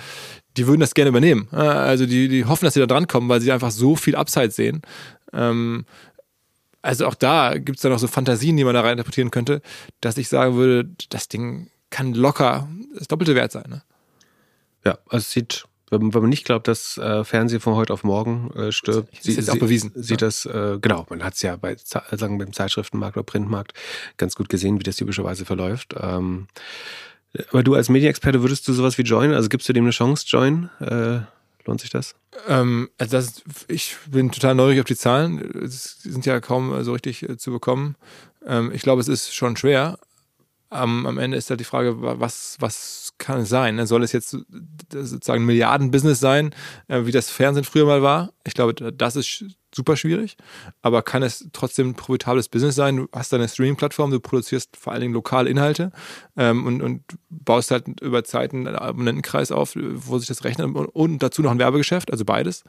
die 0.56 0.66
würden 0.66 0.80
das 0.80 0.94
gerne 0.94 1.10
übernehmen. 1.10 1.48
Also 1.52 2.06
die, 2.06 2.28
die 2.28 2.44
hoffen, 2.44 2.64
dass 2.64 2.74
sie 2.74 2.80
da 2.80 2.86
drankommen, 2.86 3.28
weil 3.28 3.40
sie 3.40 3.52
einfach 3.52 3.70
so 3.70 3.94
viel 3.94 4.16
Upside 4.16 4.50
sehen. 4.50 4.82
Ähm, 5.32 5.86
also 6.82 7.06
auch 7.06 7.14
da 7.14 7.56
gibt 7.56 7.78
es 7.78 7.82
dann 7.82 7.92
noch 7.92 8.00
so 8.00 8.08
Fantasien, 8.08 8.56
die 8.56 8.64
man 8.64 8.74
da 8.74 8.80
rein 8.80 8.92
interpretieren 8.92 9.30
könnte, 9.30 9.62
dass 10.00 10.18
ich 10.18 10.28
sagen 10.28 10.56
würde, 10.56 10.90
das 11.10 11.28
Ding 11.28 11.70
kann 11.90 12.14
locker 12.14 12.68
das 12.98 13.06
doppelte 13.06 13.36
Wert 13.36 13.52
sein. 13.52 13.66
Ne? 13.68 13.82
Ja, 14.84 14.98
also 15.08 15.18
es 15.18 15.30
sieht 15.30 15.64
wenn, 15.92 16.14
wenn 16.14 16.22
man 16.22 16.30
nicht 16.30 16.44
glaubt, 16.44 16.66
dass 16.68 16.96
äh, 16.98 17.22
Fernsehen 17.24 17.60
von 17.60 17.74
heute 17.74 17.92
auf 17.92 18.02
morgen 18.02 18.50
äh, 18.54 18.72
stirbt, 18.72 19.16
das 19.16 19.26
ist 19.26 19.36
jetzt 19.36 19.50
auch 19.50 19.58
bewiesen. 19.58 19.92
Sieht 19.94 20.22
ja. 20.22 20.26
das, 20.26 20.46
äh, 20.46 20.78
genau, 20.80 21.06
man 21.10 21.22
hat 21.22 21.34
es 21.34 21.42
ja 21.42 21.56
bei, 21.56 21.76
sagen, 21.76 22.38
beim 22.38 22.52
Zeitschriftenmarkt 22.52 23.16
oder 23.16 23.24
Printmarkt 23.24 23.74
ganz 24.16 24.34
gut 24.34 24.48
gesehen, 24.48 24.78
wie 24.78 24.84
das 24.84 24.96
typischerweise 24.96 25.44
verläuft. 25.44 25.94
Ähm, 26.00 26.48
aber 27.50 27.62
du 27.62 27.74
als 27.74 27.88
Medienexperte 27.88 28.42
würdest 28.42 28.66
du 28.68 28.72
sowas 28.72 28.98
wie 28.98 29.02
Join, 29.02 29.32
also 29.32 29.48
gibst 29.48 29.68
du 29.68 29.72
dem 29.72 29.84
eine 29.84 29.92
Chance, 29.92 30.24
Join? 30.28 30.70
Äh, 30.80 31.20
lohnt 31.66 31.80
sich 31.80 31.90
das? 31.90 32.14
Ähm, 32.48 32.88
also 32.98 33.16
das, 33.16 33.42
ich 33.68 33.96
bin 34.10 34.32
total 34.32 34.54
neugierig 34.54 34.80
auf 34.80 34.86
die 34.86 34.96
Zahlen. 34.96 35.38
Es 35.62 36.02
sind 36.02 36.26
ja 36.26 36.40
kaum 36.40 36.82
so 36.84 36.92
richtig 36.92 37.28
äh, 37.28 37.36
zu 37.36 37.50
bekommen. 37.50 37.96
Ähm, 38.46 38.72
ich 38.74 38.82
glaube, 38.82 39.00
es 39.00 39.08
ist 39.08 39.34
schon 39.34 39.56
schwer. 39.56 39.98
Am, 40.72 41.06
am 41.06 41.18
Ende 41.18 41.36
ist 41.36 41.50
halt 41.50 41.60
die 41.60 41.64
Frage, 41.64 41.96
was, 42.00 42.56
was 42.60 43.12
kann 43.18 43.40
es 43.40 43.48
sein? 43.48 43.76
Ne? 43.76 43.86
Soll 43.86 44.02
es 44.02 44.12
jetzt 44.12 44.36
sozusagen 44.90 45.44
Milliardenbusiness 45.44 46.18
sein, 46.18 46.54
äh, 46.88 47.04
wie 47.04 47.12
das 47.12 47.30
Fernsehen 47.30 47.64
früher 47.64 47.86
mal 47.86 48.02
war? 48.02 48.32
Ich 48.44 48.54
glaube, 48.54 48.74
das 48.74 49.16
ist 49.16 49.44
super 49.74 49.96
schwierig. 49.96 50.36
Aber 50.82 51.02
kann 51.02 51.22
es 51.22 51.48
trotzdem 51.52 51.90
ein 51.90 51.94
profitables 51.94 52.48
Business 52.48 52.74
sein? 52.74 52.96
Du 52.96 53.08
hast 53.12 53.32
deine 53.32 53.48
Streaming-Plattform, 53.48 54.10
du 54.10 54.20
produzierst 54.20 54.76
vor 54.76 54.92
allen 54.92 55.02
Dingen 55.02 55.14
lokale 55.14 55.50
Inhalte 55.50 55.92
ähm, 56.36 56.66
und, 56.66 56.82
und 56.82 57.02
baust 57.30 57.70
halt 57.70 58.00
über 58.00 58.24
Zeit 58.24 58.52
einen 58.52 58.68
Abonnentenkreis 58.68 59.52
auf, 59.52 59.74
wo 59.76 60.18
sich 60.18 60.28
das 60.28 60.44
rechnet 60.44 60.66
und, 60.66 60.86
und 60.86 61.18
dazu 61.22 61.42
noch 61.42 61.50
ein 61.50 61.58
Werbegeschäft, 61.58 62.10
also 62.10 62.24
beides. 62.24 62.64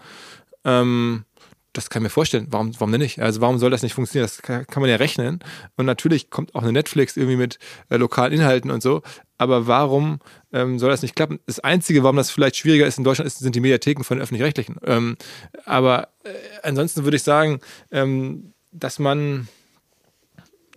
Ähm, 0.66 1.26
das 1.74 1.90
kann 1.90 2.02
ich 2.02 2.06
mir 2.06 2.10
vorstellen. 2.10 2.48
Warum, 2.52 2.74
warum 2.76 2.92
denn 2.92 3.02
nicht? 3.02 3.20
Also 3.20 3.42
warum 3.42 3.58
soll 3.58 3.72
das 3.72 3.82
nicht 3.82 3.94
funktionieren? 3.94 4.26
Das 4.26 4.42
kann, 4.42 4.66
kann 4.68 4.82
man 4.82 4.90
ja 4.90 4.96
rechnen. 4.96 5.40
Und 5.76 5.86
natürlich 5.86 6.30
kommt 6.30 6.54
auch 6.56 6.62
eine 6.62 6.72
Netflix 6.72 7.18
irgendwie 7.18 7.36
mit 7.36 7.58
äh, 7.90 7.98
lokalen 7.98 8.32
Inhalten 8.32 8.72
und 8.72 8.84
so. 8.84 9.02
Aber 9.38 9.68
warum 9.68 10.20
ähm, 10.54 10.80
soll 10.80 10.92
das 10.92 11.02
nicht 11.02 11.16
klappen? 11.16 11.40
Das 11.48 11.60
Einzige, 11.60 12.04
warum 12.04 12.16
das 12.16 12.30
vielleicht 12.30 12.58
schwieriger 12.58 12.86
ist 12.86 12.98
in 12.98 13.04
Deutschland, 13.04 13.28
ist, 13.28 13.40
sind 13.40 13.56
die 13.56 13.60
Mediatheken 13.60 14.04
von 14.04 14.22
Öffentlich-Rechtlichen. 14.22 14.78
Ähm, 14.86 15.18
aber 15.66 16.10
äh, 16.24 16.30
ansonsten 16.62 17.04
würde 17.04 17.18
ich 17.18 17.24
sagen, 17.24 17.60
ähm, 17.92 18.54
dass 18.72 19.00
man 19.00 19.48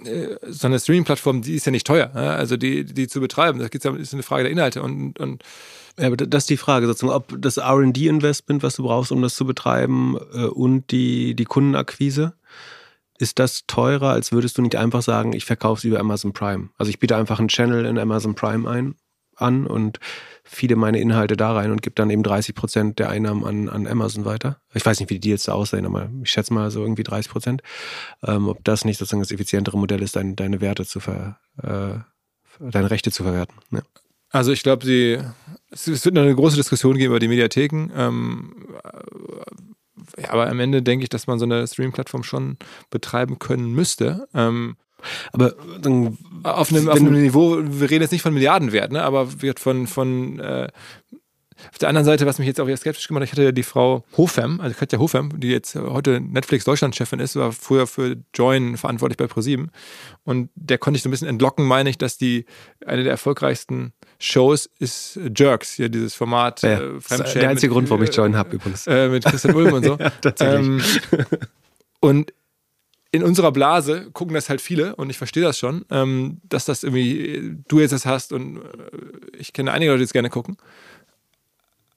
äh, 0.05 0.37
so 0.49 0.67
eine 0.67 0.81
Streaming-Plattform, 0.81 1.43
die 1.43 1.55
ist 1.55 1.67
ja 1.67 1.73
nicht 1.73 1.87
teuer. 1.87 2.11
Ne? 2.15 2.33
Also 2.33 2.57
die, 2.57 2.85
die 2.85 3.07
zu 3.07 3.21
betreiben, 3.21 3.59
das 3.59 3.71
ja, 3.83 3.95
ist 3.95 4.15
eine 4.15 4.23
Frage 4.23 4.45
der 4.45 4.53
Inhalte. 4.53 4.83
Und, 4.83 5.19
und 5.19 5.43
ja, 5.99 6.07
aber 6.09 6.17
das 6.17 6.45
ist 6.45 6.51
die 6.51 6.57
Frage, 6.57 6.87
sozusagen, 6.87 7.15
ob 7.15 7.41
das 7.41 7.59
RD-Investment, 7.59 8.63
was 8.63 8.77
du 8.77 8.83
brauchst, 8.83 9.13
um 9.13 9.23
das 9.23 9.35
zu 9.35 9.47
betreiben, 9.47 10.17
äh, 10.35 10.45
und 10.45 10.91
die, 10.91 11.35
die 11.35 11.45
Kundenakquise, 11.45 12.35
ist 13.19 13.39
das 13.39 13.67
teurer, 13.67 14.11
als 14.11 14.33
würdest 14.33 14.59
du 14.59 14.63
nicht 14.63 14.77
einfach 14.77 15.03
sagen, 15.03 15.33
ich 15.33 15.47
verkaufe 15.47 15.79
es 15.79 15.85
über 15.85 16.01
Amazon 16.01 16.33
Prime? 16.33 16.69
Also 16.77 16.91
ich 16.91 16.99
biete 16.99 17.17
einfach 17.17 17.39
einen 17.39 17.49
Channel 17.49 17.87
in 17.87 17.99
Amazon 17.99 18.35
Prime 18.35 18.69
ein 18.69 18.95
an 19.37 19.67
und 19.67 20.01
feede 20.45 20.77
meine 20.77 20.99
Inhalte 20.99 21.37
da 21.37 21.53
rein 21.53 21.71
und 21.71 21.83
gebe 21.83 21.95
dann 21.95 22.11
eben 22.11 22.23
30 22.23 22.55
Prozent 22.55 22.99
der 22.99 23.11
Einnahmen 23.11 23.45
an, 23.45 23.69
an 23.69 23.87
Amazon 23.87 24.25
weiter. 24.25 24.61
Ich 24.75 24.85
weiß 24.85 24.99
nicht, 24.99 25.11
wie 25.11 25.15
die 25.15 25.29
Deals 25.29 25.45
da 25.45 25.53
aussehen, 25.53 25.87
aber 25.87 26.09
ich 26.23 26.31
schätze 26.31 26.55
mal 26.55 26.71
so 26.71 26.83
irgendwie 26.83 27.03
30 27.03 27.31
Prozent. 27.31 27.63
Ähm, 28.23 28.49
ob 28.49 28.65
das 28.65 28.85
nicht 28.85 28.99
sozusagen 28.99 29.23
das 29.23 29.31
effizientere 29.31 29.79
Modell 29.79 30.03
ist, 30.03 30.17
dein, 30.17 30.37
deine 30.37 30.61
Werte 30.61 30.87
zu 30.87 31.01
ver, 31.01 31.39
äh, 31.63 31.99
deine 32.61 32.91
Rechte 32.91 33.11
zu 33.11 33.25
verwerten. 33.25 33.57
Ja. 33.71 33.83
Also 34.37 34.53
ich 34.53 34.63
glaube, 34.63 34.85
sie 34.85 35.19
es 35.71 36.05
wird 36.05 36.17
eine 36.17 36.35
große 36.35 36.57
Diskussion 36.57 36.97
geben 36.97 37.13
über 37.13 37.21
die 37.21 37.29
Mediatheken. 37.29 37.91
Ähm, 37.97 38.55
ja, 40.19 40.31
aber 40.31 40.49
am 40.49 40.61
Ende 40.61 40.83
denke 40.83 41.05
ich, 41.05 41.09
dass 41.09 41.27
man 41.27 41.39
so 41.39 41.45
eine 41.45 41.67
Stream-Plattform 41.67 42.23
schon 42.23 42.57
betreiben 42.91 43.39
können 43.39 43.73
müsste. 43.73 44.29
Ähm, 44.35 44.77
aber 45.33 45.55
dann, 45.81 46.17
auf, 46.43 46.73
einem, 46.73 46.89
auf 46.89 46.97
einem 46.97 47.21
Niveau, 47.21 47.59
wir 47.63 47.91
reden 47.91 48.03
jetzt 48.03 48.13
nicht 48.13 48.23
von 48.23 48.33
Milliardenwert, 48.33 48.93
ne, 48.93 49.03
aber 49.03 49.43
wird 49.43 49.61
von, 49.61 49.87
von 49.87 50.41
äh, 50.41 50.69
auf 51.71 51.79
der 51.79 51.89
anderen 51.89 52.05
Seite, 52.05 52.27
was 52.27 52.39
mich 52.39 52.47
jetzt 52.47 52.61
auch 52.61 52.67
wieder 52.67 52.77
skeptisch 52.77 53.09
gemacht 53.09 53.23
hat, 53.23 53.27
ich 53.29 53.33
hatte 53.33 53.45
ja 53.45 53.53
die 53.53 53.63
Frau 53.63 54.05
Hofem, 54.17 54.61
also 54.61 54.77
Katja 54.77 54.99
Hofem, 54.99 55.41
die 55.41 55.49
jetzt 55.49 55.75
heute 55.75 56.21
Netflix 56.21 56.65
Deutschland-Chefin 56.65 57.19
ist, 57.19 57.37
war 57.37 57.53
früher 57.53 57.87
für 57.87 58.17
Join 58.35 58.77
verantwortlich 58.77 59.17
bei 59.17 59.27
ProSieben. 59.27 59.71
Und 60.25 60.51
der 60.55 60.79
konnte 60.79 60.97
ich 60.97 61.03
so 61.03 61.09
ein 61.09 61.13
bisschen 61.13 61.29
entlocken, 61.29 61.65
meine 61.65 61.89
ich, 61.91 61.99
dass 61.99 62.19
die 62.19 62.45
eine 62.85 63.05
der 63.05 63.13
erfolgreichsten 63.13 63.93
Shows 64.19 64.71
ist 64.79 65.19
Jerks, 65.37 65.73
hier 65.73 65.89
dieses 65.89 66.15
Format. 66.15 66.63
Ja, 66.63 66.81
äh, 66.81 67.35
der 67.35 67.51
einzige 67.51 67.69
mit, 67.69 67.75
Grund, 67.75 67.91
warum 67.91 68.03
ich 68.05 68.15
Join 68.15 68.37
habe 68.37 68.57
übrigens. 68.57 68.87
Äh, 68.87 69.09
mit 69.09 69.25
Christian 69.25 69.55
Ulm 69.55 69.75
und 69.75 69.85
so. 69.85 69.97
ja, 70.01 70.11
tatsächlich. 70.11 71.01
Ähm, 71.13 71.27
und 72.01 72.33
in 73.13 73.23
unserer 73.23 73.53
Blase 73.53 74.11
gucken 74.13 74.35
das 74.35 74.49
halt 74.49 74.61
viele 74.61 74.97
und 74.97 75.11
ich 75.11 75.19
verstehe 75.19 75.43
das 75.43 75.59
schon, 75.59 75.85
ähm, 75.91 76.41
dass 76.45 76.65
das 76.65 76.83
irgendwie, 76.83 77.57
du 77.69 77.81
jetzt 77.81 77.93
das 77.93 78.05
hast 78.05 78.33
und 78.33 78.59
äh, 78.59 78.61
ich 79.39 79.53
kenne 79.53 79.73
einige 79.73 79.91
Leute, 79.91 80.01
die 80.01 80.05
es 80.05 80.13
gerne 80.13 80.31
gucken. 80.31 80.57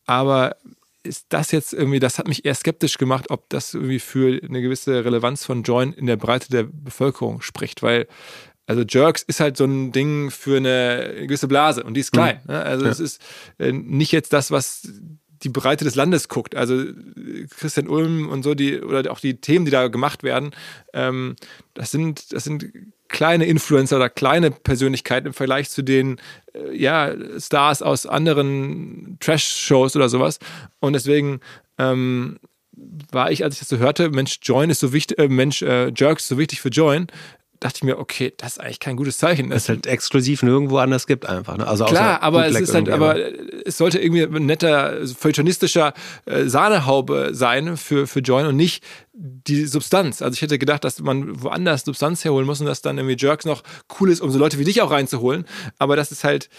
Aber 0.05 0.55
ist 1.03 1.27
das 1.29 1.51
jetzt 1.51 1.73
irgendwie, 1.73 1.99
das 1.99 2.19
hat 2.19 2.27
mich 2.27 2.45
eher 2.45 2.55
skeptisch 2.55 2.97
gemacht, 2.97 3.31
ob 3.31 3.49
das 3.49 3.73
irgendwie 3.73 3.99
für 3.99 4.41
eine 4.43 4.61
gewisse 4.61 5.05
Relevanz 5.05 5.45
von 5.45 5.63
Join 5.63 5.93
in 5.93 6.05
der 6.05 6.17
Breite 6.17 6.49
der 6.49 6.63
Bevölkerung 6.63 7.41
spricht, 7.41 7.81
weil 7.81 8.07
also 8.69 8.83
Jerks 8.87 9.23
ist 9.23 9.39
halt 9.39 9.57
so 9.57 9.65
ein 9.65 9.91
Ding 9.91 10.29
für 10.29 10.57
eine 10.57 11.25
gewisse 11.25 11.47
Blase 11.47 11.83
und 11.83 11.95
die 11.95 12.01
ist 12.01 12.11
klein. 12.11 12.39
Mhm. 12.43 12.53
Ne? 12.53 12.61
Also 12.61 12.85
es 12.85 12.99
ist 12.99 13.21
äh, 13.57 13.71
nicht 13.71 14.11
jetzt 14.11 14.31
das, 14.31 14.51
was 14.51 14.87
die 15.41 15.49
Breite 15.49 15.85
des 15.85 15.95
Landes 15.95 16.27
guckt. 16.27 16.55
Also 16.55 16.83
Christian 17.57 17.87
Ulm 17.87 18.29
und 18.29 18.43
so, 18.43 18.53
die, 18.53 18.79
oder 18.79 19.11
auch 19.11 19.19
die 19.19 19.41
Themen, 19.41 19.65
die 19.65 19.71
da 19.71 19.87
gemacht 19.87 20.21
werden, 20.21 20.51
ähm, 20.93 21.35
das 21.73 21.89
sind, 21.89 22.31
das 22.31 22.43
sind 22.43 22.71
kleine 23.07 23.45
Influencer 23.45 23.95
oder 23.95 24.07
kleine 24.07 24.51
Persönlichkeiten 24.51 25.25
im 25.25 25.33
Vergleich 25.33 25.71
zu 25.71 25.81
den 25.81 26.21
äh, 26.53 26.71
ja, 26.77 27.15
Stars 27.39 27.81
aus 27.81 28.05
anderen 28.05 29.17
Trash-Shows 29.19 29.95
oder 29.95 30.09
sowas. 30.09 30.37
Und 30.79 30.93
deswegen 30.93 31.39
ähm, 31.79 32.37
war 33.11 33.31
ich, 33.31 33.43
als 33.43 33.55
ich 33.55 33.59
das 33.61 33.69
so 33.69 33.77
hörte, 33.77 34.09
Mensch, 34.09 34.39
Join 34.43 34.69
ist 34.69 34.79
so 34.79 34.93
wichtig, 34.93 35.17
äh, 35.17 35.27
Mensch, 35.27 35.61
äh, 35.61 35.91
Jerks 35.95 36.23
ist 36.23 36.29
so 36.29 36.37
wichtig 36.37 36.61
für 36.61 36.69
Join, 36.69 37.07
dachte 37.59 37.77
ich 37.77 37.83
mir, 37.83 37.97
okay, 37.97 38.33
das 38.37 38.53
ist 38.53 38.59
eigentlich 38.59 38.79
kein 38.79 38.95
gutes 38.95 39.17
Zeichen. 39.17 39.49
Das 39.49 39.63
ist 39.63 39.69
halt 39.69 39.87
exklusiv 39.87 40.43
nirgendwo 40.43 40.77
anders 40.77 41.07
gibt 41.07 41.27
einfach. 41.27 41.57
Ne? 41.57 41.67
Also 41.67 41.85
Klar, 41.85 42.21
aber 42.23 42.47
es 42.47 42.59
ist 42.59 42.73
halt, 42.73 42.89
aber 42.89 43.17
es 43.65 43.77
sollte 43.77 43.99
irgendwie 43.99 44.23
ein 44.23 44.45
netter, 44.45 45.05
feuilletonistischer 45.05 45.93
äh, 46.25 46.45
Sahnehaube 46.45 47.31
sein 47.33 47.75
für, 47.75 48.07
für 48.07 48.19
Join 48.19 48.45
und 48.45 48.55
nicht 48.55 48.83
die 49.21 49.65
Substanz. 49.65 50.21
Also 50.21 50.35
ich 50.35 50.41
hätte 50.41 50.57
gedacht, 50.57 50.83
dass 50.83 50.99
man 50.99 51.43
woanders 51.43 51.83
Substanz 51.83 52.23
herholen 52.23 52.45
muss 52.45 52.61
und 52.61 52.67
dass 52.67 52.81
dann 52.81 52.97
irgendwie 52.97 53.17
Jerks 53.17 53.45
noch 53.45 53.63
cool 53.99 54.09
ist, 54.09 54.21
um 54.21 54.31
so 54.31 54.39
Leute 54.39 54.57
wie 54.59 54.63
dich 54.63 54.81
auch 54.81 54.91
reinzuholen. 54.91 55.45
Aber 55.77 55.97
das 55.97 56.11
ist 56.11 56.23
halt 56.23 56.49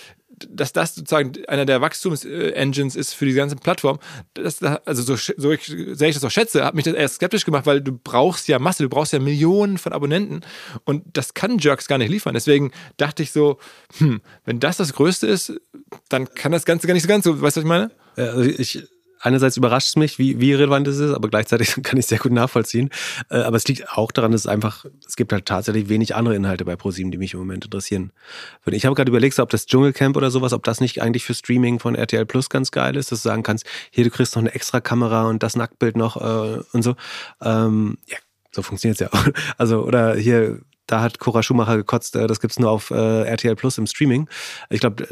dass 0.48 0.72
das 0.72 0.94
sozusagen 0.94 1.32
einer 1.46 1.66
der 1.66 1.80
Wachstumsengines 1.80 2.96
ist 2.96 3.12
für 3.12 3.26
die 3.26 3.34
ganze 3.34 3.56
Plattform, 3.56 3.98
das, 4.34 4.62
also 4.62 5.02
so, 5.02 5.16
so 5.36 5.52
ich, 5.52 5.66
sehr 5.66 6.08
ich 6.08 6.14
das 6.14 6.24
auch 6.24 6.30
schätze, 6.30 6.64
hat 6.64 6.74
mich 6.74 6.84
das 6.84 6.94
erst 6.94 7.16
skeptisch 7.16 7.44
gemacht, 7.44 7.66
weil 7.66 7.80
du 7.80 7.92
brauchst 7.92 8.48
ja 8.48 8.58
Masse, 8.58 8.82
du 8.82 8.88
brauchst 8.88 9.12
ja 9.12 9.18
Millionen 9.18 9.76
von 9.76 9.92
Abonnenten 9.92 10.40
und 10.84 11.04
das 11.12 11.34
kann 11.34 11.58
Jerks 11.58 11.88
gar 11.88 11.98
nicht 11.98 12.10
liefern. 12.10 12.34
Deswegen 12.34 12.72
dachte 12.96 13.22
ich 13.22 13.32
so, 13.32 13.58
hm, 13.98 14.22
wenn 14.44 14.60
das 14.60 14.78
das 14.78 14.94
Größte 14.94 15.26
ist, 15.26 15.60
dann 16.08 16.32
kann 16.32 16.52
das 16.52 16.64
Ganze 16.64 16.86
gar 16.86 16.94
nicht 16.94 17.02
so 17.02 17.08
ganz 17.08 17.24
so, 17.24 17.42
weißt 17.42 17.56
du, 17.56 17.60
was 17.60 17.64
ich 17.64 17.68
meine? 17.68 17.90
Also 18.16 18.42
ich 18.42 18.88
einerseits 19.20 19.56
überrascht 19.56 19.88
es 19.88 19.96
mich, 19.96 20.18
wie, 20.18 20.40
wie 20.40 20.54
relevant 20.54 20.88
es 20.88 20.98
ist, 20.98 21.12
aber 21.12 21.28
gleichzeitig 21.28 21.74
kann 21.82 21.98
ich 21.98 22.04
es 22.04 22.08
sehr 22.08 22.18
gut 22.18 22.32
nachvollziehen. 22.32 22.90
Äh, 23.30 23.38
aber 23.38 23.56
es 23.56 23.68
liegt 23.68 23.88
auch 23.90 24.10
daran, 24.12 24.32
dass 24.32 24.42
es 24.42 24.46
einfach, 24.46 24.86
es 25.06 25.16
gibt 25.16 25.32
halt 25.32 25.46
tatsächlich 25.46 25.88
wenig 25.88 26.14
andere 26.16 26.34
Inhalte 26.34 26.64
bei 26.64 26.76
ProSieben, 26.76 27.12
die 27.12 27.18
mich 27.18 27.34
im 27.34 27.40
Moment 27.40 27.64
interessieren. 27.64 28.12
Ich 28.66 28.86
habe 28.86 28.94
gerade 28.94 29.10
überlegt, 29.10 29.38
ob 29.38 29.50
das 29.50 29.66
Dschungelcamp 29.66 30.16
oder 30.16 30.30
sowas, 30.30 30.52
ob 30.52 30.64
das 30.64 30.80
nicht 30.80 31.02
eigentlich 31.02 31.24
für 31.24 31.34
Streaming 31.34 31.78
von 31.78 31.94
RTL 31.94 32.26
Plus 32.26 32.48
ganz 32.48 32.70
geil 32.70 32.96
ist, 32.96 33.12
dass 33.12 33.22
du 33.22 33.28
sagen 33.28 33.42
kannst, 33.42 33.66
hier, 33.90 34.04
du 34.04 34.10
kriegst 34.10 34.34
noch 34.34 34.42
eine 34.42 34.54
extra 34.54 34.80
Kamera 34.80 35.28
und 35.28 35.42
das 35.42 35.56
Nacktbild 35.56 35.96
noch 35.96 36.16
äh, 36.16 36.62
und 36.72 36.82
so. 36.82 36.96
Ähm, 37.42 37.98
ja, 38.06 38.16
so 38.52 38.62
funktioniert 38.62 39.00
es 39.00 39.06
ja 39.06 39.12
auch. 39.12 39.26
Also, 39.58 39.84
oder 39.84 40.14
hier, 40.14 40.60
da 40.86 41.02
hat 41.02 41.18
Cora 41.18 41.42
Schumacher 41.42 41.76
gekotzt, 41.76 42.16
äh, 42.16 42.26
das 42.26 42.40
gibt's 42.40 42.58
nur 42.58 42.70
auf 42.70 42.90
äh, 42.90 43.22
RTL 43.22 43.56
Plus 43.56 43.78
im 43.78 43.86
Streaming. 43.86 44.28
Ich 44.70 44.80
glaube, 44.80 45.06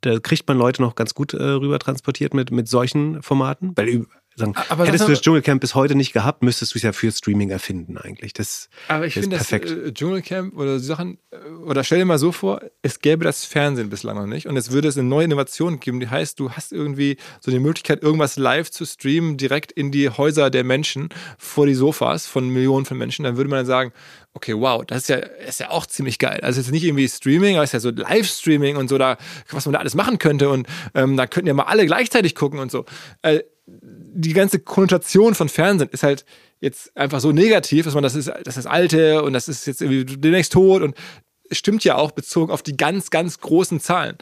da 0.00 0.18
kriegt 0.18 0.46
man 0.48 0.58
Leute 0.58 0.82
noch 0.82 0.94
ganz 0.94 1.14
gut 1.14 1.34
äh, 1.34 1.42
rüber 1.42 1.78
transportiert 1.78 2.34
mit, 2.34 2.50
mit 2.50 2.68
solchen 2.68 3.22
Formaten. 3.22 3.72
Weil 3.76 4.06
sagen, 4.38 4.54
aber 4.68 4.86
hättest 4.86 5.06
du 5.06 5.10
das 5.10 5.20
Dschungelcamp 5.20 5.60
bis 5.60 5.74
heute 5.74 5.94
nicht 5.94 6.12
gehabt, 6.12 6.42
müsstest 6.42 6.74
du 6.74 6.78
es 6.78 6.82
ja 6.82 6.92
für 6.92 7.10
Streaming 7.12 7.50
erfinden 7.50 7.98
eigentlich. 7.98 8.32
Das, 8.32 8.68
aber 8.86 9.06
ich 9.06 9.14
finde 9.14 9.36
das 9.36 9.52
äh, 9.52 9.92
Dschungelcamp 9.92 10.56
oder 10.56 10.78
Sachen, 10.78 11.18
äh, 11.30 11.36
oder 11.64 11.84
stell 11.84 11.98
dir 11.98 12.04
mal 12.04 12.18
so 12.18 12.32
vor, 12.32 12.60
es 12.82 13.00
gäbe 13.00 13.24
das 13.24 13.44
Fernsehen 13.44 13.90
bislang 13.90 14.16
noch 14.16 14.26
nicht 14.26 14.46
und 14.46 14.56
es 14.56 14.70
würde 14.70 14.88
es 14.88 14.96
eine 14.96 15.08
neue 15.08 15.24
Innovation 15.24 15.80
geben, 15.80 16.00
die 16.00 16.08
heißt, 16.08 16.38
du 16.40 16.52
hast 16.52 16.72
irgendwie 16.72 17.18
so 17.40 17.50
die 17.50 17.58
Möglichkeit, 17.58 18.02
irgendwas 18.02 18.36
live 18.36 18.70
zu 18.70 18.86
streamen, 18.86 19.36
direkt 19.36 19.72
in 19.72 19.90
die 19.90 20.08
Häuser 20.08 20.50
der 20.50 20.64
Menschen, 20.64 21.08
vor 21.36 21.66
die 21.66 21.74
Sofas 21.74 22.26
von 22.26 22.48
Millionen 22.48 22.86
von 22.86 22.96
Menschen, 22.96 23.24
dann 23.24 23.36
würde 23.36 23.50
man 23.50 23.58
dann 23.58 23.66
sagen, 23.66 23.92
okay, 24.38 24.54
wow, 24.54 24.84
das 24.86 24.98
ist 24.98 25.08
ja, 25.08 25.16
ist 25.16 25.58
ja 25.58 25.70
auch 25.70 25.84
ziemlich 25.84 26.20
geil. 26.20 26.38
Also 26.42 26.60
jetzt 26.60 26.70
nicht 26.70 26.84
irgendwie 26.84 27.08
Streaming, 27.08 27.56
aber 27.56 27.64
es 27.64 27.70
ist 27.70 27.72
ja 27.72 27.80
so 27.80 27.90
Livestreaming 27.90 28.76
und 28.76 28.88
so, 28.88 28.96
da, 28.96 29.18
was 29.50 29.66
man 29.66 29.72
da 29.72 29.80
alles 29.80 29.96
machen 29.96 30.20
könnte 30.20 30.48
und 30.48 30.68
ähm, 30.94 31.16
da 31.16 31.26
könnten 31.26 31.48
ja 31.48 31.54
mal 31.54 31.64
alle 31.64 31.84
gleichzeitig 31.86 32.36
gucken 32.36 32.60
und 32.60 32.70
so. 32.70 32.84
Äh, 33.22 33.40
die 33.66 34.32
ganze 34.32 34.60
Konnotation 34.60 35.34
von 35.34 35.48
Fernsehen 35.48 35.90
ist 35.90 36.04
halt 36.04 36.24
jetzt 36.60 36.96
einfach 36.96 37.18
so 37.18 37.32
negativ, 37.32 37.84
dass 37.84 37.94
man 37.94 38.04
das 38.04 38.14
ist, 38.14 38.30
das 38.44 38.56
ist 38.56 38.66
Alte 38.66 39.24
und 39.24 39.32
das 39.32 39.48
ist 39.48 39.66
jetzt 39.66 39.82
irgendwie 39.82 40.04
demnächst 40.04 40.52
tot 40.52 40.82
und 40.82 40.96
es 41.50 41.58
stimmt 41.58 41.82
ja 41.82 41.96
auch 41.96 42.12
bezogen 42.12 42.52
auf 42.52 42.62
die 42.62 42.76
ganz, 42.76 43.10
ganz 43.10 43.40
großen 43.40 43.80
Zahlen. 43.80 44.16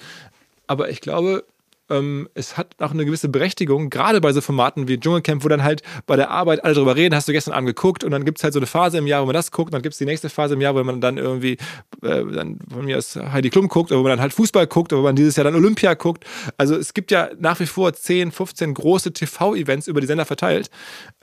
Aber 0.66 0.88
ich 0.88 1.02
glaube, 1.02 1.44
ähm, 1.90 2.28
es 2.34 2.56
hat 2.56 2.74
auch 2.80 2.90
eine 2.90 3.04
gewisse 3.04 3.28
Berechtigung, 3.28 3.90
gerade 3.90 4.20
bei 4.20 4.32
so 4.32 4.40
Formaten 4.40 4.88
wie 4.88 4.98
Dschungelcamp, 4.98 5.44
wo 5.44 5.48
dann 5.48 5.62
halt 5.62 5.82
bei 6.06 6.16
der 6.16 6.30
Arbeit 6.30 6.64
alle 6.64 6.74
drüber 6.74 6.96
reden, 6.96 7.14
hast 7.14 7.28
du 7.28 7.32
gestern 7.32 7.54
Abend 7.54 7.68
geguckt 7.68 8.04
und 8.04 8.10
dann 8.10 8.24
gibt 8.24 8.38
es 8.38 8.44
halt 8.44 8.52
so 8.52 8.58
eine 8.58 8.66
Phase 8.66 8.98
im 8.98 9.06
Jahr, 9.06 9.22
wo 9.22 9.26
man 9.26 9.34
das 9.34 9.50
guckt, 9.50 9.72
dann 9.72 9.82
gibt 9.82 9.92
es 9.92 9.98
die 9.98 10.04
nächste 10.04 10.28
Phase 10.28 10.54
im 10.54 10.60
Jahr, 10.60 10.74
wo 10.74 10.82
man 10.82 11.00
dann 11.00 11.18
irgendwie, 11.18 11.58
äh, 12.02 12.24
dann 12.24 12.58
von 12.72 12.84
mir 12.84 12.98
aus 12.98 13.16
Heidi 13.16 13.50
Klum 13.50 13.68
guckt, 13.68 13.90
oder 13.90 14.00
wo 14.00 14.02
man 14.02 14.12
dann 14.12 14.20
halt 14.20 14.32
Fußball 14.32 14.66
guckt, 14.66 14.92
oder 14.92 15.02
wo 15.02 15.06
man 15.06 15.16
dieses 15.16 15.36
Jahr 15.36 15.44
dann 15.44 15.54
Olympia 15.54 15.94
guckt. 15.94 16.24
Also 16.56 16.76
es 16.76 16.94
gibt 16.94 17.10
ja 17.10 17.30
nach 17.38 17.60
wie 17.60 17.66
vor 17.66 17.92
10, 17.92 18.32
15 18.32 18.74
große 18.74 19.12
TV-Events 19.12 19.86
über 19.86 20.00
die 20.00 20.06
Sender 20.06 20.24
verteilt. 20.24 20.70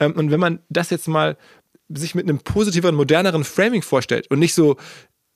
Ähm, 0.00 0.12
und 0.12 0.30
wenn 0.30 0.40
man 0.40 0.60
das 0.68 0.90
jetzt 0.90 1.08
mal 1.08 1.36
sich 1.88 2.14
mit 2.14 2.24
einem 2.26 2.38
positiveren, 2.38 2.94
moderneren 2.94 3.44
Framing 3.44 3.82
vorstellt 3.82 4.30
und 4.30 4.38
nicht 4.38 4.54
so, 4.54 4.76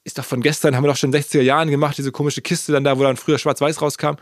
ist 0.05 0.17
doch 0.17 0.25
von 0.25 0.41
gestern, 0.41 0.75
haben 0.75 0.85
wir 0.85 0.89
doch 0.89 0.97
schon 0.97 1.09
in 1.09 1.13
den 1.13 1.23
60er 1.23 1.43
Jahren 1.43 1.71
gemacht, 1.71 1.99
diese 1.99 2.13
komische 2.13 2.41
Kiste 2.41 2.73
dann 2.73 2.85
da, 2.85 2.99
wo 2.99 3.03
dann 3.03 3.19
früher 3.19 3.39
Schwarz-Weiß 3.39 3.83
rauskam 3.83 4.17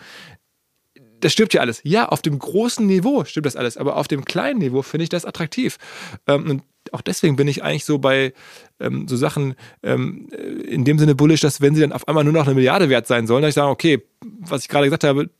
das 1.20 1.32
stimmt 1.32 1.54
ja 1.54 1.60
alles. 1.60 1.80
Ja, 1.84 2.08
auf 2.08 2.22
dem 2.22 2.38
großen 2.38 2.86
Niveau 2.86 3.24
stimmt 3.24 3.46
das 3.46 3.56
alles, 3.56 3.76
aber 3.76 3.96
auf 3.96 4.08
dem 4.08 4.24
kleinen 4.24 4.58
Niveau 4.60 4.82
finde 4.82 5.04
ich 5.04 5.08
das 5.08 5.24
attraktiv. 5.24 5.78
Ähm, 6.26 6.50
und 6.50 6.62
auch 6.92 7.00
deswegen 7.00 7.36
bin 7.36 7.48
ich 7.48 7.62
eigentlich 7.64 7.84
so 7.84 7.98
bei 7.98 8.32
ähm, 8.80 9.08
so 9.08 9.16
Sachen 9.16 9.54
ähm, 9.82 10.28
in 10.66 10.84
dem 10.84 10.98
Sinne 10.98 11.14
bullish, 11.14 11.40
dass 11.40 11.60
wenn 11.60 11.74
sie 11.74 11.80
dann 11.80 11.92
auf 11.92 12.06
einmal 12.08 12.24
nur 12.24 12.32
noch 12.32 12.46
eine 12.46 12.54
Milliarde 12.54 12.88
wert 12.88 13.06
sein 13.06 13.26
sollen, 13.26 13.42
dann 13.42 13.48
ich 13.48 13.54
sage, 13.54 13.70
okay, 13.70 14.02
was 14.22 14.62
ich 14.62 14.68
gerade 14.68 14.86
gesagt 14.86 15.04
habe, 15.04 15.30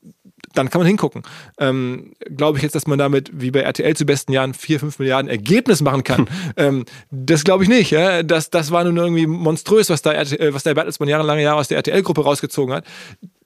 dann 0.56 0.70
kann 0.70 0.80
man 0.80 0.86
hingucken. 0.86 1.22
Ähm, 1.58 2.12
glaube 2.36 2.58
ich 2.58 2.62
jetzt, 2.62 2.74
dass 2.74 2.86
man 2.86 2.98
damit, 2.98 3.30
wie 3.32 3.50
bei 3.50 3.60
RTL 3.60 3.96
zu 3.96 4.04
besten 4.04 4.32
Jahren, 4.32 4.54
4, 4.54 4.80
5 4.80 4.98
Milliarden 4.98 5.30
Ergebnis 5.30 5.80
machen 5.80 6.04
kann? 6.04 6.28
ähm, 6.56 6.84
das 7.10 7.44
glaube 7.44 7.62
ich 7.62 7.68
nicht. 7.68 7.90
Ja? 7.90 8.22
Das, 8.22 8.50
das 8.50 8.70
war 8.70 8.84
nun 8.84 8.96
irgendwie 8.96 9.26
monströs, 9.26 9.90
was 9.90 10.02
da, 10.02 10.12
RTL, 10.12 10.54
was 10.54 10.62
der 10.62 10.74
Bertelsmann 10.74 11.08
jahrelange 11.08 11.42
Jahre 11.42 11.58
aus 11.58 11.68
der 11.68 11.76
RTL-Gruppe 11.78 12.22
rausgezogen 12.22 12.74
hat 12.74 12.84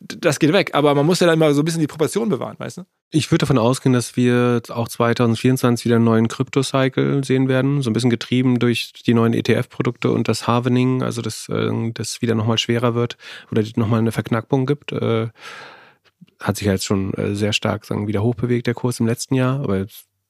das 0.00 0.38
geht 0.38 0.52
weg. 0.52 0.70
Aber 0.74 0.94
man 0.94 1.06
muss 1.06 1.20
ja 1.20 1.26
dann 1.26 1.34
immer 1.34 1.52
so 1.54 1.62
ein 1.62 1.64
bisschen 1.64 1.80
die 1.80 1.86
Proportion 1.86 2.28
bewahren, 2.28 2.56
weißt 2.58 2.78
du? 2.78 2.82
Ich 3.10 3.30
würde 3.30 3.40
davon 3.40 3.58
ausgehen, 3.58 3.92
dass 3.92 4.16
wir 4.16 4.62
auch 4.68 4.88
2024 4.88 5.84
wieder 5.84 5.96
einen 5.96 6.04
neuen 6.04 6.28
Krypto-Cycle 6.28 7.24
sehen 7.24 7.48
werden. 7.48 7.82
So 7.82 7.90
ein 7.90 7.92
bisschen 7.92 8.10
getrieben 8.10 8.58
durch 8.58 8.92
die 9.06 9.14
neuen 9.14 9.34
ETF-Produkte 9.34 10.10
und 10.10 10.28
das 10.28 10.46
Harvening, 10.46 11.02
also 11.02 11.22
dass 11.22 11.48
äh, 11.48 11.70
das 11.92 12.22
wieder 12.22 12.34
nochmal 12.34 12.58
schwerer 12.58 12.94
wird 12.94 13.16
oder 13.50 13.62
nochmal 13.76 14.00
eine 14.00 14.12
Verknackung 14.12 14.66
gibt. 14.66 14.92
Äh, 14.92 15.28
hat 16.38 16.56
sich 16.56 16.66
jetzt 16.66 16.84
schon 16.84 17.14
äh, 17.14 17.34
sehr 17.34 17.52
stark 17.52 17.84
sagen, 17.84 18.08
wieder 18.08 18.22
hochbewegt, 18.22 18.66
der 18.66 18.74
Kurs 18.74 19.00
im 19.00 19.06
letzten 19.06 19.34
Jahr. 19.34 19.60
Aber 19.60 19.86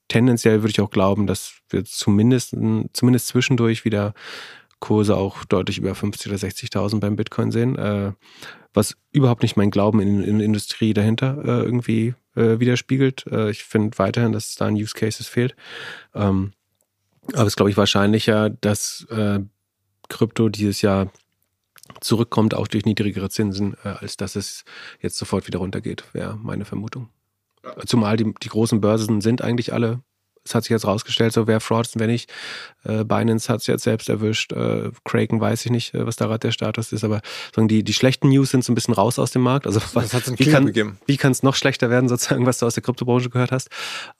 tendenziell 0.07 0.61
würde 0.61 0.71
ich 0.71 0.81
auch 0.81 0.89
glauben, 0.89 1.27
dass 1.27 1.53
wir 1.69 1.85
zumindest, 1.85 2.55
zumindest 2.93 3.27
zwischendurch 3.27 3.85
wieder 3.85 4.13
Kurse 4.79 5.15
auch 5.15 5.45
deutlich 5.45 5.77
über 5.77 5.91
50.000 5.91 6.27
oder 6.27 6.37
60.000 6.37 6.99
beim 6.99 7.15
Bitcoin 7.15 7.51
sehen 7.51 7.77
was 8.73 8.95
überhaupt 9.11 9.41
nicht 9.41 9.57
mein 9.57 9.71
Glauben 9.71 9.99
in, 9.99 10.23
in 10.23 10.39
Industrie 10.39 10.93
dahinter 10.93 11.37
äh, 11.43 11.63
irgendwie 11.63 12.13
äh, 12.35 12.59
widerspiegelt. 12.59 13.25
Äh, 13.27 13.51
ich 13.51 13.63
finde 13.63 13.97
weiterhin, 13.97 14.31
dass 14.31 14.49
es 14.49 14.55
da 14.55 14.67
an 14.67 14.75
Use 14.75 14.93
Cases 14.93 15.27
fehlt. 15.27 15.55
Ähm, 16.15 16.53
aber 17.33 17.43
es 17.43 17.49
ist, 17.49 17.55
glaube 17.57 17.69
ich, 17.69 17.77
wahrscheinlicher, 17.77 18.49
dass 18.49 19.05
äh, 19.09 19.39
Krypto 20.09 20.49
dieses 20.49 20.81
Jahr 20.81 21.11
zurückkommt, 21.99 22.53
auch 22.53 22.67
durch 22.67 22.85
niedrigere 22.85 23.29
Zinsen, 23.29 23.75
äh, 23.83 23.89
als 23.89 24.17
dass 24.17 24.35
es 24.35 24.63
jetzt 25.01 25.17
sofort 25.17 25.47
wieder 25.47 25.59
runtergeht, 25.59 26.03
wäre 26.13 26.37
meine 26.41 26.65
Vermutung. 26.65 27.09
Zumal 27.85 28.17
die, 28.17 28.33
die 28.41 28.49
großen 28.49 28.81
Börsen 28.81 29.21
sind 29.21 29.41
eigentlich 29.41 29.73
alle 29.73 30.01
es 30.43 30.55
hat 30.55 30.63
sich 30.63 30.71
jetzt 30.71 30.85
rausgestellt, 30.85 31.33
so 31.33 31.47
wer 31.47 31.59
Fraud 31.59 31.87
ist 31.87 31.95
und 31.95 31.99
wer 31.99 32.07
nicht. 32.07 32.31
Äh, 32.83 33.03
Binance 33.03 33.51
hat 33.51 33.61
es 33.61 33.67
jetzt 33.67 33.83
selbst 33.83 34.09
erwischt. 34.09 34.51
Äh, 34.53 34.91
Kraken 35.05 35.39
weiß 35.39 35.65
ich 35.65 35.71
nicht, 35.71 35.93
äh, 35.93 36.05
was 36.05 36.15
da 36.15 36.25
gerade 36.25 36.39
der 36.39 36.51
Status 36.51 36.91
ist, 36.91 37.03
aber 37.03 37.21
sagen 37.55 37.67
die, 37.67 37.83
die 37.83 37.93
schlechten 37.93 38.29
News 38.29 38.51
sind 38.51 38.63
so 38.63 38.71
ein 38.71 38.75
bisschen 38.75 38.93
raus 38.93 39.19
aus 39.19 39.31
dem 39.31 39.43
Markt. 39.43 39.67
Also 39.67 39.79
was, 39.93 40.39
wie, 40.39 40.45
kann, 40.49 40.73
wie 41.05 41.17
kann 41.17 41.31
es 41.31 41.43
noch 41.43 41.55
schlechter 41.55 41.89
werden, 41.89 42.09
sozusagen, 42.09 42.45
was 42.45 42.57
du 42.57 42.65
aus 42.65 42.73
der 42.73 42.83
Kryptobranche 42.83 43.29
gehört 43.29 43.51
hast? 43.51 43.69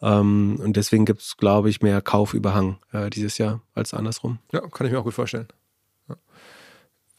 Ähm, 0.01 0.59
und 0.63 0.78
deswegen 0.78 1.05
gibt 1.05 1.22
es, 1.22 1.38
glaube 1.38 1.69
ich, 1.69 1.82
mehr 1.82 2.01
Kaufüberhang 2.01 2.78
äh, 2.91 3.09
dieses 3.09 3.38
Jahr 3.38 3.61
als 3.74 3.93
andersrum. 3.93 4.39
Ja, 4.51 4.61
kann 4.61 4.86
ich 4.86 4.93
mir 4.93 4.99
auch 4.99 5.03
gut 5.03 5.13
vorstellen. 5.13 5.47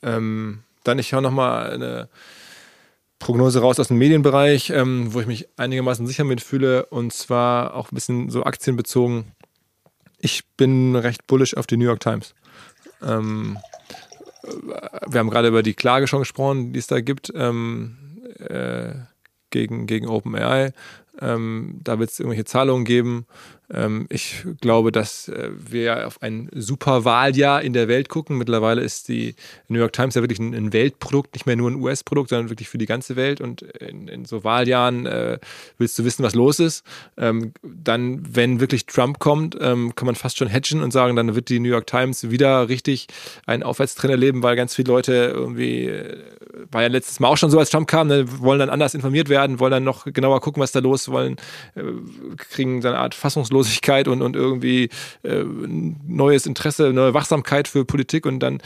Ähm, 0.02 0.62
dann 0.84 0.98
ich 0.98 1.12
höre 1.12 1.20
nochmal 1.20 1.72
eine 1.72 2.08
Prognose 3.18 3.60
raus 3.60 3.78
aus 3.78 3.88
dem 3.88 3.98
Medienbereich, 3.98 4.70
ähm, 4.70 5.14
wo 5.14 5.20
ich 5.20 5.26
mich 5.26 5.48
einigermaßen 5.56 6.06
sicher 6.06 6.24
mitfühle 6.24 6.86
und 6.86 7.12
zwar 7.12 7.74
auch 7.74 7.92
ein 7.92 7.94
bisschen 7.94 8.30
so 8.30 8.44
aktienbezogen. 8.44 9.26
Ich 10.18 10.44
bin 10.56 10.96
recht 10.96 11.26
bullish 11.26 11.56
auf 11.56 11.66
die 11.66 11.76
New 11.76 11.84
York 11.84 12.00
Times. 12.00 12.34
Ähm, 13.00 13.58
wir 15.06 15.20
haben 15.20 15.30
gerade 15.30 15.48
über 15.48 15.62
die 15.62 15.74
Klage 15.74 16.08
schon 16.08 16.20
gesprochen, 16.20 16.72
die 16.72 16.78
es 16.80 16.88
da 16.88 17.00
gibt 17.00 17.32
ähm, 17.34 17.96
äh, 18.38 18.94
gegen, 19.50 19.86
gegen 19.86 20.08
OpenAI. 20.08 20.72
Ähm, 21.20 21.78
da 21.82 21.98
wird 21.98 22.10
es 22.10 22.18
irgendwelche 22.18 22.44
Zahlungen 22.44 22.84
geben. 22.84 23.26
Ähm, 23.72 24.06
ich 24.10 24.44
glaube, 24.60 24.92
dass 24.92 25.28
äh, 25.28 25.50
wir 25.56 26.06
auf 26.06 26.20
ein 26.22 26.48
super 26.54 27.04
Wahljahr 27.04 27.62
in 27.62 27.72
der 27.72 27.88
Welt 27.88 28.08
gucken. 28.08 28.38
Mittlerweile 28.38 28.82
ist 28.82 29.08
die 29.08 29.34
New 29.68 29.78
York 29.78 29.92
Times 29.92 30.14
ja 30.14 30.22
wirklich 30.22 30.38
ein, 30.38 30.72
Weltprodukt, 30.72 31.34
nicht 31.34 31.46
mehr 31.46 31.56
nur 31.56 31.70
ein 31.70 31.76
US-Produkt, 31.76 32.30
sondern 32.30 32.50
wirklich 32.50 32.68
für 32.68 32.78
die 32.78 32.86
ganze 32.86 33.16
Welt. 33.16 33.40
Und 33.40 33.62
in, 33.62 34.08
in 34.08 34.24
so 34.24 34.44
Wahljahren 34.44 35.06
äh, 35.06 35.38
willst 35.78 35.98
du 35.98 36.04
wissen, 36.04 36.22
was 36.22 36.34
los 36.34 36.60
ist. 36.60 36.84
Ähm, 37.16 37.52
dann, 37.62 38.22
wenn 38.34 38.60
wirklich 38.60 38.86
Trump 38.86 39.18
kommt, 39.18 39.56
ähm, 39.60 39.94
kann 39.94 40.06
man 40.06 40.14
fast 40.14 40.38
schon 40.38 40.48
hedgen 40.48 40.82
und 40.82 40.92
sagen, 40.92 41.16
dann 41.16 41.34
wird 41.34 41.48
die 41.48 41.60
New 41.60 41.68
York 41.68 41.86
Times 41.86 42.30
wieder 42.30 42.68
richtig 42.68 43.06
einen 43.46 43.62
Aufwärtstrend 43.62 44.10
erleben, 44.10 44.42
weil 44.42 44.56
ganz 44.56 44.74
viele 44.74 44.88
Leute 44.88 45.32
irgendwie, 45.34 45.86
äh, 45.86 46.18
war 46.70 46.82
ja 46.82 46.88
letztes 46.88 47.20
Mal 47.20 47.28
auch 47.28 47.36
schon 47.36 47.50
so, 47.50 47.58
als 47.58 47.70
Trump 47.70 47.88
kam, 47.88 48.08
ne, 48.08 48.26
wollen 48.40 48.58
dann 48.58 48.70
anders 48.70 48.94
informiert 48.94 49.28
werden, 49.28 49.60
wollen 49.60 49.72
dann 49.72 49.84
noch 49.84 50.04
genauer 50.04 50.40
gucken, 50.40 50.62
was 50.62 50.72
da 50.72 50.80
los 50.80 51.08
wollen, 51.08 51.36
äh, 51.74 51.82
kriegen 52.36 52.82
so 52.82 52.88
eine 52.88 52.98
Art 52.98 53.14
fassungslos 53.14 53.61
Ratlosigkeit 53.62 54.08
und, 54.08 54.22
und 54.22 54.36
irgendwie 54.36 54.90
äh, 55.22 55.44
neues 55.44 56.46
Interesse, 56.46 56.92
neue 56.92 57.14
Wachsamkeit 57.14 57.68
für 57.68 57.84
Politik 57.84 58.26
und 58.26 58.40
dann 58.40 58.60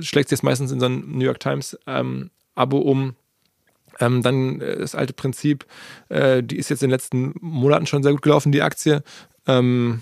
schlägt 0.00 0.26
es 0.26 0.30
jetzt 0.32 0.42
meistens 0.42 0.70
in 0.72 0.80
so 0.80 0.86
ein 0.86 1.18
New 1.18 1.24
York 1.24 1.40
Times 1.40 1.78
ähm, 1.86 2.30
Abo 2.54 2.78
um. 2.78 3.14
Ähm, 4.00 4.22
dann 4.22 4.60
äh, 4.60 4.78
das 4.78 4.94
alte 4.94 5.12
Prinzip, 5.12 5.66
äh, 6.08 6.42
die 6.42 6.56
ist 6.56 6.70
jetzt 6.70 6.82
in 6.82 6.88
den 6.88 6.94
letzten 6.94 7.34
Monaten 7.40 7.86
schon 7.86 8.02
sehr 8.02 8.12
gut 8.12 8.22
gelaufen, 8.22 8.52
die 8.52 8.62
Aktie. 8.62 9.02
Ähm, 9.46 10.00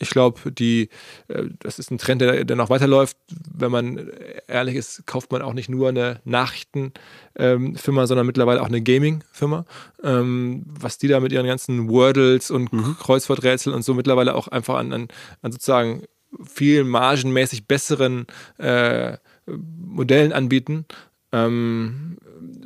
ich 0.00 0.10
glaube, 0.10 0.50
die, 0.50 0.88
äh, 1.28 1.44
das 1.60 1.78
ist 1.78 1.90
ein 1.90 1.98
Trend, 1.98 2.22
der, 2.22 2.44
der 2.44 2.56
noch 2.56 2.70
weiterläuft. 2.70 3.16
Wenn 3.52 3.70
man 3.70 4.10
ehrlich 4.48 4.74
ist, 4.74 5.06
kauft 5.06 5.30
man 5.30 5.42
auch 5.42 5.52
nicht 5.52 5.68
nur 5.68 5.90
eine 5.90 6.20
Nachrichtenfirma, 6.24 8.06
sondern 8.06 8.26
mittlerweile 8.26 8.62
auch 8.62 8.68
eine 8.68 8.82
Gaming-Firma. 8.82 9.66
Ähm, 10.02 10.64
was 10.66 10.98
die 10.98 11.08
da 11.08 11.20
mit 11.20 11.32
ihren 11.32 11.46
ganzen 11.46 11.88
Wordles 11.88 12.50
und 12.50 12.72
mhm. 12.72 12.96
Kreuzworträtseln 12.98 13.76
und 13.76 13.82
so 13.82 13.94
mittlerweile 13.94 14.34
auch 14.34 14.48
einfach 14.48 14.76
an, 14.76 14.92
an, 14.92 15.08
an 15.42 15.52
sozusagen 15.52 16.04
viel 16.44 16.84
margenmäßig 16.84 17.66
besseren 17.66 18.26
äh, 18.58 19.18
Modellen 19.46 20.32
anbieten, 20.32 20.86
ähm, 21.32 22.18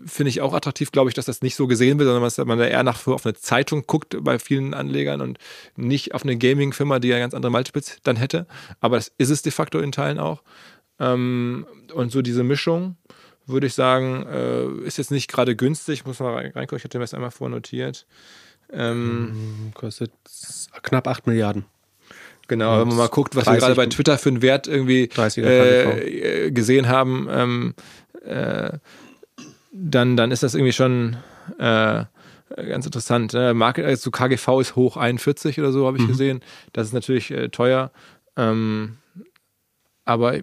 finde 0.06 0.30
ich 0.30 0.40
auch 0.40 0.54
attraktiv, 0.54 0.92
glaube 0.92 1.10
ich, 1.10 1.14
dass 1.14 1.26
das 1.26 1.42
nicht 1.42 1.56
so 1.56 1.66
gesehen 1.66 1.98
wird, 1.98 2.06
sondern 2.06 2.22
dass 2.22 2.38
man 2.38 2.58
da 2.58 2.66
eher 2.66 2.82
nach 2.82 3.06
auf 3.06 3.26
eine 3.26 3.34
Zeitung 3.34 3.86
guckt 3.86 4.16
bei 4.20 4.38
vielen 4.38 4.74
Anlegern 4.74 5.20
und 5.20 5.38
nicht 5.76 6.14
auf 6.14 6.22
eine 6.22 6.36
Gaming-Firma, 6.36 6.98
die 6.98 7.08
ja 7.08 7.18
ganz 7.18 7.34
andere 7.34 7.52
Multiples 7.52 7.98
dann 8.02 8.16
hätte. 8.16 8.46
Aber 8.80 8.96
das 8.96 9.12
ist 9.18 9.30
es 9.30 9.42
de 9.42 9.52
facto 9.52 9.78
in 9.78 9.92
Teilen 9.92 10.18
auch. 10.18 10.42
Ähm, 10.98 11.66
und 11.92 12.12
so 12.12 12.22
diese 12.22 12.44
Mischung, 12.44 12.96
würde 13.46 13.66
ich 13.66 13.74
sagen, 13.74 14.26
äh, 14.26 14.86
ist 14.86 14.98
jetzt 14.98 15.10
nicht 15.10 15.30
gerade 15.30 15.56
günstig. 15.56 16.00
Ich 16.00 16.06
muss 16.06 16.20
mal 16.20 16.34
reingucken, 16.34 16.78
ich 16.78 16.84
hatte 16.84 16.98
mir 16.98 17.04
das 17.04 17.14
einmal 17.14 17.30
vornotiert. 17.30 18.06
Ähm, 18.72 19.72
Kostet 19.74 20.12
knapp 20.82 21.06
8 21.06 21.26
Milliarden. 21.26 21.66
Genau, 22.46 22.78
wenn 22.78 22.88
man 22.88 22.98
mal 22.98 23.08
guckt, 23.08 23.36
was 23.36 23.46
wir 23.46 23.56
gerade 23.56 23.74
bei 23.74 23.86
Twitter 23.86 24.18
für 24.18 24.28
einen 24.28 24.42
Wert 24.42 24.66
irgendwie 24.66 25.04
äh, 25.04 26.50
gesehen 26.50 26.88
haben, 26.88 27.26
ähm, 27.30 27.74
äh, 28.24 28.78
dann, 29.72 30.16
dann 30.16 30.30
ist 30.30 30.42
das 30.42 30.54
irgendwie 30.54 30.72
schon 30.72 31.16
äh, 31.58 32.04
ganz 32.56 32.86
interessant. 32.86 33.32
Ne? 33.32 33.54
Market, 33.54 33.84
also 33.84 34.10
KGV 34.10 34.60
ist 34.60 34.76
hoch 34.76 34.96
41 34.96 35.58
oder 35.58 35.72
so, 35.72 35.86
habe 35.86 35.96
ich 35.96 36.04
mhm. 36.04 36.08
gesehen. 36.08 36.40
Das 36.72 36.86
ist 36.86 36.92
natürlich 36.92 37.30
äh, 37.30 37.48
teuer. 37.48 37.90
Ähm, 38.36 38.98
aber 40.04 40.34
äh, 40.36 40.42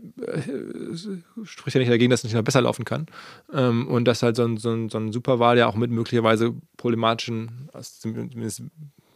spricht 1.43 1.75
ja 1.75 1.79
nicht 1.79 1.91
dagegen, 1.91 2.09
dass 2.09 2.21
es 2.21 2.23
nicht 2.25 2.33
noch 2.33 2.43
besser 2.43 2.61
laufen 2.61 2.83
kann. 2.83 3.05
Ähm, 3.53 3.87
und 3.87 4.05
dass 4.05 4.23
halt 4.23 4.35
so 4.35 4.43
ein, 4.43 4.57
so, 4.57 4.71
ein, 4.71 4.89
so 4.89 4.97
ein 4.97 5.11
Superwahl 5.11 5.57
ja 5.57 5.67
auch 5.67 5.75
mit 5.75 5.91
möglicherweise 5.91 6.55
problematischen, 6.77 7.69
also 7.73 7.91
zumindest 7.99 8.63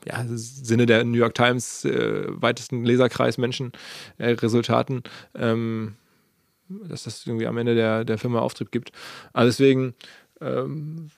ja, 0.05 0.23
Sinne 0.27 0.85
der 0.85 1.03
New 1.03 1.17
York 1.17 1.33
Times 1.33 1.83
äh, 1.83 2.25
weitesten 2.27 2.85
Leserkreis 2.85 3.39
Menschen 3.39 3.71
äh, 4.19 4.31
Resultaten 4.31 5.01
ähm, 5.33 5.95
dass 6.67 7.03
das 7.03 7.25
irgendwie 7.25 7.47
am 7.47 7.57
Ende 7.57 7.75
der, 7.75 8.05
der 8.05 8.17
Firma 8.17 8.39
Auftrieb 8.39 8.71
gibt. 8.71 8.91
Also 9.33 9.49
deswegen, 9.49 9.93
ähm, 10.41 11.09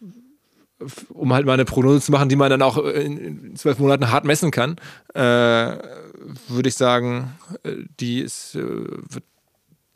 um 1.09 1.33
halt 1.33 1.45
mal 1.45 1.53
eine 1.53 1.65
Prognose 1.65 2.01
zu 2.01 2.11
machen, 2.11 2.29
die 2.29 2.35
man 2.35 2.49
dann 2.49 2.61
auch 2.61 2.77
in, 2.77 3.55
zwölf 3.55 3.79
Monaten 3.79 4.11
hart 4.11 4.25
messen 4.25 4.51
kann, 4.51 4.75
äh, 5.13 5.19
würde 5.19 6.69
ich 6.69 6.75
sagen, 6.75 7.35
äh, 7.63 7.75
die 7.99 8.19
ist, 8.19 8.55
äh, 8.55 8.61
wird 8.61 9.23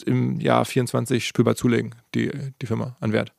im 0.05 0.39
Jahr 0.39 0.65
24 0.65 1.27
spürbar 1.27 1.55
zulegen, 1.55 1.93
die, 2.15 2.31
die 2.61 2.65
Firma 2.65 2.95
an 2.99 3.13
Wert. 3.13 3.33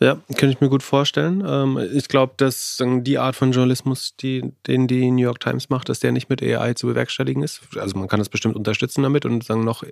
Ja, 0.00 0.18
kann 0.36 0.48
ich 0.48 0.60
mir 0.60 0.68
gut 0.68 0.84
vorstellen. 0.84 1.42
Ähm, 1.46 1.78
ich 1.92 2.06
glaube, 2.08 2.34
dass 2.36 2.80
die 2.80 3.18
Art 3.18 3.34
von 3.34 3.50
Journalismus, 3.50 4.14
die, 4.16 4.52
den 4.66 4.86
die 4.86 5.10
New 5.10 5.22
York 5.22 5.40
Times 5.40 5.70
macht, 5.70 5.88
dass 5.88 5.98
der 5.98 6.12
nicht 6.12 6.28
mit 6.30 6.40
AI 6.40 6.74
zu 6.74 6.86
bewerkstelligen 6.86 7.42
ist. 7.42 7.62
Also 7.76 7.98
man 7.98 8.06
kann 8.06 8.20
das 8.20 8.28
bestimmt 8.28 8.54
unterstützen 8.54 9.02
damit 9.02 9.24
und 9.24 9.42
sagen 9.42 9.64
noch 9.64 9.82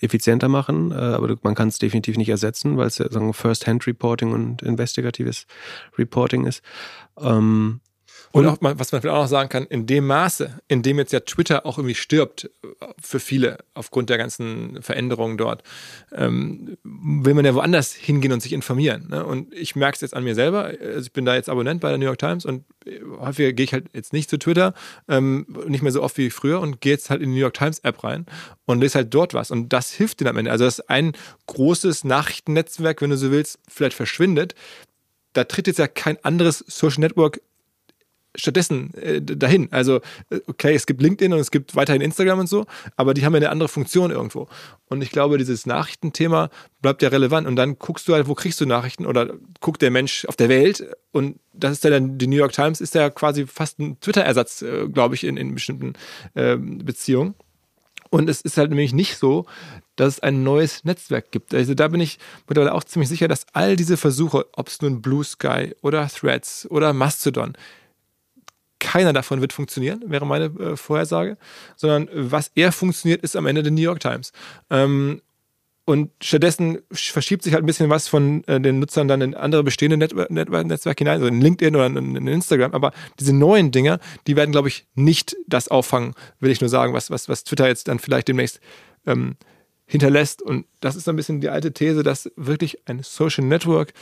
effizienter 0.00 0.48
machen, 0.48 0.92
äh, 0.92 0.96
aber 0.96 1.36
man 1.42 1.54
kann 1.54 1.68
es 1.68 1.78
definitiv 1.78 2.18
nicht 2.18 2.28
ersetzen, 2.28 2.76
weil 2.76 2.88
es 2.88 2.98
ja 2.98 3.10
sagen 3.10 3.32
First-Hand-Reporting 3.32 4.32
und 4.32 4.62
investigatives 4.62 5.46
Reporting 5.96 6.44
ist. 6.44 6.62
Ähm, 7.18 7.80
und 8.32 8.46
auch, 8.46 8.58
was 8.60 8.92
man 8.92 9.00
vielleicht 9.00 9.16
auch 9.16 9.22
noch 9.22 9.28
sagen 9.28 9.48
kann, 9.48 9.64
in 9.66 9.86
dem 9.86 10.06
Maße, 10.06 10.60
in 10.68 10.82
dem 10.82 10.98
jetzt 10.98 11.12
ja 11.12 11.20
Twitter 11.20 11.66
auch 11.66 11.78
irgendwie 11.78 11.94
stirbt 11.94 12.44
äh, 12.44 12.68
für 13.00 13.20
viele 13.20 13.58
aufgrund 13.74 14.10
der 14.10 14.18
ganzen 14.18 14.82
Veränderungen 14.82 15.36
dort, 15.36 15.62
ähm, 16.12 16.76
will 16.84 17.34
man 17.34 17.44
ja 17.44 17.54
woanders 17.54 17.92
hingehen 17.92 18.32
und 18.32 18.40
sich 18.40 18.52
informieren. 18.52 19.08
Ne? 19.08 19.24
Und 19.24 19.52
ich 19.54 19.76
merke 19.76 19.96
es 19.96 20.00
jetzt 20.00 20.14
an 20.14 20.24
mir 20.24 20.34
selber. 20.34 20.64
Also 20.64 21.06
ich 21.06 21.12
bin 21.12 21.24
da 21.24 21.34
jetzt 21.34 21.48
Abonnent 21.48 21.80
bei 21.80 21.88
der 21.88 21.98
New 21.98 22.04
York 22.04 22.18
Times 22.18 22.44
und 22.44 22.64
äh, 22.84 23.00
häufiger 23.18 23.52
gehe 23.52 23.64
ich 23.64 23.72
halt 23.72 23.86
jetzt 23.92 24.12
nicht 24.12 24.30
zu 24.30 24.38
Twitter, 24.38 24.74
ähm, 25.08 25.46
nicht 25.66 25.82
mehr 25.82 25.92
so 25.92 26.02
oft 26.02 26.18
wie 26.18 26.30
früher 26.30 26.60
und 26.60 26.80
gehe 26.80 26.92
jetzt 26.92 27.10
halt 27.10 27.22
in 27.22 27.30
die 27.30 27.36
New 27.36 27.42
York 27.42 27.54
Times 27.54 27.78
App 27.80 28.04
rein 28.04 28.26
und 28.66 28.80
lese 28.80 28.96
halt 28.96 29.14
dort 29.14 29.34
was. 29.34 29.50
Und 29.50 29.72
das 29.72 29.92
hilft 29.92 30.20
dir 30.20 30.28
am 30.28 30.36
Ende. 30.36 30.50
Also, 30.50 30.64
dass 30.64 30.80
ein 30.80 31.12
großes 31.46 32.04
Nachrichtennetzwerk, 32.04 33.00
wenn 33.02 33.10
du 33.10 33.16
so 33.16 33.30
willst, 33.30 33.58
vielleicht 33.68 33.96
verschwindet, 33.96 34.54
da 35.32 35.44
tritt 35.44 35.66
jetzt 35.66 35.78
ja 35.78 35.86
kein 35.86 36.22
anderes 36.24 36.64
Social 36.66 37.00
Network 37.00 37.40
stattdessen 38.36 38.94
äh, 38.94 39.20
dahin. 39.20 39.68
Also, 39.72 39.96
äh, 40.30 40.40
okay, 40.46 40.74
es 40.74 40.86
gibt 40.86 41.02
LinkedIn 41.02 41.32
und 41.32 41.38
es 41.38 41.50
gibt 41.50 41.74
weiterhin 41.74 42.02
Instagram 42.02 42.40
und 42.40 42.48
so, 42.48 42.66
aber 42.96 43.14
die 43.14 43.24
haben 43.24 43.32
ja 43.32 43.38
eine 43.38 43.50
andere 43.50 43.68
Funktion 43.68 44.10
irgendwo. 44.10 44.48
Und 44.88 45.02
ich 45.02 45.10
glaube, 45.10 45.38
dieses 45.38 45.66
Nachrichtenthema 45.66 46.50
bleibt 46.80 47.02
ja 47.02 47.08
relevant. 47.08 47.46
Und 47.46 47.56
dann 47.56 47.78
guckst 47.78 48.06
du 48.06 48.14
halt, 48.14 48.28
wo 48.28 48.34
kriegst 48.34 48.60
du 48.60 48.66
Nachrichten 48.66 49.06
oder 49.06 49.34
guckt 49.60 49.82
der 49.82 49.90
Mensch 49.90 50.24
auf 50.26 50.36
der 50.36 50.48
Welt 50.48 50.86
und 51.16 51.38
das 51.54 51.72
ist 51.72 51.84
ja 51.84 51.90
dann, 51.90 52.18
die 52.18 52.26
New 52.26 52.36
York 52.36 52.52
Times 52.52 52.82
ist 52.82 52.94
ja 52.94 53.08
quasi 53.08 53.46
fast 53.46 53.78
ein 53.78 53.98
Twitter-Ersatz, 54.00 54.62
äh, 54.62 54.86
glaube 54.88 55.14
ich, 55.14 55.24
in, 55.24 55.38
in 55.38 55.54
bestimmten 55.54 55.94
äh, 56.34 56.56
Beziehungen. 56.56 57.34
Und 58.10 58.28
es 58.28 58.40
ist 58.42 58.56
halt 58.56 58.70
nämlich 58.70 58.92
nicht 58.92 59.16
so, 59.16 59.46
dass 59.96 60.14
es 60.14 60.20
ein 60.20 60.42
neues 60.42 60.84
Netzwerk 60.84 61.32
gibt. 61.32 61.54
Also 61.54 61.74
da 61.74 61.88
bin 61.88 62.00
ich 62.00 62.18
mittlerweile 62.46 62.74
auch 62.74 62.84
ziemlich 62.84 63.08
sicher, 63.08 63.28
dass 63.28 63.46
all 63.52 63.76
diese 63.76 63.96
Versuche, 63.96 64.46
ob 64.52 64.68
es 64.68 64.80
nun 64.80 65.02
Blue 65.02 65.24
Sky 65.24 65.74
oder 65.82 66.06
Threads 66.08 66.70
oder 66.70 66.92
Mastodon, 66.92 67.54
keiner 68.86 69.12
davon 69.12 69.40
wird 69.40 69.52
funktionieren, 69.52 70.00
wäre 70.06 70.24
meine 70.24 70.44
äh, 70.44 70.76
Vorhersage, 70.76 71.36
sondern 71.74 72.08
was 72.12 72.52
eher 72.54 72.70
funktioniert, 72.70 73.20
ist 73.22 73.34
am 73.34 73.46
Ende 73.46 73.64
der 73.64 73.72
New 73.72 73.80
York 73.80 73.98
Times. 73.98 74.30
Ähm, 74.70 75.22
und 75.84 76.10
stattdessen 76.20 76.78
verschiebt 76.92 77.42
sich 77.42 77.52
halt 77.52 77.64
ein 77.64 77.66
bisschen 77.66 77.90
was 77.90 78.06
von 78.06 78.44
äh, 78.44 78.60
den 78.60 78.78
Nutzern 78.78 79.08
dann 79.08 79.22
in 79.22 79.34
andere 79.34 79.64
bestehende 79.64 79.96
Network, 79.96 80.30
Netzwerke 80.30 80.98
hinein, 80.98 81.14
also 81.14 81.26
in 81.26 81.40
LinkedIn 81.40 81.74
oder 81.74 81.86
in, 81.86 82.14
in, 82.14 82.26
Instagram. 82.28 82.74
Aber 82.74 82.92
diese 83.18 83.32
neuen 83.32 83.72
Dinger, 83.72 83.98
die 84.28 84.36
werden, 84.36 84.52
glaube 84.52 84.68
ich, 84.68 84.86
nicht 84.94 85.36
das 85.48 85.66
auffangen, 85.66 86.14
will 86.38 86.52
ich 86.52 86.60
nur 86.60 86.70
sagen, 86.70 86.92
was, 86.92 87.10
was, 87.10 87.28
was 87.28 87.42
Twitter 87.42 87.66
jetzt 87.66 87.88
dann 87.88 87.98
vielleicht 87.98 88.28
demnächst 88.28 88.60
ähm, 89.06 89.36
hinterlässt. 89.86 90.42
Und 90.42 90.66
das 90.80 90.96
ist 90.96 91.04
so 91.04 91.10
ein 91.10 91.16
bisschen 91.16 91.40
die 91.40 91.48
alte 91.48 91.72
These, 91.72 92.02
dass 92.02 92.30
wirklich 92.36 92.78
ein 92.86 93.02
Social 93.02 93.44
Network, 93.44 93.92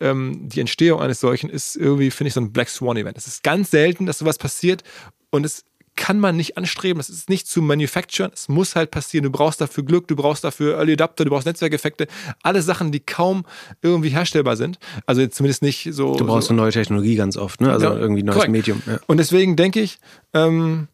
ähm, 0.00 0.48
die 0.48 0.60
Entstehung 0.60 1.00
eines 1.00 1.20
solchen 1.20 1.50
ist 1.50 1.76
irgendwie, 1.76 2.10
finde 2.10 2.28
ich, 2.28 2.34
so 2.34 2.40
ein 2.40 2.52
Black 2.52 2.68
Swan 2.68 2.96
Event. 2.96 3.18
Es 3.18 3.26
ist 3.26 3.42
ganz 3.42 3.70
selten, 3.70 4.06
dass 4.06 4.18
sowas 4.18 4.38
passiert 4.38 4.82
und 5.30 5.44
es 5.44 5.64
kann 5.94 6.18
man 6.18 6.36
nicht 6.36 6.56
anstreben. 6.56 6.98
Das 6.98 7.10
ist 7.10 7.28
nicht 7.28 7.46
zu 7.46 7.60
manufacturen. 7.60 8.30
Es 8.32 8.48
muss 8.48 8.76
halt 8.76 8.90
passieren. 8.90 9.24
Du 9.24 9.30
brauchst 9.30 9.60
dafür 9.60 9.84
Glück, 9.84 10.08
du 10.08 10.16
brauchst 10.16 10.42
dafür 10.42 10.76
Early 10.76 10.94
Adapter, 10.94 11.24
du 11.24 11.30
brauchst 11.30 11.46
Netzwerkeffekte. 11.46 12.06
Alle 12.42 12.62
Sachen, 12.62 12.92
die 12.92 13.00
kaum 13.00 13.44
irgendwie 13.82 14.08
herstellbar 14.08 14.56
sind. 14.56 14.78
Also 15.06 15.26
zumindest 15.26 15.62
nicht 15.62 15.88
so. 15.92 16.16
Du 16.16 16.26
brauchst 16.26 16.48
so, 16.48 16.54
eine 16.54 16.62
neue 16.62 16.72
Technologie 16.72 17.16
ganz 17.16 17.36
oft, 17.36 17.60
ne? 17.60 17.70
Also 17.70 17.86
ja, 17.86 17.96
irgendwie 17.96 18.22
ein 18.22 18.26
neues 18.26 18.36
korrekt. 18.36 18.52
Medium. 18.52 18.82
Ja. 18.86 19.00
Und 19.06 19.18
deswegen 19.18 19.56
denke 19.56 19.80
ich, 19.80 19.98
ähm, 20.32 20.88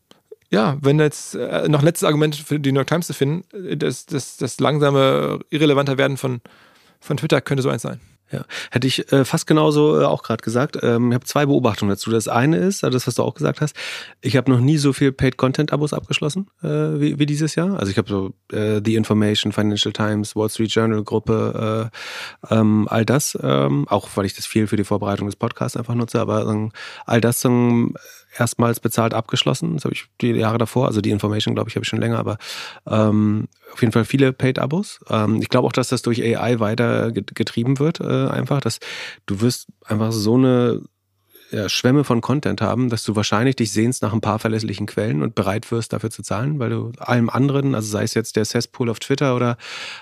ja, 0.51 0.79
wenn 0.81 0.99
jetzt 0.99 1.35
äh, 1.35 1.69
noch 1.69 1.83
letztes 1.83 2.07
Argument 2.07 2.35
für 2.35 2.59
die 2.59 2.73
New 2.73 2.79
York 2.79 2.89
Times 2.89 3.07
zu 3.07 3.13
finden, 3.13 3.45
äh, 3.55 3.77
das, 3.77 4.07
das, 4.07 4.37
das 4.37 4.61
langsame, 4.61 5.41
irrelevanter 5.51 5.99
Werden 5.99 6.17
von, 6.17 6.41
von 7.01 7.17
Twitter 7.17 7.41
könnte 7.41 7.63
so 7.63 7.69
eins 7.69 7.83
sein. 7.83 8.01
Ja, 8.31 8.45
hätte 8.71 8.87
ich 8.87 9.11
äh, 9.11 9.25
fast 9.25 9.47
genauso 9.47 9.99
äh, 9.99 10.05
auch 10.05 10.23
gerade 10.23 10.43
gesagt. 10.43 10.79
Ähm, 10.83 11.11
ich 11.11 11.15
habe 11.15 11.25
zwei 11.25 11.47
Beobachtungen 11.47 11.89
dazu. 11.89 12.11
Das 12.11 12.29
eine 12.29 12.59
ist, 12.59 12.85
also 12.85 12.95
das, 12.95 13.07
was 13.07 13.15
du 13.15 13.23
auch 13.23 13.33
gesagt 13.33 13.63
hast, 13.63 13.75
ich 14.21 14.37
habe 14.37 14.51
noch 14.51 14.61
nie 14.61 14.77
so 14.77 14.93
viel 14.93 15.13
Paid-Content-Abos 15.13 15.95
abgeschlossen 15.95 16.51
äh, 16.63 16.69
wie, 16.69 17.19
wie 17.19 17.25
dieses 17.25 17.55
Jahr. 17.55 17.79
Also 17.79 17.91
ich 17.91 17.97
habe 17.97 18.09
so 18.09 18.35
äh, 18.55 18.83
The 18.85 18.97
Information, 18.97 19.53
Financial 19.53 19.95
Times, 19.95 20.37
Wall 20.37 20.51
Street 20.51 20.71
Journal 20.71 21.03
Gruppe, 21.05 21.91
äh, 22.51 22.55
ähm, 22.55 22.87
all 22.91 23.07
das, 23.07 23.39
ähm, 23.43 23.89
auch 23.89 24.09
weil 24.15 24.27
ich 24.27 24.35
das 24.35 24.45
viel 24.45 24.67
für 24.67 24.77
die 24.77 24.85
Vorbereitung 24.85 25.27
des 25.27 25.37
Podcasts 25.37 25.79
einfach 25.79 25.95
nutze, 25.95 26.21
aber 26.21 26.47
ähm, 26.47 26.71
all 27.07 27.23
das 27.23 27.47
ähm, 27.47 27.95
erstmals 28.37 28.81
bezahlt 28.81 29.15
abgeschlossen. 29.15 29.75
Das 29.75 29.85
habe 29.85 29.95
ich 29.95 30.07
die 30.21 30.33
Jahre 30.33 30.59
davor, 30.59 30.87
also 30.87 31.01
die 31.01 31.11
Information, 31.11 31.55
glaube 31.55 31.71
ich, 31.71 31.77
habe 31.77 31.85
ich 31.85 31.89
schon 31.89 32.01
länger, 32.01 32.19
aber 32.19 32.39
ähm, 32.87 33.49
auf 33.73 33.81
jeden 33.81 33.93
Fall 33.93 34.05
viele 34.05 34.33
Paid-Abos. 34.33 35.01
Ähm, 35.09 35.41
ich 35.41 35.49
glaube 35.49 35.67
auch, 35.67 35.73
dass 35.73 35.89
das 35.89 36.03
durch 36.03 36.23
AI 36.23 36.61
weiter 36.61 37.13
getrieben 37.13 37.79
wird, 37.79 38.01
äh, 38.01 38.29
einfach, 38.29 38.61
dass 38.61 38.79
du 39.27 39.41
wirst 39.41 39.69
einfach 39.85 40.13
so 40.13 40.35
eine 40.35 40.83
ja, 41.51 41.69
Schwämme 41.69 42.05
von 42.05 42.21
Content 42.21 42.61
haben, 42.61 42.91
dass 42.91 43.05
du 43.05 43.17
wahrscheinlich 43.17 43.57
dich 43.57 43.73
sehnst 43.73 44.03
nach 44.03 44.13
ein 44.13 44.21
paar 44.21 44.39
verlässlichen 44.39 44.87
Quellen 44.87 45.23
und 45.23 45.35
bereit 45.35 45.71
wirst, 45.71 45.93
dafür 45.93 46.11
zu 46.11 46.23
zahlen, 46.23 46.59
weil 46.59 46.71
du 46.71 46.93
allem 46.99 47.31
anderen, 47.31 47.75
also 47.75 47.89
sei 47.89 48.03
es 48.03 48.15
jetzt 48.15 48.37
der 48.37 48.45
Cesspool 48.45 48.91
auf 48.91 48.99
Twitter 48.99 49.35
oder 49.35 49.57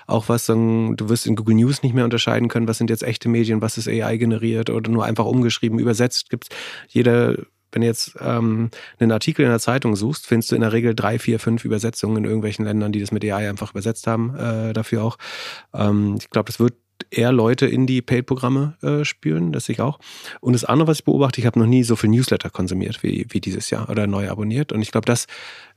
auch 0.07 0.27
was, 0.27 0.45
du 0.47 0.95
wirst 0.99 1.25
in 1.25 1.35
Google 1.35 1.55
News 1.55 1.83
nicht 1.83 1.95
mehr 1.95 2.03
unterscheiden 2.03 2.49
können, 2.49 2.67
was 2.67 2.77
sind 2.77 2.89
jetzt 2.89 3.03
echte 3.03 3.29
Medien, 3.29 3.61
was 3.61 3.77
ist 3.77 3.87
AI 3.87 4.17
generiert 4.17 4.69
oder 4.69 4.91
nur 4.91 5.05
einfach 5.05 5.25
umgeschrieben, 5.25 5.79
übersetzt. 5.79 6.29
Gibt's 6.29 6.49
jeder 6.89 7.37
wenn 7.71 7.81
du 7.81 7.87
jetzt 7.87 8.15
ähm, 8.19 8.69
einen 8.99 9.11
Artikel 9.11 9.43
in 9.43 9.49
der 9.49 9.59
Zeitung 9.59 9.95
suchst, 9.95 10.25
findest 10.27 10.51
du 10.51 10.55
in 10.55 10.61
der 10.61 10.73
Regel 10.73 10.95
drei, 10.95 11.19
vier, 11.19 11.39
fünf 11.39 11.65
Übersetzungen 11.65 12.17
in 12.17 12.25
irgendwelchen 12.25 12.65
Ländern, 12.65 12.91
die 12.91 12.99
das 12.99 13.11
mit 13.11 13.23
AI 13.23 13.49
einfach 13.49 13.71
übersetzt 13.71 14.07
haben, 14.07 14.35
äh, 14.35 14.73
dafür 14.73 15.03
auch. 15.03 15.17
Ähm, 15.73 16.15
ich 16.19 16.29
glaube, 16.29 16.47
das 16.47 16.59
wird 16.59 16.73
eher 17.09 17.31
Leute 17.31 17.67
in 17.67 17.87
die 17.87 18.01
Paid-Programme 18.01 18.75
äh, 18.81 19.05
spüren, 19.05 19.51
das 19.51 19.65
sehe 19.65 19.73
ich 19.73 19.81
auch. 19.81 19.99
Und 20.41 20.53
das 20.53 20.65
andere, 20.65 20.87
was 20.87 20.99
ich 20.99 21.05
beobachte, 21.05 21.39
ich 21.39 21.47
habe 21.47 21.59
noch 21.59 21.67
nie 21.67 21.83
so 21.83 21.95
viel 21.95 22.09
Newsletter 22.09 22.49
konsumiert 22.49 23.03
wie, 23.03 23.25
wie 23.29 23.39
dieses 23.39 23.69
Jahr 23.69 23.89
oder 23.89 24.07
neu 24.07 24.29
abonniert. 24.29 24.71
Und 24.71 24.81
ich 24.81 24.91
glaube, 24.91 25.05
dass 25.05 25.27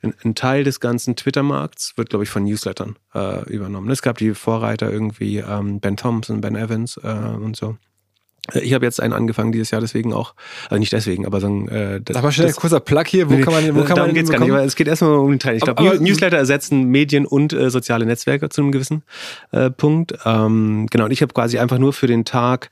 ein, 0.03 0.15
ein, 0.25 0.35
Teil 0.35 0.65
des 0.65 0.81
ganzen 0.81 1.17
Twitter-Markts 1.17 1.95
wird, 1.97 2.11
glaube 2.11 2.25
ich, 2.25 2.31
von 2.31 2.45
Newslettern 2.45 2.97
äh, 3.15 3.45
übernommen. 3.51 3.91
Es 3.91 4.03
gab 4.03 4.19
die 4.19 4.35
Vorreiter 4.35 4.91
irgendwie 4.91 5.39
ähm, 5.39 5.81
Ben 5.81 5.97
Thompson, 5.97 6.41
Ben 6.41 6.57
Evans 6.57 6.99
äh, 7.03 7.09
und 7.09 7.57
so. 7.57 7.77
Ich 8.55 8.75
habe 8.75 8.85
jetzt 8.85 9.01
einen 9.01 9.13
angefangen 9.13 9.53
dieses 9.53 9.71
Jahr, 9.71 9.81
deswegen 9.81 10.13
auch, 10.13 10.35
also 10.69 10.79
nicht 10.79 10.93
deswegen, 10.93 11.27
aber 11.27 11.41
sagen. 11.41 11.69
Äh, 11.69 12.01
das, 12.01 12.17
aber 12.17 12.33
schnell 12.33 12.49
ein 12.49 12.55
kurzer 12.55 12.81
Plug 12.81 13.05
hier, 13.07 13.31
wo 13.31 13.35
nee, 13.35 13.43
kann 13.43 13.53
man, 13.53 13.75
wo 13.75 13.85
kann 13.85 13.99
man 13.99 14.15
geht's 14.15 14.31
gar 14.31 14.41
nicht, 14.41 14.53
weil 14.53 14.67
es 14.67 14.77
geht 14.77 14.89
erstmal 14.89 15.13
um 15.13 15.31
den 15.31 15.39
Teil. 15.39 15.57
Ich 15.57 15.63
glaube, 15.63 15.83
Newsletter 16.01 16.37
ersetzen 16.37 16.85
Medien 16.85 17.27
und 17.27 17.53
äh, 17.53 17.71
soziale 17.71 18.07
Netzwerke 18.07 18.49
zu 18.49 18.63
einem 18.63 18.73
gewissen 18.73 19.03
äh, 19.53 19.71
Punkt. 19.71 20.15
Ähm, 20.25 20.87
genau, 20.91 21.05
und 21.05 21.11
ich 21.11 21.23
habe 21.23 21.33
quasi 21.33 21.59
einfach 21.59 21.79
nur 21.79 21.93
für 21.93 22.07
den 22.07 22.25
Tag, 22.25 22.71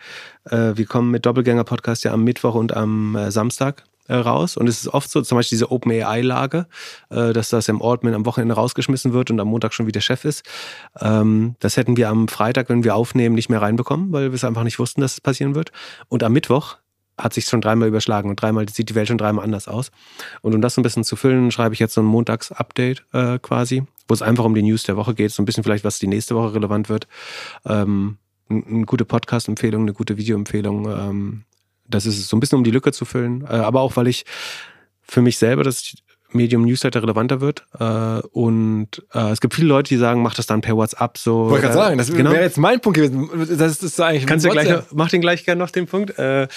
äh, 0.51 0.73
wir 0.75 0.87
kommen 0.87 1.11
mit 1.11 1.27
Doppelgänger-Podcast 1.27 2.05
ja 2.05 2.13
am 2.13 2.25
Mittwoch 2.25 2.55
und 2.55 2.77
am 2.77 3.17
äh, 3.17 3.31
Samstag 3.31 3.85
äh, 4.09 4.17
raus. 4.17 4.57
Und 4.57 4.69
es 4.69 4.81
ist 4.81 4.89
oft 4.89 5.11
so, 5.11 5.23
zum 5.23 5.37
Beispiel 5.37 5.57
diese 5.57 5.71
OpenAI-Lage, 5.71 6.67
äh, 7.11 7.33
dass 7.33 7.51
das 7.51 7.69
im 7.69 7.81
Altman 7.81 8.15
am 8.15 8.27
Wochenende 8.27 8.55
rausgeschmissen 8.55 9.13
wird 9.13 9.31
und 9.31 9.39
am 9.41 9.49
Montag 9.49 9.73
schon 9.73 9.87
wieder 9.87 10.01
Chef 10.01 10.25
ist. 10.25 10.45
Ähm, 11.01 11.55
das 11.61 11.77
hätten 11.77 11.97
wir 11.97 12.09
am 12.09 12.29
Freitag, 12.29 12.69
wenn 12.69 12.85
wir 12.85 12.95
aufnehmen, 12.97 13.35
nicht 13.35 13.49
mehr 13.49 13.63
reinbekommen, 13.63 14.13
weil 14.13 14.31
wir 14.31 14.35
es 14.35 14.45
einfach 14.45 14.65
nicht 14.65 14.79
wussten, 14.79 15.01
dass 15.01 15.13
es 15.13 15.21
passieren 15.21 15.55
wird. 15.55 15.73
Und 16.09 16.23
am 16.23 16.33
Mittwoch 16.33 16.77
hat 17.19 17.35
sich 17.35 17.45
schon 17.47 17.61
dreimal 17.61 17.89
überschlagen 17.89 18.31
und 18.31 18.41
dreimal 18.41 18.69
sieht 18.69 18.89
die 18.91 18.95
Welt 18.95 19.09
schon 19.09 19.19
dreimal 19.19 19.45
anders 19.45 19.69
aus. 19.69 19.91
Und 20.41 20.55
um 20.55 20.63
das 20.63 20.75
so 20.75 20.81
ein 20.81 20.85
bisschen 20.85 21.05
zu 21.05 21.17
füllen, 21.17 21.51
schreibe 21.51 21.75
ich 21.75 21.81
jetzt 21.81 21.95
so 21.95 22.01
ein 22.01 22.07
Montags-Update 22.07 23.05
äh, 23.13 23.39
quasi, 23.41 23.83
wo 24.07 24.15
es 24.15 24.23
einfach 24.23 24.45
um 24.45 24.55
die 24.55 24.63
News 24.63 24.85
der 24.85 24.97
Woche 24.97 25.15
geht, 25.15 25.33
so 25.33 25.43
ein 25.43 25.45
bisschen 25.47 25.65
vielleicht, 25.65 25.85
was 25.85 25.99
die 25.99 26.07
nächste 26.07 26.37
Woche 26.37 26.55
relevant 26.55 26.89
wird. 26.89 27.09
Ähm, 27.67 28.19
eine 28.49 28.87
gute 28.87 29.05
Podcast-Empfehlung, 29.05 29.83
eine 29.83 29.93
gute 29.93 30.17
Video-Empfehlung, 30.17 30.89
ähm, 30.89 31.45
das 31.89 32.07
ist 32.07 32.29
so 32.29 32.37
ein 32.37 32.41
bisschen 32.41 32.59
um 32.59 32.65
die 32.65 32.71
Lücke 32.71 32.93
zu 32.93 33.05
füllen, 33.05 33.43
äh, 33.43 33.55
aber 33.55 33.81
auch 33.81 33.97
weil 33.97 34.09
ich 34.09 34.25
für 35.03 35.23
mich 35.23 35.39
selber 35.39 35.65
das 35.65 35.95
Medium 36.31 36.65
Newsletter 36.65 37.03
relevanter 37.03 37.41
wird. 37.41 37.65
Äh, 37.79 38.27
und 38.33 39.03
äh, 39.15 39.31
es 39.31 39.41
gibt 39.41 39.55
viele 39.55 39.69
Leute, 39.69 39.89
die 39.89 39.97
sagen, 39.97 40.23
mach 40.23 40.35
das 40.35 40.47
dann 40.47 40.61
per 40.61 40.77
WhatsApp 40.77 41.17
so. 41.17 41.49
Wollte 41.49 41.63
gerade 41.63 41.75
sagen, 41.75 41.99
das 41.99 42.13
genau. 42.13 42.33
wäre 42.33 42.43
jetzt 42.43 42.59
mein 42.59 42.81
Punkt 42.81 42.97
gewesen. 42.97 43.31
Das 43.57 43.83
ist 43.83 44.01
eigentlich. 44.01 44.27
Kannst 44.27 44.45
du 44.45 44.51
gleich, 44.51 44.83
mach 44.93 45.09
den 45.09 45.21
gleich 45.21 45.45
gerne 45.45 45.59
noch 45.59 45.71
den 45.71 45.87
Punkt. 45.87 46.19
Äh, 46.19 46.49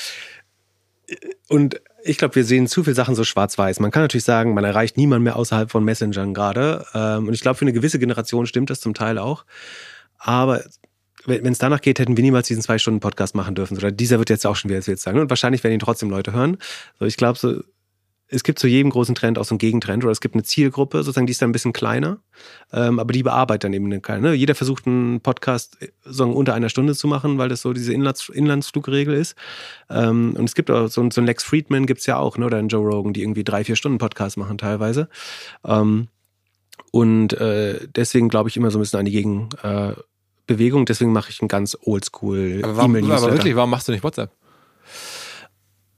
und 1.47 1.81
ich 2.03 2.17
glaube, 2.17 2.35
wir 2.35 2.43
sehen 2.43 2.67
zu 2.67 2.83
viele 2.83 2.95
Sachen 2.95 3.15
so 3.15 3.23
schwarz-weiß. 3.23 3.79
Man 3.79 3.91
kann 3.91 4.03
natürlich 4.03 4.23
sagen, 4.23 4.53
man 4.53 4.63
erreicht 4.63 4.97
niemanden 4.97 5.23
mehr 5.23 5.35
außerhalb 5.35 5.71
von 5.71 5.83
Messengern 5.83 6.33
gerade. 6.33 6.85
Ähm, 6.93 7.27
und 7.27 7.33
ich 7.33 7.41
glaube, 7.41 7.57
für 7.57 7.65
eine 7.65 7.73
gewisse 7.73 7.99
Generation 7.99 8.45
stimmt 8.45 8.69
das 8.69 8.81
zum 8.81 8.93
Teil 8.93 9.17
auch. 9.17 9.45
Aber 10.17 10.61
wenn 11.25 11.51
es 11.51 11.59
danach 11.59 11.81
geht, 11.81 11.99
hätten 11.99 12.17
wir 12.17 12.23
niemals 12.23 12.47
diesen 12.47 12.63
zwei 12.63 12.77
Stunden 12.77 12.99
Podcast 12.99 13.35
machen 13.35 13.55
dürfen. 13.55 13.77
Oder 13.77 13.91
dieser 13.91 14.19
wird 14.19 14.29
jetzt 14.29 14.45
auch 14.45 14.55
schon 14.55 14.69
wieder 14.69 14.79
jetzt 14.79 15.03
sagen. 15.03 15.19
Und 15.19 15.29
wahrscheinlich 15.29 15.63
werden 15.63 15.73
ihn 15.73 15.79
trotzdem 15.79 16.09
Leute 16.09 16.33
hören. 16.33 16.57
So, 16.99 17.05
ich 17.05 17.17
glaube, 17.17 17.37
so, 17.37 17.61
es 18.31 18.43
gibt 18.43 18.59
zu 18.59 18.67
jedem 18.67 18.89
großen 18.89 19.13
Trend 19.13 19.37
auch 19.37 19.43
so 19.43 19.53
einen 19.53 19.59
Gegentrend 19.59 20.03
oder 20.03 20.11
es 20.11 20.21
gibt 20.21 20.35
eine 20.35 20.43
Zielgruppe, 20.43 20.97
sozusagen, 21.03 21.27
die 21.27 21.31
ist 21.31 21.41
dann 21.41 21.49
ein 21.49 21.51
bisschen 21.51 21.73
kleiner, 21.73 22.19
ähm, 22.71 22.97
aber 22.97 23.11
die 23.11 23.23
bearbeitet 23.23 23.65
dann 23.65 23.73
eben 23.73 24.01
keine. 24.01 24.29
Ne? 24.29 24.33
Jeder 24.33 24.55
versucht 24.55 24.87
einen 24.87 25.19
Podcast 25.19 25.77
so 26.05 26.29
unter 26.29 26.53
einer 26.53 26.69
Stunde 26.69 26.95
zu 26.95 27.07
machen, 27.07 27.37
weil 27.37 27.49
das 27.49 27.61
so 27.61 27.73
diese 27.73 27.93
Inlands 27.93 28.29
Inlandsflugregel 28.29 29.13
ist. 29.13 29.35
Ähm, 29.89 30.33
und 30.37 30.45
es 30.45 30.55
gibt 30.55 30.71
auch 30.71 30.87
so, 30.87 31.07
so 31.11 31.19
einen 31.19 31.27
Lex 31.27 31.43
Friedman 31.43 31.85
gibt's 31.85 32.05
ja 32.05 32.17
auch, 32.17 32.37
ne? 32.37 32.45
oder 32.45 32.57
einen 32.57 32.69
Joe 32.69 32.87
Rogan, 32.87 33.11
die 33.11 33.21
irgendwie 33.21 33.43
drei, 33.43 33.65
vier 33.65 33.75
Stunden 33.75 33.97
Podcast 33.97 34.37
machen 34.37 34.57
teilweise. 34.57 35.09
Ähm, 35.65 36.07
und 36.91 37.33
äh, 37.33 37.87
deswegen 37.95 38.29
glaube 38.29 38.49
ich 38.49 38.55
immer 38.55 38.71
so 38.71 38.79
ein 38.79 38.81
bisschen 38.81 38.99
an 38.99 39.05
die 39.05 39.11
Gegen, 39.11 39.49
äh, 39.61 39.93
Bewegung, 40.53 40.85
deswegen 40.85 41.11
mache 41.11 41.29
ich 41.29 41.41
einen 41.41 41.47
ganz 41.47 41.77
oldschool 41.81 42.61
E-Mail-Newsletter. 42.63 43.23
Aber 43.23 43.33
wirklich, 43.33 43.55
warum 43.55 43.69
machst 43.69 43.87
du 43.87 43.91
nicht 43.91 44.03
WhatsApp? 44.03 44.31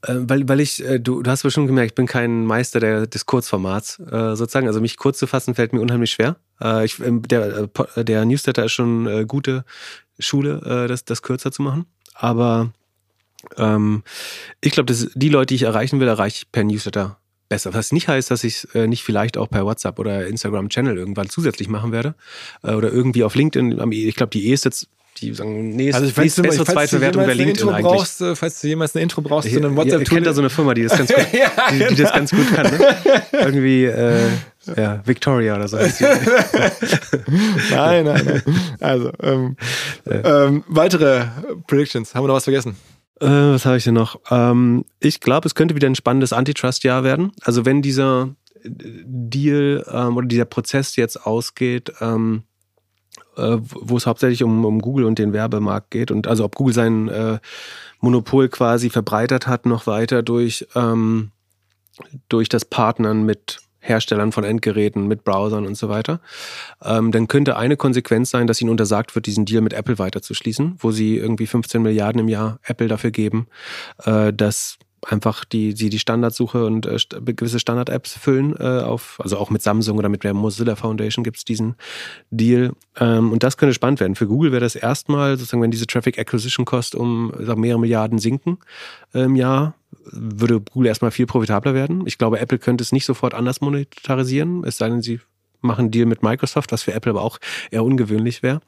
Äh, 0.04 0.16
weil, 0.18 0.48
weil 0.50 0.60
ich, 0.60 0.84
äh, 0.84 1.00
du, 1.00 1.22
du 1.22 1.32
hast 1.32 1.44
bestimmt 1.44 1.68
gemerkt, 1.68 1.92
ich 1.92 1.96
bin 1.96 2.08
kein 2.08 2.46
Meister 2.46 2.80
der, 2.80 3.08
des 3.08 3.26
Kurzformats 3.26 4.00
äh, 4.00 4.36
sozusagen. 4.36 4.68
Also 4.68 4.82
mich 4.82 4.98
kurz 4.98 5.18
zu 5.18 5.28
fassen 5.28 5.56
fällt 5.56 5.74
mir 5.74 5.82
unheimlich 5.82 6.12
schwer. 6.12 6.36
Äh, 6.62 6.86
ich, 6.86 7.00
ähm, 7.00 7.22
der, 7.24 7.70
äh, 7.96 8.04
der 8.04 8.26
Newsletter 8.26 8.66
ist 8.66 8.74
schon 8.74 9.08
äh, 9.08 9.26
gute 9.26 9.64
Schule, 10.20 10.62
äh, 10.66 10.88
das, 10.88 11.06
das 11.06 11.22
kürzer 11.22 11.52
zu 11.52 11.62
machen. 11.62 11.86
Aber 12.14 12.72
ähm, 13.58 14.04
ich 14.62 14.74
glaube, 14.74 14.94
die 14.94 15.30
Leute, 15.30 15.48
die 15.48 15.56
ich 15.56 15.64
erreichen 15.64 16.00
will, 16.00 16.08
erreiche 16.08 16.44
ich 16.44 16.52
per 16.52 16.64
Newsletter 16.64 17.18
besser. 17.54 17.74
Was 17.74 17.92
nicht 17.92 18.08
heißt, 18.08 18.32
dass 18.32 18.44
ich 18.44 18.64
es 18.64 18.76
äh, 18.76 18.88
nicht 18.88 19.04
vielleicht 19.04 19.38
auch 19.38 19.50
per 19.50 19.66
WhatsApp 19.66 20.00
oder 20.00 20.26
Instagram-Channel 20.28 20.98
irgendwann 20.98 21.30
zusätzlich 21.30 21.70
machen 21.70 21.92
werde. 21.92 22.16
Äh, 22.64 22.74
oder 22.74 22.92
irgendwie 22.92 23.24
auf 23.24 23.36
LinkedIn. 23.36 23.92
Ich 23.92 24.16
glaube, 24.16 24.32
die 24.32 24.48
eheste 24.48 24.72
die 25.22 25.32
sagen, 25.32 25.76
nee, 25.76 25.94
also 25.94 26.10
falls, 26.10 26.38
nächste 26.40 26.64
du, 26.64 26.72
falls 26.72 26.90
Bewertung 26.90 27.28
bei 27.28 27.34
LinkedIn 27.34 27.50
Intro 27.50 27.70
eigentlich. 27.70 27.86
Brauchst, 27.86 28.22
äh, 28.22 28.36
falls 28.36 28.60
du 28.62 28.68
jemals 28.68 28.96
eine 28.96 29.04
Intro 29.04 29.22
brauchst 29.22 29.48
zu 29.48 29.58
einem 29.58 29.76
WhatsApp-Tool. 29.76 30.02
Ich 30.02 30.10
kennt 30.10 30.26
da 30.26 30.34
so 30.34 30.42
eine 30.42 30.50
Firma, 30.50 30.74
die 30.74 30.84
das 30.84 30.98
ganz 30.98 31.14
gut, 31.14 31.28
ja, 31.34 31.52
die, 31.72 31.96
die, 31.96 32.02
das 32.02 32.14
ganz 32.14 32.32
gut 32.32 32.52
kann. 32.52 32.66
Ne? 32.66 32.96
Irgendwie, 33.32 33.86
äh, 33.86 34.30
ja, 34.76 35.02
Victoria 35.06 35.56
oder 35.56 35.68
so. 35.68 35.78
nein, 37.72 38.06
nein, 38.06 38.22
nein. 38.26 38.42
Also, 38.80 39.12
ähm, 39.22 39.56
ähm, 40.08 40.64
weitere 40.68 41.26
Predictions. 41.68 42.16
Haben 42.16 42.24
wir 42.24 42.30
noch 42.30 42.36
was 42.36 42.46
vergessen? 42.46 42.76
Äh, 43.24 43.54
was 43.54 43.66
habe 43.66 43.78
ich 43.78 43.86
denn 43.86 43.94
noch? 43.94 44.20
Ähm, 44.30 44.84
ich 45.00 45.22
glaube, 45.22 45.48
es 45.48 45.56
könnte 45.56 45.76
wieder 45.76 45.88
ein 45.88 45.96
spannendes 45.96 46.34
Antitrust-Jahr 46.34 47.06
werden. 47.06 47.32
Also 47.42 47.66
wenn 47.66 47.82
dieser 47.82 48.36
Deal 48.66 49.86
ähm, 49.90 50.18
oder 50.18 50.28
dieser 50.28 50.46
Prozess 50.46 50.98
jetzt 50.98 51.26
ausgeht, 51.26 51.94
ähm, 52.02 52.44
äh, 53.38 53.58
wo 53.62 53.96
es 53.96 54.08
hauptsächlich 54.08 54.44
um, 54.44 54.66
um 54.66 54.80
Google 54.80 55.06
und 55.06 55.20
den 55.20 55.32
Werbemarkt 55.32 55.90
geht 55.92 56.12
und 56.12 56.28
also 56.28 56.44
ob 56.44 56.56
Google 56.56 56.74
sein 56.74 57.08
äh, 57.08 57.40
Monopol 58.02 58.50
quasi 58.50 58.90
verbreitert 58.90 59.48
hat 59.48 59.66
noch 59.66 59.88
weiter 59.88 60.22
durch, 60.22 60.68
ähm, 60.76 61.32
durch 62.28 62.50
das 62.50 62.66
Partnern 62.66 63.24
mit 63.24 63.60
Herstellern 63.84 64.32
von 64.32 64.44
Endgeräten, 64.44 65.08
mit 65.08 65.24
Browsern 65.24 65.66
und 65.66 65.76
so 65.76 65.90
weiter, 65.90 66.22
ähm, 66.84 67.12
dann 67.12 67.28
könnte 67.28 67.58
eine 67.58 67.78
Konsequenz 67.78 68.30
sein, 68.30 68.48
dass 68.48 68.62
ihnen 68.62 68.70
untersagt 68.70 69.14
wird, 69.14 69.26
diesen 69.26 69.46
Deal 69.46 69.62
mit 69.62 69.74
Apple 69.74 70.00
weiterzuschließen, 70.00 70.78
wo 70.80 70.92
sie 70.92 71.18
irgendwie 71.18 71.48
15 71.48 71.82
Milliarden 71.82 72.22
im 72.22 72.30
Jahr 72.30 72.60
Apple 72.64 72.88
dafür 72.88 73.12
geben, 73.12 73.48
äh, 74.06 74.32
dass 74.32 74.78
einfach 75.06 75.46
die, 75.46 75.74
sie 75.74 75.90
die 75.90 76.00
Standardsuche 76.00 76.66
und 76.66 76.86
äh, 76.86 76.98
gewisse 77.26 77.60
Standard-Apps 77.60 78.18
füllen, 78.18 78.56
äh, 78.58 78.82
auf, 78.82 79.20
also 79.22 79.38
auch 79.38 79.50
mit 79.50 79.62
Samsung 79.62 79.98
oder 79.98 80.10
mit 80.10 80.24
der 80.24 80.34
Mozilla 80.34 80.76
Foundation 80.76 81.24
gibt 81.24 81.38
es 81.38 81.46
diesen 81.46 81.76
Deal. 82.32 82.72
Ähm, 83.00 83.32
und 83.32 83.44
das 83.44 83.58
könnte 83.58 83.74
spannend 83.74 84.00
werden. 84.00 84.16
Für 84.16 84.28
Google 84.28 84.52
wäre 84.52 84.62
das 84.62 84.76
erstmal, 84.76 85.38
sozusagen, 85.38 85.62
wenn 85.62 85.72
diese 85.72 85.88
Traffic 85.88 86.18
Acquisition 86.18 86.66
Cost 86.66 86.96
um 86.96 87.34
sag, 87.40 87.58
mehrere 87.58 87.80
Milliarden 87.80 88.20
sinken 88.20 88.60
äh, 89.14 89.22
im 89.22 89.36
Jahr, 89.36 89.76
würde 90.06 90.60
Google 90.60 90.88
erstmal 90.88 91.12
viel 91.12 91.26
profitabler 91.26 91.74
werden. 91.74 92.06
Ich 92.06 92.18
glaube, 92.18 92.40
Apple 92.40 92.60
könnte 92.60 92.84
es 92.84 92.92
nicht 92.92 93.06
sofort 93.06 93.34
anders 93.34 93.62
monetarisieren, 93.62 94.64
es 94.64 94.78
sei 94.78 94.90
denn, 94.90 95.02
sie 95.02 95.20
machen 95.62 95.84
einen 95.84 95.92
Deal 95.92 96.06
mit 96.06 96.24
Microsoft, 96.24 96.72
was 96.72 96.84
für 96.84 96.94
Apple 96.94 97.12
aber 97.12 97.22
auch 97.22 97.40
eher 97.72 97.84
ungewöhnlich 97.84 98.44
wäre. 98.44 98.60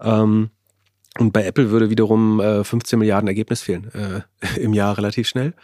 Ähm, 0.00 0.50
und 1.18 1.32
bei 1.32 1.44
Apple 1.44 1.70
würde 1.70 1.90
wiederum 1.90 2.40
äh, 2.40 2.64
15 2.64 2.98
Milliarden 2.98 3.28
Ergebnis 3.28 3.62
fehlen 3.62 3.90
äh, 3.94 4.60
im 4.60 4.72
Jahr 4.72 4.96
relativ 4.96 5.28
schnell. 5.28 5.54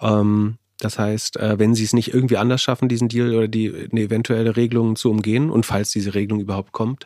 Ähm, 0.00 0.58
das 0.78 0.98
heißt, 0.98 1.36
äh, 1.36 1.58
wenn 1.58 1.74
sie 1.74 1.84
es 1.84 1.92
nicht 1.92 2.12
irgendwie 2.14 2.36
anders 2.36 2.62
schaffen, 2.62 2.88
diesen 2.88 3.08
Deal 3.08 3.34
oder 3.34 3.48
die 3.48 3.88
eine 3.90 4.00
eventuelle 4.00 4.56
Regelung 4.56 4.96
zu 4.96 5.10
umgehen, 5.10 5.50
und 5.50 5.66
falls 5.66 5.90
diese 5.90 6.14
Regelung 6.14 6.40
überhaupt 6.40 6.72
kommt, 6.72 7.04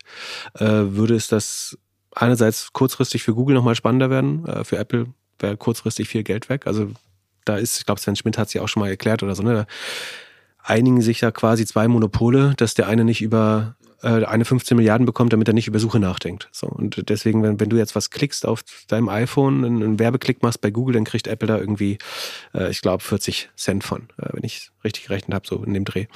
äh, 0.54 0.66
würde 0.66 1.14
es 1.14 1.28
das 1.28 1.76
einerseits 2.14 2.72
kurzfristig 2.72 3.22
für 3.22 3.34
Google 3.34 3.56
nochmal 3.56 3.74
spannender 3.74 4.10
werden, 4.10 4.46
äh, 4.46 4.64
für 4.64 4.78
Apple 4.78 5.06
wäre 5.40 5.56
kurzfristig 5.56 6.08
viel 6.08 6.22
Geld 6.22 6.48
weg. 6.48 6.66
Also 6.66 6.90
da 7.44 7.56
ist, 7.56 7.78
ich 7.78 7.86
glaube, 7.86 8.00
Sven 8.00 8.16
Schmidt 8.16 8.38
hat 8.38 8.48
es 8.48 8.54
ja 8.54 8.62
auch 8.62 8.68
schon 8.68 8.80
mal 8.80 8.88
erklärt 8.88 9.22
oder 9.22 9.34
so, 9.34 9.42
ne? 9.42 9.54
Da 9.54 9.66
einigen 10.62 11.02
sich 11.02 11.20
da 11.20 11.30
quasi 11.30 11.66
zwei 11.66 11.88
Monopole, 11.88 12.54
dass 12.56 12.74
der 12.74 12.88
eine 12.88 13.04
nicht 13.04 13.20
über 13.20 13.76
eine 14.04 14.44
15 14.44 14.76
Milliarden 14.76 15.06
bekommt, 15.06 15.32
damit 15.32 15.48
er 15.48 15.54
nicht 15.54 15.66
über 15.66 15.78
Suche 15.78 15.98
nachdenkt. 15.98 16.48
So, 16.52 16.66
und 16.66 17.08
deswegen, 17.08 17.42
wenn, 17.42 17.58
wenn 17.58 17.70
du 17.70 17.76
jetzt 17.76 17.94
was 17.94 18.10
klickst 18.10 18.46
auf 18.46 18.62
deinem 18.88 19.08
iPhone, 19.08 19.64
einen, 19.64 19.82
einen 19.82 19.98
Werbeklick 19.98 20.42
machst 20.42 20.60
bei 20.60 20.70
Google, 20.70 20.94
dann 20.94 21.04
kriegt 21.04 21.26
Apple 21.26 21.48
da 21.48 21.58
irgendwie, 21.58 21.98
äh, 22.54 22.70
ich 22.70 22.82
glaube, 22.82 23.02
40 23.02 23.50
Cent 23.56 23.84
von, 23.84 24.02
äh, 24.18 24.28
wenn 24.32 24.44
ich 24.44 24.70
richtig 24.84 25.06
gerechnet 25.06 25.34
habe, 25.34 25.46
so 25.46 25.62
in 25.64 25.74
dem 25.74 25.84
Dreh. 25.84 26.06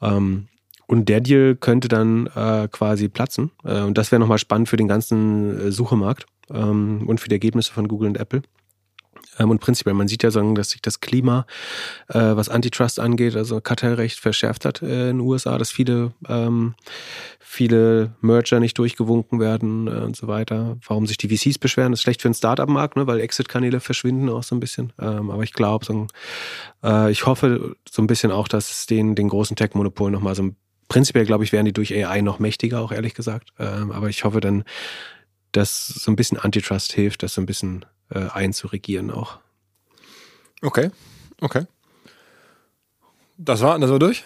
Ähm, 0.00 0.48
und 0.86 1.08
der 1.08 1.20
Deal 1.20 1.56
könnte 1.56 1.88
dann 1.88 2.26
äh, 2.34 2.68
quasi 2.70 3.08
platzen. 3.08 3.50
Äh, 3.64 3.80
und 3.80 3.98
das 3.98 4.12
wäre 4.12 4.20
nochmal 4.20 4.38
spannend 4.38 4.68
für 4.68 4.76
den 4.76 4.88
ganzen 4.88 5.68
äh, 5.68 5.72
Suchemarkt 5.72 6.26
ähm, 6.50 7.04
und 7.06 7.20
für 7.20 7.28
die 7.28 7.34
Ergebnisse 7.34 7.72
von 7.72 7.88
Google 7.88 8.08
und 8.08 8.18
Apple. 8.18 8.42
Ähm, 9.38 9.50
und 9.50 9.60
prinzipiell, 9.60 9.94
man 9.94 10.08
sieht 10.08 10.22
ja, 10.22 10.30
sagen, 10.30 10.54
dass 10.54 10.70
sich 10.70 10.82
das 10.82 11.00
Klima, 11.00 11.46
äh, 12.08 12.18
was 12.18 12.48
Antitrust 12.48 13.00
angeht, 13.00 13.36
also 13.36 13.60
Kartellrecht 13.60 14.18
verschärft 14.18 14.64
hat 14.64 14.82
äh, 14.82 15.10
in 15.10 15.18
den 15.18 15.20
USA, 15.20 15.58
dass 15.58 15.70
viele, 15.70 16.12
ähm, 16.28 16.74
viele 17.40 18.12
Merger 18.20 18.60
nicht 18.60 18.78
durchgewunken 18.78 19.40
werden 19.40 19.86
äh, 19.86 20.00
und 20.00 20.16
so 20.16 20.26
weiter. 20.28 20.76
Warum 20.86 21.06
sich 21.06 21.16
die 21.16 21.34
VCs 21.34 21.58
beschweren, 21.58 21.92
ist 21.92 22.02
schlecht 22.02 22.22
für 22.22 22.28
den 22.28 22.34
Startup-Markt, 22.34 22.96
ne, 22.96 23.06
weil 23.06 23.20
Exit-Kanäle 23.20 23.80
verschwinden 23.80 24.28
auch 24.28 24.42
so 24.42 24.54
ein 24.54 24.60
bisschen. 24.60 24.92
Ähm, 25.00 25.30
aber 25.30 25.42
ich 25.42 25.52
glaube, 25.52 25.84
so, 25.84 26.06
äh, 26.82 27.10
ich 27.10 27.26
hoffe 27.26 27.76
so 27.88 28.02
ein 28.02 28.06
bisschen 28.06 28.30
auch, 28.30 28.48
dass 28.48 28.70
es 28.70 28.86
den, 28.86 29.14
den 29.14 29.28
großen 29.28 29.56
Tech-Monopolen 29.56 30.12
nochmal 30.12 30.34
so 30.34 30.42
ein 30.42 30.56
Prinzipiell, 30.88 31.24
glaube 31.24 31.44
ich, 31.44 31.52
werden 31.52 31.66
die 31.66 31.72
durch 31.72 31.94
AI 31.94 32.20
noch 32.20 32.38
mächtiger, 32.38 32.80
auch 32.80 32.92
ehrlich 32.92 33.14
gesagt. 33.14 33.48
Ähm, 33.58 33.90
aber 33.90 34.10
ich 34.10 34.24
hoffe 34.24 34.40
dann, 34.40 34.64
dass 35.52 35.86
so 35.86 36.10
ein 36.10 36.16
bisschen 36.16 36.38
Antitrust 36.38 36.92
hilft, 36.92 37.22
das 37.22 37.34
so 37.34 37.40
ein 37.40 37.46
bisschen 37.46 37.84
äh, 38.10 38.28
einzuregieren 38.28 39.10
auch. 39.10 39.38
Okay, 40.62 40.90
okay. 41.40 41.66
Das 43.36 43.60
war, 43.60 43.78
das 43.78 43.90
war 43.90 43.98
durch? 43.98 44.24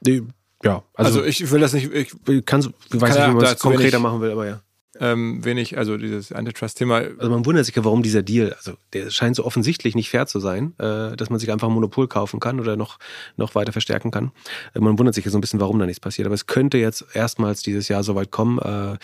Die, 0.00 0.22
ja, 0.62 0.82
also, 0.94 1.20
also, 1.20 1.24
ich 1.24 1.50
will 1.50 1.60
das 1.60 1.72
nicht. 1.72 1.92
Ich, 1.92 2.14
kann, 2.44 2.60
ich 2.60 3.00
weiß 3.00 3.14
nicht, 3.14 3.28
wie 3.28 3.34
man 3.34 3.44
es 3.44 3.58
konkreter 3.58 3.98
machen 3.98 4.20
will, 4.20 4.30
aber 4.30 4.46
ja 4.46 4.60
ähm, 5.00 5.44
wenig, 5.44 5.76
also 5.78 5.96
dieses 5.96 6.32
Antitrust-Thema. 6.32 6.96
Also 7.18 7.30
man 7.30 7.44
wundert 7.44 7.66
sich 7.66 7.76
ja, 7.76 7.84
warum 7.84 8.02
dieser 8.02 8.22
Deal, 8.22 8.52
also 8.54 8.74
der 8.92 9.10
scheint 9.10 9.36
so 9.36 9.44
offensichtlich 9.44 9.94
nicht 9.94 10.10
fair 10.10 10.26
zu 10.26 10.40
sein, 10.40 10.74
äh, 10.78 11.16
dass 11.16 11.30
man 11.30 11.38
sich 11.38 11.50
einfach 11.50 11.68
ein 11.68 11.74
Monopol 11.74 12.08
kaufen 12.08 12.40
kann 12.40 12.60
oder 12.60 12.76
noch, 12.76 12.98
noch 13.36 13.54
weiter 13.54 13.72
verstärken 13.72 14.10
kann. 14.10 14.32
Äh, 14.74 14.80
man 14.80 14.98
wundert 14.98 15.14
sich 15.14 15.24
ja 15.24 15.30
so 15.30 15.38
ein 15.38 15.40
bisschen, 15.40 15.60
warum 15.60 15.78
da 15.78 15.86
nichts 15.86 16.00
passiert. 16.00 16.26
Aber 16.26 16.34
es 16.34 16.46
könnte 16.46 16.78
jetzt 16.78 17.04
erstmals 17.14 17.62
dieses 17.62 17.88
Jahr 17.88 18.02
soweit 18.02 18.30
kommen. 18.30 18.58
Äh, 18.58 18.98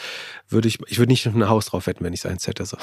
würde 0.49 0.69
ich, 0.69 0.79
ich 0.87 0.99
würde 0.99 1.13
nicht 1.13 1.27
ein 1.27 1.49
Haus 1.49 1.67
drauf 1.67 1.87
wetten, 1.87 2.05
wenn 2.05 2.13
ich 2.13 2.21
es 2.21 2.27
eins 2.27 2.47
hätte. 2.47 2.65
So. 2.65 2.77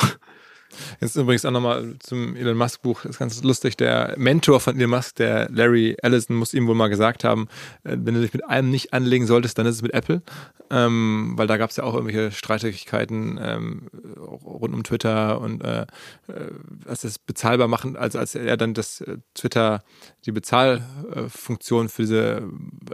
Jetzt 1.02 1.16
übrigens 1.16 1.46
auch 1.46 1.52
nochmal 1.52 1.96
zum 2.00 2.36
Elon 2.36 2.58
Musk 2.58 2.82
Buch, 2.82 3.02
das 3.02 3.12
ist 3.12 3.20
ganz 3.20 3.42
lustig. 3.44 3.78
Der 3.78 4.16
Mentor 4.18 4.60
von 4.60 4.78
Elon 4.78 4.92
Musk, 4.92 5.16
der 5.16 5.50
Larry 5.50 5.96
Ellison, 6.02 6.36
muss 6.36 6.54
ihm 6.54 6.68
wohl 6.68 6.76
mal 6.76 6.90
gesagt 6.90 7.24
haben, 7.24 7.48
äh, 7.84 7.98
wenn 8.00 8.14
du 8.14 8.22
dich 8.22 8.34
mit 8.34 8.46
einem 8.46 8.70
nicht 8.70 8.94
anlegen 8.94 9.28
solltest, 9.28 9.58
dann 9.58 9.66
ist 9.66 9.76
es 9.76 9.82
mit 9.82 9.94
Apple. 9.94 10.22
Ähm, 10.72 11.34
weil 11.36 11.48
da 11.48 11.58
gab 11.58 11.72
es 11.72 11.78
ja 11.78 11.84
auch 11.84 11.96
irgendwelche 11.96 12.32
Streitigkeiten 12.32 13.40
ähm, 13.42 13.88
rund 14.20 14.74
um 14.76 14.84
Twitter 14.84 15.42
und 15.42 15.64
äh, 15.64 15.82
äh 15.82 15.86
als 16.86 17.02
das 17.02 17.18
bezahlbar 17.18 17.68
machen, 17.68 17.96
also 17.96 18.20
als 18.20 18.36
er 18.36 18.56
dann 18.56 18.76
das 18.76 19.02
äh, 19.02 19.18
Twitter, 19.34 19.84
die 20.26 20.32
Bezahlfunktion 20.32 21.90
für 21.90 22.04
diese 22.04 22.44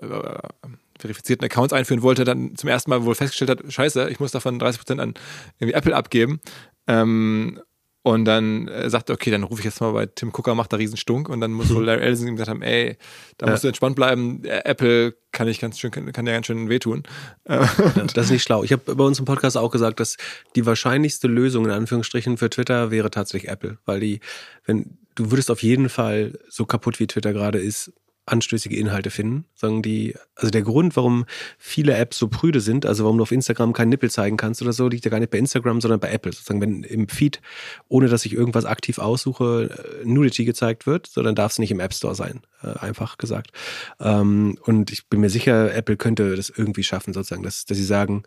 äh, 0.01 0.77
verifizierten 0.99 1.45
Accounts 1.45 1.73
einführen 1.73 2.01
wollte, 2.01 2.23
dann 2.23 2.55
zum 2.55 2.69
ersten 2.69 2.89
Mal 2.89 3.03
wohl 3.03 3.15
festgestellt 3.15 3.49
hat, 3.49 3.71
scheiße, 3.71 4.09
ich 4.09 4.19
muss 4.19 4.31
davon 4.31 4.59
30% 4.59 4.99
an 4.99 5.13
irgendwie 5.59 5.73
Apple 5.73 5.95
abgeben. 5.95 6.39
Ähm, 6.87 7.59
und 8.05 8.25
dann 8.25 8.67
äh, 8.67 8.87
sagt 8.87 9.09
er, 9.09 9.15
okay, 9.15 9.31
dann 9.31 9.41
rufe 9.41 9.61
ich 9.61 9.65
jetzt 9.65 9.81
mal 9.81 9.91
bei 9.91 10.05
Tim 10.05 10.31
Cooker, 10.31 10.53
macht 10.53 10.71
da 10.71 10.77
riesen 10.77 10.95
Stunk. 10.95 11.27
Und 11.27 11.41
dann 11.41 11.51
muss 11.51 11.73
wohl 11.73 11.83
Larry 11.85 12.03
Ellison 12.03 12.27
ihm 12.27 12.35
gesagt 12.35 12.51
haben, 12.51 12.61
ey, 12.61 12.97
da 13.39 13.49
musst 13.49 13.63
du 13.63 13.67
entspannt 13.67 13.95
bleiben. 13.95 14.43
Äh, 14.45 14.61
Apple 14.63 15.15
kann 15.31 15.47
ich 15.47 15.59
ganz 15.59 15.79
schön, 15.79 15.89
kann, 15.89 16.11
kann 16.11 16.27
ja 16.27 16.33
ganz 16.33 16.45
schön 16.45 16.69
wehtun. 16.69 17.01
Ja, 17.49 17.67
das 18.13 18.25
ist 18.25 18.31
nicht 18.31 18.43
schlau. 18.43 18.63
Ich 18.63 18.71
habe 18.71 18.93
bei 18.93 19.03
uns 19.03 19.17
im 19.17 19.25
Podcast 19.25 19.57
auch 19.57 19.71
gesagt, 19.71 19.99
dass 19.99 20.17
die 20.55 20.67
wahrscheinlichste 20.67 21.27
Lösung 21.27 21.65
in 21.65 21.71
Anführungsstrichen 21.71 22.37
für 22.37 22.51
Twitter 22.51 22.91
wäre 22.91 23.09
tatsächlich 23.09 23.51
Apple. 23.51 23.79
Weil 23.85 23.99
die, 24.01 24.19
wenn, 24.65 24.99
du 25.15 25.31
würdest 25.31 25.49
auf 25.49 25.63
jeden 25.63 25.89
Fall 25.89 26.37
so 26.47 26.67
kaputt 26.67 26.99
wie 26.99 27.07
Twitter 27.07 27.33
gerade 27.33 27.57
ist, 27.57 27.91
anstößige 28.25 28.75
Inhalte 28.75 29.09
finden. 29.09 29.45
Sagen 29.53 29.81
die, 29.81 30.15
also 30.35 30.49
der 30.49 30.63
Grund, 30.63 30.95
warum 30.95 31.25
viele 31.57 31.95
Apps 31.95 32.17
so 32.17 32.27
prüde 32.27 32.59
sind, 32.59 32.85
also 32.85 33.03
warum 33.03 33.17
du 33.17 33.23
auf 33.23 33.31
Instagram 33.31 33.73
keinen 33.73 33.89
Nippel 33.89 34.09
zeigen 34.09 34.37
kannst 34.37 34.61
oder 34.61 34.73
so, 34.73 34.87
liegt 34.87 35.05
ja 35.05 35.11
gar 35.11 35.19
nicht 35.19 35.31
bei 35.31 35.37
Instagram, 35.37 35.81
sondern 35.81 35.99
bei 35.99 36.11
Apple. 36.11 36.31
Sozusagen, 36.31 36.61
wenn 36.61 36.83
im 36.83 37.07
Feed, 37.07 37.41
ohne 37.87 38.07
dass 38.07 38.25
ich 38.25 38.33
irgendwas 38.33 38.65
aktiv 38.65 38.97
aussuche, 38.97 39.69
äh, 40.03 40.05
Nudity 40.05 40.45
gezeigt 40.45 40.87
wird, 40.87 41.15
dann 41.15 41.35
darf 41.35 41.51
es 41.51 41.59
nicht 41.59 41.71
im 41.71 41.79
App 41.79 41.93
Store 41.93 42.15
sein, 42.15 42.41
äh, 42.63 42.77
einfach 42.79 43.17
gesagt. 43.17 43.51
Ähm, 43.99 44.57
und 44.63 44.91
ich 44.91 45.07
bin 45.07 45.19
mir 45.19 45.29
sicher, 45.29 45.73
Apple 45.73 45.97
könnte 45.97 46.35
das 46.35 46.49
irgendwie 46.49 46.83
schaffen, 46.83 47.13
sozusagen, 47.13 47.43
dass, 47.43 47.65
dass 47.65 47.77
sie 47.77 47.85
sagen, 47.85 48.23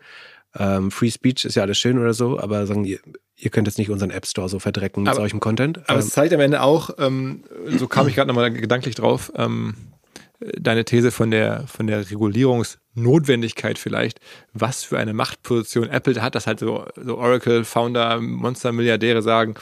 ähm, 0.57 0.91
Free 0.91 1.11
Speech 1.11 1.45
ist 1.45 1.55
ja 1.55 1.63
alles 1.63 1.77
schön 1.77 1.97
oder 1.99 2.13
so, 2.13 2.39
aber 2.39 2.65
sagen, 2.65 2.85
ihr, 2.85 2.99
ihr 3.35 3.49
könnt 3.49 3.67
jetzt 3.67 3.77
nicht 3.77 3.89
unseren 3.89 4.09
App 4.09 4.25
Store 4.25 4.49
so 4.49 4.59
verdrecken 4.59 5.03
mit 5.03 5.11
aber, 5.11 5.19
solchem 5.19 5.39
Content. 5.39 5.79
Aber 5.89 5.99
ähm, 5.99 5.99
es 5.99 6.09
zeigt 6.09 6.33
am 6.33 6.39
Ende 6.39 6.61
auch, 6.61 6.91
ähm, 6.97 7.43
so 7.67 7.87
kam 7.87 8.07
ich 8.07 8.15
gerade 8.15 8.27
nochmal 8.27 8.51
gedanklich 8.51 8.95
drauf, 8.95 9.31
ähm, 9.35 9.75
deine 10.39 10.85
These 10.85 11.11
von 11.11 11.31
der, 11.31 11.67
von 11.67 11.87
der 11.87 12.09
Regulierungsnotwendigkeit 12.09 13.77
vielleicht, 13.77 14.19
was 14.53 14.83
für 14.83 14.97
eine 14.97 15.13
Machtposition 15.13 15.89
Apple 15.89 16.21
hat, 16.21 16.35
dass 16.35 16.47
halt 16.47 16.59
so, 16.59 16.85
so 16.95 17.17
Oracle-Founder, 17.17 18.21
Monster-Milliardäre 18.21 19.21
sagen, 19.21 19.55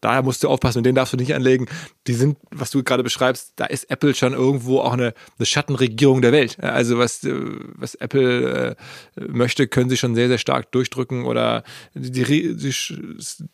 da 0.00 0.22
musst 0.22 0.44
du 0.44 0.48
aufpassen 0.48 0.78
und 0.78 0.84
den 0.84 0.94
darfst 0.94 1.12
du 1.12 1.16
nicht 1.16 1.34
anlegen. 1.34 1.66
Die 2.06 2.14
sind, 2.14 2.38
was 2.52 2.70
du 2.70 2.84
gerade 2.84 3.02
beschreibst, 3.02 3.54
da 3.56 3.64
ist 3.66 3.90
Apple 3.90 4.14
schon 4.14 4.32
irgendwo 4.32 4.80
auch 4.80 4.92
eine, 4.92 5.14
eine 5.38 5.46
Schattenregierung 5.46 6.22
der 6.22 6.32
Welt. 6.32 6.62
Also 6.62 6.98
was, 6.98 7.26
was 7.74 7.96
Apple 7.96 8.76
äh, 9.16 9.20
möchte, 9.20 9.66
können 9.66 9.90
sie 9.90 9.96
schon 9.96 10.14
sehr, 10.14 10.28
sehr 10.28 10.38
stark 10.38 10.70
durchdrücken 10.70 11.24
oder 11.24 11.64
die, 11.94 12.10
die, 12.12 12.56
die, 12.56 12.74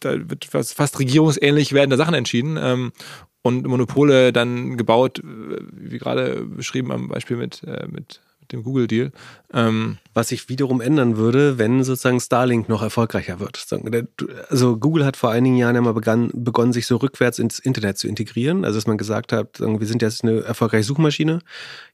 da 0.01 0.29
wird 0.29 0.45
fast 0.45 0.99
regierungsähnlich 0.99 1.73
werden 1.73 1.91
da 1.91 1.97
Sachen 1.97 2.15
entschieden. 2.15 2.93
Und 3.47 3.67
Monopole 3.67 4.33
dann 4.33 4.77
gebaut, 4.77 5.21
äh, 5.21 5.23
wie 5.73 5.99
gerade 5.99 6.45
beschrieben 6.45 6.91
am 6.91 7.09
Beispiel 7.09 7.37
mit, 7.37 7.63
äh, 7.65 7.87
mit, 7.89 8.21
dem 8.53 8.63
Google-Deal. 8.63 9.11
Ähm 9.53 9.99
Was 10.15 10.29
sich 10.29 10.49
wiederum 10.49 10.81
ändern 10.81 11.17
würde, 11.17 11.59
wenn 11.59 11.83
sozusagen 11.83 12.21
Starlink 12.21 12.69
noch 12.69 12.81
erfolgreicher 12.81 13.41
wird. 13.41 13.67
Also 14.51 14.77
Google 14.77 15.05
hat 15.05 15.17
vor 15.17 15.33
einigen 15.33 15.57
Jahren 15.57 15.75
ja 15.75 15.81
mal 15.81 15.95
begann, 15.95 16.31
begonnen, 16.33 16.73
sich 16.73 16.87
so 16.87 16.95
rückwärts 16.95 17.41
ins 17.41 17.59
Internet 17.59 17.99
zu 17.99 18.07
integrieren. 18.07 18.65
Also 18.65 18.79
dass 18.79 18.87
man 18.87 18.99
gesagt 18.99 19.33
hat, 19.33 19.59
wir 19.59 19.87
sind 19.89 20.01
jetzt 20.01 20.23
eine 20.23 20.45
erfolgreiche 20.45 20.85
Suchmaschine, 20.85 21.41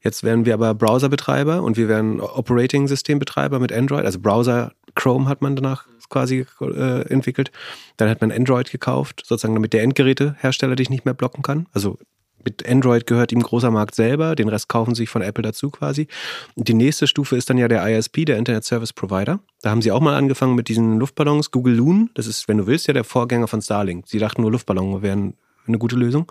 jetzt 0.02 0.24
werden 0.24 0.44
wir 0.44 0.52
aber 0.52 0.74
Browserbetreiber 0.74 1.62
und 1.62 1.78
wir 1.78 1.88
werden 1.88 2.20
Operating-Systembetreiber 2.20 3.58
mit 3.58 3.72
Android. 3.72 4.04
Also 4.04 4.20
Browser 4.20 4.72
Chrome 4.94 5.30
hat 5.30 5.40
man 5.40 5.56
danach 5.56 5.86
quasi 6.12 6.46
äh, 6.60 7.08
entwickelt. 7.08 7.50
Dann 7.96 8.08
hat 8.08 8.20
man 8.20 8.30
Android 8.30 8.70
gekauft, 8.70 9.22
sozusagen 9.26 9.54
damit 9.54 9.72
der 9.72 9.82
Endgerätehersteller 9.82 10.76
dich 10.76 10.90
nicht 10.90 11.04
mehr 11.04 11.14
blocken 11.14 11.42
kann. 11.42 11.66
Also 11.72 11.98
mit 12.44 12.68
Android 12.68 13.06
gehört 13.06 13.32
ihm 13.32 13.40
großer 13.40 13.70
Markt 13.70 13.94
selber, 13.94 14.34
den 14.34 14.48
Rest 14.48 14.68
kaufen 14.68 14.94
sie 14.94 15.02
sich 15.02 15.08
von 15.08 15.22
Apple 15.22 15.42
dazu 15.42 15.70
quasi. 15.70 16.08
Die 16.56 16.74
nächste 16.74 17.06
Stufe 17.06 17.36
ist 17.36 17.48
dann 17.50 17.58
ja 17.58 17.68
der 17.68 17.86
ISP, 17.86 18.24
der 18.24 18.36
Internet 18.36 18.64
Service 18.64 18.92
Provider. 18.92 19.40
Da 19.62 19.70
haben 19.70 19.82
sie 19.82 19.92
auch 19.92 20.00
mal 20.00 20.16
angefangen 20.16 20.54
mit 20.54 20.68
diesen 20.68 20.98
Luftballons. 20.98 21.50
Google 21.50 21.74
Loon, 21.74 22.10
das 22.14 22.26
ist, 22.26 22.48
wenn 22.48 22.58
du 22.58 22.66
willst, 22.66 22.86
ja 22.88 22.94
der 22.94 23.04
Vorgänger 23.04 23.48
von 23.48 23.62
Starlink. 23.62 24.08
Sie 24.08 24.18
dachten 24.18 24.42
nur 24.42 24.50
Luftballons 24.50 25.02
wären 25.02 25.34
eine 25.66 25.78
gute 25.78 25.96
Lösung. 25.96 26.30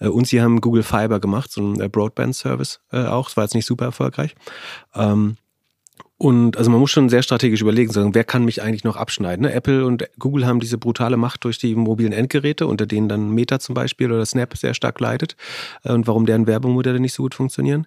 Äh, 0.00 0.08
und 0.08 0.26
sie 0.26 0.42
haben 0.42 0.60
Google 0.60 0.82
Fiber 0.82 1.20
gemacht, 1.20 1.50
so 1.50 1.62
ein 1.62 1.80
äh, 1.80 1.88
Broadband-Service 1.88 2.80
äh, 2.92 3.06
auch. 3.06 3.26
Das 3.28 3.36
war 3.36 3.44
jetzt 3.44 3.54
nicht 3.54 3.66
super 3.66 3.86
erfolgreich. 3.86 4.34
Ähm, 4.94 5.36
und 6.18 6.56
also 6.56 6.70
man 6.70 6.80
muss 6.80 6.90
schon 6.90 7.10
sehr 7.10 7.22
strategisch 7.22 7.60
überlegen, 7.60 7.92
sagen, 7.92 8.14
wer 8.14 8.24
kann 8.24 8.44
mich 8.44 8.62
eigentlich 8.62 8.84
noch 8.84 8.96
abschneiden? 8.96 9.44
Ne? 9.44 9.52
Apple 9.52 9.84
und 9.84 10.08
Google 10.18 10.46
haben 10.46 10.60
diese 10.60 10.78
brutale 10.78 11.18
Macht 11.18 11.44
durch 11.44 11.58
die 11.58 11.74
mobilen 11.74 12.12
Endgeräte, 12.12 12.66
unter 12.66 12.86
denen 12.86 13.08
dann 13.08 13.30
Meta 13.30 13.58
zum 13.58 13.74
Beispiel 13.74 14.10
oder 14.10 14.24
Snap 14.24 14.56
sehr 14.56 14.72
stark 14.72 14.98
leidet 14.98 15.36
äh, 15.84 15.92
und 15.92 16.06
warum 16.06 16.24
deren 16.24 16.46
Werbemodelle 16.46 17.00
nicht 17.00 17.12
so 17.12 17.24
gut 17.24 17.34
funktionieren. 17.34 17.86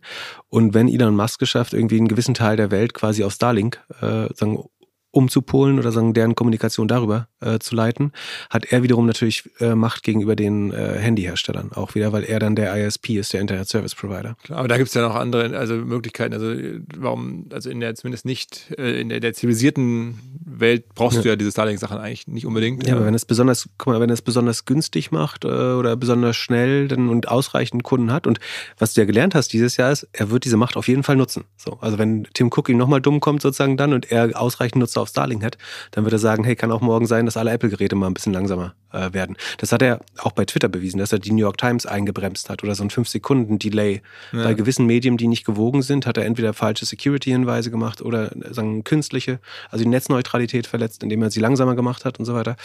Und 0.50 0.76
wenn 0.76 0.88
Elon 0.88 1.16
Musk 1.16 1.40
geschafft, 1.40 1.74
irgendwie 1.74 1.98
einen 1.98 2.08
gewissen 2.08 2.36
Teil 2.36 2.56
der 2.56 2.70
Welt 2.70 2.94
quasi 2.94 3.24
auf 3.24 3.34
Starlink 3.34 3.82
äh, 4.02 4.32
sagen, 4.36 4.64
umzupolen 5.12 5.80
oder 5.80 5.92
sagen, 5.92 6.14
deren 6.14 6.36
Kommunikation 6.36 6.88
darüber 6.88 7.28
äh, 7.42 7.60
zu 7.60 7.76
leiten, 7.76 8.12
hat 8.50 8.66
er 8.66 8.84
wiederum 8.84 9.08
natürlich 9.08 9.50
äh, 9.60 9.74
Macht 9.74 10.04
gegenüber 10.04 10.36
den 10.36 10.72
äh, 10.72 10.98
Handyherstellern 11.00 11.72
auch 11.74 11.96
wieder, 11.96 12.12
weil 12.12 12.24
er 12.24 12.40
dann 12.40 12.56
der 12.56 12.76
ISP 12.76 13.18
ist, 13.18 13.34
der 13.34 13.42
Internet 13.42 13.68
Service 13.68 13.96
Provider. 13.96 14.36
Klar, 14.44 14.60
aber 14.60 14.68
da 14.68 14.78
gibt 14.78 14.90
es 14.90 14.94
ja 14.94 15.02
noch 15.02 15.16
andere 15.16 15.58
also 15.58 15.76
Möglichkeiten. 15.76 16.34
Also 16.34 16.54
warum, 16.96 17.48
also 17.52 17.70
in 17.70 17.80
der 17.80 17.96
zumindest 17.96 18.26
nicht, 18.26 18.72
äh, 18.78 19.02
in 19.02 19.10
der, 19.10 19.20
der 19.20 19.34
zivilisierten 19.34 20.20
Welt 20.46 20.94
brauchst 20.94 21.18
ja. 21.18 21.24
du 21.24 21.30
ja 21.30 21.36
diese 21.36 21.52
Starlink-Sachen 21.52 21.98
eigentlich 21.98 22.28
nicht 22.28 22.46
unbedingt. 22.46 22.86
Ja, 22.86 22.96
aber 22.96 23.06
wenn 23.06 23.16
es 23.16 23.26
besonders, 23.26 23.68
guck 23.78 23.94
mal, 23.94 24.00
wenn 24.00 24.10
es 24.12 24.22
besonders 24.22 24.66
günstig 24.66 25.12
macht 25.12 25.44
äh, 25.44 25.48
oder 25.48 25.96
besonders 25.96 26.36
schnell 26.36 26.88
dann 26.88 27.10
und 27.10 27.30
ausreichend 27.30 27.84
Kunden 27.84 28.12
hat 28.12 28.28
und 28.28 28.40
was 28.78 28.94
du 28.94 29.02
ja 29.02 29.06
gelernt 29.06 29.34
hast 29.34 29.54
dieses 29.54 29.78
Jahr 29.78 29.92
ist, 29.92 30.08
er 30.12 30.30
wird 30.30 30.46
diese 30.46 30.58
Macht 30.58 30.78
auf 30.78 30.88
jeden 30.88 31.02
Fall 31.02 31.16
nutzen. 31.16 31.46
So, 31.58 31.80
also 31.82 31.98
wenn 31.98 32.28
Tim 32.34 32.48
Cook 32.48 32.70
ihm 32.70 32.78
nochmal 32.78 33.02
dumm 33.02 33.20
kommt 33.20 33.42
sozusagen 33.42 33.76
dann 33.76 33.94
und 33.94 34.12
er 34.12 34.40
ausreichend 34.40 34.80
nutzt 34.80 34.99
Cluster 35.00 35.02
auf 35.02 35.10
Starlink 35.10 35.44
hat, 35.44 35.58
dann 35.92 36.04
würde 36.04 36.18
er 36.18 36.20
sagen, 36.20 36.44
hey, 36.44 36.56
kann 36.56 36.72
auch 36.72 36.82
morgen 36.82 37.08
sein, 37.08 37.26
dass 37.26 37.38
alle 37.38 37.52
Apple-Geräte 37.52 37.96
mal 37.96 38.08
ein 38.08 38.14
bisschen 38.14 38.34
langsamer 38.34 38.74
äh, 38.92 39.14
werden. 39.14 39.36
Das 39.58 39.72
hat 39.72 39.82
er 39.82 40.00
auch 40.18 40.32
bei 40.32 40.46
Twitter 40.46 40.68
bewiesen, 40.68 41.00
dass 41.00 41.12
er 41.12 41.20
die 41.20 41.32
New 41.32 41.42
York 41.42 41.58
Times 41.58 41.86
eingebremst 41.86 42.50
hat 42.50 42.64
oder 42.64 42.76
so 42.76 42.84
ein 42.84 42.90
5-Sekunden-Delay. 42.90 44.02
Ja. 44.32 44.44
Bei 44.44 44.54
gewissen 44.54 44.86
Medien, 44.86 45.18
die 45.18 45.28
nicht 45.28 45.46
gewogen 45.46 45.82
sind, 45.82 46.06
hat 46.06 46.18
er 46.18 46.26
entweder 46.26 46.54
falsche 46.54 46.86
Security-Hinweise 46.86 47.72
gemacht 47.72 48.02
oder 48.02 48.32
sagen 48.52 48.84
künstliche, 48.84 49.40
also 49.70 49.84
die 49.84 49.90
Netzneutralität 49.90 50.68
verletzt, 50.68 51.04
indem 51.04 51.22
er 51.24 51.32
sie 51.32 51.40
langsamer 51.40 51.76
gemacht 51.76 52.06
hat 52.06 52.20
und 52.20 52.26
so 52.26 52.34
weiter. 52.34 52.56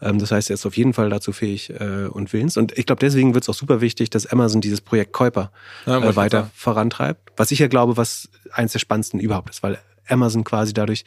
Ähm, 0.00 0.18
das 0.18 0.30
heißt, 0.30 0.50
er 0.50 0.54
ist 0.54 0.66
auf 0.66 0.76
jeden 0.76 0.92
Fall 0.92 1.10
dazu 1.10 1.32
fähig 1.32 1.70
äh, 1.70 2.06
und 2.06 2.32
willens. 2.32 2.56
Und 2.56 2.76
ich 2.78 2.86
glaube, 2.86 3.00
deswegen 3.00 3.34
wird 3.34 3.44
es 3.44 3.48
auch 3.48 3.54
super 3.54 3.80
wichtig, 3.80 4.10
dass 4.10 4.26
Amazon 4.26 4.60
dieses 4.60 4.80
Projekt 4.80 5.12
Kuiper 5.12 5.50
ja, 5.86 5.98
äh, 5.98 6.16
weiter 6.16 6.50
vorantreibt. 6.54 7.32
Was 7.36 7.50
ich 7.50 7.58
ja 7.58 7.68
glaube, 7.68 7.96
was 7.96 8.28
eins 8.52 8.72
der 8.72 8.78
spannendsten 8.78 9.20
überhaupt 9.20 9.50
ist, 9.50 9.62
weil 9.62 9.78
Amazon 10.08 10.44
quasi 10.44 10.72
dadurch 10.72 11.04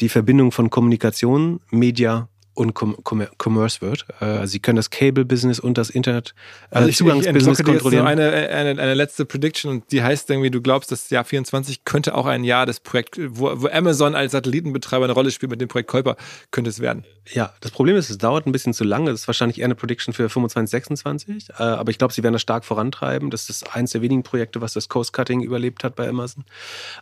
die 0.00 0.08
Verbindung 0.08 0.52
von 0.52 0.70
Kommunikation, 0.70 1.60
Media 1.70 2.28
und 2.54 2.74
Com 2.74 2.96
Com 3.04 3.26
Commerce 3.38 3.80
wird. 3.80 4.06
Äh, 4.20 4.24
also 4.24 4.46
sie 4.46 4.60
können 4.60 4.76
das 4.76 4.90
Cable-Business 4.90 5.60
und 5.60 5.78
das 5.78 5.90
Internet 5.90 6.34
äh, 6.70 6.76
also 6.76 6.88
ich, 6.88 6.96
Zugangsbusiness 6.96 7.60
ich 7.60 7.64
kontrollieren. 7.64 8.06
Jetzt 8.06 8.20
eine, 8.20 8.48
eine, 8.50 8.80
eine 8.82 8.94
letzte 8.94 9.24
Prediction 9.24 9.70
und 9.70 9.92
die 9.92 10.02
heißt 10.02 10.28
irgendwie, 10.30 10.50
du 10.50 10.60
glaubst, 10.60 10.92
das 10.92 11.10
Jahr 11.10 11.24
24 11.24 11.84
könnte 11.84 12.14
auch 12.14 12.26
ein 12.26 12.44
Jahr 12.44 12.66
des 12.66 12.80
Projekt, 12.80 13.18
wo, 13.18 13.62
wo 13.62 13.68
Amazon 13.68 14.14
als 14.14 14.32
Satellitenbetreiber 14.32 15.04
eine 15.04 15.12
Rolle 15.12 15.30
spielt 15.30 15.50
mit 15.50 15.60
dem 15.60 15.68
Projekt 15.68 15.90
Kuiper, 15.90 16.16
könnte 16.50 16.70
es 16.70 16.80
werden. 16.80 17.04
Ja, 17.32 17.52
das 17.60 17.70
Problem 17.70 17.96
ist, 17.96 18.10
es 18.10 18.18
dauert 18.18 18.46
ein 18.46 18.52
bisschen 18.52 18.74
zu 18.74 18.84
lange. 18.84 19.10
Das 19.10 19.20
ist 19.20 19.26
wahrscheinlich 19.28 19.58
eher 19.58 19.66
eine 19.66 19.74
Prediction 19.74 20.12
für 20.12 20.28
25, 20.28 20.70
26. 20.70 21.50
Äh, 21.50 21.62
aber 21.62 21.90
ich 21.90 21.98
glaube, 21.98 22.12
sie 22.12 22.22
werden 22.22 22.32
das 22.32 22.42
stark 22.42 22.64
vorantreiben. 22.64 23.30
Das 23.30 23.48
ist 23.48 23.74
eines 23.74 23.92
der 23.92 24.02
wenigen 24.02 24.22
Projekte, 24.22 24.60
was 24.60 24.72
das 24.72 24.88
Coast-Cutting 24.88 25.42
überlebt 25.42 25.84
hat 25.84 25.96
bei 25.96 26.08
Amazon. 26.08 26.44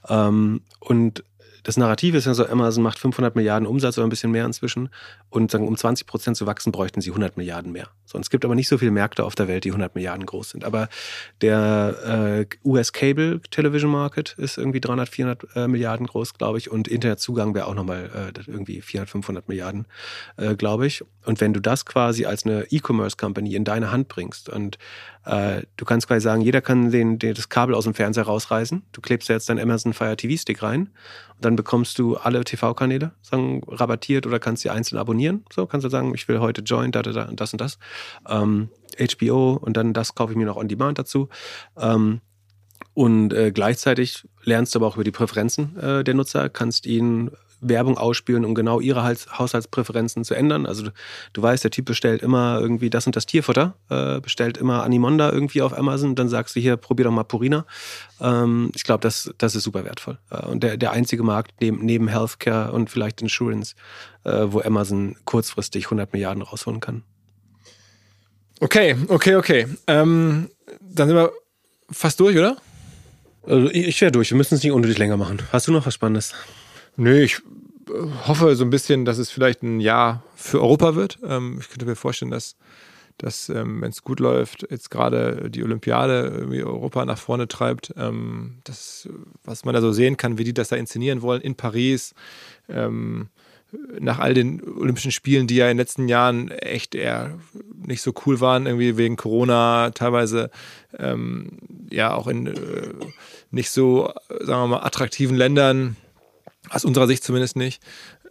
Ähm, 0.09 0.63
und 0.81 1.25
das 1.69 1.77
Narrativ 1.77 2.15
ist 2.15 2.25
ja 2.25 2.33
so, 2.33 2.47
Amazon 2.47 2.83
macht 2.83 2.99
500 2.99 3.37
Milliarden 3.37 3.69
Umsatz 3.69 3.99
oder 3.99 4.07
ein 4.07 4.09
bisschen 4.09 4.31
mehr 4.31 4.47
inzwischen 4.47 4.89
und 5.29 5.51
sagen, 5.51 5.69
um 5.69 5.77
20 5.77 6.07
Prozent 6.07 6.35
zu 6.35 6.47
wachsen, 6.47 6.73
bräuchten 6.73 7.03
sie 7.03 7.11
100 7.11 7.37
Milliarden 7.37 7.73
mehr. 7.73 7.91
So, 8.07 8.19
es 8.19 8.31
gibt 8.31 8.47
aber 8.47 8.55
nicht 8.55 8.69
so 8.69 8.79
viele 8.79 8.91
Märkte 8.91 9.23
auf 9.23 9.35
der 9.35 9.49
Welt, 9.49 9.65
die 9.65 9.69
100 9.69 9.95
Milliarden 9.95 10.25
groß 10.25 10.49
sind. 10.49 10.65
Aber 10.65 10.89
der 11.43 12.47
äh, 12.47 12.67
US 12.67 12.95
Cable 12.95 13.43
Television 13.51 13.91
Market 13.91 14.35
ist 14.39 14.57
irgendwie 14.57 14.81
300, 14.81 15.11
400 15.11 15.47
äh, 15.57 15.69
Milliarden 15.69 16.07
groß, 16.07 16.33
glaube 16.33 16.57
ich, 16.57 16.71
und 16.71 16.89
Internetzugang 16.89 17.55
wäre 17.55 17.67
auch 17.67 17.75
nochmal 17.75 18.33
äh, 18.35 18.51
irgendwie 18.51 18.81
400, 18.81 19.11
500 19.11 19.49
Milliarden, 19.51 19.87
äh, 20.39 20.57
glaube 20.57 20.87
ich. 20.87 21.05
Und 21.27 21.43
wenn 21.43 21.53
du 21.53 21.61
das 21.61 21.85
quasi 21.85 22.25
als 22.25 22.47
eine 22.47 22.65
E-Commerce 22.71 23.19
Company 23.19 23.55
in 23.55 23.65
deine 23.65 23.93
Hand 23.93 24.09
bringst 24.09 24.49
und 24.49 24.79
äh, 25.29 25.63
du 25.77 25.85
kannst 25.85 26.09
quasi 26.09 26.23
sagen, 26.23 26.41
jeder 26.41 26.63
kann 26.63 26.91
den, 26.91 27.19
den, 27.19 27.35
das 27.35 27.51
Kabel 27.51 27.75
aus 27.75 27.85
dem 27.85 27.93
Fernseher 27.93 28.25
rausreißen. 28.25 28.83
Du 28.93 29.03
klebst 29.03 29.29
jetzt 29.29 29.51
deinen 29.51 29.61
Amazon 29.61 29.93
Fire 29.93 30.17
TV 30.17 30.41
Stick 30.41 30.63
rein 30.63 30.89
und 31.37 31.45
dann 31.45 31.55
bekommst 31.55 31.99
du 31.99 32.17
alle 32.17 32.43
TV-Kanäle 32.45 33.13
sagen, 33.21 33.61
rabattiert 33.69 34.27
oder 34.27 34.39
kannst 34.39 34.63
sie 34.63 34.71
einzeln 34.71 34.97
abonnieren. 34.97 35.45
So 35.53 35.67
kannst 35.67 35.85
du 35.85 35.91
sagen, 35.91 36.15
ich 36.15 36.27
will 36.29 36.41
heute 36.41 36.63
Join, 36.63 36.93
da, 36.93 37.03
da, 37.03 37.13
da 37.13 37.25
und 37.27 37.39
das 37.41 37.53
und 37.53 37.61
das. 37.61 37.79
Ähm, 38.27 38.71
HBO 38.99 39.53
und 39.53 39.77
dann 39.77 39.93
das 39.93 40.15
kaufe 40.15 40.33
ich 40.33 40.39
mir 40.39 40.47
noch 40.47 40.57
on 40.57 40.67
Demand 40.67 40.99
dazu. 40.99 41.29
Ähm, 41.79 42.23
und 42.95 43.35
äh, 43.35 43.53
gleichzeitig 43.53 44.27
lernst 44.45 44.75
du 44.75 44.79
aber 44.79 44.87
auch 44.87 44.95
über 44.95 45.05
die 45.05 45.11
Präferenzen 45.11 45.77
äh, 45.79 46.05
der 46.05 46.15
Nutzer, 46.15 46.49
kannst 46.49 46.87
ihnen 46.87 47.33
Werbung 47.61 47.99
ausspielen, 47.99 48.45
um 48.45 48.55
genau 48.55 48.81
ihre 48.81 49.03
Haushaltspräferenzen 49.05 50.25
zu 50.25 50.35
ändern. 50.35 50.67
Also 50.67 50.85
du, 50.85 50.93
du 51.33 51.43
weißt, 51.43 51.65
der 51.65 51.71
Typ 51.71 51.87
bestellt 51.87 52.23
immer 52.23 52.59
irgendwie 52.61 52.91
das 52.91 53.07
und 53.07 53.17
das 53.17 53.27
Tierfutter, 53.27 53.75
äh, 53.91 54.21
bestellt 54.21 54.59
immer 54.59 54.83
Animonda 54.83 55.31
irgendwie 55.31 55.63
auf 55.63 55.77
Amazon, 55.77 56.15
dann 56.15 56.29
sagst 56.29 56.57
du 56.57 56.61
hier, 56.61 56.77
probier 56.77 57.05
doch 57.05 57.13
mal 57.13 57.25
Purina. 57.25 57.67
Ähm, 58.21 58.71
ich 58.75 58.85
glaube, 58.85 59.01
das, 59.01 59.33
das 59.39 59.55
ist 59.55 59.65
super 59.65 59.85
wertvoll. 59.85 60.19
Äh, 60.31 60.47
und 60.47 60.63
der, 60.63 60.77
der 60.77 60.93
einzige 60.93 61.23
Markt 61.23 61.61
neben, 61.61 61.85
neben 61.85 62.09
Healthcare 62.09 62.73
und 62.73 62.91
vielleicht 62.91 63.23
Insurance, 63.23 63.75
äh, 64.25 64.47
wo 64.47 64.61
Amazon 64.61 65.17
kurzfristig 65.25 65.87
100 65.87 66.13
Milliarden 66.13 66.43
rausholen 66.43 66.81
kann. 66.81 67.03
Okay, 68.61 68.97
okay, 69.09 69.37
okay. 69.37 69.67
Ähm, 69.87 70.51
dann 70.81 71.09
sind 71.09 71.17
wir 71.17 71.33
fast 71.91 72.19
durch, 72.21 72.37
oder? 72.37 72.57
Also 73.47 73.71
ich, 73.71 73.87
ich 73.87 74.01
wäre 74.01 74.13
durch. 74.13 74.31
Wir 74.31 74.37
müssen 74.37 74.57
es 74.57 74.63
nicht 74.63 74.73
unnötig 74.73 74.99
länger 74.99 75.17
machen. 75.17 75.39
Hast 75.53 75.69
du 75.69 75.73
noch 75.73 75.87
was 75.87 75.95
Spannendes? 75.95 76.35
Nö, 76.99 77.21
ich 77.21 77.37
äh, 77.89 77.93
hoffe 78.27 78.57
so 78.57 78.65
ein 78.65 78.71
bisschen, 78.71 79.05
dass 79.05 79.19
es 79.19 79.31
vielleicht 79.31 79.63
ein 79.63 79.79
Jahr 79.79 80.25
für 80.35 80.61
Europa 80.61 80.97
wird. 80.97 81.21
Ähm, 81.25 81.59
ich 81.61 81.69
könnte 81.69 81.87
mir 81.87 81.95
vorstellen, 81.95 82.33
dass, 82.33 82.57
dass 83.19 83.49
ähm, 83.51 83.81
wenn 83.81 83.91
es 83.91 84.03
gut 84.03 84.19
läuft, 84.19 84.67
jetzt 84.69 84.91
gerade 84.91 85.49
die 85.49 85.63
Olympiade 85.63 86.49
Europa 86.51 87.05
nach 87.05 87.19
vorne 87.19 87.47
treibt. 87.47 87.95
Ähm, 87.97 88.59
das, 88.65 89.09
was 89.45 89.65
man 89.65 89.75
da 89.75 89.81
so 89.81 89.93
sehen 89.93 90.17
kann, 90.17 90.39
wie 90.39 90.45
die 90.45 90.53
das 90.53 90.71
da 90.71 90.77
inszenieren 90.77 91.23
wollen 91.23 91.41
in 91.41 91.55
Paris. 91.55 92.15
nach 94.01 94.19
all 94.19 94.35
den 94.35 94.63
Olympischen 94.63 95.13
Spielen, 95.13 95.47
die 95.47 95.57
ja 95.57 95.67
in 95.67 95.77
den 95.77 95.79
letzten 95.79 96.09
Jahren 96.09 96.51
echt 96.51 96.95
eher 96.95 97.39
nicht 97.77 98.03
so 98.03 98.13
cool 98.27 98.41
waren, 98.41 98.67
irgendwie 98.67 98.97
wegen 98.97 99.17
Corona, 99.17 99.91
teilweise 99.91 100.51
ähm, 100.99 101.59
ja 101.91 102.15
auch 102.15 102.27
in 102.27 102.47
äh, 102.49 102.95
nicht 103.51 103.71
so, 103.71 104.13
sagen 104.29 104.63
wir 104.63 104.67
mal, 104.67 104.85
attraktiven 104.85 105.37
Ländern 105.37 105.97
aus 106.71 106.85
unserer 106.85 107.07
Sicht 107.07 107.25
zumindest 107.25 107.57
nicht. 107.57 107.83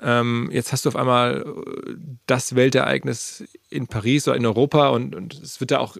Ähm, 0.01 0.49
jetzt 0.51 0.71
hast 0.71 0.85
du 0.85 0.89
auf 0.89 0.95
einmal 0.95 1.45
äh, 1.45 1.95
das 2.27 2.55
Weltereignis 2.55 3.43
in 3.69 3.87
Paris 3.87 4.27
oder 4.27 4.37
in 4.37 4.45
Europa 4.45 4.89
und, 4.89 5.15
und 5.15 5.33
es 5.33 5.59
wird 5.59 5.71
da 5.71 5.79
auch, 5.79 5.97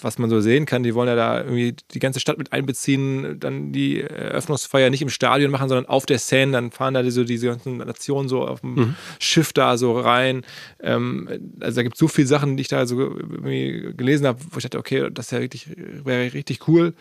was 0.00 0.18
man 0.18 0.30
so 0.30 0.40
sehen 0.40 0.66
kann, 0.66 0.82
die 0.82 0.94
wollen 0.94 1.08
ja 1.08 1.16
da 1.16 1.42
irgendwie 1.42 1.74
die 1.90 1.98
ganze 1.98 2.20
Stadt 2.20 2.38
mit 2.38 2.52
einbeziehen, 2.52 3.40
dann 3.40 3.72
die 3.72 4.00
Eröffnungsfeier 4.00 4.88
nicht 4.88 5.02
im 5.02 5.08
Stadion 5.08 5.50
machen, 5.50 5.68
sondern 5.68 5.86
auf 5.86 6.06
der 6.06 6.18
Seine, 6.18 6.52
dann 6.52 6.70
fahren 6.70 6.94
da 6.94 7.08
so 7.10 7.24
diese 7.24 7.48
ganzen 7.48 7.78
Nationen 7.78 8.28
so 8.28 8.46
auf 8.46 8.60
dem 8.60 8.74
mhm. 8.74 8.96
Schiff 9.18 9.52
da 9.52 9.76
so 9.76 9.98
rein. 9.98 10.42
Ähm, 10.80 11.28
also 11.60 11.76
da 11.76 11.82
gibt 11.82 11.96
es 11.96 12.00
so 12.00 12.08
viele 12.08 12.28
Sachen, 12.28 12.56
die 12.56 12.62
ich 12.62 12.68
da 12.68 12.86
so 12.86 13.00
irgendwie 13.00 13.92
gelesen 13.96 14.26
habe, 14.26 14.38
wo 14.50 14.58
ich 14.58 14.62
dachte, 14.62 14.78
okay, 14.78 15.08
das 15.10 15.32
ja 15.32 15.38
richtig, 15.38 15.68
wäre 15.76 16.32
richtig 16.32 16.68
cool. 16.68 16.94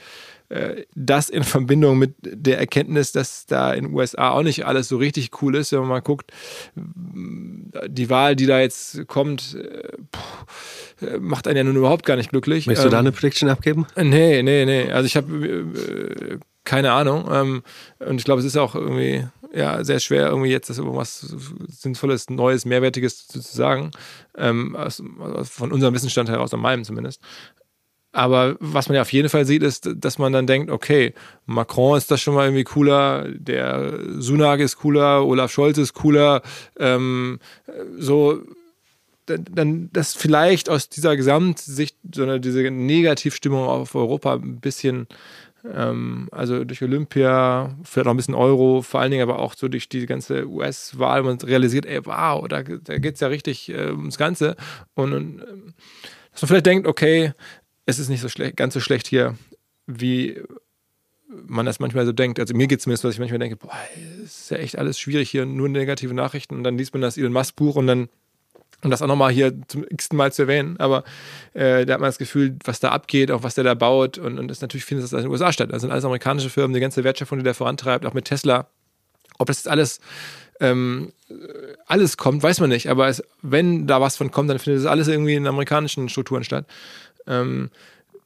Äh, 0.52 0.86
das 0.96 1.30
in 1.30 1.44
Verbindung 1.44 1.98
mit 1.98 2.16
der 2.22 2.60
Erkenntnis, 2.60 3.14
dass 3.14 3.46
da 3.46 3.74
in 3.74 3.86
den 3.86 3.94
USA 3.94 4.32
auch 4.32 4.44
nicht 4.44 4.66
alles 4.66 4.90
so 4.90 4.98
richtig 4.98 5.42
cool 5.42 5.56
ist, 5.56 5.72
wenn 5.72 5.80
man 5.80 5.88
mal 5.88 6.02
guckt, 6.02 6.32
die 6.76 8.10
Wahl, 8.10 8.36
die 8.36 8.48
da 8.48 8.60
jetzt 8.60 9.08
kommt, 9.08 9.56
äh, 9.56 11.06
äh, 11.06 11.20
macht 11.20 11.48
einen 11.48 11.56
ja 11.56 11.64
nun 11.64 11.78
überhaupt 11.78 12.06
gar 12.06 12.18
nicht 12.18 12.32
glücklich. 12.32 12.68
Möchtest 12.68 12.86
du 12.86 12.90
da 12.90 12.98
ähm, 12.98 13.06
eine 13.06 13.12
Prediction 13.14 13.48
abgeben? 13.48 13.88
Nee, 13.96 14.44
nee, 14.44 14.66
nee. 14.66 14.92
Also 14.92 15.06
ich 15.06 15.16
habe 15.16 16.40
keine 16.66 16.92
Ahnung. 16.92 17.30
Ähm, 17.32 17.64
und 18.00 18.18
ich 18.18 18.26
glaube, 18.26 18.42
es 18.42 18.46
ist 18.46 18.58
auch 18.58 18.76
irgendwie 18.76 19.26
ja, 19.54 19.84
sehr 19.84 20.00
schwer, 20.00 20.28
irgendwie 20.28 20.52
jetzt 20.52 20.70
das 20.70 20.78
irgendwas 20.78 21.20
Sinnvolles, 21.68 22.30
Neues, 22.30 22.66
Mehrwertiges 22.66 23.28
zu, 23.28 23.40
sagen. 23.40 23.92
Ähm, 24.38 24.78
von 25.44 25.72
unserem 25.72 25.94
Wissensstand 25.94 26.30
heraus, 26.30 26.54
an 26.54 26.60
meinem 26.60 26.84
zumindest. 26.84 27.22
Aber 28.14 28.58
was 28.60 28.90
man 28.90 28.96
ja 28.96 29.02
auf 29.02 29.14
jeden 29.14 29.30
Fall 29.30 29.46
sieht, 29.46 29.64
ist, 29.64 29.90
dass 29.96 30.18
man 30.18 30.34
dann 30.34 30.48
denkt, 30.48 30.70
okay, 30.70 31.14
Macron 31.46 31.98
ist 31.98 32.12
das 32.12 32.22
schon 32.22 32.34
mal 32.34 32.46
irgendwie 32.46 32.66
cooler, 32.66 33.26
der 33.30 34.00
Sunak 34.20 34.60
ist 34.60 34.78
cooler, 34.78 35.26
Olaf 35.26 35.52
Scholz 35.52 35.78
ist 35.78 35.94
cooler, 35.94 36.42
ähm, 36.78 37.40
so 37.98 38.42
dann 39.26 39.90
dass 39.94 40.14
vielleicht 40.14 40.70
aus 40.70 40.90
dieser 40.90 41.16
Gesamtsicht 41.16 41.96
so 42.14 42.24
eine 42.24 42.40
diese 42.40 42.70
Negativstimmung 42.70 43.64
auf 43.64 43.96
Europa 43.96 44.34
ein 44.34 44.60
bisschen, 44.60 45.08
ähm, 45.64 46.28
also 46.32 46.64
durch 46.64 46.82
Olympia, 46.82 47.76
vielleicht 47.84 48.08
auch 48.08 48.12
ein 48.12 48.18
bisschen 48.18 48.36
Euro, 48.36 48.82
vor 48.82 49.00
allen 49.00 49.12
Dingen 49.12 49.24
aber 49.24 49.40
auch 49.40 49.54
so 49.56 49.68
durch 49.68 49.90
die 49.90 50.06
ganze 50.06 50.48
US-Wahl, 50.48 51.24
man 51.24 51.38
realisiert, 51.38 51.86
ey, 51.86 52.06
wow, 52.06 52.48
da, 52.48 52.64
da 52.64 52.98
geht 52.98 53.16
es 53.16 53.22
ja 53.22 53.28
richtig 53.28 53.70
äh, 53.70 53.92
ums 53.92 54.18
Ganze. 54.18 54.56
Und, 54.96 55.14
und 55.14 55.42
ähm, 55.42 55.74
dass 56.32 56.42
man 56.42 56.48
vielleicht 56.48 56.66
denkt, 56.66 56.88
okay, 56.88 57.34
es 57.86 58.00
ist 58.00 58.10
nicht 58.10 58.22
so 58.22 58.30
schlecht, 58.30 58.58
ganz 58.58 58.74
so 58.74 58.80
schlecht 58.80 59.08
hier, 59.08 59.36
wie 59.88 60.42
man 61.30 61.66
das 61.66 61.80
manchmal 61.80 62.06
so 62.06 62.12
denkt. 62.12 62.40
Also 62.40 62.54
mir 62.54 62.68
geht 62.68 62.80
es 62.80 62.84
zumindest, 62.84 63.04
dass 63.04 63.14
ich 63.14 63.20
manchmal 63.20 63.40
denke, 63.40 63.56
boah, 63.56 63.78
ist 64.24 64.52
ja 64.52 64.58
echt 64.58 64.78
alles 64.78 65.00
schwierig 65.00 65.30
hier, 65.30 65.46
nur 65.46 65.70
negative 65.70 66.14
Nachrichten 66.14 66.56
und 66.56 66.64
dann 66.64 66.78
liest 66.78 66.94
man 66.94 67.02
das 67.02 67.18
Elon 67.18 67.34
Musk 67.34 67.56
Buch 67.56 67.76
und 67.76 67.88
dann 67.88 68.10
um 68.84 68.90
das 68.90 69.04
auch 69.04 69.08
nochmal 69.08 69.32
hier 69.32 69.54
zum 69.68 69.86
x 69.88 70.12
Mal 70.12 70.34
zu 70.34 70.44
erwähnen, 70.44 70.76
aber 70.80 71.04
äh, 71.54 71.86
da 71.86 71.94
hat 71.94 72.02
man 72.02 72.08
das 72.08 72.18
Gefühl, 72.18 72.58
was 72.64 72.80
da 72.80 72.90
abgeht, 72.90 73.30
auch 73.30 73.44
was 73.44 73.54
der 73.54 73.64
da 73.64 73.76
baut 73.76 74.18
und, 74.18 74.40
und 74.40 74.48
das 74.48 74.62
natürlich 74.62 74.86
findet 74.86 75.04
das 75.04 75.14
in 75.14 75.20
den 75.20 75.28
USA 75.28 75.52
statt. 75.52 75.72
Das 75.72 75.82
sind 75.82 75.92
alles 75.92 76.04
amerikanische 76.04 76.50
Firmen, 76.50 76.74
die 76.74 76.80
ganze 76.80 77.04
Wertschöpfung, 77.04 77.38
die 77.38 77.44
der 77.44 77.54
vorantreibt, 77.54 78.08
auch 78.08 78.14
mit 78.14 78.26
Tesla. 78.26 78.68
Ob 79.38 79.48
das 79.48 79.58
jetzt 79.58 79.68
alles 79.68 80.00
ähm, 80.60 81.12
alles 81.88 82.18
kommt, 82.18 82.44
weiß 82.44 82.60
man 82.60 82.70
nicht, 82.70 82.88
aber 82.88 83.08
es, 83.08 83.24
wenn 83.42 83.88
da 83.88 84.00
was 84.00 84.16
von 84.16 84.32
kommt, 84.32 84.50
dann 84.50 84.60
findet 84.60 84.84
das 84.84 84.92
alles 84.92 85.08
irgendwie 85.08 85.34
in 85.34 85.48
amerikanischen 85.48 86.08
Strukturen 86.08 86.44
statt. 86.44 86.66
Ähm, 87.28 87.70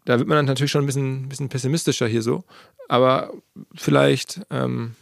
da 0.05 0.19
wird 0.19 0.27
man 0.27 0.37
dann 0.37 0.45
natürlich 0.45 0.71
schon 0.71 0.83
ein 0.83 0.85
bisschen, 0.85 1.29
bisschen 1.29 1.49
pessimistischer 1.49 2.07
hier 2.07 2.21
so. 2.21 2.43
Aber 2.87 3.33
vielleicht 3.73 4.41
ähm, 4.51 4.95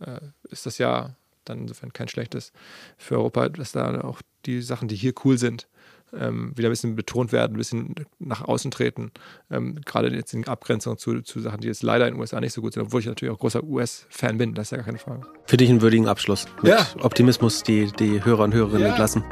äh, 0.00 0.20
ist 0.50 0.66
das 0.66 0.78
ja 0.78 1.14
dann 1.44 1.62
insofern 1.62 1.92
kein 1.92 2.08
schlechtes 2.08 2.52
für 2.98 3.16
Europa, 3.16 3.48
dass 3.48 3.72
da 3.72 4.00
auch 4.02 4.20
die 4.46 4.62
Sachen, 4.62 4.88
die 4.88 4.96
hier 4.96 5.12
cool 5.24 5.38
sind, 5.38 5.68
ähm, 6.12 6.52
wieder 6.56 6.68
ein 6.68 6.72
bisschen 6.72 6.96
betont 6.96 7.32
werden, 7.32 7.54
ein 7.54 7.58
bisschen 7.58 7.94
nach 8.18 8.42
außen 8.42 8.70
treten. 8.70 9.12
Ähm, 9.50 9.80
gerade 9.84 10.08
jetzt 10.14 10.34
in 10.34 10.46
Abgrenzung 10.48 10.98
zu, 10.98 11.20
zu 11.22 11.40
Sachen, 11.40 11.60
die 11.60 11.68
jetzt 11.68 11.82
leider 11.82 12.08
in 12.08 12.14
den 12.14 12.20
USA 12.20 12.40
nicht 12.40 12.52
so 12.52 12.60
gut 12.60 12.74
sind, 12.74 12.82
obwohl 12.82 13.00
ich 13.00 13.06
natürlich 13.06 13.32
auch 13.32 13.38
großer 13.38 13.62
US-Fan 13.62 14.38
bin, 14.38 14.54
das 14.54 14.66
ist 14.66 14.70
ja 14.72 14.78
gar 14.78 14.86
keine 14.86 14.98
Frage. 14.98 15.22
Für 15.46 15.56
dich 15.56 15.70
einen 15.70 15.82
würdigen 15.82 16.08
Abschluss. 16.08 16.46
Mit 16.62 16.72
ja. 16.72 16.86
Optimismus 17.00 17.62
die, 17.62 17.92
die 17.98 18.24
Hörer 18.24 18.44
und 18.44 18.54
Hörerinnen 18.54 18.82
ja. 18.82 18.88
entlassen. 18.88 19.24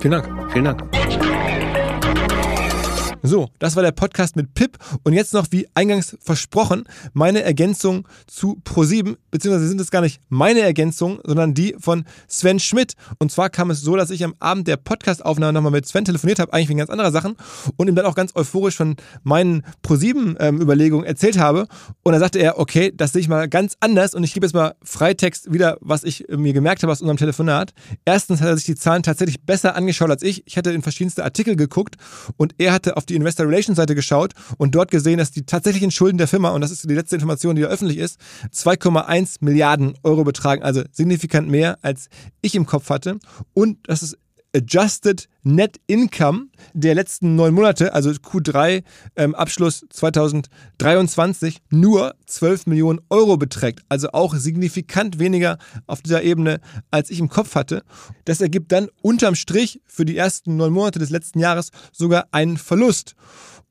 Vielen 0.00 0.12
Dank. 0.12 0.52
Vielen 0.52 0.64
Dank. 0.64 1.85
So, 3.22 3.48
das 3.58 3.74
war 3.76 3.82
der 3.82 3.92
Podcast 3.92 4.36
mit 4.36 4.54
Pip 4.54 4.78
und 5.02 5.12
jetzt 5.12 5.34
noch, 5.34 5.46
wie 5.50 5.66
eingangs 5.74 6.16
versprochen, 6.20 6.84
meine 7.12 7.42
Ergänzung 7.42 8.06
zu 8.26 8.60
Pro7, 8.64 9.16
beziehungsweise 9.30 9.68
sind 9.68 9.80
es 9.80 9.90
gar 9.90 10.00
nicht 10.00 10.20
meine 10.28 10.60
Ergänzungen, 10.60 11.18
sondern 11.24 11.54
die 11.54 11.74
von 11.78 12.04
Sven 12.28 12.60
Schmidt. 12.60 12.94
Und 13.18 13.32
zwar 13.32 13.50
kam 13.50 13.70
es 13.70 13.80
so, 13.80 13.96
dass 13.96 14.10
ich 14.10 14.22
am 14.22 14.34
Abend 14.38 14.68
der 14.68 14.76
Podcastaufnahme 14.76 15.52
nochmal 15.52 15.72
mit 15.72 15.86
Sven 15.86 16.04
telefoniert 16.04 16.38
habe, 16.38 16.52
eigentlich 16.52 16.68
wegen 16.68 16.78
ganz 16.78 16.90
anderer 16.90 17.10
Sachen 17.10 17.36
und 17.76 17.88
ihm 17.88 17.94
dann 17.94 18.06
auch 18.06 18.14
ganz 18.14 18.34
euphorisch 18.36 18.76
von 18.76 18.96
meinen 19.22 19.62
Pro7-Überlegungen 19.84 21.04
ähm, 21.04 21.08
erzählt 21.08 21.38
habe. 21.38 21.66
Und 22.02 22.12
dann 22.12 22.20
sagte 22.20 22.38
er, 22.38 22.58
okay, 22.58 22.92
das 22.94 23.12
sehe 23.12 23.20
ich 23.20 23.28
mal 23.28 23.48
ganz 23.48 23.76
anders 23.80 24.14
und 24.14 24.24
ich 24.24 24.34
gebe 24.34 24.46
jetzt 24.46 24.54
mal 24.54 24.74
Freitext 24.82 25.52
wieder, 25.52 25.78
was 25.80 26.04
ich 26.04 26.26
mir 26.28 26.52
gemerkt 26.52 26.82
habe 26.82 26.92
aus 26.92 27.00
unserem 27.00 27.16
Telefonat. 27.16 27.72
Erstens 28.04 28.40
hat 28.40 28.48
er 28.48 28.56
sich 28.56 28.66
die 28.66 28.76
Zahlen 28.76 29.02
tatsächlich 29.02 29.42
besser 29.42 29.74
angeschaut 29.74 30.10
als 30.10 30.22
ich. 30.22 30.42
Ich 30.46 30.56
hatte 30.56 30.70
in 30.70 30.82
verschiedenste 30.82 31.24
Artikel 31.24 31.56
geguckt 31.56 31.96
und 32.36 32.54
er 32.58 32.72
hatte 32.72 32.96
auf 32.96 33.05
die 33.08 33.14
Investor 33.14 33.46
Relations 33.46 33.76
Seite 33.76 33.94
geschaut 33.94 34.32
und 34.58 34.74
dort 34.74 34.90
gesehen, 34.90 35.18
dass 35.18 35.30
die 35.30 35.44
tatsächlichen 35.44 35.90
Schulden 35.90 36.18
der 36.18 36.28
Firma, 36.28 36.50
und 36.50 36.60
das 36.60 36.70
ist 36.70 36.88
die 36.88 36.94
letzte 36.94 37.16
Information, 37.16 37.56
die 37.56 37.62
da 37.62 37.68
öffentlich 37.68 37.98
ist, 37.98 38.20
2,1 38.52 39.38
Milliarden 39.40 39.94
Euro 40.02 40.24
betragen, 40.24 40.62
also 40.62 40.82
signifikant 40.92 41.48
mehr, 41.48 41.78
als 41.82 42.08
ich 42.42 42.54
im 42.54 42.66
Kopf 42.66 42.90
hatte. 42.90 43.18
Und 43.54 43.78
das 43.88 44.02
ist 44.02 44.18
Adjusted 44.54 45.28
Net 45.48 45.78
Income 45.86 46.48
der 46.74 46.96
letzten 46.96 47.36
neun 47.36 47.54
Monate, 47.54 47.94
also 47.94 48.10
Q3 48.10 48.82
ähm, 49.14 49.32
Abschluss 49.36 49.86
2023, 49.90 51.58
nur 51.70 52.16
12 52.26 52.66
Millionen 52.66 53.00
Euro 53.10 53.36
beträgt. 53.36 53.82
Also 53.88 54.08
auch 54.10 54.34
signifikant 54.34 55.20
weniger 55.20 55.58
auf 55.86 56.02
dieser 56.02 56.24
Ebene, 56.24 56.60
als 56.90 57.10
ich 57.10 57.20
im 57.20 57.28
Kopf 57.28 57.54
hatte. 57.54 57.84
Das 58.24 58.40
ergibt 58.40 58.72
dann 58.72 58.88
unterm 59.02 59.36
Strich 59.36 59.80
für 59.86 60.04
die 60.04 60.16
ersten 60.16 60.56
neun 60.56 60.72
Monate 60.72 60.98
des 60.98 61.10
letzten 61.10 61.38
Jahres 61.38 61.70
sogar 61.92 62.26
einen 62.32 62.56
Verlust. 62.56 63.14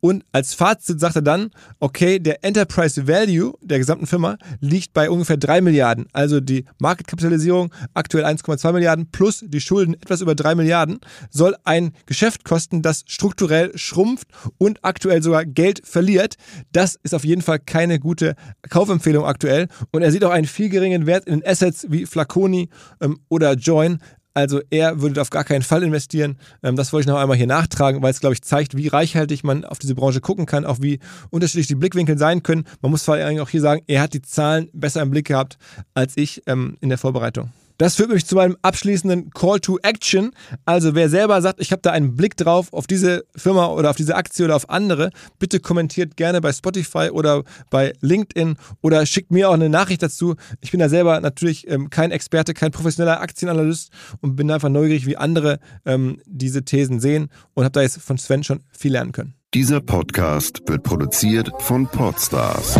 Und 0.05 0.23
als 0.31 0.53
Fazit 0.53 0.99
sagt 0.99 1.15
er 1.15 1.23
dann, 1.23 1.49
okay, 1.79 2.19
der 2.19 2.43
Enterprise 2.43 3.07
Value 3.07 3.55
der 3.61 3.79
gesamten 3.79 4.05
Firma 4.05 4.37
liegt 4.59 4.93
bei 4.93 5.09
ungefähr 5.09 5.35
3 5.35 5.61
Milliarden. 5.61 6.05
Also 6.13 6.39
die 6.39 6.65
Marketkapitalisierung 6.77 7.73
aktuell 7.95 8.23
1,2 8.23 8.71
Milliarden 8.71 9.09
plus 9.11 9.43
die 9.43 9.59
Schulden 9.59 9.95
etwas 9.95 10.21
über 10.21 10.35
3 10.35 10.53
Milliarden 10.53 10.99
soll 11.31 11.55
ein 11.65 11.91
Geschäft 12.05 12.43
kosten, 12.45 12.81
das 12.81 13.03
strukturell 13.07 13.77
schrumpft 13.77 14.27
und 14.57 14.83
aktuell 14.83 15.21
sogar 15.21 15.45
Geld 15.45 15.81
verliert. 15.85 16.35
Das 16.71 16.97
ist 17.03 17.13
auf 17.13 17.25
jeden 17.25 17.41
Fall 17.41 17.59
keine 17.59 17.99
gute 17.99 18.35
Kaufempfehlung 18.69 19.25
aktuell. 19.25 19.67
Und 19.91 20.01
er 20.01 20.11
sieht 20.11 20.23
auch 20.23 20.31
einen 20.31 20.47
viel 20.47 20.69
geringen 20.69 21.05
Wert 21.05 21.25
in 21.25 21.45
Assets 21.45 21.87
wie 21.89 22.05
Flaconi 22.05 22.69
ähm, 23.01 23.19
oder 23.29 23.53
Join. 23.53 23.99
Also 24.35 24.59
er 24.69 25.01
würde 25.01 25.21
auf 25.21 25.29
gar 25.29 25.45
keinen 25.45 25.61
Fall 25.61 25.81
investieren. 25.81 26.37
Ähm, 26.61 26.75
das 26.75 26.91
wollte 26.91 27.07
ich 27.07 27.07
noch 27.07 27.19
einmal 27.19 27.37
hier 27.37 27.47
nachtragen, 27.47 28.01
weil 28.01 28.11
es, 28.11 28.19
glaube 28.19 28.33
ich, 28.33 28.41
zeigt, 28.41 28.75
wie 28.75 28.89
reichhaltig 28.89 29.43
man 29.43 29.63
auf 29.63 29.79
diese 29.79 29.95
Branche 29.95 30.19
gucken 30.19 30.45
kann, 30.45 30.65
auch 30.65 30.81
wie 30.81 30.99
unterschiedlich 31.29 31.67
die 31.67 31.75
Blickwinkel 31.75 32.17
sein 32.17 32.43
können. 32.43 32.65
Man 32.81 32.91
muss 32.91 33.03
vor 33.03 33.15
allem 33.15 33.39
auch 33.39 33.49
hier 33.49 33.61
sagen, 33.61 33.81
er 33.87 34.01
hat 34.01 34.13
die 34.13 34.21
Zahlen 34.21 34.69
besser 34.73 35.01
im 35.01 35.09
Blick 35.09 35.27
gehabt 35.27 35.57
als 35.93 36.17
ich 36.17 36.43
ähm, 36.47 36.77
in 36.81 36.89
der 36.89 36.97
Vorbereitung. 36.97 37.51
Das 37.77 37.95
führt 37.95 38.09
mich 38.09 38.25
zu 38.25 38.35
meinem 38.35 38.55
abschließenden 38.61 39.31
Call 39.31 39.59
to 39.59 39.77
Action. 39.83 40.31
Also 40.65 40.95
wer 40.95 41.09
selber 41.09 41.41
sagt, 41.41 41.59
ich 41.59 41.71
habe 41.71 41.81
da 41.81 41.91
einen 41.91 42.15
Blick 42.15 42.37
drauf 42.37 42.71
auf 42.71 42.87
diese 42.87 43.25
Firma 43.35 43.67
oder 43.67 43.89
auf 43.89 43.97
diese 43.97 44.15
Aktie 44.15 44.45
oder 44.45 44.55
auf 44.55 44.69
andere, 44.69 45.09
bitte 45.39 45.59
kommentiert 45.59 46.15
gerne 46.15 46.41
bei 46.41 46.53
Spotify 46.53 47.09
oder 47.11 47.43
bei 47.69 47.93
LinkedIn 48.01 48.55
oder 48.81 49.05
schickt 49.05 49.31
mir 49.31 49.49
auch 49.49 49.53
eine 49.53 49.69
Nachricht 49.69 50.03
dazu. 50.03 50.35
Ich 50.61 50.71
bin 50.71 50.79
da 50.79 50.89
selber 50.89 51.19
natürlich 51.19 51.69
ähm, 51.69 51.89
kein 51.89 52.11
Experte, 52.11 52.53
kein 52.53 52.71
professioneller 52.71 53.19
Aktienanalyst 53.21 53.91
und 54.21 54.35
bin 54.35 54.49
einfach 54.51 54.69
neugierig, 54.69 55.05
wie 55.05 55.17
andere 55.17 55.59
ähm, 55.85 56.21
diese 56.25 56.63
Thesen 56.63 56.99
sehen 56.99 57.29
und 57.53 57.65
habe 57.65 57.73
da 57.73 57.81
jetzt 57.81 58.01
von 58.01 58.17
Sven 58.17 58.43
schon 58.43 58.61
viel 58.71 58.93
lernen 58.93 59.11
können. 59.11 59.33
Dieser 59.53 59.79
Podcast 59.81 60.61
wird 60.67 60.83
produziert 60.83 61.49
von 61.59 61.87
Podstars 61.87 62.75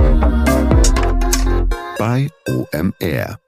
bei 1.98 2.30
OMR. 2.48 3.45